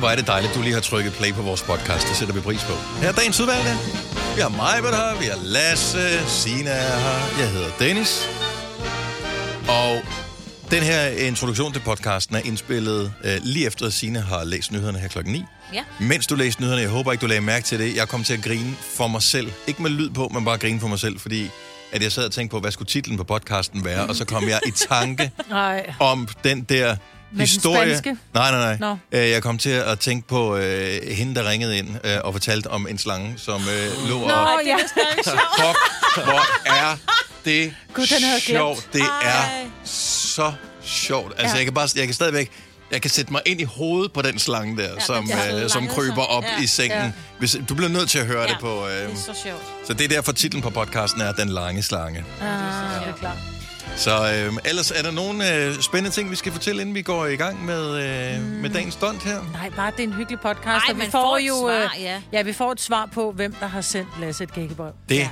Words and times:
Hvor 0.00 0.08
er 0.08 0.16
det 0.16 0.26
dejligt, 0.26 0.54
du 0.54 0.62
lige 0.62 0.74
har 0.74 0.80
trykket 0.80 1.12
play 1.12 1.32
på 1.32 1.42
vores 1.42 1.62
podcast. 1.62 2.08
Det 2.08 2.16
sætter 2.16 2.34
vi 2.34 2.40
pris 2.40 2.64
på. 2.64 2.72
Her 3.02 3.08
er 3.08 3.12
dagens 3.12 3.40
udvalgte. 3.40 3.70
Vi 4.34 4.40
har 4.40 4.48
Majbert 4.48 4.94
her, 4.94 5.18
vi 5.20 5.24
har 5.24 5.38
Lasse, 5.44 6.28
Sina 6.28 6.70
er 6.70 6.98
her. 6.98 7.40
Jeg 7.40 7.50
hedder 7.50 7.70
Dennis. 7.78 8.28
Og 9.68 10.02
den 10.70 10.82
her 10.82 11.06
introduktion 11.06 11.72
til 11.72 11.80
podcasten 11.80 12.36
er 12.36 12.40
indspillet 12.44 13.12
øh, 13.24 13.36
lige 13.42 13.66
efter, 13.66 13.86
at 13.86 13.92
Signe 13.92 14.20
har 14.20 14.44
læst 14.44 14.72
nyhederne 14.72 14.98
her 14.98 15.08
klokken 15.08 15.32
9. 15.32 15.44
Ja. 15.74 15.84
Mens 16.00 16.26
du 16.26 16.34
læste 16.34 16.60
nyhederne, 16.60 16.82
jeg 16.82 16.90
håber 16.90 17.12
ikke, 17.12 17.22
du 17.22 17.26
lagde 17.26 17.40
mærke 17.40 17.66
til 17.66 17.78
det. 17.78 17.96
Jeg 17.96 18.08
kom 18.08 18.24
til 18.24 18.34
at 18.34 18.42
grine 18.42 18.76
for 18.96 19.06
mig 19.08 19.22
selv. 19.22 19.52
Ikke 19.66 19.82
med 19.82 19.90
lyd 19.90 20.10
på, 20.10 20.28
men 20.34 20.44
bare 20.44 20.58
grine 20.58 20.80
for 20.80 20.88
mig 20.88 20.98
selv, 20.98 21.18
fordi 21.20 21.50
at 21.92 22.02
jeg 22.02 22.12
sad 22.12 22.24
og 22.24 22.32
tænkte 22.32 22.54
på, 22.54 22.60
hvad 22.60 22.70
skulle 22.70 22.88
titlen 22.88 23.16
på 23.16 23.24
podcasten 23.24 23.84
være, 23.84 24.06
og 24.06 24.16
så 24.16 24.24
kom 24.24 24.48
jeg 24.48 24.60
i 24.66 24.70
tanke 24.70 25.30
om 26.12 26.28
den 26.44 26.62
der 26.62 26.96
den 27.30 27.40
historie. 27.40 27.96
spanske? 27.98 28.16
Nej, 28.34 28.50
nej, 28.50 28.60
nej. 28.60 28.76
Nå. 29.12 29.18
Øh, 29.18 29.30
Jeg 29.30 29.42
kom 29.42 29.58
til 29.58 29.70
at 29.70 29.98
tænke 29.98 30.28
på 30.28 30.56
øh, 30.56 30.98
hende, 31.10 31.34
der 31.34 31.48
ringede 31.50 31.78
ind 31.78 31.88
øh, 32.04 32.16
og 32.24 32.32
fortalte 32.34 32.66
om 32.66 32.86
en 32.90 32.98
slange, 32.98 33.34
som 33.36 33.60
øh, 33.60 34.08
lå 34.08 34.18
Nå, 34.18 34.34
og... 34.34 34.60
ja. 34.66 34.76
Fuck, 35.24 36.24
hvor 36.24 36.66
er 36.66 36.96
det 37.44 37.74
Gud, 37.94 38.06
den 38.06 38.22
havde 38.22 38.34
jeg 38.34 38.42
glemt. 38.46 38.58
sjovt. 38.58 38.88
Det 38.92 39.00
er 39.00 39.28
Ej. 39.28 39.64
så 39.84 40.52
sjovt. 40.84 41.32
Altså, 41.38 41.54
Ja. 41.54 41.56
jeg 41.56 41.64
kan 41.64 41.74
bare, 41.74 41.88
jeg 41.96 42.04
kan 42.04 42.14
stadigvæk, 42.14 42.50
jeg 42.92 43.02
kan 43.02 43.10
sætte 43.10 43.32
mig 43.32 43.42
ind 43.46 43.60
i 43.60 43.64
hovedet 43.64 44.12
på 44.12 44.22
den 44.22 44.38
slange 44.38 44.76
der, 44.82 44.88
ja, 44.94 45.00
som, 45.00 45.30
øh, 45.54 45.70
som 45.70 45.86
kryber 45.88 46.22
op 46.22 46.44
Ja. 46.44 46.62
i 46.62 46.66
sengen. 46.66 46.98
Ja. 46.98 47.12
Hvis, 47.38 47.56
du 47.68 47.74
bliver 47.74 47.88
nødt 47.90 48.10
til 48.10 48.18
at 48.18 48.26
høre 48.26 48.42
Ja. 48.42 48.46
det 48.48 48.56
på... 48.60 48.86
Øh, 48.88 48.92
Det 48.94 49.02
er 49.04 49.16
så 49.16 49.40
sjovt. 49.44 49.62
så 49.86 49.92
det 49.94 50.04
er 50.04 50.08
derfor 50.08 50.32
titlen 50.32 50.62
på 50.62 50.70
podcasten 50.70 51.20
er 51.20 51.32
Den 51.32 51.48
Lange 51.48 51.82
Slange. 51.82 52.24
Ah, 52.40 52.46
det 52.46 53.08
er 53.08 53.16
klart. 53.18 53.36
Så 53.96 54.32
øh, 54.32 54.52
ellers 54.64 54.90
er 54.90 55.02
der 55.02 55.10
nogle 55.10 55.54
øh, 55.54 55.80
spændende 55.80 56.10
ting, 56.16 56.30
vi 56.30 56.36
skal 56.36 56.52
fortælle, 56.52 56.80
inden 56.80 56.94
vi 56.94 57.02
går 57.02 57.26
i 57.26 57.36
gang 57.36 57.64
med, 57.64 57.96
øh, 58.34 58.40
mm. 58.40 58.46
med 58.46 58.70
dagens 58.70 58.94
stunt 58.94 59.22
her. 59.22 59.38
Nej, 59.52 59.70
bare 59.76 59.92
det 59.96 60.00
er 60.04 60.08
en 60.08 60.12
hyggelig 60.14 60.40
podcast. 60.40 60.66
Ej, 60.88 60.94
og 60.94 60.96
vi 60.96 61.02
får, 61.04 61.10
får 61.10 61.38
jo, 61.38 61.54
svar, 61.60 61.94
øh, 61.98 62.02
ja. 62.02 62.22
ja, 62.32 62.42
vi 62.42 62.52
får 62.52 62.72
et 62.72 62.80
svar 62.80 63.08
på, 63.14 63.32
hvem 63.32 63.52
der 63.60 63.66
har 63.66 63.80
sendt 63.80 64.08
Lasse 64.20 64.44
et 64.44 64.54
gækkebrev. 64.54 64.90
Det 65.08 65.16
Ja. 65.16 65.28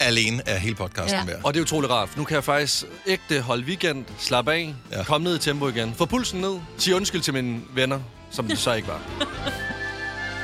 alene 0.00 0.42
er 0.46 0.58
hele 0.58 0.74
podcasten 0.74 1.20
Ja. 1.20 1.24
værd. 1.32 1.40
Og 1.44 1.54
det 1.54 1.60
er 1.60 1.64
utroligt 1.64 1.92
rart, 1.92 2.08
for 2.08 2.18
nu 2.18 2.24
kan 2.24 2.34
jeg 2.34 2.44
faktisk 2.44 2.84
ægte 3.06 3.40
holde 3.40 3.64
weekend, 3.66 4.04
slappe 4.18 4.52
af, 4.52 4.74
Ja. 4.92 5.04
komme 5.04 5.24
ned 5.24 5.36
i 5.36 5.38
tempo 5.38 5.68
igen, 5.68 5.94
få 5.98 6.04
pulsen 6.06 6.40
ned, 6.40 6.56
sige 6.78 6.96
undskyld 6.96 7.20
til 7.20 7.34
mine 7.34 7.60
venner, 7.74 8.00
som 8.30 8.48
det 8.48 8.58
så 8.58 8.72
ikke 8.74 8.88
var. 8.88 9.00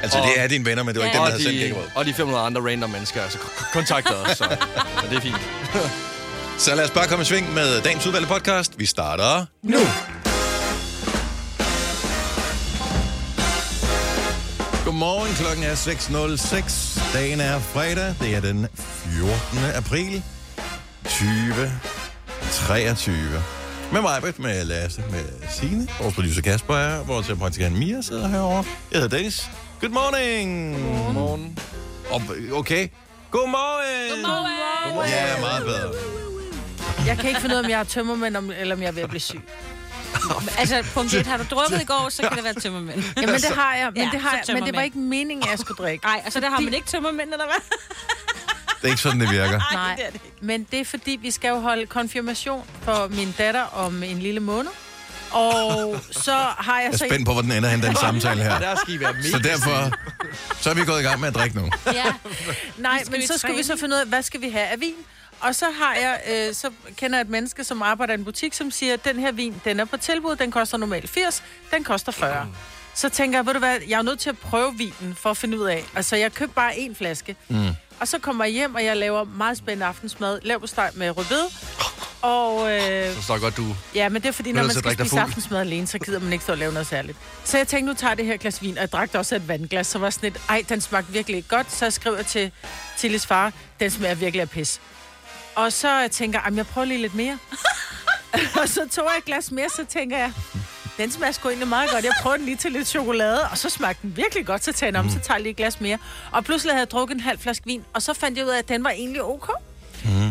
Altså, 0.02 0.19
Og- 0.19 0.24
det 0.26 0.41
er 0.42 0.47
dine 0.47 0.64
venner, 0.64 0.82
men 0.82 0.94
det 0.94 1.00
var 1.00 1.06
ikke 1.06 1.19
Ja. 1.19 1.24
dem, 1.24 1.26
der 1.26 1.32
og, 1.32 1.32
havde 1.32 1.42
sendt 1.42 1.54
de, 1.54 1.60
gækkebrød. 1.60 1.84
og 1.97 2.04
de 2.04 2.14
500 2.14 2.44
andre 2.47 2.60
random 2.70 2.91
mennesker, 2.91 3.22
altså 3.22 3.38
kontakter 3.72 4.14
os, 4.14 4.36
så 4.36 4.44
men 5.02 5.10
det 5.10 5.16
er 5.16 5.20
fint. 5.20 5.36
Så 6.58 6.74
lad 6.74 6.84
os 6.84 6.91
bare 6.91 7.06
komme 7.06 7.22
i 7.22 7.24
sving 7.24 7.55
med 7.55 7.80
dagens 7.80 8.06
udvalgte 8.06 8.28
podcast. 8.28 8.78
Vi 8.78 8.86
starter 8.86 9.47
nu. 9.62 9.78
Godmorgen, 14.84 15.34
klokken 15.34 15.64
er 15.64 15.75
6.06. 15.75 17.12
Dagen 17.12 17.41
er 17.41 17.58
fredag. 17.58 18.14
Det 18.20 18.34
er 18.34 18.41
den 18.41 18.66
14. 18.75 19.34
april 19.75 20.22
2023. 21.05 23.14
Med 23.92 24.02
mig, 24.02 24.22
med 24.38 24.64
Lasse, 24.64 25.02
med 25.10 25.25
Signe, 25.50 25.88
vores 26.00 26.14
producer 26.14 26.42
Kasper 26.42 26.77
er, 26.77 27.05
vores 27.05 27.27
praktikant 27.38 27.78
Mia 27.78 28.02
sidder 28.02 28.28
herovre. 28.28 28.64
Jeg 28.92 29.00
hedder 29.00 29.16
Dennis. 29.16 29.50
Good 29.80 29.91
morning. 29.91 30.75
Godmorgen. 31.05 31.58
Og, 32.10 32.22
okay. 32.52 32.88
Godmorgen. 33.30 34.22
Godmorgen. 34.22 35.10
Ja, 35.10 35.41
meget 35.41 35.64
bedre. 35.64 36.23
Jeg 37.06 37.16
kan 37.19 37.28
ikke 37.28 37.41
finde 37.41 37.55
ud 37.55 37.60
af, 37.60 37.64
om 37.64 37.70
jeg 37.70 37.77
har 37.78 37.84
tømmermænd, 37.84 38.36
om- 38.36 38.50
eller 38.50 38.74
om 38.74 38.83
jeg 38.83 38.88
er 38.88 38.92
ved 38.92 39.02
at 39.02 39.08
blive 39.08 39.20
syg. 39.20 39.41
Altså, 40.58 40.84
punkt 40.94 41.14
1, 41.14 41.27
har 41.27 41.36
du 41.36 41.44
drukket 41.50 41.83
i 41.83 41.84
går, 41.84 42.08
så 42.08 42.22
kan 42.22 42.36
det 42.36 42.44
være 42.44 42.55
tømmermænd. 42.55 43.05
Jamen, 43.20 43.34
det 43.34 43.44
har 43.44 43.75
jeg, 43.75 43.91
men, 43.92 44.03
Ja, 44.03 44.09
det, 44.12 44.20
har 44.20 44.31
så 44.44 44.53
jeg, 44.53 44.60
men 44.60 44.66
det 44.66 44.76
var 44.76 44.82
ikke 44.82 44.98
meningen, 44.98 45.44
at 45.44 45.50
jeg 45.50 45.59
skulle 45.59 45.76
drikke. 45.84 46.04
Nej, 46.06 46.20
altså 46.25 46.41
der 46.41 46.50
har 46.50 46.60
man 46.60 46.75
ikke 46.75 46.87
tømmermænd, 46.87 47.32
eller 47.32 47.44
hvad? 47.44 47.76
Det 48.81 48.84
er 48.84 48.88
ikke 48.88 49.00
sådan, 49.03 49.20
det 49.20 49.31
virker. 49.31 49.60
Nej, 49.72 49.94
det 49.97 50.06
er 50.06 50.10
det 50.10 50.15
ikke. 50.25 50.37
men 50.41 50.66
det 50.70 50.81
er 50.81 50.84
fordi, 50.84 51.19
vi 51.22 51.31
skal 51.31 51.48
jo 51.48 51.59
holde 51.60 51.87
konfirmation 51.87 52.65
for 52.82 53.09
min 53.10 53.34
datter 53.38 53.62
om 53.62 54.03
en 54.03 54.19
lille 54.19 54.41
måned. 54.41 54.71
Og 55.31 55.97
så 56.10 56.32
har 56.59 56.81
jeg 56.81 56.88
Jeg 56.91 56.98
så... 56.98 57.04
er 57.04 57.09
spændt 57.09 57.26
på, 57.26 57.32
hvor 57.32 57.42
den 57.42 57.53
ender 57.53 57.69
hen, 57.69 57.82
den 57.82 57.97
samtale 57.97 58.42
her. 58.42 58.59
Der 58.59 58.75
skal 58.76 58.94
I 58.94 59.00
være 59.00 59.12
mega 59.12 59.28
Så 59.31 59.38
derfor, 59.38 59.91
så 60.60 60.71
er 60.71 60.75
vi 60.75 60.84
gået 60.84 61.00
i 61.00 61.03
gang 61.03 61.21
med 61.21 61.28
at 61.28 61.34
drikke 61.34 61.56
nu. 61.56 61.71
Ja. 61.92 62.04
Nej, 62.78 63.03
men 63.10 63.26
så 63.26 63.38
skal 63.38 63.56
vi 63.56 63.62
så 63.62 63.76
finde 63.76 63.94
ud 63.97 64.00
af, 64.00 64.06
hvad 64.06 64.22
skal 64.22 64.41
vi 64.41 64.48
have 64.48 64.66
af 64.66 64.81
vin? 64.81 64.94
Og 65.44 65.55
så 65.55 65.65
har 65.78 65.94
jeg, 65.94 66.21
øh, 66.31 66.55
så 66.55 66.71
kender 66.97 67.19
jeg 67.19 67.22
et 67.25 67.28
menneske, 67.31 67.65
som 67.65 67.82
arbejder 67.82 68.15
i 68.15 68.19
en 68.19 68.25
butik, 68.25 68.55
som 68.55 68.71
siger, 68.71 68.94
at 68.94 69.05
den 69.05 69.19
her 69.19 69.32
vin, 69.32 69.55
den 69.65 69.81
er 69.81 69.84
på 69.84 69.97
tilbud, 69.97 70.37
den 70.37 70.50
koster 70.50 70.78
normalt 70.78 71.10
80, 71.10 71.43
den 71.71 71.84
koster 71.84 72.12
40. 72.12 72.49
Så 72.94 73.09
tænker 73.09 73.38
jeg, 73.38 73.47
ved 73.47 73.53
du 73.53 73.59
hvad, 73.59 73.78
jeg 73.88 73.99
er 73.99 74.03
nødt 74.03 74.19
til 74.19 74.31
at 74.31 74.38
prøve 74.38 74.75
vinen 74.78 75.15
for 75.16 75.31
at 75.31 75.37
finde 75.37 75.59
ud 75.59 75.65
af. 75.65 75.84
Altså, 75.94 76.16
jeg 76.16 76.33
købte 76.33 76.54
bare 76.54 76.78
en 76.78 76.94
flaske. 76.97 77.37
Mm. 77.49 77.69
Og 78.00 78.09
så 78.09 78.19
kommer 78.19 78.44
jeg 78.44 78.53
hjem, 78.53 78.75
og 78.75 78.84
jeg 78.84 78.97
laver 78.97 79.25
meget 79.25 79.59
spændende 79.59 79.87
aftensmad. 79.87 80.41
Lav 80.43 80.66
steg 80.66 80.91
med 80.94 81.16
rødbede. 81.16 81.47
Og 82.22 82.72
øh, 82.72 83.15
Så 83.15 83.22
står 83.22 83.38
godt, 83.38 83.56
du... 83.56 83.77
ja, 83.94 84.09
men 84.09 84.22
det 84.22 84.28
er 84.28 84.33
fordi, 84.33 84.53
når 84.53 84.62
man 84.62 84.71
skal 84.71 84.93
spise 84.99 85.21
aftensmad 85.21 85.60
alene, 85.60 85.87
så 85.87 85.99
gider 85.99 86.21
man 86.21 86.33
ikke 86.33 86.43
stå 86.43 86.53
og 86.53 86.59
lave 86.59 86.72
noget 86.72 86.87
særligt. 86.87 87.19
Så 87.44 87.56
jeg 87.56 87.69
tænkte, 87.69 87.87
nu 87.87 87.94
tager 87.94 88.10
jeg 88.10 88.19
det 88.19 88.27
her 88.27 88.37
glas 88.37 88.62
vin, 88.62 88.75
og 88.75 88.81
jeg 88.81 88.93
drak 88.93 89.15
også 89.15 89.37
et 89.37 89.49
vandglas, 89.49 89.87
så 89.87 89.99
var 89.99 90.10
sådan 90.10 90.33
et, 90.33 90.41
ej, 90.49 90.65
den 90.69 90.81
smagte 90.81 91.12
virkelig 91.12 91.37
ikke 91.37 91.49
godt. 91.49 91.72
Så 91.72 91.84
jeg 91.84 91.93
skriver 91.93 92.22
til 92.22 92.50
Tillis 92.99 93.27
far, 93.27 93.53
den 93.81 93.91
smager 93.91 94.15
virkelig 94.15 94.41
af 94.41 94.50
pis. 94.50 94.81
Og 95.56 95.72
så 95.72 96.09
tænker 96.12 96.38
jeg, 96.38 96.44
"Jamen, 96.44 96.56
jeg 96.59 96.66
prøver 96.66 96.84
lige 96.84 97.00
lidt 97.03 97.15
mere. 97.15 97.38
og 98.62 98.69
så 98.69 98.81
tog 98.92 99.04
jeg 99.04 99.19
et 99.19 99.25
glas 99.25 99.50
mere, 99.50 99.69
så 99.76 99.84
tænker 99.88 100.19
jeg, 100.19 100.32
den 100.98 101.10
smager 101.12 101.32
sgu 101.32 101.48
egentlig 101.48 101.69
meget 101.69 101.91
godt. 101.91 102.04
Jeg 102.04 102.12
prøver 102.22 102.37
den 102.37 102.44
lige 102.47 102.56
til 102.56 102.72
lidt 102.72 102.88
chokolade, 102.88 103.41
og 103.50 103.59
så 103.59 103.70
smagte 103.70 104.03
den 104.03 104.16
virkelig 104.16 104.47
godt. 104.47 104.65
Så 104.65 104.72
tager 104.72 104.88
jeg 104.88 104.94
den 104.94 105.00
om, 105.00 105.10
så 105.10 105.19
tager 105.19 105.37
jeg 105.37 105.42
lige 105.42 105.50
et 105.50 105.56
glas 105.56 105.81
mere. 105.81 105.98
Og 106.31 106.44
pludselig 106.44 106.72
havde 106.72 106.81
jeg 106.81 106.91
drukket 106.91 107.15
en 107.15 107.20
halv 107.20 107.38
flaske 107.38 107.62
vin, 107.66 107.84
og 107.94 108.03
så 108.03 108.15
fandt 108.15 108.38
jeg 108.38 108.47
ud 108.47 108.50
af, 108.50 108.59
at 108.59 108.69
den 108.69 108.84
var 108.84 108.91
egentlig 108.91 109.22
ok. 109.22 109.50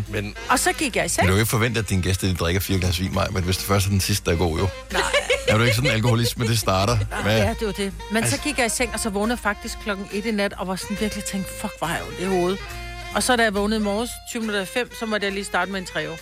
Men 0.08 0.36
Og 0.48 0.58
så 0.58 0.72
gik 0.72 0.96
jeg 0.96 1.02
i 1.02 1.04
Men 1.04 1.08
seng. 1.08 1.22
du 1.22 1.26
kan 1.26 1.34
jo 1.34 1.40
ikke 1.40 1.50
forvente, 1.50 1.80
at 1.80 1.88
dine 1.90 2.02
gæster 2.02 2.28
de 2.28 2.34
drikker 2.34 2.60
fire 2.60 2.78
glas 2.78 3.00
vin, 3.00 3.14
Maja, 3.14 3.28
men 3.30 3.42
hvis 3.42 3.56
det 3.56 3.66
først 3.66 3.86
er 3.86 3.90
den 3.90 4.00
sidste, 4.00 4.24
der 4.26 4.32
er 4.32 4.36
god, 4.36 4.58
jo. 4.58 4.68
Nej. 4.92 5.02
Er 5.48 5.56
du 5.58 5.62
ikke 5.64 5.76
sådan 5.76 5.90
en 5.90 5.94
alkoholisme, 5.96 6.46
det 6.48 6.58
starter 6.58 6.98
med? 7.24 7.36
Ja, 7.36 7.54
det 7.60 7.66
var 7.66 7.72
det. 7.72 7.92
Men 8.12 8.26
så 8.26 8.38
gik 8.38 8.58
jeg 8.58 8.66
i 8.66 8.68
seng, 8.68 8.90
og 8.94 9.00
så 9.00 9.10
vågnede 9.10 9.36
faktisk 9.38 9.78
klokken 9.82 10.08
1 10.12 10.26
i 10.26 10.30
nat, 10.30 10.52
og 10.52 10.68
var 10.68 10.76
sådan 10.76 10.96
virkelig 11.00 11.24
tænkt, 11.24 11.46
fuck, 11.60 11.72
hvor 11.78 11.86
har 11.86 11.94
jeg 11.96 12.04
ondt 12.08 12.20
i 12.20 12.24
hovedet. 12.24 12.58
Og 13.14 13.22
så 13.22 13.36
da 13.36 13.42
jeg 13.42 13.54
vågnede 13.54 13.80
i 13.80 13.82
morges, 13.84 14.10
20 14.30 14.40
minutter 14.40 14.62
i 14.62 14.66
5, 14.66 14.90
så 14.98 15.06
måtte 15.06 15.26
jeg 15.26 15.34
lige 15.34 15.44
starte 15.44 15.70
med 15.70 15.80
en 15.80 15.86
træve. 15.86 16.16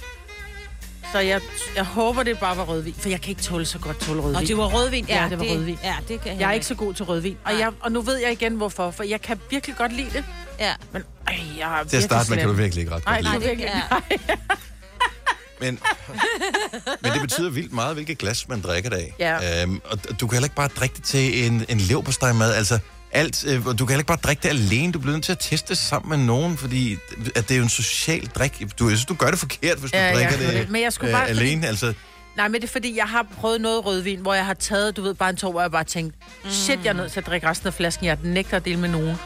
Så 1.13 1.19
jeg, 1.19 1.41
jeg 1.77 1.85
håber, 1.85 2.23
det 2.23 2.39
bare 2.39 2.57
var 2.57 2.65
rødvin, 2.65 2.95
for 2.99 3.09
jeg 3.09 3.21
kan 3.21 3.31
ikke 3.31 3.43
tåle 3.43 3.67
så 3.67 3.79
godt 3.79 4.01
tåle 4.01 4.21
rødvin. 4.23 4.37
Og 4.37 4.43
det 4.49 4.57
var 4.57 4.65
rødvin. 4.65 5.05
Ja, 5.09 5.27
det 5.31 5.39
var 5.39 5.45
rødvin. 5.45 5.79
Ja, 5.85 5.95
det 6.09 6.21
kan 6.21 6.41
Jeg 6.41 6.49
er 6.49 6.53
ikke 6.53 6.67
så 6.67 6.75
god 6.75 6.95
til 6.95 7.05
rødvin, 7.05 7.37
og, 7.45 7.53
Nej. 7.53 7.61
jeg, 7.61 7.73
og 7.81 7.93
nu 7.93 8.01
ved 8.01 8.17
jeg 8.17 8.33
igen, 8.33 8.55
hvorfor. 8.57 8.91
For 8.91 9.05
jeg 9.05 9.21
kan 9.23 9.41
virkelig 9.51 9.77
godt 9.77 9.93
lide 9.93 10.11
det, 10.13 10.25
Ja. 10.59 10.73
men 10.93 11.03
ej, 11.27 11.39
jeg 11.59 11.81
er 11.81 11.85
Til 11.85 11.97
at 11.97 12.03
starte 12.03 12.31
med 12.31 12.39
kan 12.39 12.49
du 12.49 12.55
virkelig 12.55 12.81
ikke 12.83 12.95
ret 12.95 13.05
Nej, 13.05 13.15
godt 13.23 13.25
nej, 13.25 13.33
lide. 13.39 13.51
det 13.51 13.59
det. 13.59 13.59
virkelig 13.59 13.83
ja. 13.91 14.37
nej. 14.39 14.47
Men, 15.61 15.79
men 17.03 17.13
det 17.13 17.21
betyder 17.21 17.51
vildt 17.51 17.73
meget, 17.73 17.95
hvilket 17.95 18.19
glas 18.19 18.49
man 18.49 18.61
drikker 18.61 18.91
det 18.91 18.97
af. 18.97 19.15
Ja. 19.19 19.63
Øhm, 19.63 19.81
og 19.85 20.21
du 20.21 20.27
kan 20.27 20.33
heller 20.35 20.45
ikke 20.47 20.57
bare 20.57 20.69
drikke 20.69 20.95
det 20.97 21.05
til 21.05 21.47
en, 21.47 21.65
en 21.69 21.79
leverpostejmad. 21.79 22.55
Altså, 22.55 22.79
alt, 23.13 23.45
øh, 23.49 23.65
du 23.65 23.73
kan 23.73 23.79
heller 23.79 23.99
ikke 23.99 24.07
bare 24.07 24.19
drikke 24.23 24.43
det 24.43 24.49
alene. 24.49 24.93
Du 24.93 24.99
bliver 24.99 25.13
nødt 25.13 25.25
til 25.25 25.33
at 25.33 25.39
teste 25.39 25.69
det 25.69 25.79
sammen 25.79 26.09
med 26.19 26.27
nogen, 26.27 26.57
fordi 26.57 26.97
at 27.37 27.49
det 27.49 27.55
er 27.55 27.59
jo 27.59 27.63
en 27.63 27.69
social 27.69 28.27
drik. 28.27 28.63
Du, 28.79 28.89
jeg 28.89 28.97
synes, 28.99 29.07
du 29.07 29.15
gør 29.15 29.31
det 29.31 29.39
forkert, 29.39 29.79
hvis 29.79 29.91
du 29.91 29.97
Ja, 29.99 30.07
ja, 30.09 30.15
drikker 30.15 30.37
det 30.37 30.47
var 30.47 30.53
det. 30.53 30.71
Men 30.71 30.83
jeg 30.83 30.93
skulle 30.93 31.11
øh, 31.13 31.19
bare- 31.21 31.29
alene. 31.29 31.67
Altså, 31.69 31.95
Nej, 32.37 32.49
men 32.49 32.61
det 32.61 32.69
er 32.69 32.73
fordi, 32.73 32.97
jeg 32.97 33.05
har 33.05 33.27
prøvet 33.41 33.61
noget 33.61 33.87
rødvin, 33.87 34.19
hvor 34.21 34.35
jeg 34.35 34.47
har 34.47 34.55
taget, 34.55 34.97
du 34.97 35.03
ved, 35.03 35.15
bare 35.15 35.31
en 35.31 35.37
tår, 35.37 35.51
hvor 35.51 35.61
jeg 35.61 35.71
bare 35.71 35.85
tænkt, 35.85 36.15
shit, 36.49 36.79
jeg 36.85 36.89
er 36.91 36.93
nødt 36.93 37.13
til 37.13 37.21
at 37.21 37.27
drikke 37.27 37.47
resten 37.49 37.67
af 37.67 37.75
flasken, 37.75 38.07
jeg 38.07 38.19
nægter 38.23 38.57
at 38.57 38.65
dele 38.65 38.77
med 38.81 38.89
nogen. 38.89 39.17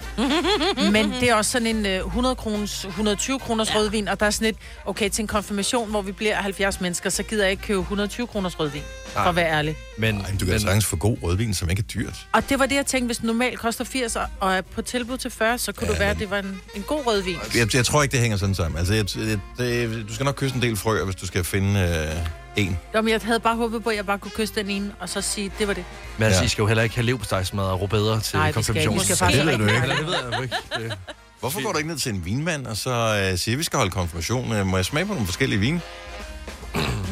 men 0.92 1.10
det 1.20 1.30
er 1.30 1.34
også 1.34 1.50
sådan 1.50 1.66
en 1.66 1.86
øh, 1.86 2.06
100 2.06 2.34
kroners, 2.34 2.84
120 2.84 3.38
kroners 3.38 3.70
ja. 3.74 3.78
rødvin, 3.78 4.08
og 4.08 4.20
der 4.20 4.26
er 4.26 4.30
sådan 4.30 4.48
et, 4.48 4.56
okay, 4.86 5.08
til 5.10 5.22
en 5.22 5.26
konfirmation, 5.28 5.90
hvor 5.90 6.02
vi 6.02 6.12
bliver 6.12 6.34
70 6.34 6.80
mennesker, 6.80 7.10
så 7.10 7.22
gider 7.22 7.42
jeg 7.44 7.50
ikke 7.50 7.62
købe 7.62 7.80
120 7.80 8.26
kroners 8.26 8.60
rødvin, 8.60 8.82
for 9.12 9.20
at 9.20 9.36
være 9.36 9.50
ærlig. 9.50 9.76
Men, 9.98 10.20
ej, 10.20 10.30
men 10.30 10.38
du 10.38 10.44
kan 10.44 10.52
men, 10.54 10.60
sagtens 10.60 10.84
få 10.86 10.96
god 10.96 11.16
rødvin, 11.22 11.54
som 11.54 11.70
ikke 11.70 11.80
er 11.80 12.00
dyrt. 12.00 12.26
Og 12.32 12.48
det 12.48 12.58
var 12.58 12.66
det, 12.66 12.74
jeg 12.74 12.86
tænkte, 12.86 13.06
hvis 13.06 13.16
den 13.18 13.26
normalt 13.26 13.58
koster 13.58 13.84
80 13.84 14.16
og- 14.40 14.54
er 14.54 14.60
på 14.60 14.82
tilbud 14.82 15.18
til 15.18 15.30
40, 15.30 15.58
så 15.58 15.72
kunne 15.72 15.86
Ja, 15.86 15.92
det 15.92 16.00
være, 16.00 16.14
men- 16.14 16.20
det 16.20 16.30
var 16.30 16.38
en, 16.38 16.60
en 16.76 16.82
god 16.82 17.06
rødvin. 17.06 17.36
Jeg, 17.54 17.74
jeg 17.74 17.84
tror 17.86 18.02
ikke, 18.02 18.12
det 18.12 18.20
hænger 18.20 18.36
sådan 18.36 18.54
sammen. 18.54 18.78
Altså, 18.78 18.94
jeg, 18.94 19.04
jeg, 19.18 19.38
det, 19.58 20.08
du 20.08 20.14
skal 20.14 20.24
nok 20.24 20.34
kysse 20.36 20.56
en 20.56 20.62
del 20.62 20.76
frøer, 20.76 21.04
hvis 21.04 21.16
du 21.16 21.26
skal 21.26 21.44
finde 21.44 21.80
øh, 21.80 22.26
en. 22.56 22.78
Jo, 22.94 23.02
men 23.02 23.12
jeg 23.12 23.20
havde 23.24 23.40
bare 23.40 23.56
håbet 23.56 23.82
på, 23.84 23.90
at 23.90 23.96
jeg 23.96 24.06
bare 24.06 24.18
kunne 24.18 24.30
kysse 24.30 24.54
den 24.54 24.70
ene, 24.70 24.92
og 25.00 25.08
så 25.08 25.20
sige, 25.20 25.52
det 25.58 25.68
var 25.68 25.74
det. 25.74 25.84
men 26.18 26.26
altså, 26.26 26.40
Ja. 26.40 26.44
I 26.44 26.48
skal 26.48 26.62
jo 26.62 26.66
heller 26.66 26.82
ikke 26.82 26.94
have 26.94 27.04
levpostejsmad 27.06 27.64
og 27.64 27.80
rødbeder 27.80 28.20
til 28.20 28.36
Nej, 28.38 28.46
vi 28.46 28.52
skal 28.52 28.74
konfirmationen. 28.74 29.00
Vi 29.00 29.14
skal 29.14 29.32
det 29.32 29.46
ved 29.46 29.52
ikke. 29.52 29.64
du 29.64 29.68
ikke. 29.70 29.82
Eller, 29.82 29.96
det 29.96 30.06
ved 30.06 30.14
jeg 30.32 30.42
ikke. 30.42 30.56
Det, 30.78 30.98
Hvorfor 31.40 31.62
går 31.62 31.72
du 31.72 31.78
ikke 31.78 31.90
ned 31.90 31.98
til 31.98 32.14
en 32.14 32.24
vinmand, 32.24 32.66
og 32.66 32.76
så 32.76 32.90
øh, 33.32 33.38
siger, 33.38 33.54
at 33.54 33.58
vi 33.58 33.62
skal 33.64 33.76
holde 33.76 33.90
konfirmation? 33.90 34.52
Øh, 34.52 34.66
må 34.66 34.76
jeg 34.76 34.84
smage 34.84 35.06
på 35.06 35.12
nogle 35.12 35.26
forskellige 35.26 35.58
vine? 35.58 35.80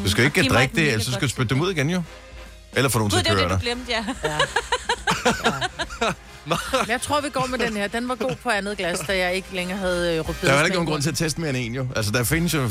Du 0.05 0.11
skal 0.11 0.25
ikke 0.25 0.43
drikke 0.49 0.73
et 0.73 0.77
det, 0.77 0.89
ellers 0.89 1.05
så 1.07 1.13
skal 1.13 1.23
du 1.23 1.29
spytte 1.29 1.55
dem 1.55 1.63
ud 1.63 1.71
igen, 1.73 1.91
jo. 1.91 2.03
Eller 2.77 2.89
få 2.91 2.99
nogen 2.99 3.11
til 3.11 3.19
at 3.19 3.25
det 3.25 3.33
var 3.33 3.39
køre 3.39 3.49
det, 3.49 3.57
du 3.61 3.65
glemte, 3.65 3.93
ja. 3.93 4.05
Men 6.47 6.59
Jeg 6.89 7.01
tror, 7.03 7.21
vi 7.21 7.29
går 7.29 7.47
med 7.47 7.59
den 7.59 7.77
her. 7.77 7.87
Den 7.89 8.09
var 8.09 8.15
god 8.15 8.35
på 8.43 8.51
andet 8.51 8.79
glas, 8.79 8.99
da 8.99 9.17
jeg 9.19 9.35
ikke 9.35 9.49
længere 9.53 9.79
havde 9.79 10.15
øh, 10.17 10.19
rødbeder. 10.29 10.35
Der 10.41 10.49
er 10.49 10.53
heller 10.53 10.65
ikke 10.65 10.75
nogen 10.77 10.89
grund 10.89 11.03
til 11.03 11.11
at 11.11 11.17
teste 11.17 11.41
mere 11.41 11.51
end 11.51 11.59
en, 11.59 11.75
jo. 11.75 11.87
Altså, 11.97 12.13
der 12.13 12.25
findes 12.25 12.55
jo... 12.55 12.71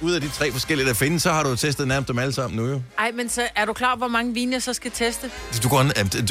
ud 0.00 0.12
af 0.12 0.20
de 0.20 0.28
tre 0.28 0.52
forskellige, 0.52 0.88
der 0.88 0.94
findes, 0.94 1.22
så 1.22 1.32
har 1.32 1.42
du 1.42 1.56
testet 1.56 1.88
nærmest 1.88 2.08
dem 2.08 2.18
alle 2.18 2.32
sammen 2.32 2.56
nu 2.56 2.66
jo. 2.68 2.82
Ej, 2.98 3.10
men 3.14 3.28
så 3.28 3.42
er 3.56 3.64
du 3.64 3.72
klar, 3.72 3.96
hvor 3.96 4.08
mange 4.08 4.34
vine 4.34 4.52
jeg 4.52 4.62
så 4.62 4.72
skal 4.72 4.90
teste? 4.90 5.30
Du 5.62 5.68
går, 5.68 5.80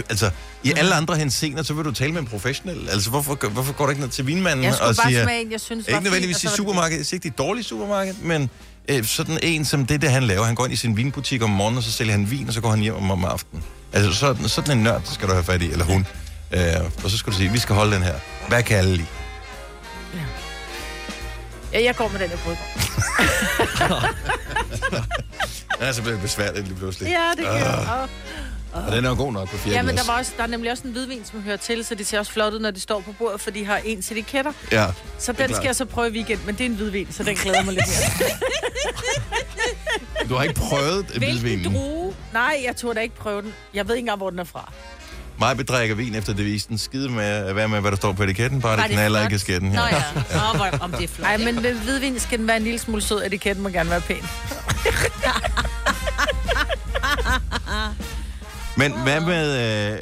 altså, 0.09 0.29
i 0.63 0.73
alle 0.77 0.95
andre 0.95 1.15
hensener, 1.15 1.63
så 1.63 1.73
vil 1.73 1.85
du 1.85 1.91
tale 1.91 2.11
med 2.11 2.21
en 2.21 2.27
professionel. 2.27 2.89
Altså, 2.89 3.09
hvorfor, 3.09 3.47
hvorfor 3.49 3.73
går 3.73 3.85
du 3.85 3.89
ikke 3.89 4.01
ned 4.01 4.09
til 4.09 4.27
vinmanden 4.27 4.65
Jeg 4.65 4.73
skulle 4.73 4.89
og 4.89 4.95
bare 4.95 5.11
siger... 5.11 5.23
smage 5.23 5.41
en, 5.41 5.51
jeg 5.51 5.61
synes 5.61 5.87
Ikke 5.87 5.99
nødvendigvis 5.99 6.43
i 6.43 6.45
og 6.45 6.49
det 6.51 6.57
supermarkedet. 6.57 6.97
Jeg 6.97 7.05
siger 7.05 7.15
ikke, 7.17 7.23
det 7.23 7.31
et 7.31 7.37
dårligt 7.37 7.67
supermarked, 7.67 8.13
men 8.21 8.49
øh, 8.89 9.03
sådan 9.05 9.39
en 9.43 9.65
som 9.65 9.85
det, 9.85 10.01
der 10.01 10.09
han 10.09 10.23
laver. 10.23 10.43
Han 10.43 10.55
går 10.55 10.65
ind 10.65 10.73
i 10.73 10.75
sin 10.75 10.97
vinbutik 10.97 11.43
om 11.43 11.49
morgenen, 11.49 11.77
og 11.77 11.83
så 11.83 11.91
sælger 11.91 12.11
han 12.11 12.31
vin, 12.31 12.47
og 12.47 12.53
så 12.53 12.61
går 12.61 12.69
han 12.69 12.79
hjem 12.79 12.95
om, 12.95 13.11
om 13.11 13.25
aftenen. 13.25 13.63
Altså, 13.93 14.13
sådan, 14.13 14.49
sådan 14.49 14.77
en 14.77 14.83
nørd 14.83 15.01
skal 15.05 15.27
du 15.27 15.33
have 15.33 15.43
fat 15.43 15.61
i, 15.61 15.71
eller 15.71 15.85
hun. 15.85 16.07
Øh, 16.51 16.61
og 17.03 17.11
så 17.11 17.17
skal 17.17 17.33
du 17.33 17.37
sige, 17.37 17.51
vi 17.51 17.59
skal 17.59 17.75
holde 17.75 17.95
den 17.95 18.03
her. 18.03 18.15
Hvad 18.47 18.63
kan 18.63 18.77
alle 18.77 18.91
lide? 18.95 19.07
Ja, 21.75 21.83
jeg 21.83 21.95
går 21.95 22.07
med 22.07 22.19
den, 22.19 22.29
jeg 22.29 22.39
bryder. 22.39 22.57
Den 25.79 25.87
er 25.87 25.91
så 25.91 26.01
blevet 26.01 26.21
besværligt 26.21 26.67
lige 26.67 26.77
pludselig. 26.77 27.09
Ja, 27.09 27.31
det 27.37 27.45
kan 27.45 27.55
jeg. 27.59 28.07
Og 28.73 28.91
den 28.91 29.05
er 29.05 29.09
jo 29.09 29.15
god 29.15 29.33
nok 29.33 29.49
på 29.49 29.57
fjerde 29.57 29.75
Ja, 29.77 29.81
men 29.81 29.97
der, 29.97 30.03
var 30.07 30.17
også, 30.17 30.31
der 30.37 30.43
er 30.43 30.47
nemlig 30.47 30.71
også 30.71 30.83
en 30.83 30.91
hvidvin, 30.91 31.25
som 31.25 31.41
hører 31.41 31.57
til, 31.57 31.85
så 31.85 31.95
de 31.95 32.05
ser 32.05 32.19
også 32.19 32.31
flot 32.31 32.53
ud, 32.53 32.59
når 32.59 32.71
de 32.71 32.79
står 32.79 32.99
på 32.99 33.11
bordet, 33.11 33.41
for 33.41 33.51
de 33.51 33.65
har 33.65 33.77
ens 33.77 34.11
etiketter. 34.11 34.51
Ja. 34.71 34.87
Så 35.19 35.31
den 35.31 35.53
skal 35.53 35.65
jeg 35.65 35.75
så 35.75 35.85
prøve 35.85 36.07
i 36.09 36.11
weekend, 36.11 36.39
men 36.45 36.55
det 36.55 36.61
er 36.61 36.65
en 36.65 36.75
hvidvin, 36.75 37.07
så 37.11 37.23
den 37.23 37.35
glæder 37.35 37.63
mig 37.63 37.73
lidt 37.73 37.85
mere. 37.87 38.29
Du 40.29 40.35
har 40.35 40.43
ikke 40.43 40.55
prøvet 40.55 41.05
Hvilken 41.05 41.39
hvidvinen. 41.39 41.73
drue? 41.75 42.13
Nej, 42.33 42.61
jeg 42.65 42.75
turde 42.75 42.95
da 42.95 42.99
ikke 42.99 43.15
prøve 43.15 43.41
den. 43.41 43.53
Jeg 43.73 43.87
ved 43.87 43.95
ikke 43.95 43.99
engang, 44.03 44.17
hvor 44.17 44.29
den 44.29 44.39
er 44.39 44.43
fra. 44.43 44.71
Mig 45.39 45.57
bedrikker 45.57 45.95
vin 45.95 46.15
efter 46.15 46.33
devisen. 46.33 46.77
Skide 46.77 47.09
med 47.09 47.53
være 47.53 47.67
med, 47.67 47.81
hvad 47.81 47.91
der 47.91 47.97
står 47.97 48.11
på 48.13 48.23
etiketten. 48.23 48.61
Bare 48.61 48.77
det 48.77 48.85
knaller 48.91 49.25
i 49.27 49.29
kasketten 49.29 49.69
Nå 49.69 49.81
her. 49.81 49.97
ja, 50.31 50.49
Åh, 50.49 50.55
hvor, 50.55 50.69
om 50.81 50.91
det 50.91 51.03
er 51.03 51.07
flot. 51.07 51.27
Nej, 51.27 51.37
men 51.37 51.55
med 51.61 51.73
hvidvin 51.73 52.19
skal 52.19 52.39
den 52.39 52.47
være 52.47 52.57
en 52.57 52.63
lille 52.63 52.79
smule 52.79 53.01
sød. 53.01 53.25
Etiketten 53.25 53.63
må 53.63 53.69
gerne 53.69 53.89
være 53.89 54.01
pæn. 54.01 54.23
Men 58.77 58.93
hvad 59.03 59.19
med, 59.21 59.47
øh, 59.93 59.99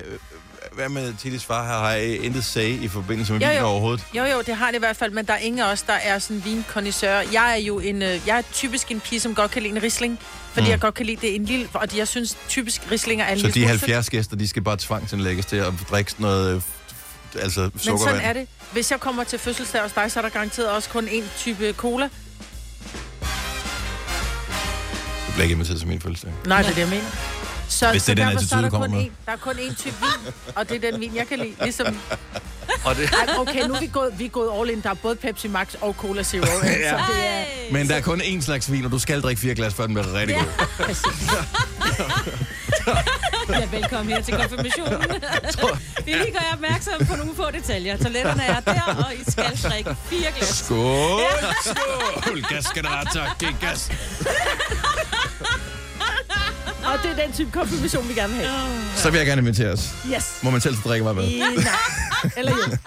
hvad 0.76 0.90
med 0.90 1.14
Tillis 1.22 1.46
far 1.46 1.68
her? 1.68 1.74
Har 1.78 1.94
I 1.94 2.16
intet 2.16 2.46
sag 2.46 2.70
i 2.70 2.88
forbindelse 2.88 3.34
med 3.34 3.42
Jo, 3.42 3.48
vin 3.50 3.58
jo. 3.58 3.66
overhovedet? 3.66 4.06
Jo, 4.14 4.24
jo, 4.24 4.42
det 4.42 4.56
har 4.56 4.68
det 4.68 4.76
i 4.76 4.80
hvert 4.80 4.96
fald, 4.96 5.12
men 5.12 5.26
der 5.26 5.34
er 5.34 5.38
ingen 5.38 5.60
af 5.62 5.72
os, 5.72 5.82
der 5.82 5.94
er 5.94 6.20
sådan 6.20 6.42
vinkondisseur. 6.46 7.10
Jeg 7.10 7.52
er 7.52 7.56
jo 7.62 7.80
en, 7.80 8.02
øh, 8.02 8.20
jeg 8.28 8.38
er 8.38 8.42
typisk 8.54 8.92
en 8.92 9.00
pige, 9.00 9.20
som 9.20 9.36
godt 9.36 9.52
kan 9.52 9.62
lide 9.64 9.76
en 9.76 9.84
risling, 9.84 10.20
fordi 10.54 10.66
mm. 10.66 10.72
jeg 10.72 10.80
godt 10.80 10.94
kan 10.96 11.06
lide 11.06 11.22
det 11.22 11.36
en 11.36 11.46
lille, 11.46 11.70
og 11.74 11.98
jeg 11.98 12.08
synes 12.08 12.38
typisk 12.50 12.92
rislinger 12.92 13.26
er 13.26 13.32
en 13.34 13.40
Så 13.40 13.48
de 13.48 13.54
smule 13.54 13.68
sødt. 13.68 13.80
70 13.80 14.10
gæster, 14.10 14.36
de 14.36 14.48
skal 14.48 14.62
bare 14.62 14.78
tvangsindlægges 14.78 15.46
til 15.46 15.56
at 15.56 15.74
drikke 15.90 16.12
sådan 16.12 16.24
noget, 16.24 16.56
øh, 16.56 16.62
altså 17.44 17.62
Men 17.62 17.72
sukkervand? 17.80 18.16
sådan 18.18 18.30
er 18.30 18.34
det. 18.34 18.48
Hvis 18.72 18.92
jeg 18.92 19.00
kommer 19.00 19.24
til 19.24 19.40
fødselsdag 19.40 19.82
hos 19.82 19.92
dig, 19.92 20.12
så 20.12 20.20
er 20.20 20.22
der 20.22 20.30
garanteret 20.30 20.70
også 20.70 20.90
kun 20.90 21.08
én 21.08 21.24
type 21.40 21.74
cola. 21.74 22.10
Du 25.28 25.32
bliver 25.32 25.44
ikke 25.44 25.54
inviteret 25.54 25.80
til 25.80 25.88
min 25.88 26.02
fødselsdag. 26.02 26.32
Nej, 26.46 26.62
det 26.62 26.70
er 26.70 26.74
det, 26.74 26.82
jeg 26.82 26.90
mener. 26.90 27.43
Så, 27.74 27.92
Hvis 27.92 28.04
det 28.04 28.12
er 28.12 28.16
den 28.16 28.28
derfor, 28.28 28.48
så 28.48 28.56
er 28.56 28.60
attitude, 28.60 28.64
der, 28.64 28.70
kommer 28.70 28.88
kun 28.88 28.96
med. 28.98 29.06
én, 29.06 29.12
der 29.26 29.32
er 29.32 29.38
kun 29.38 29.54
én 29.54 29.76
type 29.76 29.96
vin, 30.02 30.34
og 30.56 30.70
det 30.70 30.86
er 30.86 30.92
den 30.92 31.02
vin, 31.02 31.16
jeg 31.16 31.28
kan 31.28 31.40
lide. 31.40 31.54
Ligesom, 31.64 31.88
Og 32.86 32.96
det, 32.96 33.10
Ej, 33.14 33.36
okay, 33.38 33.64
nu 33.68 33.74
er 33.74 33.80
vi 33.80 33.88
gået, 33.88 34.20
vi 34.20 34.26
er 34.26 34.30
gået 34.30 34.60
all 34.60 34.70
in. 34.70 34.82
Der 34.82 34.90
er 34.90 34.94
både 34.94 35.16
Pepsi 35.16 35.48
Max 35.48 35.68
og 35.82 35.94
Cola 35.98 36.24
Zero. 36.24 36.46
ja. 36.64 36.90
Så 36.98 37.14
det 37.14 37.28
er. 37.28 37.44
Men 37.72 37.88
der 37.90 37.96
er 37.96 38.02
kun 38.02 38.22
én 38.22 38.42
slags 38.42 38.72
vin, 38.72 38.86
og 38.86 38.92
du 38.92 39.00
skal 39.00 39.22
drikke 39.22 39.42
fire 39.42 39.56
glas, 39.56 39.74
før 39.74 39.86
den 39.86 39.94
bliver 39.96 40.14
rigtig 40.14 40.36
god. 40.38 40.66
præcis. 40.86 41.30
Ja, 43.50 43.68
velkommen 43.72 44.16
her 44.16 44.22
til 44.22 44.34
konfirmationen. 44.34 45.02
Vi 46.06 46.12
lige 46.12 46.32
gør 46.32 46.40
jer 46.40 46.54
opmærksom 46.54 47.06
på 47.06 47.16
nogle 47.16 47.36
få 47.36 47.52
detaljer. 47.52 47.98
Toiletterne 47.98 48.44
er 48.44 48.60
der, 48.60 48.82
og 49.06 49.14
I 49.16 49.32
skal 49.32 49.72
drikke 49.72 49.96
fire 50.10 50.32
glas. 50.38 50.50
Skål! 50.50 51.20
Skål! 51.64 52.42
Gas 52.50 52.66
skal 52.66 52.84
der 52.84 53.04
tak. 53.14 53.44
Gas. 53.62 53.92
Og 56.86 57.00
det 57.04 57.12
er 57.12 57.26
den 57.26 57.34
type 57.34 57.52
konfirmation, 57.52 58.10
vi 58.10 58.14
gerne 58.14 58.34
vil 58.34 58.46
have. 58.48 58.82
Så 58.96 59.10
vil 59.10 59.18
jeg 59.18 59.28
gerne 59.28 59.42
invitere 59.42 59.70
os. 59.70 59.90
Yes. 60.16 60.24
Må 60.42 60.50
man 60.50 60.62
selv 60.62 60.76
drikke 60.76 61.04
mig 61.04 61.16
med? 61.16 61.28
I, 61.28 61.40
nej. 61.40 61.56
Eller 62.38 62.52
jo. 62.52 62.78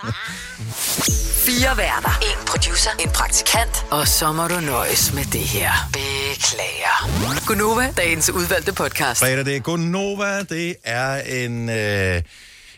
Fire 1.47 1.77
værter. 1.77 2.19
En 2.23 2.47
producer. 2.47 2.91
En 3.01 3.11
praktikant. 3.11 3.87
Og 3.91 4.09
så 4.09 4.33
må 4.33 4.49
du 4.49 4.61
nøjes 4.61 5.13
med 5.15 5.25
det 5.25 5.41
her. 5.41 5.71
Beklager. 5.93 7.47
Gunova, 7.47 7.93
dagens 7.97 8.31
udvalgte 8.31 8.73
podcast. 8.73 9.21
Fredag, 9.21 9.45
det 9.45 9.57
er 9.57 9.61
Gonova. 9.61 10.43
Det 10.43 10.75
er 10.85 11.17
en, 11.45 11.69
øh, 11.69 12.23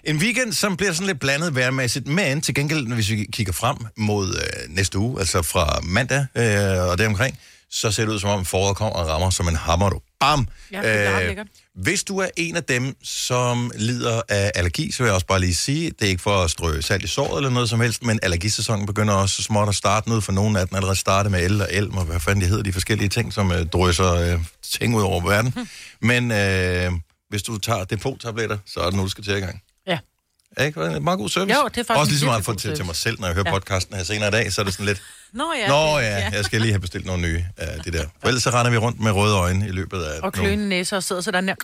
en 0.04 0.16
weekend, 0.16 0.52
som 0.52 0.76
bliver 0.76 0.92
sådan 0.92 1.06
lidt 1.06 1.20
blandet 1.20 1.56
værmæssigt. 1.56 2.06
Men 2.06 2.40
til 2.40 2.54
gengæld, 2.54 2.94
hvis 2.94 3.10
vi 3.10 3.28
kigger 3.32 3.52
frem 3.52 3.76
mod 3.96 4.28
øh, 4.34 4.74
næste 4.76 4.98
uge, 4.98 5.20
altså 5.20 5.42
fra 5.42 5.80
mandag 5.82 6.26
øh, 6.34 6.88
og 6.90 6.98
deromkring, 6.98 7.38
så 7.70 7.90
ser 7.90 8.04
det 8.04 8.12
ud 8.12 8.18
som 8.18 8.30
om 8.30 8.44
foråret 8.44 8.76
kommer 8.76 8.94
og 8.94 9.08
rammer 9.08 9.30
som 9.30 9.48
en 9.48 9.56
hammer. 9.56 9.90
Du. 9.90 10.00
Bam! 10.20 10.48
Ja, 10.72 10.78
det 10.78 11.06
er 11.06 11.20
lækkert. 11.26 11.46
hvis 11.74 12.04
du 12.04 12.18
er 12.18 12.28
en 12.36 12.56
af 12.56 12.64
dem, 12.64 12.96
som 13.02 13.70
lider 13.74 14.22
af 14.28 14.52
allergi, 14.54 14.92
så 14.92 14.98
vil 15.02 15.08
jeg 15.08 15.14
også 15.14 15.26
bare 15.26 15.40
lige 15.40 15.54
sige, 15.54 15.90
det 15.90 16.02
er 16.02 16.08
ikke 16.08 16.22
for 16.22 16.42
at 16.44 16.50
strø 16.50 16.80
salt 16.80 17.04
i 17.04 17.06
såret 17.06 17.36
eller 17.36 17.50
noget 17.50 17.68
som 17.68 17.80
helst, 17.80 18.02
men 18.02 18.18
allergisæsonen 18.22 18.86
begynder 18.86 19.14
også 19.14 19.34
så 19.34 19.42
småt 19.42 19.68
at 19.68 19.74
starte 19.74 20.08
noget 20.08 20.24
for 20.24 20.32
nogle 20.32 20.60
af 20.60 20.68
den 20.68 20.76
allerede 20.76 20.96
startet 20.96 21.32
med 21.32 21.44
el 21.44 21.60
og 21.60 21.68
elm, 21.70 21.96
og 21.96 22.04
hvad 22.04 22.20
fanden 22.20 22.40
det 22.40 22.48
hedder, 22.48 22.62
de 22.62 22.72
forskellige 22.72 23.08
ting, 23.08 23.32
som 23.32 23.52
øh, 23.52 23.66
drysser 23.66 24.14
øh, 24.14 24.40
ting 24.62 24.96
ud 24.96 25.02
over 25.02 25.20
verden. 25.28 25.54
Men 26.10 26.30
øh, 26.32 26.92
hvis 27.28 27.42
du 27.42 27.58
tager 27.58 27.84
depot-tabletter, 27.84 28.58
så 28.66 28.80
er 28.80 28.84
det 28.84 28.94
nu, 28.94 29.02
du 29.02 29.08
skal 29.08 29.24
til 29.24 29.36
i 29.36 29.40
gang. 29.40 29.62
Ikke? 30.60 30.80
Det 30.80 30.92
er 30.92 30.96
en 30.96 31.04
meget 31.04 31.18
god 31.18 31.28
service. 31.28 31.58
Jo, 31.58 31.68
det 31.68 31.78
er 31.78 31.84
faktisk 31.84 31.90
Også 31.98 32.08
en 32.08 32.12
lige 32.12 32.18
så 32.18 32.24
meget 32.26 32.36
virkelig 32.38 32.44
for 32.44 32.52
god 32.52 32.58
til, 32.60 32.74
til 32.76 32.84
mig 32.84 32.96
selv, 32.96 33.20
når 33.20 33.26
jeg 33.26 33.34
hører 33.34 33.44
Ja. 33.46 33.52
podcasten 33.52 33.96
her 33.96 34.04
senere 34.04 34.28
i 34.28 34.30
dag, 34.30 34.52
så 34.52 34.60
er 34.60 34.64
det 34.64 34.72
sådan 34.74 34.86
lidt, 34.86 35.02
Nå 35.32 35.52
ja. 35.62 35.68
nå 35.68 35.98
det- 35.98 36.04
ja, 36.04 36.30
jeg 36.32 36.44
skal 36.44 36.60
lige 36.60 36.72
have 36.72 36.80
bestilt 36.80 37.06
nogle 37.06 37.22
nye 37.22 37.44
af 37.56 37.80
de 37.84 37.90
der. 37.92 38.04
For 38.20 38.28
ellers 38.28 38.42
så 38.42 38.50
render 38.50 38.70
vi 38.70 38.76
rundt 38.76 39.00
med 39.00 39.10
røde 39.12 39.34
øjne 39.36 39.68
i 39.68 39.70
løbet 39.70 40.02
af 40.02 40.14
Og 40.16 40.20
nogle- 40.20 40.32
kløende 40.32 40.68
næser 40.68 40.96
og 40.96 41.02
sidder 41.02 41.22
sådan 41.22 41.48
der. 41.48 41.54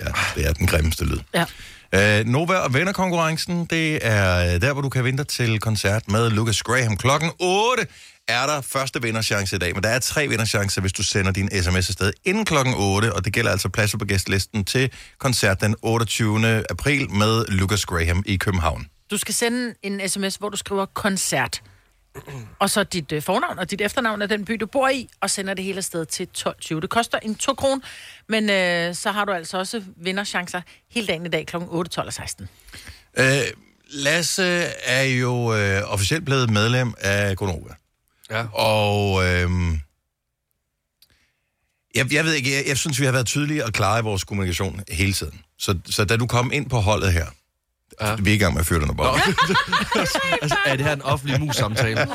Ja, 0.00 0.10
det 0.34 0.46
er 0.48 0.52
den 0.52 0.66
grimmeste 0.66 1.04
lyd. 1.04 1.18
Ja. 1.34 1.44
Øh, 2.20 2.26
Nova 2.26 2.54
og 2.54 2.74
vennerkonkurrencen, 2.74 3.64
det 3.64 3.98
er 4.06 4.58
der, 4.58 4.72
hvor 4.72 4.82
du 4.82 4.88
kan 4.88 5.04
vinde 5.04 5.24
til 5.24 5.60
koncert 5.60 6.02
med 6.10 6.30
Lucas 6.30 6.62
Graham. 6.62 6.96
Klokken 6.96 7.30
8 7.38 7.86
er 8.28 8.46
der 8.46 8.60
første 8.60 9.02
vinderchance 9.02 9.56
i 9.56 9.58
dag, 9.58 9.74
men 9.74 9.82
der 9.82 9.88
er 9.88 9.98
tre 9.98 10.28
vinderchancer, 10.28 10.80
hvis 10.80 10.92
du 10.92 11.02
sender 11.02 11.32
din 11.32 11.62
sms 11.62 11.88
afsted 11.88 12.12
inden 12.24 12.44
klokken 12.44 12.74
8, 12.76 13.12
og 13.12 13.24
det 13.24 13.32
gælder 13.32 13.50
altså 13.50 13.68
pladser 13.68 13.98
på 13.98 14.04
gæstlisten 14.04 14.64
til 14.64 14.92
koncert 15.18 15.60
den 15.60 15.74
28. 15.82 16.64
april 16.70 17.10
med 17.10 17.44
Lucas 17.48 17.86
Graham 17.86 18.22
i 18.26 18.36
København. 18.36 18.86
Du 19.10 19.18
skal 19.18 19.34
sende 19.34 19.74
en 19.82 20.08
sms, 20.08 20.36
hvor 20.36 20.48
du 20.48 20.56
skriver 20.56 20.86
koncert. 20.86 21.62
Og 22.58 22.70
så 22.70 22.84
dit 22.84 23.12
øh, 23.12 23.22
fornavn 23.22 23.58
og 23.58 23.70
dit 23.70 23.80
efternavn 23.80 24.22
af 24.22 24.28
den 24.28 24.44
by, 24.44 24.52
du 24.52 24.66
bor 24.66 24.88
i, 24.88 25.08
og 25.20 25.30
sender 25.30 25.54
det 25.54 25.64
hele 25.64 25.76
afsted 25.76 26.06
til 26.06 26.28
12.20. 26.38 26.80
Det 26.80 26.90
koster 26.90 27.18
en 27.18 27.34
2 27.34 27.54
kron, 27.54 27.82
men 28.28 28.50
øh, 28.50 28.94
så 28.94 29.10
har 29.10 29.24
du 29.24 29.32
altså 29.32 29.58
også 29.58 29.82
vinderchancer 29.96 30.60
hele 30.90 31.06
dagen 31.06 31.26
i 31.26 31.28
dag 31.28 31.46
kl. 31.46 31.56
8, 31.56 31.90
12 31.90 32.06
og 32.06 32.12
16. 32.12 32.48
Øh, 33.18 33.24
Lasse 33.90 34.44
er 34.84 35.02
jo 35.02 35.54
øh, 35.54 35.82
officielt 35.92 36.24
blevet 36.24 36.50
medlem 36.50 36.94
af 36.98 37.36
Gonova. 37.36 37.74
Ja. 38.30 38.46
Og 38.52 39.24
øh, 39.24 39.50
jeg, 41.94 42.12
jeg 42.12 42.24
ved 42.24 42.32
ikke, 42.34 42.56
jeg, 42.56 42.64
jeg 42.68 42.76
synes, 42.76 43.00
vi 43.00 43.04
har 43.04 43.12
været 43.12 43.26
tydelige 43.26 43.64
og 43.64 43.72
klare 43.72 43.98
i 43.98 44.02
vores 44.02 44.24
kommunikation 44.24 44.80
hele 44.88 45.12
tiden. 45.12 45.40
Så, 45.58 45.78
så 45.90 46.04
da 46.04 46.16
du 46.16 46.26
kom 46.26 46.52
ind 46.52 46.70
på 46.70 46.78
holdet 46.80 47.12
her, 47.12 47.26
Ja. 48.00 48.14
vi 48.14 48.30
er 48.30 48.34
i 48.34 48.38
gang 48.38 48.54
med 48.54 48.60
at 48.60 48.66
fyre 48.66 48.80
dig 48.80 48.88
altså, 50.42 50.56
er 50.66 50.76
det 50.76 50.86
her 50.86 50.92
en 50.92 51.02
offentlig 51.02 51.40
mus-samtale? 51.40 51.94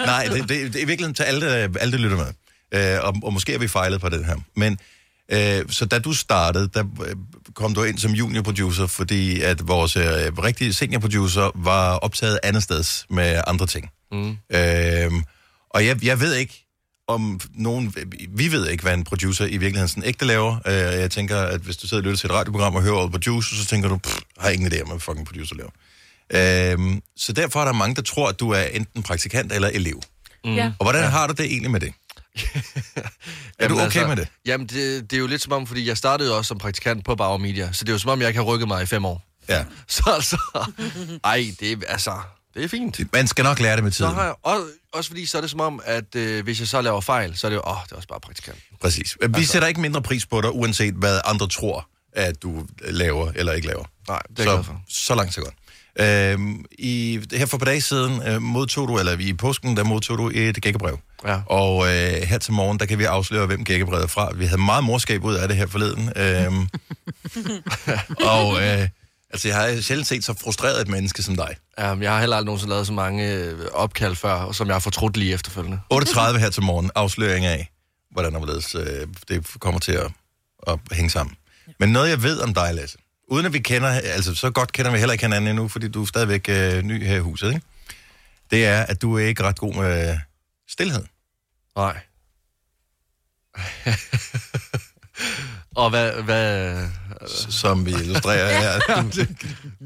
Nej, 0.00 0.28
det, 0.32 0.48
det, 0.48 0.72
det 0.72 0.82
er 0.82 0.86
virkelig 0.86 1.16
til 1.16 1.22
alle, 1.22 1.46
alle 1.52 1.92
der 1.92 1.98
lytter 1.98 2.16
med. 2.16 2.32
Øh, 2.96 3.04
og, 3.04 3.14
og 3.22 3.32
måske 3.32 3.54
er 3.54 3.58
vi 3.58 3.68
fejlet 3.68 4.00
på 4.00 4.08
den 4.08 4.24
her. 4.24 4.36
Men 4.56 4.78
øh, 5.28 5.64
så 5.70 5.86
da 5.86 5.98
du 5.98 6.12
startede, 6.12 6.68
der 6.74 6.84
kom 7.56 7.74
du 7.74 7.82
ind 7.82 7.98
som 7.98 8.12
junior 8.12 8.42
producer, 8.42 8.86
fordi 8.86 9.40
at 9.40 9.68
vores 9.68 9.96
øh, 9.96 10.04
rigtige 10.04 10.72
senior 10.72 11.00
producer 11.00 11.50
var 11.54 11.94
optaget 11.96 12.38
andet 12.42 12.62
steds 12.62 13.06
med 13.10 13.42
andre 13.46 13.66
ting. 13.66 13.90
Mm. 14.12 14.30
Øh, 14.30 15.12
og 15.70 15.86
jeg, 15.86 16.04
jeg 16.04 16.20
ved 16.20 16.34
ikke, 16.34 16.66
om 17.08 17.40
nogen... 17.54 17.94
Vi 18.28 18.52
ved 18.52 18.68
ikke, 18.68 18.82
hvad 18.82 18.94
en 18.94 19.04
producer 19.04 19.44
i 19.44 19.56
virkeligheden 19.56 19.88
sådan 19.88 20.04
ægte 20.04 20.24
laver. 20.24 20.56
Øh, 20.66 20.72
jeg 20.72 21.10
tænker, 21.10 21.38
at 21.38 21.60
hvis 21.60 21.76
du 21.76 21.88
sidder 21.88 22.00
og 22.00 22.04
lytter 22.04 22.18
til 22.18 22.26
et 22.26 22.32
radioprogram 22.32 22.74
og 22.74 22.82
hører 22.82 22.94
ordet 22.94 23.10
producer, 23.10 23.56
så 23.56 23.66
tænker 23.66 23.88
du, 23.88 23.96
pff, 23.96 24.18
har 24.38 24.50
ingen 24.50 24.72
idé 24.72 24.82
om, 24.82 24.88
hvad 24.88 25.00
fucking 25.00 25.26
producer 25.26 25.54
laver. 25.54 25.70
Øh, 26.30 27.00
så 27.16 27.32
derfor 27.32 27.60
er 27.60 27.64
der 27.64 27.72
mange, 27.72 27.94
der 27.94 28.02
tror, 28.02 28.28
at 28.28 28.40
du 28.40 28.50
er 28.50 28.62
enten 28.62 29.02
praktikant 29.02 29.52
eller 29.52 29.68
elev. 29.68 30.02
Mm. 30.44 30.54
Ja. 30.54 30.72
Og 30.78 30.84
hvordan 30.84 31.02
ja. 31.02 31.08
har 31.08 31.26
du 31.26 31.32
det 31.32 31.46
egentlig 31.46 31.70
med 31.70 31.80
det? 31.80 31.92
Er 33.58 33.68
du 33.68 33.80
okay 33.80 34.06
med 34.06 34.16
det? 34.16 34.28
Jamen, 34.46 34.66
det, 34.66 35.10
det 35.10 35.16
er 35.16 35.20
jo 35.20 35.26
lidt 35.26 35.42
som 35.42 35.52
om, 35.52 35.66
fordi 35.66 35.88
jeg 35.88 35.96
startede 35.96 36.36
også 36.36 36.48
som 36.48 36.58
praktikant 36.58 37.04
på 37.04 37.14
Bauer 37.14 37.38
Media, 37.38 37.72
så 37.72 37.84
det 37.84 37.90
er 37.90 37.94
jo 37.94 37.98
som 37.98 38.10
om, 38.10 38.20
jeg 38.20 38.28
ikke 38.28 38.38
har 38.38 38.44
rykket 38.44 38.68
mig 38.68 38.82
i 38.82 38.86
fem 38.86 39.04
år. 39.04 39.22
Ja. 39.48 39.64
Så 39.88 40.02
altså, 40.14 40.62
ej, 41.24 41.54
det 41.60 41.72
er, 41.72 41.76
altså, 41.88 42.12
det 42.54 42.64
er 42.64 42.68
fint. 42.68 43.12
Man 43.12 43.26
skal 43.26 43.42
nok 43.42 43.60
lære 43.60 43.76
det 43.76 43.84
med 43.84 43.92
Så 43.92 43.96
tiden. 43.96 44.14
har 44.14 44.24
jeg, 44.24 44.34
også, 44.42 44.66
også 44.92 45.10
fordi, 45.10 45.26
så 45.26 45.36
er 45.36 45.40
det 45.40 45.50
som 45.50 45.60
om, 45.60 45.80
at 45.84 46.14
øh, 46.14 46.44
hvis 46.44 46.60
jeg 46.60 46.68
så 46.68 46.80
laver 46.80 47.00
fejl, 47.00 47.36
så 47.36 47.46
er 47.46 47.48
det 47.48 47.56
jo, 47.56 47.62
åh, 47.66 47.76
det 47.84 47.92
er 47.92 47.96
også 47.96 48.08
bare 48.08 48.20
praktikant. 48.20 48.58
Præcis. 48.80 49.16
Vi 49.20 49.24
altså... 49.34 49.52
sætter 49.52 49.68
ikke 49.68 49.80
mindre 49.80 50.02
pris 50.02 50.26
på 50.26 50.40
dig, 50.40 50.50
uanset 50.54 50.94
hvad 50.94 51.20
andre 51.24 51.48
tror, 51.48 51.88
at 52.12 52.42
du 52.42 52.66
laver 52.80 53.32
eller 53.34 53.52
ikke 53.52 53.66
laver. 53.66 53.84
Nej, 54.08 54.22
det 54.30 54.38
er 54.38 54.44
så, 54.44 54.62
for. 54.62 54.82
så 54.88 55.14
langt 55.14 55.34
så 55.34 55.40
godt. 55.40 55.54
Øhm, 56.00 56.64
i, 56.78 57.20
her 57.32 57.46
for 57.46 57.56
et 57.56 57.60
par 57.60 57.64
dage 57.64 57.80
siden 57.80 58.22
øh, 58.26 58.42
modtog 58.42 58.88
du, 58.88 58.98
eller 58.98 59.18
i 59.18 59.32
påsken, 59.32 59.76
der 59.76 59.84
modtog 59.84 60.18
du 60.18 60.30
et 60.34 60.62
gækkebrev. 60.62 60.98
Ja. 61.26 61.40
Og 61.46 61.86
øh, 61.86 62.22
her 62.22 62.38
til 62.38 62.52
morgen, 62.52 62.78
der 62.78 62.86
kan 62.86 62.98
vi 62.98 63.04
afsløre, 63.04 63.46
hvem 63.46 63.64
gækkebrevet 63.64 64.02
er 64.02 64.06
fra. 64.08 64.30
Vi 64.34 64.44
havde 64.44 64.62
meget 64.62 64.84
morskab 64.84 65.24
ud 65.24 65.34
af 65.34 65.48
det 65.48 65.56
her 65.56 65.66
forleden. 65.66 66.12
Øhm, 66.16 66.68
og 68.34 68.62
øh, 68.62 68.88
altså, 69.30 69.48
jeg 69.48 69.56
har 69.56 69.80
sjældent 69.80 70.08
set 70.08 70.24
så 70.24 70.34
frustreret 70.34 70.80
et 70.80 70.88
menneske 70.88 71.22
som 71.22 71.36
dig. 71.36 71.56
Um, 71.92 72.02
jeg 72.02 72.12
har 72.12 72.20
heller 72.20 72.36
aldrig 72.36 72.46
nogensinde 72.46 72.70
lavet 72.70 72.86
så 72.86 72.92
mange 72.92 73.32
øh, 73.34 73.58
opkald 73.72 74.16
før, 74.16 74.52
som 74.52 74.66
jeg 74.66 74.74
har 74.74 74.80
fortrudt 74.80 75.16
lige 75.16 75.34
efterfølgende. 75.34 75.80
8.30 75.94 76.38
her 76.38 76.50
til 76.50 76.62
morgen, 76.62 76.90
afsløring 76.94 77.44
af, 77.44 77.70
hvordan 78.10 78.32
hvorledes, 78.32 78.74
øh, 78.74 79.06
det 79.28 79.46
kommer 79.60 79.80
til 79.80 79.92
at, 79.92 80.10
at 80.66 80.78
hænge 80.92 81.10
sammen. 81.10 81.36
Men 81.80 81.88
noget, 81.88 82.10
jeg 82.10 82.22
ved 82.22 82.40
om 82.40 82.54
dig, 82.54 82.74
Lasse, 82.74 82.98
uden 83.28 83.46
at 83.46 83.52
vi 83.52 83.58
kender, 83.58 83.88
altså 83.88 84.34
så 84.34 84.50
godt 84.50 84.72
kender 84.72 84.90
vi 84.90 84.98
heller 84.98 85.12
ikke 85.12 85.24
hinanden 85.24 85.50
endnu, 85.50 85.68
fordi 85.68 85.88
du 85.88 86.02
er 86.02 86.06
stadigvæk 86.06 86.48
øh, 86.48 86.82
ny 86.82 87.06
her 87.06 87.16
i 87.16 87.20
huset, 87.20 87.48
ikke? 87.48 87.60
Det 88.50 88.66
er, 88.66 88.82
at 88.82 89.02
du 89.02 89.14
er 89.14 89.26
ikke 89.26 89.42
ret 89.42 89.58
god 89.58 89.74
med 89.74 90.18
stillhed. 90.68 91.04
Nej. 91.76 92.00
og 95.82 95.90
hvad, 95.90 96.22
hvad, 96.22 96.78
som 97.50 97.86
vi 97.86 97.90
illustrerer 97.90 98.60
her. 98.60 98.80
Du, 99.16 99.26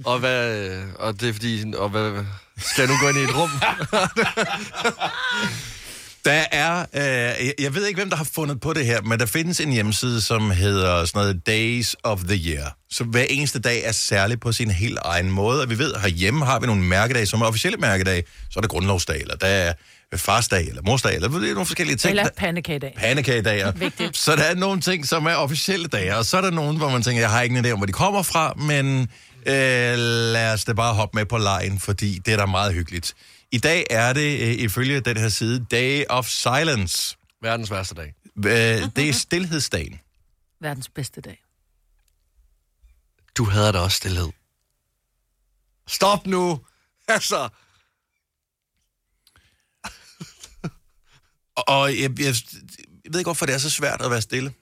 og 0.05 0.19
hvad, 0.19 0.83
og 0.95 1.21
det 1.21 1.29
er 1.29 1.33
fordi, 1.33 1.73
og 1.77 1.89
hvad, 1.89 2.25
skal 2.57 2.83
jeg 2.83 2.89
nu 2.89 2.95
gå 3.01 3.09
ind 3.09 3.19
i 3.19 3.23
et 3.23 3.37
rum? 3.37 3.51
der 6.25 6.45
er, 6.53 6.81
øh, 6.95 7.51
jeg- 7.59 7.75
ved 7.75 7.87
ikke, 7.87 7.99
hvem 8.01 8.11
der 8.11 8.17
har 8.17 8.25
fundet 8.35 8.61
på 8.61 8.73
det 8.73 8.87
her, 8.87 9.03
men 9.03 9.19
der 9.19 9.27
findes 9.27 9.61
en 9.61 9.73
hjemmeside, 9.73 10.21
som 10.21 10.51
hedder 10.51 11.05
sådan 11.05 11.19
noget 11.21 11.47
Days 11.47 11.97
of 12.05 12.21
the 12.29 12.37
Year. 12.51 12.77
Så 12.91 13.05
hver 13.05 13.23
eneste 13.29 13.59
dag 13.61 13.85
er 13.85 13.93
særlig 13.93 14.41
på 14.41 14.53
sin 14.53 14.71
helt 14.71 14.99
egen 15.05 15.31
måde. 15.31 15.63
Og 15.63 15.71
vi 15.71 15.79
ved, 15.79 15.95
herhjemme 16.03 16.45
har 16.47 16.61
vi 16.61 16.67
nogle 16.67 16.83
mærkedage, 16.83 17.27
som 17.27 17.41
er 17.41 17.47
officielle 17.47 17.77
mærkedage. 17.79 18.23
Så 18.51 18.59
er 18.59 18.61
der 18.61 18.69
grundlovsdag, 18.69 19.21
eller 19.21 19.37
der 19.37 19.47
er 19.47 19.73
farsdag, 20.17 20.69
eller 20.69 20.83
morsdag, 20.83 21.15
eller 21.15 21.29
det 21.29 21.51
er 21.51 21.55
nogle 21.55 21.67
forskellige 21.67 21.97
ting. 21.97 22.11
Eller 22.11 22.29
pandekagedag. 22.37 22.95
pandekagedager. 22.99 23.73
Vigtigt. 23.73 24.17
Så 24.17 24.37
der 24.37 24.43
er 24.43 24.55
nogle 24.55 24.81
ting, 24.81 25.09
som 25.09 25.27
er 25.27 25.35
officielle 25.35 25.87
dage, 25.87 26.17
og 26.17 26.25
så 26.25 26.37
er 26.37 26.41
der 26.41 26.51
nogle, 26.51 26.79
hvor 26.79 26.91
man 26.91 27.03
tænker, 27.03 27.21
jeg 27.23 27.31
har 27.31 27.43
ikke 27.43 27.59
en 27.59 27.65
idé 27.67 27.71
om, 27.71 27.79
hvor 27.79 27.87
de 27.87 27.93
kommer 27.93 28.23
fra, 28.23 28.53
men 28.57 29.01
øh, 29.47 29.99
lad 30.33 30.53
os 30.53 30.65
da 30.65 30.73
bare 30.73 30.95
hoppe 30.95 31.17
med 31.19 31.27
på 31.27 31.39
lejen, 31.39 31.81
fordi 31.81 32.19
det 32.27 32.33
er 32.33 32.37
da 32.37 32.47
meget 32.47 32.75
hyggeligt. 32.75 33.15
I 33.53 33.59
dag 33.59 33.87
er 33.91 34.13
det, 34.13 34.41
øh, 34.41 34.55
ifølge 34.55 35.01
den 35.01 35.17
her 35.17 35.29
side, 35.29 35.67
Day 35.71 36.05
of 36.09 36.29
Silence. 36.29 37.17
Verdens 37.43 37.71
værste 37.71 37.95
dag. 37.95 38.15
Øh, 38.37 38.89
det 38.97 39.09
er 39.09 39.13
stillhedsdagen. 39.13 40.01
Verdens 40.61 40.89
bedste 40.89 41.21
dag. 41.21 41.43
Du 43.37 43.45
hader 43.45 43.73
da 43.73 43.79
også 43.79 43.97
stillhed. 43.97 44.29
Stop 45.89 46.27
nu! 46.27 46.61
Altså, 47.09 47.49
Og 51.57 51.91
jeg, 52.01 52.01
jeg, 52.01 52.19
jeg 52.19 52.35
ved 53.13 53.21
ikke, 53.21 53.27
hvorfor 53.27 53.47
det 53.47 53.55
er 53.55 53.59
så 53.59 53.71
svært 53.71 54.03
at 54.03 54.11
være 54.11 54.23
stille. 54.23 54.53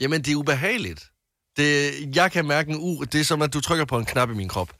jamen 0.00 0.22
det 0.22 0.32
er 0.32 0.36
ubehageligt. 0.36 1.10
Det, 1.56 1.92
jeg 2.16 2.32
kan 2.32 2.46
mærke 2.46 2.70
en 2.70 2.76
u... 2.80 3.04
Det 3.04 3.20
er 3.20 3.24
som, 3.24 3.42
at 3.42 3.52
du 3.52 3.60
trykker 3.60 3.84
på 3.84 3.98
en 3.98 4.04
knap 4.04 4.30
i 4.30 4.34
min 4.34 4.48
krop. 4.48 4.72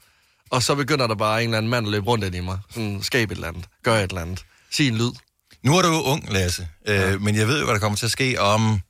Og 0.50 0.62
så 0.62 0.74
begynder 0.74 1.06
der 1.06 1.14
bare 1.14 1.42
en 1.42 1.48
eller 1.48 1.58
anden 1.58 1.70
mand 1.70 1.86
at 1.86 1.90
løbe 1.90 2.06
rundt 2.06 2.24
ind 2.24 2.34
i 2.34 2.40
mig. 2.40 2.58
Sådan, 2.70 3.02
skab 3.02 3.30
et 3.30 3.34
eller 3.34 3.48
andet. 3.48 3.64
Gør 3.82 3.96
et 3.98 4.02
eller 4.10 4.22
andet. 4.22 4.44
Sig 4.70 4.88
en 4.88 4.96
lyd. 4.98 5.10
Nu 5.62 5.76
er 5.78 5.82
du 5.82 5.88
jo 5.88 6.02
ung, 6.02 6.32
Lasse, 6.32 6.68
øh, 6.88 6.94
ja. 6.96 7.18
men 7.18 7.36
jeg 7.36 7.48
ved 7.48 7.58
jo, 7.58 7.64
hvad 7.64 7.74
der 7.74 7.80
kommer 7.80 7.96
til 7.96 8.06
at 8.06 8.12
ske 8.12 8.40
om 8.40 8.80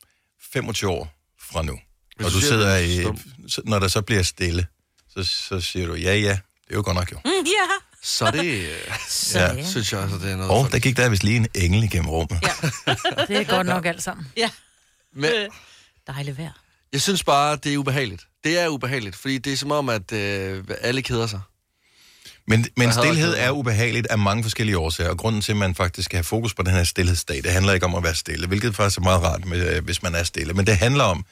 25 0.53 0.91
år 0.91 1.15
fra 1.51 1.63
nu. 1.63 1.79
Hvis 2.17 2.27
Og 2.27 2.33
du 2.33 2.41
sidder 2.41 2.77
i, 2.77 3.03
så- 3.03 3.19
så, 3.49 3.63
når 3.65 3.79
der 3.79 3.89
så 3.89 4.03
bliver 4.03 4.23
stille, 4.23 4.67
så, 5.09 5.25
så 5.25 5.61
siger 5.61 5.87
du, 5.87 5.95
ja, 5.95 6.15
ja, 6.15 6.29
det 6.31 6.71
er 6.71 6.75
jo 6.75 6.83
godt 6.85 6.95
nok 6.97 7.13
jo. 7.13 7.17
Mm, 7.25 7.31
ja. 7.31 7.69
Så 8.03 8.31
det, 8.31 8.45
øh, 8.45 8.69
Så 9.09 9.39
Ja. 9.41 9.53
ja. 9.55 9.65
synes 9.71 9.93
jeg 9.93 10.01
altså, 10.03 10.19
det 10.19 10.31
er 10.33 10.37
noget... 10.37 10.51
Og 10.51 10.65
for- 10.65 10.71
der 10.71 10.79
gik 10.79 10.97
der 10.97 11.09
vist 11.09 11.25
lige 11.25 11.37
en 11.37 11.47
engel 11.55 11.83
igennem 11.85 12.09
rummet. 12.11 12.43
Ja. 12.43 12.95
Det 13.29 13.37
er 13.37 13.45
godt 13.45 13.67
nok 13.67 13.87
alt 13.87 14.03
sammen. 14.03 14.27
ja. 14.37 14.51
Men, 15.15 15.31
Dejligt 16.07 16.39
vejr. 16.39 16.53
jeg 16.93 17.01
synes 17.03 17.25
bare, 17.25 17.57
det 17.57 17.75
er 17.75 17.79
ubehageligt. 17.79 18.27
Det 18.47 18.59
er 18.59 18.69
ubehageligt, 18.69 19.17
fordi 19.17 19.39
det 19.39 19.53
er 19.53 19.57
som 19.57 19.71
om, 19.71 19.89
at 19.89 20.13
øh, 20.13 20.65
alle 20.81 21.03
keder 21.03 21.27
sig. 21.27 21.41
Men, 22.49 22.67
men 22.77 22.93
stillhed 22.93 23.35
er 23.39 23.51
ubehageligt 23.51 24.07
af 24.07 24.19
mange 24.19 24.43
forskellige 24.43 24.79
årsager, 24.79 25.11
og 25.11 25.19
grunden 25.19 25.43
til, 25.43 25.53
at 25.53 25.59
man 25.59 25.75
faktisk 25.75 26.05
skal 26.05 26.17
have 26.17 26.25
fokus 26.25 26.55
på 26.55 26.63
den 26.63 26.73
her 26.73 26.85
stillhedsdag, 26.85 27.43
det 27.43 27.53
handler 27.53 27.73
ikke 27.73 27.87
om 27.87 27.95
at 27.95 28.03
være 28.03 28.15
stille, 28.15 28.47
hvilket 28.47 28.77
faktisk 28.77 28.99
er 28.99 29.03
meget 29.03 29.23
rart, 29.23 29.45
med, 29.45 29.77
øh, 29.77 29.85
hvis 29.85 30.03
man 30.03 30.15
er 30.15 30.23
stille, 30.23 30.53
men 30.53 30.67
det 30.67 30.77
handler 30.77 31.05
om, 31.05 31.25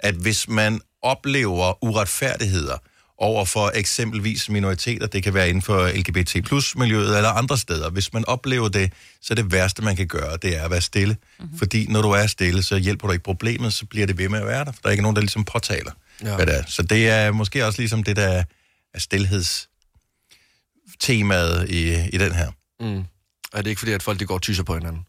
at 0.00 0.14
hvis 0.14 0.48
man 0.48 0.80
oplever 1.02 1.84
uretfærdigheder 1.84 2.76
over 3.18 3.44
for 3.44 3.72
eksempelvis 3.74 4.48
minoriteter, 4.48 5.06
det 5.06 5.22
kan 5.22 5.34
være 5.34 5.48
inden 5.48 5.62
for 5.62 5.88
LGBT 5.98 6.44
plus 6.44 6.76
miljøet 6.76 7.16
eller 7.16 7.30
andre 7.30 7.58
steder, 7.58 7.90
hvis 7.90 8.12
man 8.12 8.24
oplever 8.28 8.68
det, 8.68 8.92
så 9.22 9.34
det 9.34 9.52
værste, 9.52 9.82
man 9.82 9.96
kan 9.96 10.06
gøre, 10.06 10.36
det 10.42 10.56
er 10.56 10.64
at 10.64 10.70
være 10.70 10.80
stille. 10.80 11.16
Mm-hmm. 11.40 11.58
Fordi 11.58 11.86
når 11.86 12.02
du 12.02 12.10
er 12.10 12.26
stille, 12.26 12.62
så 12.62 12.76
hjælper 12.76 13.06
du 13.06 13.12
ikke 13.12 13.24
problemet, 13.24 13.72
så 13.72 13.86
bliver 13.86 14.06
det 14.06 14.18
ved 14.18 14.28
med 14.28 14.40
at 14.40 14.46
være 14.46 14.64
der, 14.64 14.72
for 14.72 14.78
der 14.82 14.88
er 14.88 14.90
ikke 14.90 15.02
nogen, 15.02 15.16
der 15.16 15.22
ligesom 15.22 15.44
påtaler, 15.44 15.90
ja. 16.22 16.36
Hvad 16.36 16.46
det 16.46 16.58
er. 16.58 16.62
Så 16.66 16.82
det 16.82 17.08
er 17.08 17.32
måske 17.32 17.66
også 17.66 17.80
ligesom 17.80 18.02
det, 18.02 18.16
der 18.16 18.44
er 18.94 18.98
stillheds 18.98 19.68
temaet 21.00 21.70
i, 21.70 22.08
i 22.12 22.18
den 22.18 22.32
her. 22.32 22.50
Mm. 22.80 23.04
Er 23.52 23.62
det 23.62 23.66
ikke 23.66 23.78
fordi, 23.78 23.92
at 23.92 24.02
folk 24.02 24.20
de 24.20 24.26
går 24.26 24.34
og 24.34 24.42
tyser 24.42 24.62
på 24.62 24.74
hinanden? 24.74 25.06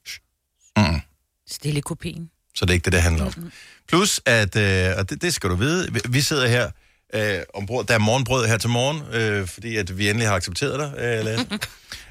Mm. 0.77 1.01
Stille 1.50 1.82
kopien. 1.82 2.29
Så 2.55 2.65
det 2.65 2.70
er 2.70 2.74
ikke 2.74 2.86
det, 2.86 2.93
det 2.93 3.01
handler 3.01 3.25
om. 3.25 3.51
Plus, 3.88 4.22
at, 4.25 4.55
øh, 4.55 4.98
og 4.98 5.10
det, 5.10 5.22
det 5.22 5.34
skal 5.34 5.50
du 5.50 5.55
vide, 5.55 5.93
vi, 5.93 6.00
vi 6.10 6.22
sidder 6.22 6.48
her 6.48 6.72
øh, 7.13 7.39
ombord, 7.53 7.86
der 7.86 7.93
er 7.93 8.00
morgenbrød 8.00 8.48
her 8.48 8.58
til 8.58 8.70
morgen, 8.70 9.01
øh, 9.13 9.48
fordi 9.48 9.77
at 9.77 9.98
vi 9.98 10.10
endelig 10.10 10.27
har 10.27 10.36
accepteret 10.36 10.79
dig, 10.79 11.03
øh, 11.03 11.25
Lasse. 11.25 11.48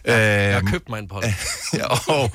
Jeg 0.04 0.52
har 0.54 0.60
øh, 0.60 0.68
købt 0.68 0.88
mig 0.88 0.98
en 0.98 1.08
pot. 1.08 1.24
ja, 1.74 1.86
og, 1.86 2.30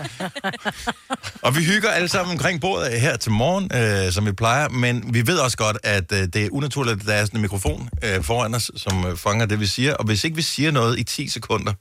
og 1.42 1.56
vi 1.56 1.64
hygger 1.64 1.90
alle 1.90 2.08
sammen 2.08 2.32
omkring 2.32 2.62
bordet 2.62 3.02
her 3.02 3.18
til 3.18 3.32
morgen, 3.32 3.72
øh, 3.74 4.12
som 4.12 4.26
vi 4.26 4.32
plejer, 4.32 4.70
men 4.70 5.14
vi 5.14 5.28
ved 5.28 5.40
også 5.40 5.58
godt, 5.58 5.78
at 5.84 6.12
øh, 6.12 6.20
det 6.20 6.36
er 6.36 6.50
unaturligt, 6.52 7.00
at 7.00 7.08
der 7.08 7.14
er 7.14 7.26
sådan 7.26 7.38
en 7.38 7.42
mikrofon 7.42 7.90
øh, 8.04 8.24
foran 8.24 8.54
os, 8.54 8.72
som 8.76 9.06
øh, 9.06 9.18
fanger 9.18 9.46
det, 9.46 9.60
vi 9.60 9.66
siger, 9.66 9.94
og 9.94 10.06
hvis 10.06 10.24
ikke 10.24 10.36
vi 10.36 10.42
siger 10.42 10.72
noget 10.72 11.00
i 11.00 11.04
10 11.04 11.30
sekunder, 11.30 11.74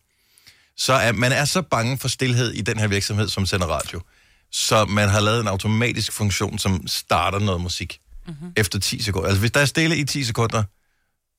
så 0.77 0.93
er 0.93 1.13
man 1.13 1.33
er 1.33 1.45
så 1.45 1.63
bange 1.63 1.99
for 1.99 2.09
stillhed 2.09 2.53
i 2.53 2.61
den 2.61 2.79
her 2.79 2.87
virksomhed, 2.87 3.29
som 3.29 3.47
sender 3.47 3.67
radio, 3.67 4.01
så 4.53 4.85
man 4.85 5.09
har 5.09 5.21
lavet 5.21 5.41
en 5.41 5.49
automatisk 5.49 6.13
funktion, 6.13 6.59
som 6.59 6.87
starter 6.87 7.39
noget 7.39 7.61
musik 7.61 8.01
mm-hmm. 8.27 8.53
efter 8.57 8.79
10 8.81 9.03
sekunder. 9.03 9.29
Altså 9.29 9.41
hvis 9.41 9.51
der 9.51 9.61
er 9.61 9.65
stille 9.65 9.97
i 9.97 10.05
10 10.05 10.25
sekunder, 10.25 10.63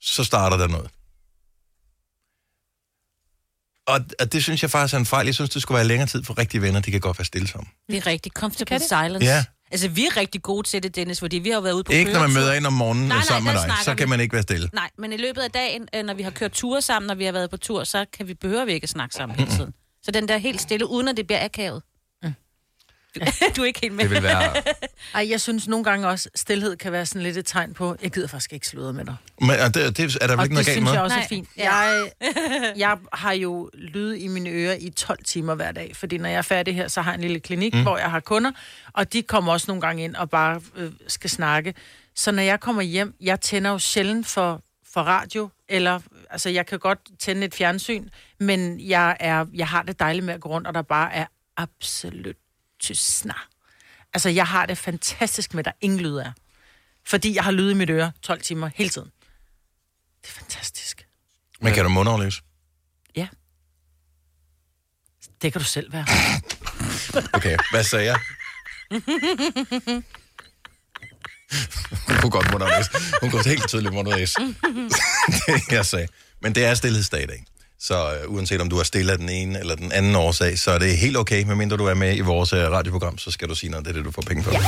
så 0.02 0.24
starter 0.24 0.58
der 0.58 0.68
noget. 0.68 0.90
Og, 3.88 4.00
og 4.20 4.34
det 4.34 4.44
synes 4.44 4.62
jeg 4.62 4.72
faktisk 4.72 4.94
er 4.94 4.98
en 4.98 5.06
fejl. 5.06 5.26
Jeg 5.26 5.36
synes, 5.36 5.50
det 5.50 5.62
skulle 5.62 5.76
være 5.76 5.88
længere 5.88 6.08
tid 6.08 6.24
for 6.24 6.38
rigtige 6.38 6.62
venner. 6.62 6.80
De 6.82 6.92
kan 6.92 7.00
godt 7.00 7.20
være 7.20 7.26
stille 7.26 7.48
sammen. 7.48 7.70
Det 7.90 7.98
er 7.98 8.08
rigtig 8.08 8.32
comfortable 8.32 8.80
silence. 8.80 9.26
Ja. 9.26 9.46
Altså, 9.72 9.88
vi 9.88 10.06
er 10.06 10.18
rigtig 10.18 10.42
gode 10.42 10.68
til 10.68 10.84
det, 10.84 10.96
Dennis, 10.96 11.20
fordi 11.20 11.38
vi 11.38 11.50
har 11.50 11.62
været 11.62 11.74
ude 11.74 11.84
på 11.84 11.92
Ikke 11.92 12.12
når 12.12 12.20
man 12.20 12.30
køretur. 12.30 12.42
møder 12.42 12.54
ind 12.54 12.66
om 12.66 12.74
morgenen 12.74 13.08
Nej, 13.08 13.18
nej, 13.18 13.26
sammen 13.26 13.54
med 13.54 13.62
dig. 13.62 13.76
Så 13.84 13.96
kan 13.96 14.06
vi. 14.06 14.10
man 14.10 14.20
ikke 14.20 14.34
være 14.34 14.42
stille. 14.44 14.70
Nej, 14.74 14.90
men 14.98 15.14
i 15.14 15.18
løbet 15.18 15.42
af 15.42 15.52
dagen, 15.52 15.88
øh, 15.96 16.04
når 16.04 16.14
vi 16.14 16.24
har 16.24 16.32
kørt 16.32 16.52
ture 16.52 16.82
sammen, 16.82 17.08
når 17.08 17.16
vi 17.16 17.26
har 17.26 17.32
været 17.32 17.50
på 17.50 17.58
tur, 17.58 17.84
så 17.84 18.06
kan 18.14 18.28
vi 18.28 18.34
behøver 18.34 18.66
vi 18.66 18.72
ikke 18.74 18.86
at 18.86 18.90
snakke 18.90 19.16
sammen 19.16 19.40
hele 19.40 19.52
tiden. 19.52 19.74
Så 20.04 20.12
den 20.12 20.28
der 20.28 20.38
helt 20.38 20.62
stille, 20.62 20.88
uden 20.90 21.08
at 21.08 21.18
det 21.18 21.28
bliver 21.28 21.46
akavet. 21.46 21.84
Du, 23.56 23.62
er 23.62 23.66
ikke 23.66 23.80
helt 23.82 23.94
med. 23.94 24.04
Det 24.04 24.12
vil 24.12 24.24
være... 24.24 24.54
Ej, 25.14 25.30
jeg 25.30 25.42
synes 25.42 25.68
nogle 25.68 25.84
gange 25.84 26.08
også, 26.08 26.30
stillhed 26.36 26.78
kan 26.78 26.92
være 26.92 27.06
sådan 27.06 27.22
lidt 27.22 27.38
et 27.38 27.46
tegn 27.46 27.74
på, 27.74 27.96
jeg 28.02 28.12
gider 28.12 28.28
faktisk 28.28 28.54
ikke 28.54 28.68
sludre 28.68 28.94
med 28.94 29.06
dig. 29.06 29.16
Men 29.42 29.50
og 29.50 29.74
det, 29.74 29.98
det 29.98 30.18
er 30.22 30.28
der 30.28 30.36
vel 30.36 30.40
Og 30.40 30.44
ikke 30.44 30.44
det 30.44 30.50
noget 30.50 30.66
galt 30.66 30.76
synes 30.76 30.84
med? 30.84 30.94
jeg 30.94 31.02
også 31.02 31.16
er 31.16 31.20
Nej. 31.20 31.28
fint. 31.28 31.50
Ja. 31.58 31.76
Jeg, 31.76 32.12
jeg 32.78 32.98
har 33.14 33.32
jo 33.32 33.70
lyd 33.74 34.14
i 34.16 34.28
mine 34.28 34.50
ører 34.50 34.76
i 34.80 34.90
12 34.90 35.24
timer 35.24 35.56
hver 35.56 35.72
dag, 35.72 35.96
fordi 35.96 36.18
når 36.18 36.30
jeg 36.30 36.38
er 36.38 36.42
færdig 36.42 36.76
her, 36.76 36.88
så 36.88 37.02
har 37.02 37.12
jeg 37.12 37.16
en 37.16 37.22
lille 37.22 37.40
klinik, 37.40 37.74
mm. 37.74 37.82
hvor 37.82 37.98
jeg 37.98 38.12
har 38.12 38.20
kunder, 38.20 38.52
og 38.94 39.14
de 39.14 39.22
kommer 39.22 39.52
også 39.54 39.66
nogle 39.68 39.82
gange 39.82 40.04
ind 40.04 40.16
og 40.16 40.30
bare 40.30 40.62
øh, 40.76 40.92
skal 41.08 41.30
snakke. 41.30 41.74
Så 42.16 42.32
når 42.32 42.44
jeg 42.44 42.60
kommer 42.60 42.82
hjem, 42.82 43.16
jeg 43.22 43.42
tænder 43.42 43.72
jo 43.72 43.80
sjældent 43.80 44.28
for, 44.28 44.62
for 44.94 45.02
radio, 45.02 45.50
eller 45.70 46.00
altså 46.30 46.50
jeg 46.50 46.66
kan 46.66 46.80
godt 46.80 47.00
tænde 47.20 47.46
et 47.46 47.56
fjernsyn, 47.56 48.10
men 48.40 48.80
jeg, 48.90 49.18
er, 49.20 49.46
jeg 49.54 49.68
har 49.68 49.84
det 49.84 50.00
dejligt 50.00 50.26
med 50.26 50.34
at 50.34 50.42
gå 50.42 50.50
rundt, 50.50 50.68
og 50.68 50.74
der 50.74 50.82
bare 50.82 51.14
er 51.14 51.26
absolut 51.58 52.36
tystnar. 52.80 53.48
Altså 54.14 54.30
jeg 54.30 54.48
har 54.48 54.66
det 54.66 54.78
fantastisk 54.78 55.54
med, 55.54 55.60
at 55.60 55.66
der 55.66 55.72
ingen 55.82 56.00
lyd 56.00 56.16
er. 56.16 56.32
Fordi 57.06 57.36
jeg 57.36 57.44
har 57.44 57.52
lyd 57.52 57.72
i 57.72 57.74
mit 57.74 57.90
øre 57.90 58.12
12 58.22 58.42
timer 58.42 58.70
hele 58.76 58.90
tiden. 58.90 59.12
Det 60.22 60.28
er 60.30 60.34
fantastisk. 60.34 61.08
Men 61.62 61.74
kan 61.74 61.84
du 61.84 61.90
mundafløse? 61.90 62.42
Ja. 63.16 63.28
Det 65.42 65.52
kan 65.52 65.62
du 65.62 65.68
selv 65.68 65.94
være. 65.94 66.06
Okay, 67.34 67.58
hvad 67.72 67.84
sagde 67.84 68.06
jeg? 68.06 68.20
Hun 72.08 72.18
kunne 72.22 72.32
godt 72.32 72.52
mundaflæse. 72.52 72.92
Hun 73.22 73.32
kunne 73.32 73.44
helt 73.44 73.68
tydeligt 73.70 73.94
mundaflæse. 73.94 74.34
det 75.46 75.72
jeg 75.72 75.86
sagde. 75.86 76.08
Men 76.42 76.56
det 76.56 76.66
er 76.66 76.74
stillhedsdag 76.74 77.24
i 77.24 77.26
dag. 77.26 77.46
Så 77.80 78.24
uh, 78.28 78.34
uanset 78.34 78.62
om 78.62 78.70
du 78.70 78.78
er 78.78 78.84
stille 78.84 79.12
af 79.12 79.18
den 79.18 79.30
ene 79.30 79.60
eller 79.60 79.76
den 79.76 79.92
anden 79.92 80.16
årsag, 80.16 80.60
så 80.60 80.72
er 80.72 80.80
det 80.80 80.98
helt 80.98 81.18
okay, 81.18 81.44
medmindre 81.44 81.78
du 81.78 81.86
er 81.86 81.94
med 81.94 82.18
i 82.18 82.20
vores 82.20 82.54
uh, 82.54 82.60
radioprogram, 82.60 83.18
så 83.18 83.32
skal 83.32 83.50
du 83.50 83.56
sige 83.56 83.70
noget, 83.70 83.86
det 83.86 83.92
er 83.92 83.96
det, 83.96 84.06
du 84.06 84.12
får 84.12 84.22
penge 84.22 84.44
for. 84.44 84.52
Ja. 84.52 84.60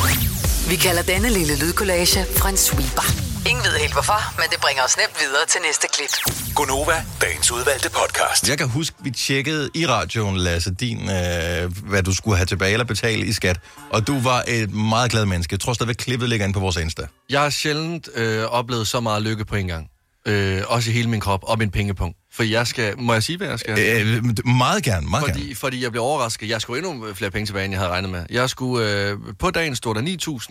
Vi 0.69 0.75
kalder 0.75 1.01
denne 1.01 1.29
lille 1.29 1.59
lydkollage 1.59 2.25
Frans 2.37 2.59
sweeper. 2.59 3.29
Ingen 3.49 3.63
ved 3.63 3.71
helt 3.79 3.93
hvorfor, 3.93 4.35
men 4.35 4.45
det 4.51 4.59
bringer 4.61 4.83
os 4.83 4.97
nemt 4.97 5.15
videre 5.19 5.45
til 5.47 5.61
næste 5.67 5.87
klip. 5.93 6.09
Gunova, 6.55 7.05
dagens 7.21 7.51
udvalgte 7.51 7.89
podcast. 7.89 8.49
Jeg 8.49 8.57
kan 8.57 8.69
huske, 8.69 8.95
vi 8.99 9.11
tjekkede 9.11 9.69
i 9.75 9.87
radioen, 9.87 10.37
Lasse, 10.37 10.71
din, 10.73 10.97
øh, 10.97 11.87
hvad 11.89 12.03
du 12.03 12.15
skulle 12.15 12.37
have 12.37 12.45
tilbage 12.45 12.73
eller 12.73 12.85
betale 12.85 13.25
i 13.25 13.33
skat. 13.33 13.59
Og 13.89 14.07
du 14.07 14.19
var 14.19 14.43
et 14.47 14.73
meget 14.73 15.11
glad 15.11 15.25
menneske. 15.25 15.53
Jeg 15.53 15.59
tror 15.59 15.73
stadigvæk, 15.73 15.95
klippet 15.95 16.29
ligger 16.29 16.45
inde 16.45 16.53
på 16.53 16.59
vores 16.59 16.77
Insta. 16.77 17.03
Jeg 17.29 17.41
har 17.41 17.49
sjældent 17.49 18.09
øh, 18.15 18.43
oplevet 18.45 18.87
så 18.87 18.99
meget 18.99 19.21
lykke 19.23 19.45
på 19.45 19.55
en 19.55 19.67
gang. 19.67 19.89
Øh, 20.25 20.61
også 20.67 20.89
i 20.89 20.93
hele 20.93 21.09
min 21.09 21.19
krop 21.19 21.39
og 21.43 21.57
min 21.57 21.71
pengepunkt. 21.71 22.17
For 22.33 22.43
jeg 22.43 22.67
skal... 22.67 22.99
Må 23.01 23.13
jeg 23.13 23.23
sige, 23.23 23.38
hvad 23.38 23.47
jeg 23.47 23.59
skal? 23.59 23.79
Øh, 23.79 24.23
meget 24.47 24.83
gerne, 24.83 25.09
meget 25.09 25.25
gerne. 25.25 25.39
Fordi, 25.39 25.55
fordi 25.55 25.83
jeg 25.83 25.91
blev 25.91 26.03
overrasket. 26.03 26.49
Jeg 26.49 26.61
skulle 26.61 26.88
endnu 26.89 27.13
flere 27.13 27.31
penge 27.31 27.45
tilbage, 27.45 27.65
end 27.65 27.73
jeg 27.73 27.79
havde 27.79 27.91
regnet 27.91 28.09
med. 28.11 28.25
Jeg 28.29 28.49
skulle... 28.49 28.91
Øh, 29.09 29.17
på 29.39 29.51
dagen 29.51 29.75
stod 29.75 29.95
der 29.95 30.01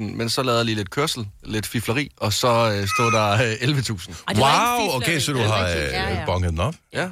9.000, 0.01 0.03
men 0.17 0.29
så 0.31 0.43
lavede 0.43 0.59
jeg 0.59 0.65
lige 0.67 0.77
lidt 0.77 0.91
kørsel, 0.91 1.27
lidt 1.45 1.67
fifleri, 1.67 2.11
og 2.17 2.33
så 2.33 2.49
øh, 2.49 2.89
stod 2.97 3.13
der 3.13 3.33
øh, 3.33 3.39
11.000. 3.39 3.49
Ej, 4.29 4.33
det 4.33 4.41
var 4.41 4.79
ikke 4.81 4.91
Wow, 4.91 4.97
okay, 4.97 5.19
så 5.21 5.33
du 5.33 5.39
har 5.39 5.67
rigtigt. 5.67 5.93
Ja, 5.93 6.11
øh, 6.11 6.17
ja. 6.17 6.25
bonket 6.27 6.51
den 6.51 6.61
op. 6.61 6.75
Ja. 6.95 7.09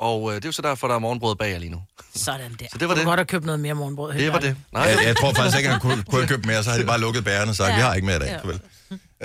Og 0.00 0.30
øh, 0.30 0.36
det 0.36 0.44
er 0.44 0.48
jo 0.48 0.52
så 0.52 0.62
derfor, 0.62 0.88
der 0.88 0.94
er 0.94 0.98
morgenbrød 0.98 1.36
bag 1.36 1.52
jer 1.52 1.58
lige 1.58 1.70
nu. 1.70 1.78
Sådan 2.14 2.40
der. 2.60 2.66
Så 2.72 2.78
det 2.78 2.88
var 2.88 2.94
Du 2.94 2.98
det. 2.98 3.04
kunne 3.04 3.10
godt 3.10 3.18
have 3.20 3.26
købt 3.26 3.44
noget 3.44 3.60
mere 3.60 3.74
morgenbrød. 3.74 4.14
Det 4.14 4.32
var 4.32 4.38
det. 4.38 4.56
Nej, 4.72 4.82
Jeg, 4.82 4.98
jeg 5.06 5.16
tror 5.16 5.32
faktisk 5.32 5.56
ikke, 5.56 5.66
at 5.68 5.72
han 5.72 5.80
kunne, 5.80 6.02
kunne 6.02 6.20
have 6.20 6.28
købt 6.28 6.46
mere, 6.46 6.62
så 6.64 6.70
havde 6.70 6.82
de 6.82 6.86
bare 6.86 7.00
lukket 7.00 7.24
bærerne 7.24 7.50
og 7.50 7.56
sagt, 7.56 7.70
Ja. 7.70 7.74
vi 7.76 7.80
har 7.80 7.94
ikke 7.94 8.06
mere 8.06 8.16
i 8.16 8.20
dag. 8.20 8.28
Ja. 8.28 8.38
Farvel. 8.38 8.60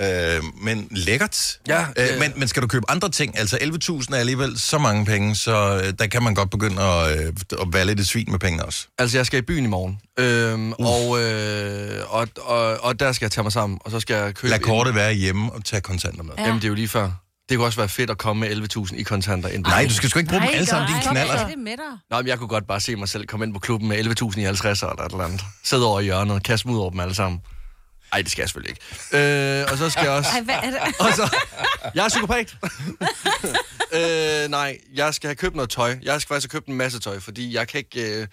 Øh, 0.00 0.42
men 0.62 0.88
lækkert. 0.90 1.58
Ja, 1.68 1.80
Øh, 1.98 2.04
øh. 2.14 2.18
men, 2.20 2.32
men 2.36 2.48
skal 2.48 2.62
du 2.62 2.66
købe 2.68 2.90
andre 2.90 3.10
ting? 3.10 3.38
Altså 3.38 3.56
11.000 3.56 4.14
er 4.14 4.16
alligevel 4.18 4.58
så 4.60 4.78
mange 4.78 5.04
penge, 5.06 5.36
så 5.36 5.80
øh, 5.84 5.92
der 5.98 6.06
kan 6.06 6.22
man 6.22 6.34
godt 6.34 6.50
begynde 6.50 6.82
at, 6.82 7.18
øh, 7.26 7.32
at 7.60 7.66
være 7.72 7.84
lidt 7.84 8.06
svin 8.08 8.26
med 8.30 8.38
pengene 8.38 8.64
også. 8.64 8.86
Altså, 8.98 9.18
jeg 9.18 9.26
skal 9.26 9.38
i 9.38 9.42
byen 9.42 9.64
i 9.64 9.68
morgen. 9.68 9.98
Øhm, 10.18 10.72
og, 10.72 11.22
øh, 11.22 12.02
og, 12.08 12.28
og, 12.40 12.84
og 12.84 13.00
der 13.00 13.12
skal 13.12 13.24
jeg 13.26 13.30
tage 13.32 13.42
mig 13.42 13.52
sammen, 13.52 13.78
og 13.84 13.90
så 13.90 14.00
skal 14.00 14.14
jeg 14.16 14.34
købe... 14.34 14.48
Lad 14.50 14.58
en- 14.58 14.64
kortet 14.64 14.94
være 14.94 15.12
hjemme 15.12 15.52
og 15.52 15.64
tage 15.64 15.80
kontanter 15.80 16.22
med. 16.22 16.32
Ja. 16.38 16.42
Jamen, 16.44 16.56
det 16.56 16.64
er 16.64 16.68
jo 16.68 16.74
lige 16.74 16.88
før. 16.88 17.10
Det 17.48 17.56
kunne 17.56 17.66
også 17.66 17.78
være 17.78 17.88
fedt 17.88 18.10
at 18.10 18.18
komme 18.18 18.40
med 18.48 18.68
11.000 18.90 18.96
i 18.96 19.02
kontanter. 19.02 19.48
Ind. 19.48 19.64
Nej, 19.64 19.84
du 19.88 19.94
skal 19.94 20.10
sgu 20.10 20.18
ikke 20.18 20.28
bruge 20.28 20.40
dem 20.42 20.48
Nej, 20.48 20.54
alle 20.54 20.66
sammen, 20.66 20.90
nej. 20.90 21.00
Stop 21.02 21.12
knaller. 21.12 21.46
med 21.46 21.50
det 21.50 21.58
med 21.58 21.72
dig. 21.72 21.98
Nå, 22.10 22.16
men 22.16 22.26
jeg 22.26 22.38
kunne 22.38 22.48
godt 22.48 22.66
bare 22.66 22.80
se 22.80 22.96
mig 22.96 23.08
selv 23.08 23.26
komme 23.26 23.46
ind 23.46 23.54
på 23.54 23.60
klubben 23.60 23.88
med 23.88 23.98
11.000 24.32 24.40
i 24.40 24.42
50 24.42 24.82
eller 24.82 24.94
et 24.94 25.12
eller 25.12 25.24
andet. 25.24 25.40
Sidde 25.64 25.86
over 25.86 26.00
i 26.00 26.04
hjørnet 26.04 26.34
og 26.34 26.42
kaste 26.42 26.68
dem 26.68 26.74
ud 26.74 26.80
over 26.80 26.90
dem 26.90 27.00
alle 27.00 27.14
sammen. 27.14 27.40
Nej, 28.14 28.22
det 28.22 28.30
skal 28.30 28.42
jeg 28.42 28.48
selvfølgelig 28.48 28.76
ikke. 29.10 29.60
Øh, 29.60 29.66
og 29.72 29.78
så 29.78 29.90
skal 29.90 30.02
jeg 30.02 30.10
også... 30.12 30.30
Ej, 30.30 30.40
hvad 30.40 30.54
er 30.54 30.70
det? 30.70 30.80
Og 30.98 31.12
så, 31.12 31.36
jeg 31.94 32.04
er 32.04 32.08
psykopat. 32.08 32.56
øh, 33.98 34.50
nej, 34.50 34.78
jeg 34.94 35.14
skal 35.14 35.28
have 35.28 35.34
købt 35.34 35.56
noget 35.56 35.70
tøj. 35.70 35.96
Jeg 36.02 36.20
skal 36.20 36.28
faktisk 36.28 36.52
have 36.52 36.60
købt 36.60 36.66
en 36.66 36.74
masse 36.74 37.00
tøj, 37.00 37.20
fordi 37.20 37.54
jeg 37.54 37.68
kan 37.68 37.78
ikke... 37.78 38.20
Øh, 38.20 38.26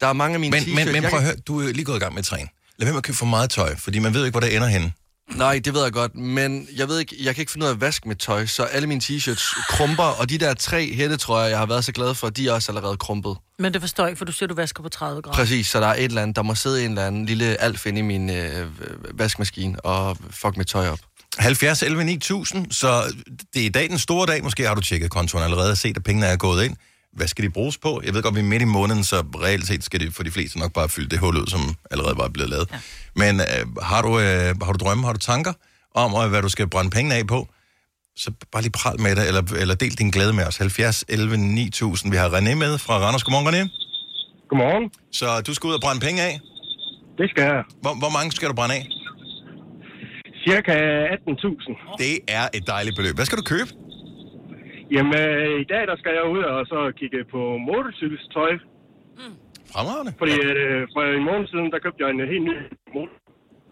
der 0.00 0.06
er 0.06 0.12
mange 0.12 0.34
af 0.34 0.40
mine 0.40 0.50
Men, 0.50 0.62
t-shirts... 0.62 0.84
men, 0.84 0.92
men 0.92 1.10
prøv 1.10 1.18
at 1.18 1.24
høre, 1.24 1.36
du 1.36 1.60
er 1.60 1.72
lige 1.72 1.84
gået 1.84 1.96
i 1.96 2.00
gang 2.00 2.12
med 2.14 2.18
at 2.18 2.24
træne. 2.24 2.48
Lad 2.78 2.86
være 2.86 2.92
med 2.92 2.98
at 2.98 3.04
købe 3.04 3.16
for 3.16 3.26
meget 3.26 3.50
tøj, 3.50 3.76
fordi 3.76 3.98
man 3.98 4.14
ved 4.14 4.24
ikke, 4.24 4.30
hvor 4.30 4.40
det 4.40 4.56
ender 4.56 4.68
henne. 4.68 4.92
Nej, 5.36 5.60
det 5.64 5.74
ved 5.74 5.82
jeg 5.82 5.92
godt, 5.92 6.14
men 6.16 6.68
jeg 6.76 6.88
ved 6.88 6.98
ikke, 6.98 7.16
jeg 7.22 7.34
kan 7.34 7.42
ikke 7.42 7.52
finde 7.52 7.64
ud 7.64 7.68
af 7.70 7.74
at 7.74 7.80
vaske 7.80 8.08
mit 8.08 8.18
tøj, 8.18 8.46
så 8.46 8.62
alle 8.62 8.88
mine 8.88 9.00
t-shirts 9.04 9.66
krumper, 9.68 10.20
og 10.20 10.30
de 10.30 10.38
der 10.38 10.54
tre 10.54 10.94
hættetrøjer, 10.94 11.48
jeg 11.48 11.58
har 11.58 11.66
været 11.66 11.84
så 11.84 11.92
glad 11.92 12.14
for, 12.14 12.28
de 12.30 12.48
er 12.48 12.52
også 12.52 12.72
allerede 12.72 12.96
krumpet. 12.96 13.36
Men 13.58 13.72
det 13.72 13.80
forstår 13.80 14.04
jeg 14.04 14.10
ikke, 14.10 14.18
for 14.18 14.24
du 14.24 14.32
siger, 14.32 14.46
du 14.46 14.54
vasker 14.54 14.82
på 14.82 14.88
30 14.88 15.22
grader. 15.22 15.36
Præcis, 15.36 15.66
så 15.66 15.80
der 15.80 15.86
er 15.86 15.94
et 15.94 16.04
eller 16.04 16.22
andet, 16.22 16.36
der 16.36 16.42
må 16.42 16.54
sidde 16.54 16.84
en 16.84 16.90
eller 16.90 17.06
anden 17.06 17.26
lille 17.26 17.60
alf 17.60 17.86
inde 17.86 17.98
i 17.98 18.02
min 18.02 18.30
øh, 18.30 18.66
vaskemaskine 19.14 19.80
og 19.80 20.16
fuck 20.30 20.56
mit 20.56 20.66
tøj 20.66 20.88
op. 20.88 20.98
70 21.38 21.82
11 21.82 22.04
9000, 22.04 22.72
så 22.72 23.02
det 23.54 23.62
er 23.62 23.66
i 23.66 23.68
dag 23.68 23.88
den 23.88 23.98
store 23.98 24.26
dag. 24.26 24.42
Måske 24.42 24.66
har 24.66 24.74
du 24.74 24.80
tjekket 24.80 25.10
kontoen 25.10 25.44
allerede 25.44 25.70
og 25.70 25.76
set, 25.78 25.96
at 25.96 26.04
pengene 26.04 26.26
er 26.26 26.36
gået 26.36 26.64
ind. 26.64 26.76
Hvad 27.12 27.26
skal 27.26 27.44
de 27.44 27.50
bruges 27.50 27.78
på? 27.78 28.00
Jeg 28.04 28.14
ved 28.14 28.22
godt, 28.22 28.34
vi 28.34 28.40
er 28.40 28.44
midt 28.44 28.62
i 28.62 28.64
måneden, 28.64 29.04
så 29.04 29.16
reelt 29.16 29.66
set 29.66 29.84
skal 29.84 30.00
det 30.00 30.14
for 30.14 30.22
de 30.22 30.30
fleste 30.30 30.58
nok 30.58 30.72
bare 30.72 30.88
fylde 30.88 31.08
det 31.08 31.18
hul 31.18 31.36
ud, 31.36 31.46
som 31.46 31.60
allerede 31.90 32.16
var 32.18 32.28
blevet 32.28 32.50
lavet. 32.50 32.68
Ja. 32.72 32.78
Men 33.16 33.40
øh, 33.40 33.82
har, 33.82 34.02
du, 34.02 34.08
øh, 34.18 34.48
har 34.62 34.72
du 34.72 34.78
drømme, 34.84 35.04
har 35.04 35.12
du 35.12 35.18
tanker 35.18 35.52
om, 35.94 36.24
øh, 36.24 36.30
hvad 36.30 36.42
du 36.42 36.48
skal 36.48 36.68
brænde 36.68 36.90
pengene 36.90 37.14
af 37.14 37.26
på? 37.26 37.48
Så 38.16 38.32
bare 38.52 38.62
lige 38.62 38.72
pral 38.72 39.00
med 39.00 39.16
det, 39.16 39.28
eller, 39.28 39.42
eller 39.60 39.74
del 39.74 39.98
din 39.98 40.10
glæde 40.10 40.32
med 40.32 40.44
os. 40.46 40.56
70 40.56 41.04
11 41.08 41.36
9000. 41.36 42.12
Vi 42.12 42.16
har 42.16 42.28
René 42.28 42.54
med 42.54 42.78
fra 42.78 42.94
Randers. 42.98 43.24
Godmorgen, 43.24 43.48
René. 43.48 43.62
Godmorgen. 44.48 44.90
Så 45.12 45.40
du 45.40 45.54
skal 45.54 45.68
ud 45.68 45.74
og 45.74 45.80
brænde 45.80 46.00
penge 46.00 46.22
af. 46.22 46.40
Det 47.18 47.30
skal 47.30 47.42
jeg. 47.42 47.62
Hvor, 47.82 47.94
hvor 48.02 48.10
mange 48.16 48.32
skal 48.32 48.48
du 48.48 48.54
brænde 48.54 48.74
af? 48.74 48.86
Cirka 50.48 50.72
18.000. 50.72 51.96
Det 51.98 52.18
er 52.28 52.48
et 52.54 52.66
dejligt 52.66 52.96
beløb. 52.96 53.14
Hvad 53.14 53.26
skal 53.26 53.38
du 53.38 53.42
købe? 53.42 53.70
Jamen, 54.94 55.14
øh, 55.24 55.60
i 55.64 55.66
dag 55.72 55.82
der 55.90 55.96
skal 56.02 56.12
jeg 56.18 56.24
ud 56.34 56.42
og 56.54 56.60
så 56.72 56.78
kigge 57.00 57.20
på 57.34 57.40
motorcykelstøj. 57.68 58.52
Fremragende. 59.74 60.12
Fordi 60.20 60.34
øh, 60.52 60.80
for 60.94 61.02
en 61.18 61.24
måned 61.30 61.46
siden, 61.52 61.68
der 61.72 61.78
købte 61.84 61.98
jeg 62.02 62.08
en 62.14 62.20
helt 62.34 62.44
ny 62.50 62.56
motor. 62.94 63.16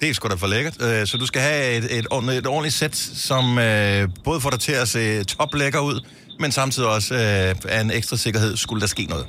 Det 0.00 0.06
er 0.10 0.14
sgu 0.14 0.24
da 0.28 0.38
for 0.44 0.50
lækkert. 0.54 0.76
Øh, 0.86 1.00
Så 1.10 1.14
du 1.22 1.26
skal 1.30 1.42
have 1.50 1.60
et, 1.78 1.84
et, 1.98 2.06
ordentligt- 2.14 2.38
et 2.42 2.48
ordentligt 2.54 2.76
sæt, 2.82 2.96
som 3.28 3.44
øh, 3.68 4.00
både 4.28 4.38
får 4.44 4.50
dig 4.54 4.60
til 4.68 4.76
at 4.84 4.88
se 4.94 5.02
toplækker 5.34 5.80
ud, 5.90 5.96
men 6.42 6.50
samtidig 6.60 6.88
også 6.96 7.10
øh, 7.22 7.74
er 7.76 7.80
en 7.86 7.92
ekstra 7.98 8.16
sikkerhed, 8.24 8.52
skulle 8.64 8.80
der 8.84 8.90
ske 8.96 9.04
noget. 9.14 9.26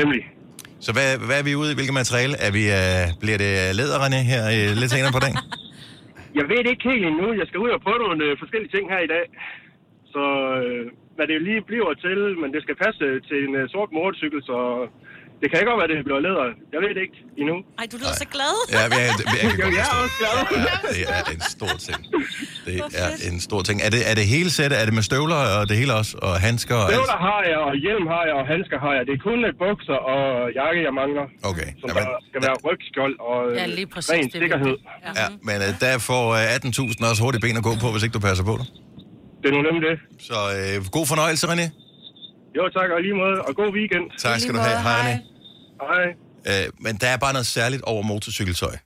Nemlig. 0.00 0.22
Så 0.86 0.90
hvad, 0.96 1.08
hvad 1.28 1.36
er 1.40 1.44
vi 1.48 1.52
ude 1.62 1.70
i? 1.72 1.74
Hvilket 1.78 1.94
materiale? 2.02 2.34
Er 2.46 2.52
vi, 2.58 2.64
øh, 2.80 3.04
bliver 3.22 3.38
det 3.44 3.50
læder, 3.78 3.98
René, 4.04 4.20
her 4.32 4.42
øh, 4.56 4.68
lidt 4.80 4.90
senere 4.96 5.12
på 5.18 5.22
dagen? 5.26 5.38
Jeg 6.38 6.44
ved 6.50 6.58
det 6.64 6.70
ikke 6.74 6.86
helt 6.92 7.04
endnu. 7.10 7.26
Jeg 7.40 7.46
skal 7.48 7.58
ud 7.66 7.70
og 7.76 7.80
prøve 7.86 7.98
nogle 8.04 8.18
øh, 8.26 8.32
forskellige 8.42 8.72
ting 8.76 8.84
her 8.94 9.00
i 9.08 9.10
dag. 9.14 9.24
Så 10.14 10.22
øh, 10.62 10.82
hvad 11.16 11.26
det 11.30 11.36
lige 11.48 11.62
bliver 11.70 11.90
til, 12.06 12.18
men 12.40 12.48
det 12.54 12.60
skal 12.64 12.76
passe 12.84 13.06
til 13.28 13.38
en 13.46 13.54
øh, 13.60 13.64
sort 13.74 13.90
motorcykel, 13.98 14.40
så 14.50 14.56
det 15.40 15.46
kan 15.50 15.56
ikke 15.60 15.70
godt 15.72 15.80
være, 15.82 15.90
det 15.92 16.06
bliver 16.08 16.22
læder. 16.26 16.46
Jeg 16.74 16.80
ved 16.84 16.90
det 16.96 17.02
ikke 17.06 17.18
endnu. 17.40 17.56
Ej, 17.80 17.84
du 17.92 17.96
lyder 18.02 18.16
så 18.24 18.28
glad. 18.36 18.54
Ja, 18.74 18.82
jeg, 18.82 18.88
jeg, 18.92 18.98
jeg, 18.98 19.42
jeg 19.42 19.50
kan 19.50 19.58
Jo, 19.58 19.64
godt 19.64 19.74
jeg 19.78 19.86
er 19.92 19.96
også 20.04 20.16
glad. 20.22 20.36
Ja, 21.04 21.16
det 21.26 21.32
er 21.34 21.38
en 21.42 21.48
stor 21.56 21.72
ting. 21.86 21.98
Det 22.66 22.74
er 23.04 23.10
en 23.32 23.40
stor 23.48 23.60
ting. 23.68 23.76
Er 23.86 23.90
det, 23.94 24.00
er 24.10 24.14
det 24.20 24.26
hele 24.34 24.50
sættet? 24.58 24.76
Er 24.80 24.84
det 24.88 24.94
med 24.98 25.04
støvler 25.10 25.40
og 25.58 25.62
det 25.70 25.76
hele 25.82 25.92
også? 26.00 26.12
Og 26.26 26.32
handsker 26.46 26.76
og? 26.84 26.88
Støvler 26.92 27.18
har 27.28 27.40
jeg, 27.50 27.58
og 27.68 27.74
hjelm 27.84 28.04
har 28.14 28.22
jeg, 28.28 28.34
og 28.40 28.44
handsker 28.54 28.78
har 28.84 28.92
jeg. 28.96 29.02
Det 29.08 29.14
er 29.18 29.22
kun 29.30 29.38
øh, 29.48 29.52
bukser 29.64 29.98
og 30.14 30.20
jakke, 30.60 30.80
jeg 30.88 30.94
mangler. 31.02 31.24
Okay. 31.50 31.68
Som 31.80 31.86
Jamen, 31.88 32.02
der 32.12 32.18
skal 32.30 32.40
være 32.48 32.56
rygskjold 32.68 33.14
og 33.30 33.38
øh, 33.50 33.52
Ja, 33.60 33.64
lige 33.80 33.88
præcis, 33.94 34.10
ren 34.14 34.24
det 34.24 34.34
er 34.34 34.42
sikkerhed. 34.44 34.74
Ja, 35.20 35.26
men 35.48 35.56
øh, 35.66 35.70
der 35.84 35.92
får 36.10 36.24
øh, 36.38 36.56
18.000 37.02 37.10
også 37.10 37.20
hurtigt 37.24 37.42
ben 37.46 37.56
at 37.60 37.64
gå 37.68 37.72
på, 37.84 37.88
hvis 37.94 38.02
ikke 38.06 38.16
du 38.18 38.22
passer 38.28 38.44
på 38.50 38.54
det. 38.60 38.66
Det 39.42 39.48
er 39.50 39.52
nu 39.52 39.62
nemlig 39.62 39.82
det. 39.90 39.98
Så 40.28 40.34
øh, 40.56 40.86
god 40.90 41.06
fornøjelse, 41.06 41.46
René. 41.46 41.66
Jo, 42.56 42.68
tak, 42.68 42.90
og 42.96 43.02
lige 43.02 43.14
måde, 43.14 43.42
og 43.42 43.54
god 43.56 43.74
weekend. 43.74 44.04
Tak 44.18 44.40
skal 44.40 44.54
du 44.54 44.58
have. 44.58 44.82
Hej, 44.82 45.00
René. 45.00 45.16
Hej. 46.46 46.64
Øh, 46.64 46.72
men 46.80 46.96
der 46.96 47.08
er 47.08 47.16
bare 47.16 47.32
noget 47.32 47.46
særligt 47.46 47.82
over 47.82 48.02
motorcykeltøj. 48.02 48.76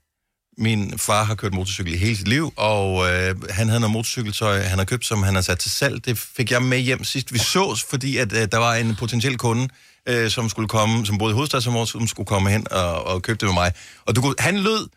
Min 0.59 0.99
far 0.99 1.25
har 1.25 1.35
kørt 1.35 1.55
motorcykel 1.55 1.95
i 1.95 1.97
hele 1.97 2.17
sit 2.17 2.29
liv, 2.29 2.53
og 2.57 3.13
øh, 3.13 3.35
han 3.51 3.69
havde 3.69 3.81
noget 3.81 3.93
motorcykeltøj, 3.93 4.59
han 4.59 4.79
har 4.79 4.85
købt, 4.85 5.05
som 5.07 5.23
han 5.23 5.35
har 5.35 5.43
sat 5.43 5.59
til 5.59 5.71
salg. 5.71 6.05
Det 6.05 6.19
fik 6.19 6.51
jeg 6.51 6.63
med 6.63 6.79
hjem 6.79 7.05
sidst 7.05 7.33
vi 7.33 7.39
sås, 7.39 7.85
fordi 7.91 8.17
at, 8.17 8.33
øh, 8.33 8.49
der 8.53 8.59
var 8.59 8.75
en 8.75 8.97
potentiel 8.97 9.39
kunde, 9.39 9.69
øh, 10.09 10.31
som 10.31 10.49
skulle 10.49 10.69
komme, 10.69 11.07
som 11.07 11.19
boede 11.19 11.33
i 11.33 11.35
hovedstadsområdet, 11.35 11.89
som 11.89 12.07
skulle 12.07 12.27
komme 12.27 12.51
hen 12.51 12.73
og, 12.73 13.07
og 13.07 13.23
købe 13.23 13.39
det 13.39 13.47
med 13.49 13.55
mig. 13.55 13.73
Og 14.07 14.17
du 14.17 14.21
kunne, 14.21 14.35
han 14.39 14.59
lød, 14.59 14.89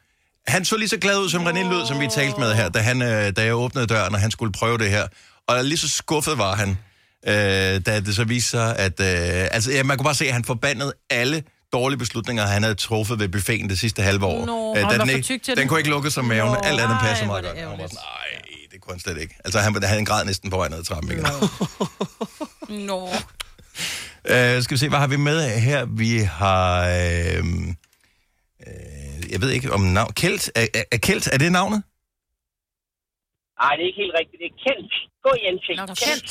han 0.47 0.65
så 0.65 0.77
lige 0.77 0.89
så 0.89 0.97
glad 0.97 1.19
ud, 1.19 1.29
som 1.29 1.47
René 1.47 1.69
lød, 1.69 1.85
som 1.87 1.99
vi 1.99 2.07
talte 2.07 2.39
med 2.39 2.53
her, 2.53 2.69
da, 2.69 2.79
han, 2.79 3.01
øh, 3.01 3.31
da 3.35 3.43
jeg 3.43 3.55
åbnede 3.55 3.87
døren, 3.87 4.13
og 4.13 4.19
han 4.19 4.31
skulle 4.31 4.51
prøve 4.51 4.77
det 4.77 4.89
her. 4.89 5.07
Og 5.49 5.63
lige 5.65 5.77
så 5.77 5.89
skuffet 5.89 6.37
var 6.37 6.55
han, 6.55 6.69
øh, 7.27 7.33
da 7.85 7.99
det 7.99 8.15
så 8.15 8.23
viste 8.23 8.49
sig, 8.49 8.77
at... 8.77 8.99
Øh, 8.99 9.47
altså, 9.51 9.71
ja, 9.71 9.83
man 9.83 9.97
kunne 9.97 10.03
bare 10.03 10.15
se, 10.15 10.25
at 10.27 10.33
han 10.33 10.43
forbandede 10.43 10.93
alle 11.09 11.43
dårlige 11.73 11.97
beslutninger, 11.99 12.45
han 12.45 12.63
havde 12.63 12.75
truffet 12.75 13.19
ved 13.19 13.29
buffeten 13.29 13.69
det 13.69 13.79
sidste 13.79 14.01
halve 14.01 14.25
år. 14.25 14.45
Nå, 14.45 14.75
Øh, 14.75 14.81
han 14.81 14.91
da 14.91 14.97
var 14.97 15.05
den, 15.05 15.15
ikke, 15.15 15.39
den 15.45 15.57
det. 15.57 15.69
kunne 15.69 15.79
ikke 15.79 15.89
lukke 15.89 16.11
sig 16.11 16.25
maven. 16.25 16.51
Nå, 16.51 16.57
Alt 16.63 16.79
andet 16.81 16.97
passer 17.01 17.25
meget 17.25 17.43
godt. 17.45 17.57
Han 17.57 17.65
var 17.65 17.71
ærgerligt. 17.71 17.91
sådan, 17.91 18.03
nej, 18.05 18.67
det 18.71 18.81
kunne 18.81 18.93
han 18.93 18.99
slet 18.99 19.21
ikke. 19.21 19.35
Altså, 19.45 19.59
han 19.59 19.97
en 19.99 20.05
grad 20.05 20.25
næsten 20.25 20.49
på 20.49 20.57
vej 20.57 20.69
ned 20.69 20.77
ad 20.77 20.83
trappen. 20.83 21.11
Ikke? 21.11 21.23
Nå. 22.87 23.09
Øh, 24.25 24.63
skal 24.63 24.75
vi 24.75 24.77
se, 24.77 24.89
hvad 24.89 24.99
har 24.99 25.07
vi 25.07 25.15
med 25.15 25.59
her? 25.59 25.85
Vi 25.85 26.19
har... 26.19 26.81
Øh, 26.87 27.43
øh, 28.67 29.31
jeg 29.31 29.41
ved 29.41 29.49
ikke 29.49 29.73
om 29.73 29.81
navn... 29.81 30.13
Kelt? 30.13 30.51
Er, 30.55 30.67
er, 30.73 30.83
er 30.91 30.97
Kelt, 30.97 31.29
er 31.33 31.37
det 31.37 31.51
navnet? 31.51 31.83
Nej, 33.61 33.71
det 33.75 33.81
er 33.83 33.89
ikke 33.91 34.01
helt 34.05 34.15
rigtigt. 34.21 34.37
Det 34.43 34.47
er 34.53 34.57
kendt. 34.67 34.91
Gå 35.25 35.31
Jens. 35.43 35.63
Nå, 35.81 35.85
kendt. 36.07 36.29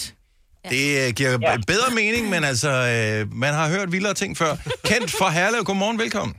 Det 0.74 0.84
øh, 1.00 1.08
giver 1.18 1.30
Ja. 1.30 1.50
ja. 1.50 1.56
bedre 1.72 1.90
mening, 2.00 2.24
men 2.34 2.42
altså, 2.52 2.70
øh, 2.94 3.18
man 3.44 3.52
har 3.58 3.66
hørt 3.74 3.88
vildere 3.96 4.14
ting 4.22 4.32
før. 4.42 4.52
Kent 4.90 5.10
fra 5.18 5.28
Herlev, 5.36 5.62
godmorgen, 5.68 5.98
velkommen. 6.04 6.34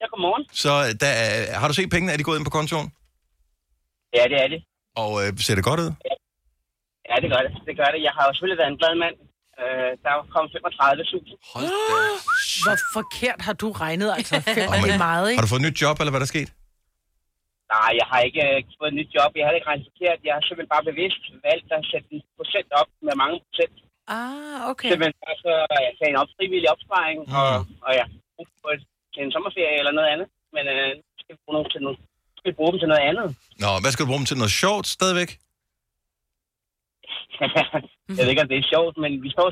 Ja, 0.00 0.06
godmorgen. 0.12 0.44
Så 0.64 0.70
der, 1.02 1.12
er- 1.26 1.58
har 1.60 1.68
du 1.68 1.74
set 1.74 1.90
pengene? 1.94 2.12
Er 2.12 2.16
de 2.16 2.22
gået 2.28 2.38
ind 2.38 2.46
på 2.50 2.54
kontoen? 2.58 2.88
Ja, 4.16 4.24
det 4.32 4.38
er 4.44 4.48
det. 4.54 4.60
Og 5.02 5.10
øh, 5.22 5.28
ser 5.46 5.54
det 5.58 5.64
godt 5.70 5.80
ud? 5.84 5.90
Ja, 7.10 7.14
det 7.22 7.28
gør 7.34 7.42
det. 7.46 7.52
Det 7.68 7.74
gør 7.80 7.88
det. 7.94 8.00
Jeg 8.08 8.12
har 8.16 8.24
jo 8.28 8.32
selvfølgelig 8.34 8.60
været 8.62 8.72
en 8.74 8.78
glad 8.82 8.94
mand. 9.04 9.16
Øh, 9.62 9.90
der 10.02 10.08
er 10.14 10.18
kommet 10.34 10.48
35.000. 10.56 11.52
Hold 11.54 11.64
da. 11.90 11.96
Hvor 12.64 12.76
forkert 12.98 13.40
har 13.46 13.52
du 13.62 13.68
regnet, 13.84 14.08
altså. 14.16 14.34
Fem 14.58 14.68
er 14.76 14.80
men 14.82 14.90
det 14.90 14.98
meget, 15.08 15.24
ikke? 15.30 15.38
Har 15.38 15.42
du 15.46 15.52
fået 15.54 15.60
et 15.62 15.66
nyt 15.68 15.78
job, 15.82 15.96
eller 16.00 16.10
hvad 16.12 16.20
der 16.20 16.28
er 16.30 16.34
sket? 16.36 16.50
Nej, 17.74 17.90
jeg 18.00 18.06
har 18.10 18.20
ikke 18.28 18.42
øh, 18.48 18.58
fået 18.78 18.90
et 18.92 18.98
nyt 18.98 19.10
job. 19.16 19.30
Jeg 19.38 19.44
har 19.46 19.52
ikke 19.58 19.70
regnet 19.70 19.88
forkert. 19.90 20.18
Jeg 20.26 20.32
har 20.36 20.42
simpelthen 20.44 20.74
bare 20.74 20.88
bevidst 20.90 21.22
valgt 21.48 21.68
at 21.76 21.82
sætte 21.90 22.08
en 22.16 22.22
procent 22.38 22.68
op 22.80 22.90
med 23.06 23.14
mange 23.22 23.36
procent. 23.46 23.76
Ah, 24.18 24.58
okay. 24.70 24.88
Simpelthen 24.90 25.18
bare 25.24 25.38
så 25.44 25.52
jeg 25.86 25.92
kan 25.98 26.06
en 26.10 26.20
op, 26.22 26.30
frivillig 26.38 26.68
opsparing. 26.74 27.18
Mm. 27.28 27.38
Og, 27.40 27.50
og 27.86 27.92
ja, 28.00 28.04
på 28.62 28.68
et, 28.74 28.82
til 29.12 29.20
en 29.24 29.32
sommerferie 29.34 29.78
eller 29.80 29.94
noget 29.98 30.10
andet. 30.14 30.28
Men 30.56 30.64
øh, 30.74 30.90
skal 31.20 31.32
vi 31.34 31.40
bruge, 31.44 31.54
nogle 31.56 31.70
til 31.72 31.80
nu 31.86 31.92
skal 32.38 32.48
vi 32.50 32.56
bruge 32.58 32.72
dem 32.72 32.80
til 32.82 32.90
noget 32.92 33.04
andet. 33.10 33.26
Nå, 33.62 33.70
hvad 33.82 33.90
skal 33.92 34.02
du 34.04 34.10
bruge 34.10 34.20
dem 34.22 34.28
til? 34.30 34.38
Noget 34.42 34.54
sjovt 34.62 34.86
stadigvæk? 34.96 35.30
Jeg 38.16 38.22
ved 38.24 38.30
ikke, 38.32 38.44
om 38.44 38.50
det 38.52 38.58
er 38.58 38.66
sjovt, 38.74 38.94
men 39.04 39.12
vi 39.24 39.28
skal 39.32 39.42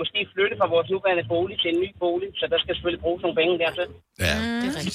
måske 0.00 0.18
flytte 0.34 0.54
fra 0.60 0.66
vores 0.74 0.88
nuværende 0.92 1.24
bolig 1.34 1.56
til 1.62 1.68
en 1.74 1.80
ny 1.84 1.90
bolig, 2.04 2.28
så 2.40 2.44
der 2.52 2.58
skal 2.62 2.72
selvfølgelig 2.74 3.02
bruges 3.06 3.20
nogle 3.24 3.36
penge 3.40 3.54
dertil. 3.62 3.86
Ja, 4.26 4.34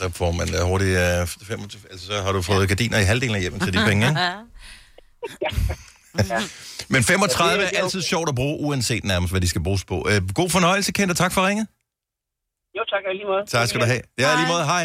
så 0.02 0.08
får 0.22 0.32
man 0.40 0.48
uh, 0.58 0.62
hurtigt 0.72 0.96
uh, 1.06 1.48
25, 1.52 1.82
altså, 1.92 2.06
så 2.12 2.16
har 2.26 2.32
du 2.38 2.42
fået 2.50 2.64
gardiner 2.72 2.98
i 3.04 3.08
halvdelen 3.12 3.36
af 3.38 3.42
hjemmet 3.44 3.62
til 3.66 3.74
de 3.76 3.80
penge, 3.90 4.04
ikke? 4.10 4.22
Men 6.94 7.02
35 7.04 7.64
er 7.64 7.70
altid 7.82 8.02
sjovt 8.02 8.30
at 8.30 8.36
bruge, 8.36 8.56
uanset 8.66 9.04
nærmest, 9.04 9.34
hvad 9.34 9.42
de 9.42 9.50
skal 9.54 9.64
bruges 9.64 9.86
på. 9.92 9.98
Uh, 10.10 10.20
god 10.40 10.50
fornøjelse, 10.50 10.92
Kent, 10.98 11.12
og 11.12 11.18
tak 11.24 11.32
for 11.36 11.42
ringet. 11.48 11.68
Jo, 12.78 12.84
tak 12.94 13.04
og 13.10 13.14
lige 13.20 13.28
måde. 13.32 13.44
Tak 13.46 13.68
skal 13.68 13.82
du 13.82 13.86
have. 13.86 14.02
Ja, 14.24 14.30
lige 14.40 14.50
måde, 14.54 14.66
hej. 14.74 14.84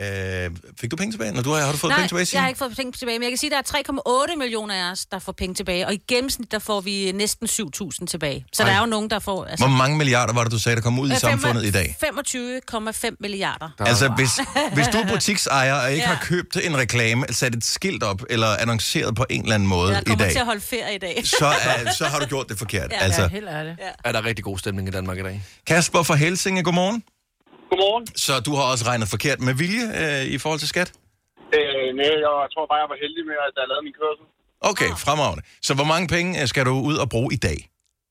Uh, 0.00 0.56
fik 0.80 0.90
du 0.90 0.96
penge 0.96 1.12
tilbage? 1.12 1.32
Når 1.32 1.42
du 1.42 1.50
har, 1.52 1.60
har 1.64 1.72
du 1.72 1.78
fået 1.78 1.90
Nej, 1.90 1.98
penge 1.98 2.08
tilbage, 2.08 2.20
jeg 2.20 2.26
Signe? 2.26 2.40
har 2.40 2.48
ikke 2.48 2.58
fået 2.58 2.76
penge 2.76 2.92
tilbage, 2.92 3.18
men 3.18 3.22
jeg 3.22 3.30
kan 3.30 3.38
sige, 3.38 3.56
at 3.56 3.70
der 3.72 3.78
er 3.78 4.26
3,8 4.32 4.36
millioner 4.38 4.74
af 4.74 4.90
os, 4.92 5.06
der 5.06 5.18
får 5.18 5.32
penge 5.32 5.54
tilbage, 5.54 5.86
og 5.86 5.94
i 5.94 6.00
gennemsnit, 6.08 6.52
der 6.52 6.58
får 6.58 6.80
vi 6.80 7.12
næsten 7.12 7.46
7.000 7.50 8.06
tilbage. 8.06 8.44
Så 8.52 8.62
Ej. 8.62 8.68
der 8.68 8.76
er 8.76 8.80
jo 8.80 8.86
nogen, 8.86 9.10
der 9.10 9.18
får... 9.18 9.44
Altså, 9.44 9.66
Hvor 9.66 9.76
mange 9.76 9.98
milliarder 9.98 10.32
var 10.34 10.42
det, 10.42 10.52
du 10.52 10.58
sagde, 10.58 10.76
der 10.76 10.82
kom 10.82 10.98
ud 10.98 11.08
i 11.08 11.12
øh, 11.12 11.18
samfundet 11.18 11.64
i 11.64 11.70
dag? 11.70 11.96
25,5 12.04 13.16
milliarder. 13.20 13.68
Altså, 13.78 14.08
hvis, 14.08 14.30
hvis 14.74 14.86
du 14.92 14.98
er 14.98 15.08
butiksejer 15.08 15.74
og 15.74 15.92
ikke 15.92 16.02
Ja. 16.02 16.08
har 16.14 16.24
købt 16.24 16.56
en 16.64 16.76
reklame, 16.76 17.24
sat 17.30 17.54
et 17.54 17.64
skilt 17.64 18.02
op, 18.02 18.22
eller 18.30 18.56
annonceret 18.56 19.14
på 19.14 19.26
en 19.30 19.42
eller 19.42 19.54
anden 19.54 19.68
måde 19.68 19.92
Jeg 19.92 20.00
i 20.00 20.04
kommer 20.04 20.24
dag, 20.24 20.32
til 20.32 20.38
at 20.38 20.46
holde 20.46 20.60
ferie 20.60 20.94
i 20.94 20.98
dag. 20.98 21.22
så, 21.26 21.46
er, 21.46 21.92
så 21.92 22.04
har 22.04 22.18
du 22.18 22.26
gjort 22.26 22.48
det 22.48 22.58
forkert. 22.58 22.92
Ja. 22.92 22.98
Altså, 22.98 23.22
Ja, 23.22 23.28
helt 23.28 23.48
ærligt. 23.48 23.76
Er 24.04 24.12
der 24.12 24.24
rigtig 24.24 24.44
god 24.44 24.58
stemning 24.58 24.88
i 24.88 24.90
Danmark 24.90 25.18
i 25.18 25.22
dag? 25.22 25.42
Kasper 25.66 26.02
fra 26.02 26.14
Helsinge, 26.14 26.62
godmorgen. 26.62 27.02
Godmorgen. 27.70 28.04
Så 28.26 28.32
du 28.46 28.52
har 28.58 28.64
også 28.72 28.84
regnet 28.90 29.08
forkert 29.14 29.38
med 29.46 29.54
vilje 29.62 29.84
øh, 30.02 30.22
i 30.34 30.38
forhold 30.42 30.60
til 30.64 30.68
skat? 30.74 30.88
Øh, 31.56 31.86
nej, 32.00 32.14
jeg 32.26 32.48
tror 32.54 32.64
bare, 32.70 32.80
jeg 32.84 32.88
var 32.94 32.98
heldig 33.04 33.22
med, 33.30 33.36
at 33.48 33.52
jeg 33.60 33.66
lavede 33.70 33.84
min 33.88 33.96
kørsel. 34.02 34.24
Okay, 34.70 34.90
fremragende. 35.06 35.42
Så 35.66 35.72
hvor 35.78 35.88
mange 35.92 36.06
penge 36.16 36.30
øh, 36.40 36.46
skal 36.52 36.64
du 36.70 36.74
ud 36.90 36.96
og 37.04 37.08
bruge 37.14 37.30
i 37.38 37.40
dag? 37.48 37.58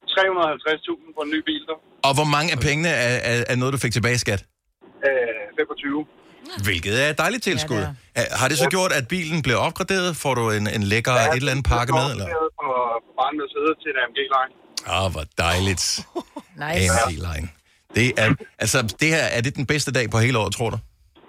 350.000 0.03 1.15
på 1.15 1.21
en 1.25 1.29
ny 1.35 1.39
bil, 1.49 1.61
der. 1.69 1.77
Og 2.07 2.13
hvor 2.17 2.27
mange 2.35 2.49
af 2.55 2.59
pengene 2.67 2.89
er, 2.89 3.15
er, 3.31 3.43
er 3.51 3.55
noget, 3.55 3.71
du 3.75 3.79
fik 3.85 3.93
tilbage 3.97 4.15
i 4.19 4.23
skat? 4.25 4.41
Øh, 5.07 5.11
25. 5.59 6.05
Hvilket 6.63 7.03
er 7.03 7.09
et 7.09 7.17
dejligt 7.17 7.43
tilskud. 7.43 7.77
Ja, 7.77 7.89
Ja, 8.17 8.23
har 8.39 8.47
det 8.47 8.57
så 8.57 8.69
gjort, 8.69 8.91
at 8.91 9.07
bilen 9.07 9.41
blev 9.41 9.57
opgraderet? 9.57 10.15
Får 10.23 10.33
du 10.39 10.43
en, 10.57 10.67
en 10.77 10.83
lækker 10.83 11.11
et 11.11 11.35
eller 11.35 11.51
andet 11.51 11.65
pakke 11.65 11.93
med? 11.93 12.05
Eller? 12.13 12.27
Med 13.39 13.47
sæde 13.53 13.73
til 13.81 13.89
en 13.93 13.97
AMG-line. 14.03 14.51
Ah, 14.95 15.11
hvor 15.11 15.23
dejligt. 15.37 15.83
Nice. 16.63 16.91
AMG-line. 16.91 17.47
Det 17.95 18.08
er, 18.17 18.28
altså, 18.63 18.78
det 19.02 19.08
her, 19.15 19.23
er 19.38 19.41
det 19.41 19.56
den 19.56 19.65
bedste 19.65 19.91
dag 19.97 20.06
på 20.13 20.17
hele 20.25 20.38
året, 20.41 20.54
tror 20.58 20.69
du? 20.69 20.78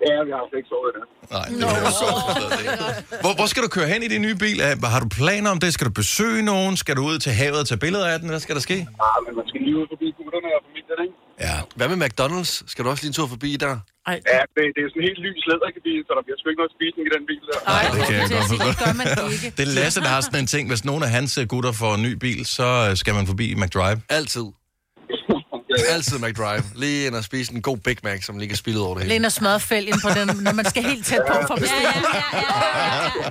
Ja, 0.08 0.16
vi 0.28 0.30
har 0.36 0.42
ikke 0.60 0.68
sovet 0.74 0.88
i 0.90 0.92
det. 0.98 1.04
Nej, 1.36 1.46
det 1.48 1.62
er 1.76 1.80
jo 1.86 1.90
så- 2.00 3.20
hvor, 3.24 3.32
hvor 3.38 3.46
skal 3.52 3.62
du 3.66 3.68
køre 3.76 3.88
hen 3.92 4.00
i 4.06 4.08
din 4.14 4.22
nye 4.26 4.38
bil? 4.44 4.56
Har 4.94 5.00
du 5.04 5.08
planer 5.20 5.50
om 5.54 5.58
det? 5.64 5.70
Skal 5.76 5.86
du 5.88 5.92
besøge 6.02 6.42
nogen? 6.52 6.72
Skal 6.82 6.94
du 6.98 7.02
ud 7.10 7.18
til 7.24 7.32
havet 7.40 7.58
og 7.62 7.66
tage 7.70 7.78
billeder 7.86 8.06
af 8.12 8.18
den? 8.20 8.28
Hvad 8.32 8.40
skal 8.46 8.54
der 8.58 8.60
ske? 8.68 8.76
Nej, 9.04 9.18
men 9.26 9.32
man 9.38 9.44
skal 9.50 9.60
lige 9.66 9.76
ud 9.80 9.86
forbi 9.92 10.06
gutterne 10.18 10.48
og 10.58 10.62
familien, 10.68 10.98
ikke? 11.04 11.14
Ja, 11.46 11.56
Hvad 11.78 11.86
med 11.92 11.98
McDonald's? 12.06 12.52
Skal 12.72 12.80
du 12.84 12.88
også 12.92 13.02
lige 13.02 13.10
en 13.12 13.18
tur 13.20 13.26
forbi 13.34 13.50
der? 13.64 13.74
Ej, 14.10 14.16
Ja, 14.34 14.40
det, 14.54 14.62
det 14.74 14.80
er 14.84 14.88
sådan 14.92 15.02
en 15.02 15.06
helt 15.10 15.20
lys 15.26 15.42
læderkabine, 15.50 16.02
så 16.08 16.12
der 16.18 16.22
bliver 16.26 16.38
sgu 16.40 16.46
ikke 16.52 16.60
noget 16.62 16.74
spisning 16.78 17.04
i 17.08 17.12
den 17.16 17.24
bil 17.30 17.42
der. 17.50 17.58
Ej, 17.74 17.82
det 17.94 18.00
kan 18.08 18.14
jeg 18.20 18.28
godt 18.36 18.48
forstå. 18.52 19.50
Det 19.58 19.62
er 19.68 19.72
Lasse, 19.80 19.98
der 20.06 20.10
har 20.14 20.20
sådan 20.26 20.40
en 20.44 20.50
ting. 20.54 20.64
Hvis 20.72 20.82
nogen 20.90 21.02
af 21.06 21.10
hans 21.16 21.32
gutter 21.52 21.72
får 21.82 21.92
en 21.98 22.02
ny 22.08 22.12
bil, 22.24 22.40
så 22.58 22.68
øh, 22.90 22.96
skal 23.02 23.12
man 23.18 23.24
forbi 23.32 23.46
McDrive. 23.62 23.98
Altid. 24.18 24.46
Altid 25.88 26.18
McDrive. 26.18 26.62
Lige 26.74 27.06
ind 27.06 27.14
og 27.14 27.24
spise 27.24 27.52
en 27.52 27.62
god 27.62 27.76
Big 27.76 27.96
Mac, 28.04 28.24
som 28.24 28.38
lige 28.38 28.48
kan 28.48 28.56
spille 28.56 28.80
over 28.80 28.94
det 28.94 29.02
hele. 29.02 29.14
Læn 29.14 29.24
og 29.24 29.32
smadre 29.32 29.60
fælg 29.60 29.88
ind 29.88 30.00
på 30.02 30.08
den, 30.08 30.36
når 30.44 30.52
man 30.52 30.64
skal 30.64 30.82
helt 30.82 31.06
tæt 31.06 31.20
på 31.28 31.34
for 31.46 31.54
at 31.54 31.60
Ja, 31.60 31.64
bestille. 31.64 31.88
ja, 31.88 32.00
ja, 32.32 33.02
ja, 33.02 33.10
ja. 33.24 33.30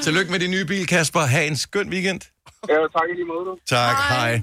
Tillykke 0.04 0.30
med 0.30 0.40
din 0.40 0.50
nye 0.50 0.64
bil, 0.64 0.86
Kasper. 0.86 1.20
Ha' 1.20 1.46
en 1.46 1.56
skøn 1.56 1.88
weekend. 1.88 2.20
Ja, 2.68 2.74
tak 2.74 3.08
i 3.10 3.14
lige 3.14 3.24
måde, 3.26 3.44
du. 3.44 3.56
Tak, 3.68 3.96
hej. 4.08 4.40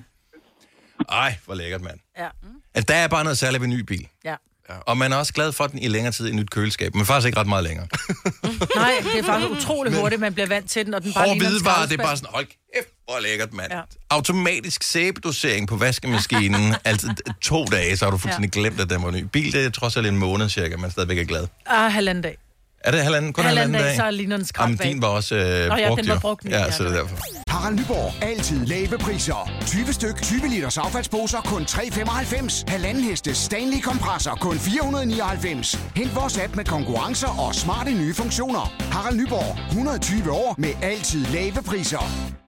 Ej, 1.10 1.36
hvor 1.46 1.56
lækkert, 1.56 1.82
mand. 1.82 2.00
Ja. 2.18 2.28
Altså, 2.76 2.86
der 2.94 2.96
er 3.00 3.08
bare 3.08 3.24
noget 3.24 3.38
særligt 3.38 3.62
ved 3.62 3.68
en 3.70 3.74
ny 3.76 3.80
bil. 3.80 4.08
ja. 4.26 4.36
Og 4.82 4.98
man 4.98 5.14
er 5.14 5.18
også 5.18 5.34
glad 5.34 5.52
for 5.52 5.68
den 5.68 5.80
i 5.80 5.88
længere 5.88 6.12
tid 6.14 6.26
i 6.26 6.30
et 6.30 6.36
nyt 6.36 6.50
køleskab, 6.50 6.96
men 6.96 7.06
faktisk 7.06 7.26
ikke 7.28 7.40
ret 7.40 7.48
meget 7.48 7.64
længere. 7.64 7.88
Nej, 8.76 8.92
det 9.04 9.20
er 9.20 9.24
faktisk 9.24 9.50
utrolig 9.52 9.94
hurtigt, 10.00 10.22
man 10.22 10.34
bliver 10.34 10.48
vant 10.48 10.70
til 10.70 10.86
den, 10.86 10.94
og 10.94 11.04
den 11.04 11.14
bare 11.14 11.24
Hård 11.28 11.36
ligner 11.36 11.46
en 11.48 11.52
hvidevare, 11.54 11.88
det 11.88 12.00
er 12.00 12.04
bare 12.04 12.18
sådan, 12.18 12.30
hold 12.34 12.46
kæft, 12.46 12.88
hvor 13.10 13.20
lækkert, 13.20 13.54
mand. 13.54 13.72
Ja. 13.72 13.82
Automatisk 14.10 14.84
sæbedosering 14.84 15.68
på 15.68 15.76
vaskemaskinen. 15.76 16.76
altså 16.86 17.14
to 17.42 17.66
dage, 17.66 17.98
så 17.98 18.06
har 18.06 18.12
du 18.12 18.18
fuldstændig 18.18 18.52
glemt, 18.52 18.80
at 18.80 18.90
den 18.90 19.04
var 19.04 19.12
ny. 19.12 19.24
Bil, 19.24 19.54
det 19.54 19.66
er 19.66 19.70
trods 19.70 19.98
alt 19.98 20.08
en 20.08 20.18
måned 20.18 20.50
cirka, 20.50 20.78
man 20.78 20.92
stadigvæk 20.92 21.18
er 21.18 21.24
glad. 21.24 21.48
Ah, 21.66 21.92
halvanden 21.92 22.22
dag. 22.22 22.38
Er 22.84 22.92
det 22.92 23.04
halvanden, 23.04 23.34
kun 23.34 23.44
Halvanden 23.44 23.76
halvanden 23.76 23.98
dag, 23.98 24.06
dag? 24.06 24.12
så 24.14 24.18
ligner 24.18 24.38
den 24.38 24.46
Jamen, 24.60 24.78
din 24.78 25.02
var 25.02 25.08
også 25.08 25.36
øh, 25.36 25.68
Nå 25.68 25.76
ja, 25.76 25.88
brugt, 25.88 26.02
den 26.02 26.10
var 26.10 26.20
brugt, 26.20 26.46
Ja, 26.46 26.60
ja, 26.60 26.72
så 26.72 26.84
det 26.84 26.92
er 26.92 26.96
derfor. 27.02 27.18
Harald 27.48 27.76
Nyborg. 27.76 28.24
Altid 28.24 28.66
lave 28.66 28.98
priser. 28.98 29.52
20 29.66 29.94
styk, 29.94 30.22
20 30.22 30.48
liters 30.50 30.78
affaldsposer 30.78 31.42
kun 31.42 31.62
3,95. 31.62 32.64
Halvanden 32.68 33.04
heste 33.04 33.36
Stanley 33.36 33.82
kompresser 33.82 34.36
kun 34.36 34.58
499. 34.60 35.80
Hent 35.96 36.16
vores 36.16 36.38
app 36.38 36.56
med 36.56 36.66
konkurrencer 36.66 37.28
og 37.28 37.56
smarte 37.56 37.92
nye 37.92 38.14
funktioner. 38.14 38.74
Harald 38.92 39.18
Nyborg. 39.18 39.58
120 39.70 40.32
år 40.32 40.56
med 40.58 40.74
altid 40.82 41.26
lave 41.26 41.64
priser. 41.66 42.04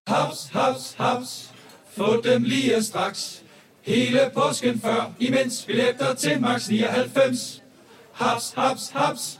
Haps, 0.08 0.50
haps, 0.54 0.96
haps. 0.98 1.50
Få 1.98 2.22
dem 2.24 2.44
lige 2.44 2.84
straks. 2.84 3.42
Hele 3.86 4.20
påsken 4.34 4.82
før, 4.82 5.12
imens 5.20 5.64
billetter 5.68 6.14
til 6.14 6.42
max 6.42 6.68
99. 6.70 7.62
Haps, 8.14 8.54
haps, 8.58 8.92
haps. 8.96 9.40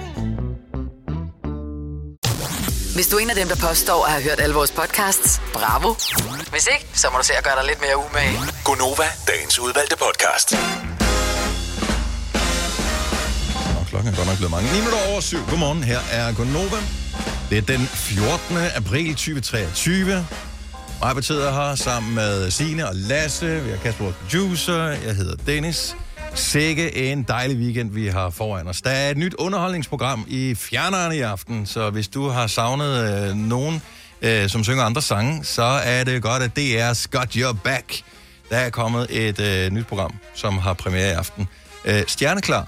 Hvis 2.95 3.07
du 3.07 3.15
er 3.17 3.19
en 3.19 3.29
af 3.29 3.35
dem, 3.35 3.47
der 3.47 3.55
påstår 3.55 4.05
at 4.05 4.11
have 4.11 4.23
hørt 4.23 4.39
alle 4.39 4.55
vores 4.55 4.71
podcasts, 4.71 5.41
bravo. 5.53 5.93
Hvis 6.51 6.67
ikke, 6.73 6.85
så 6.93 7.07
må 7.11 7.17
du 7.17 7.23
se 7.23 7.33
at 7.33 7.43
gøre 7.43 7.55
dig 7.59 7.65
lidt 7.65 7.81
mere 7.81 7.97
umage. 7.97 8.37
Gonova, 8.65 9.07
dagens 9.27 9.59
udvalgte 9.59 9.95
podcast. 10.05 10.53
Og 13.79 13.85
klokken 13.89 14.13
er 14.13 14.15
godt 14.17 14.27
nok 14.27 14.37
blevet 14.37 14.51
mange. 14.51 14.71
9 14.73 14.77
minutter 14.77 14.99
over 15.11 15.21
syv. 15.21 15.39
Godmorgen, 15.49 15.83
her 15.83 15.99
er 16.11 16.33
Gonova. 16.33 16.77
Det 17.49 17.57
er 17.57 17.61
den 17.61 17.87
14. 17.93 18.57
april 18.75 19.09
2023. 19.15 20.25
Mig 21.01 21.15
betyder 21.15 21.51
her 21.51 21.75
sammen 21.75 22.15
med 22.15 22.51
Sine 22.51 22.87
og 22.87 22.95
Lasse. 22.95 23.59
Vi 23.61 23.69
har 23.69 23.77
Kasper, 23.77 24.11
producer. 24.11 24.83
Jeg 24.83 25.15
hedder 25.15 25.35
Dennis. 25.45 25.95
Sikke 26.35 26.95
en 27.11 27.23
dejlig 27.23 27.57
weekend, 27.57 27.91
vi 27.91 28.07
har 28.07 28.29
foran 28.29 28.67
os. 28.67 28.81
Der 28.81 28.89
er 28.89 29.09
et 29.11 29.17
nyt 29.17 29.33
underholdningsprogram 29.33 30.25
i 30.27 30.55
fjerneren 30.55 31.13
i 31.13 31.19
aften, 31.19 31.65
så 31.65 31.89
hvis 31.89 32.07
du 32.07 32.27
har 32.29 32.47
savnet 32.47 33.29
øh, 33.29 33.35
nogen, 33.35 33.81
øh, 34.21 34.49
som 34.49 34.63
synger 34.63 34.83
andre 34.83 35.01
sange, 35.01 35.43
så 35.43 35.63
er 35.63 36.03
det 36.03 36.21
godt, 36.21 36.43
at 36.43 36.51
DR's 36.59 37.05
Got 37.11 37.33
Your 37.33 37.53
Back. 37.53 38.01
Der 38.49 38.57
er 38.57 38.69
kommet 38.69 39.07
et 39.09 39.39
øh, 39.39 39.71
nyt 39.71 39.87
program, 39.87 40.13
som 40.35 40.57
har 40.57 40.73
premiere 40.73 41.09
i 41.09 41.13
aften. 41.13 41.47
Øh, 41.85 42.01
Stjerneklar. 42.07 42.67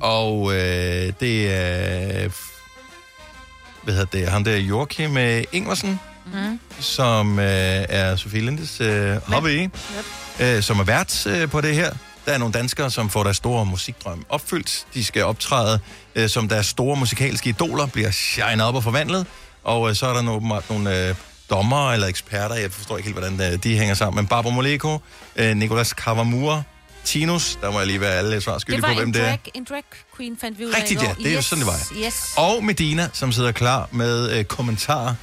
Og 0.00 0.52
øh, 0.54 1.12
det 1.20 1.54
er... 1.54 2.28
Hvad 3.84 3.94
hedder 3.94 4.18
det? 4.18 4.28
Ham 4.28 4.44
der 4.44 4.56
Joachim 4.56 5.16
øh, 5.16 5.44
Ingvarsen, 5.52 6.00
Mm. 6.32 6.60
som 6.80 7.38
øh, 7.38 7.44
er 7.88 8.16
Sofie 8.16 8.40
Lindes 8.40 8.80
øh, 8.80 9.16
hobby, 9.16 9.62
yep. 9.62 9.70
øh, 10.40 10.62
som 10.62 10.80
er 10.80 10.84
vært 10.84 11.26
øh, 11.26 11.50
på 11.50 11.60
det 11.60 11.74
her. 11.74 11.90
Der 12.28 12.34
er 12.34 12.38
nogle 12.38 12.52
danskere, 12.52 12.90
som 12.90 13.10
får 13.10 13.22
deres 13.22 13.36
store 13.36 13.66
musikdrøm 13.66 14.24
opfyldt. 14.28 14.86
De 14.94 15.04
skal 15.04 15.24
optræde 15.24 15.80
øh, 16.14 16.28
som 16.28 16.48
deres 16.48 16.66
store 16.66 16.96
musikalske 16.96 17.48
idoler, 17.48 17.86
bliver 17.86 18.10
shine 18.10 18.64
op 18.64 18.74
og 18.74 18.82
forvandlet. 18.82 19.26
Og 19.64 19.88
øh, 19.88 19.94
så 19.96 20.06
er 20.06 20.14
der 20.14 20.22
nogle, 20.22 20.62
nogle 20.70 21.08
øh, 21.08 21.14
dommer 21.50 21.92
eller 21.92 22.06
eksperter, 22.06 22.54
jeg 22.54 22.72
forstår 22.72 22.96
ikke 22.96 23.10
helt, 23.10 23.18
hvordan 23.18 23.52
øh, 23.52 23.62
de 23.62 23.78
hænger 23.78 23.94
sammen. 23.94 24.16
Men 24.16 24.26
Barbara 24.26 24.54
Moleko, 24.54 24.98
øh, 25.36 25.56
Nicolas 25.56 25.92
Kavamura, 25.92 26.62
Tinus, 27.04 27.58
der 27.62 27.70
må 27.70 27.78
jeg 27.78 27.86
lige 27.86 28.00
være 28.00 28.14
alle 28.14 28.40
svar 28.40 28.52
var 28.52 28.80
på, 28.80 28.94
hvem 28.94 29.08
en 29.08 29.14
det 29.14 29.22
er. 29.22 29.26
drag, 29.26 29.38
en 29.54 29.64
drag 29.64 29.82
queen, 30.16 30.36
fandt 30.40 30.58
vi 30.58 30.66
ud 30.66 30.70
af 30.70 30.76
Rigtigt, 30.76 31.02
ja. 31.02 31.14
Det 31.18 31.30
er 31.30 31.34
jo 31.34 31.42
sådan, 31.42 31.64
det 31.64 31.72
var. 31.72 32.06
Yes. 32.06 32.32
Og 32.36 32.64
Medina, 32.64 33.08
som 33.12 33.32
sidder 33.32 33.52
klar 33.52 33.88
med 33.92 34.38
øh, 34.38 34.44
kommentarer 34.44 35.14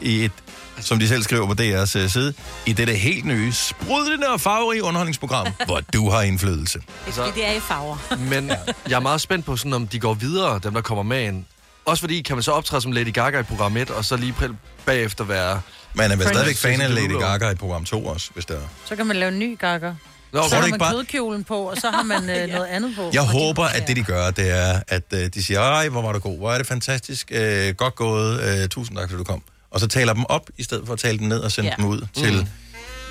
i 0.00 0.24
et, 0.24 0.32
som 0.80 0.98
de 0.98 1.08
selv 1.08 1.22
skriver 1.22 1.46
på 1.46 1.52
DR's 1.62 1.98
øh, 1.98 2.10
side, 2.10 2.34
i 2.66 2.72
dette 2.72 2.92
helt 2.94 3.24
nye, 3.24 3.52
sprudlende 3.52 4.28
og 4.28 4.40
farverige 4.40 4.82
underholdningsprogram, 4.82 5.46
hvor 5.66 5.80
du 5.92 6.10
har 6.10 6.22
indflydelse. 6.22 6.78
Det, 7.06 7.14
det 7.34 7.46
er 7.46 7.52
i 7.52 7.60
farver. 7.60 7.96
Men 8.30 8.50
jeg 8.88 8.96
er 8.96 9.00
meget 9.00 9.20
spændt 9.20 9.46
på, 9.46 9.56
sådan, 9.56 9.72
om 9.72 9.86
de 9.86 9.98
går 10.00 10.14
videre, 10.14 10.60
dem 10.62 10.74
der 10.74 10.80
kommer 10.80 11.02
med 11.02 11.22
ind. 11.22 11.44
Også 11.84 12.00
fordi, 12.00 12.22
kan 12.22 12.36
man 12.36 12.42
så 12.42 12.50
optræde 12.50 12.82
som 12.82 12.92
Lady 12.92 13.12
Gaga 13.12 13.40
i 13.40 13.42
program 13.42 13.76
1, 13.76 13.90
og 13.90 14.04
så 14.04 14.16
lige 14.16 14.34
præ- 14.40 14.54
bagefter 14.86 15.24
være... 15.24 15.60
Man 15.94 16.10
er 16.10 16.16
vel 16.16 16.26
stadigvæk 16.26 16.56
fan 16.56 16.80
af 16.80 16.94
Lady. 16.94 17.20
Gaga 17.20 17.50
i 17.50 17.54
program 17.54 17.84
2 17.84 18.06
også, 18.06 18.30
hvis 18.34 18.44
der 18.44 18.54
er. 18.54 18.68
Så 18.84 18.96
kan 18.96 19.06
man 19.06 19.16
lave 19.16 19.32
en 19.32 19.38
ny 19.38 19.58
gakker. 19.58 19.94
Nå, 20.32 20.48
så 20.48 20.54
har 20.56 20.68
man 20.68 20.78
bare... 20.78 20.92
kødkjolen 20.94 21.44
på, 21.44 21.56
og 21.58 21.76
så 21.76 21.90
har 21.90 22.02
man 22.02 22.30
øh, 22.36 22.48
noget 22.48 22.66
andet 22.66 22.96
på. 22.96 23.10
Jeg 23.12 23.22
håber, 23.22 23.64
at 23.64 23.88
det, 23.88 23.96
de 23.96 24.02
gør, 24.02 24.30
det 24.30 24.50
er, 24.50 24.80
at 24.88 25.02
øh, 25.14 25.28
de 25.34 25.44
siger, 25.44 25.60
ej, 25.60 25.88
hvor 25.88 26.02
var 26.02 26.12
du 26.12 26.18
god, 26.18 26.38
hvor 26.38 26.52
er 26.52 26.58
det 26.58 26.66
fantastisk, 26.66 27.30
øh, 27.34 27.74
godt 27.74 27.94
gået, 27.94 28.40
øh, 28.40 28.68
tusind 28.68 28.96
tak, 28.96 29.08
fordi 29.10 29.18
du 29.18 29.24
kom. 29.24 29.42
Og 29.74 29.80
så 29.80 29.86
taler 29.88 30.12
dem 30.14 30.24
op, 30.28 30.50
i 30.58 30.62
stedet 30.62 30.86
for 30.86 30.92
at 30.92 30.98
tale 30.98 31.18
dem 31.18 31.26
ned 31.28 31.38
og 31.38 31.52
sende 31.52 31.70
Ja. 31.70 31.74
dem 31.76 31.84
ud 31.84 32.06
til 32.16 32.32
Mm. 32.32 32.46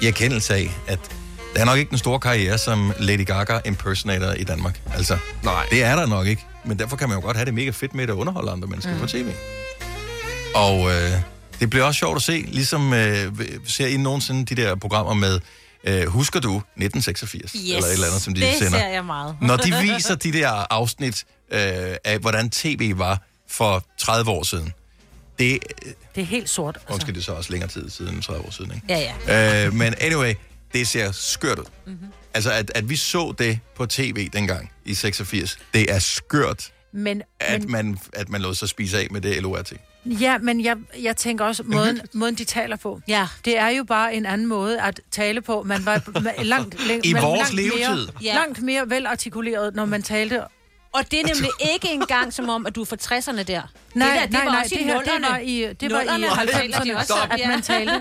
i 0.02 0.08
erkendelse 0.08 0.54
af, 0.56 0.72
at 0.88 1.00
der 1.56 1.62
er 1.62 1.66
nok 1.66 1.78
ikke 1.78 1.90
den 1.90 1.98
store 1.98 2.20
karriere 2.20 2.58
som 2.58 2.94
Lady 3.00 3.26
Gaga 3.26 3.60
impersonator 3.66 4.32
i 4.32 4.44
Danmark. 4.44 4.82
Altså, 4.96 5.18
Nej. 5.44 5.66
det 5.72 5.84
er 5.84 5.96
der 5.96 6.06
nok 6.06 6.28
ikke. 6.28 6.46
Men 6.66 6.80
derfor 6.80 6.96
kan 6.98 7.10
man 7.10 7.18
jo 7.18 7.22
godt 7.26 7.38
have 7.38 7.46
det 7.46 7.54
mega 7.54 7.70
fedt 7.70 7.94
med 7.94 8.04
at 8.04 8.10
underholde 8.10 8.52
andre 8.52 8.68
mennesker 8.68 8.94
mm. 8.94 9.00
på 9.00 9.08
tv. 9.08 9.28
Og 10.56 10.92
øh, 10.92 11.12
det 11.60 11.70
bliver 11.70 11.86
også 11.86 11.98
sjovt 11.98 12.16
at 12.16 12.22
se, 12.22 12.46
ligesom 12.48 12.94
øh, 12.94 13.32
ser 13.68 13.88
I 13.88 13.98
nogensinde 13.98 14.56
de 14.56 14.62
der 14.62 14.76
programmer 14.76 15.14
med, 15.14 15.40
øh, 15.84 16.06
husker 16.08 16.40
du 16.40 16.56
1986? 16.58 17.52
Yes, 17.52 17.62
eller 17.64 17.88
et 17.88 17.94
eller 17.94 18.08
andet, 18.08 18.22
som 18.22 18.34
de 18.34 18.42
det 18.42 18.56
sender. 18.58 18.80
ser 18.80 18.88
jeg 18.88 19.06
meget. 19.06 19.36
Når 19.42 19.58
de 19.58 19.74
viser 19.82 20.16
de 20.16 20.34
der 20.34 20.50
afsnit 20.74 21.24
øh, 21.52 21.60
af, 22.06 22.18
hvordan 22.20 22.50
tv 22.50 22.98
var 22.98 23.22
for 23.50 23.84
30 24.00 24.32
år 24.32 24.44
siden. 24.44 24.74
Det, 25.44 25.64
Det 26.16 26.22
er 26.22 26.26
helt 26.26 26.50
sort. 26.50 26.76
Altså. 26.76 26.94
undskyld, 26.94 27.16
det 27.16 27.22
er 27.22 27.26
så 27.26 27.34
også 27.34 27.52
længere 27.52 27.70
tid 27.70 27.90
siden, 27.90 28.22
30 28.22 28.46
år 28.46 28.52
siden, 28.52 28.72
ikke? 28.76 28.86
Ja, 28.90 29.14
ja. 29.28 29.66
Øh, 29.66 29.74
men 29.74 29.94
anyway, 30.02 30.34
det 30.74 30.88
ser 30.88 31.12
skørt 31.12 31.60
ud. 31.60 31.66
Mhm. 31.86 31.94
Mm-hmm. 31.94 32.08
Altså, 32.34 32.52
at, 32.52 32.72
at 32.76 32.90
vi 32.90 32.96
så 32.96 33.34
det 33.38 33.60
på 33.76 33.86
tv 33.86 34.30
dengang 34.34 34.72
i 34.86 34.94
86, 34.94 35.58
det 35.74 35.92
er 35.92 36.00
skørt, 36.00 36.72
Men, 36.94 37.22
at, 37.40 37.62
men, 37.62 37.72
man, 37.72 37.98
at 38.14 38.30
man 38.30 38.42
lod 38.42 38.56
sig 38.56 38.70
spise 38.70 38.98
af 39.00 39.08
med 39.12 39.22
det 39.22 39.42
LORT. 39.42 39.74
ja, 40.06 40.38
men 40.38 40.64
jeg, 40.64 40.76
jeg 41.02 41.18
tænker 41.18 41.46
også, 41.46 41.64
måden, 41.64 42.02
måden 42.14 42.36
de 42.36 42.44
taler 42.44 42.76
på. 42.76 43.02
Ja. 43.08 43.28
Det 43.46 43.58
er 43.58 43.68
jo 43.70 43.84
bare 43.84 44.16
en 44.16 44.26
anden 44.26 44.48
måde 44.48 44.82
at 44.82 45.00
tale 45.12 45.42
på. 45.42 45.64
Man 45.64 45.86
var 45.86 45.98
ma- 45.98 46.42
langt, 46.44 46.88
læng, 46.88 47.06
I 47.06 47.14
man- 47.14 47.22
vores 47.22 47.40
langt 47.40 47.54
levetid. 47.54 48.06
Mere, 48.06 48.08
Ja. 48.22 48.34
Langt 48.36 48.62
mere 48.62 48.90
velartikuleret, 48.90 49.76
når 49.76 49.86
man 49.86 50.04
talte. 50.04 50.42
Og 50.94 51.12
det 51.12 51.20
er 51.20 51.24
nemlig 51.34 51.50
ikke 51.74 51.88
engang 51.92 52.34
som 52.34 52.50
om, 52.50 52.66
at 52.66 52.76
du 52.76 52.82
er 52.82 52.86
fra 52.86 52.96
60'erne 53.02 53.44
der. 53.44 53.62
Nej, 53.94 54.08
det 54.08 54.16
der, 54.16 54.22
det 54.22 54.32
nej, 54.32 54.44
var 54.46 54.52
nej, 54.52 54.60
også 54.62 54.76
det 54.76 54.82
i 54.82 54.84
her, 54.84 55.00
det 55.00 55.12
var 55.30 55.38
i, 55.38 55.74
det 55.82 55.92
var 55.92 56.02
i 56.02 56.06
Nullerne, 56.06 56.48
der 56.48 56.58
taler 56.58 56.80
de 56.80 56.92
90'erne, 56.92 57.00
også 57.00 57.14
om, 57.14 57.32
at 57.32 57.40
ja. 57.40 57.48
man 57.48 57.62
talte. 57.62 57.94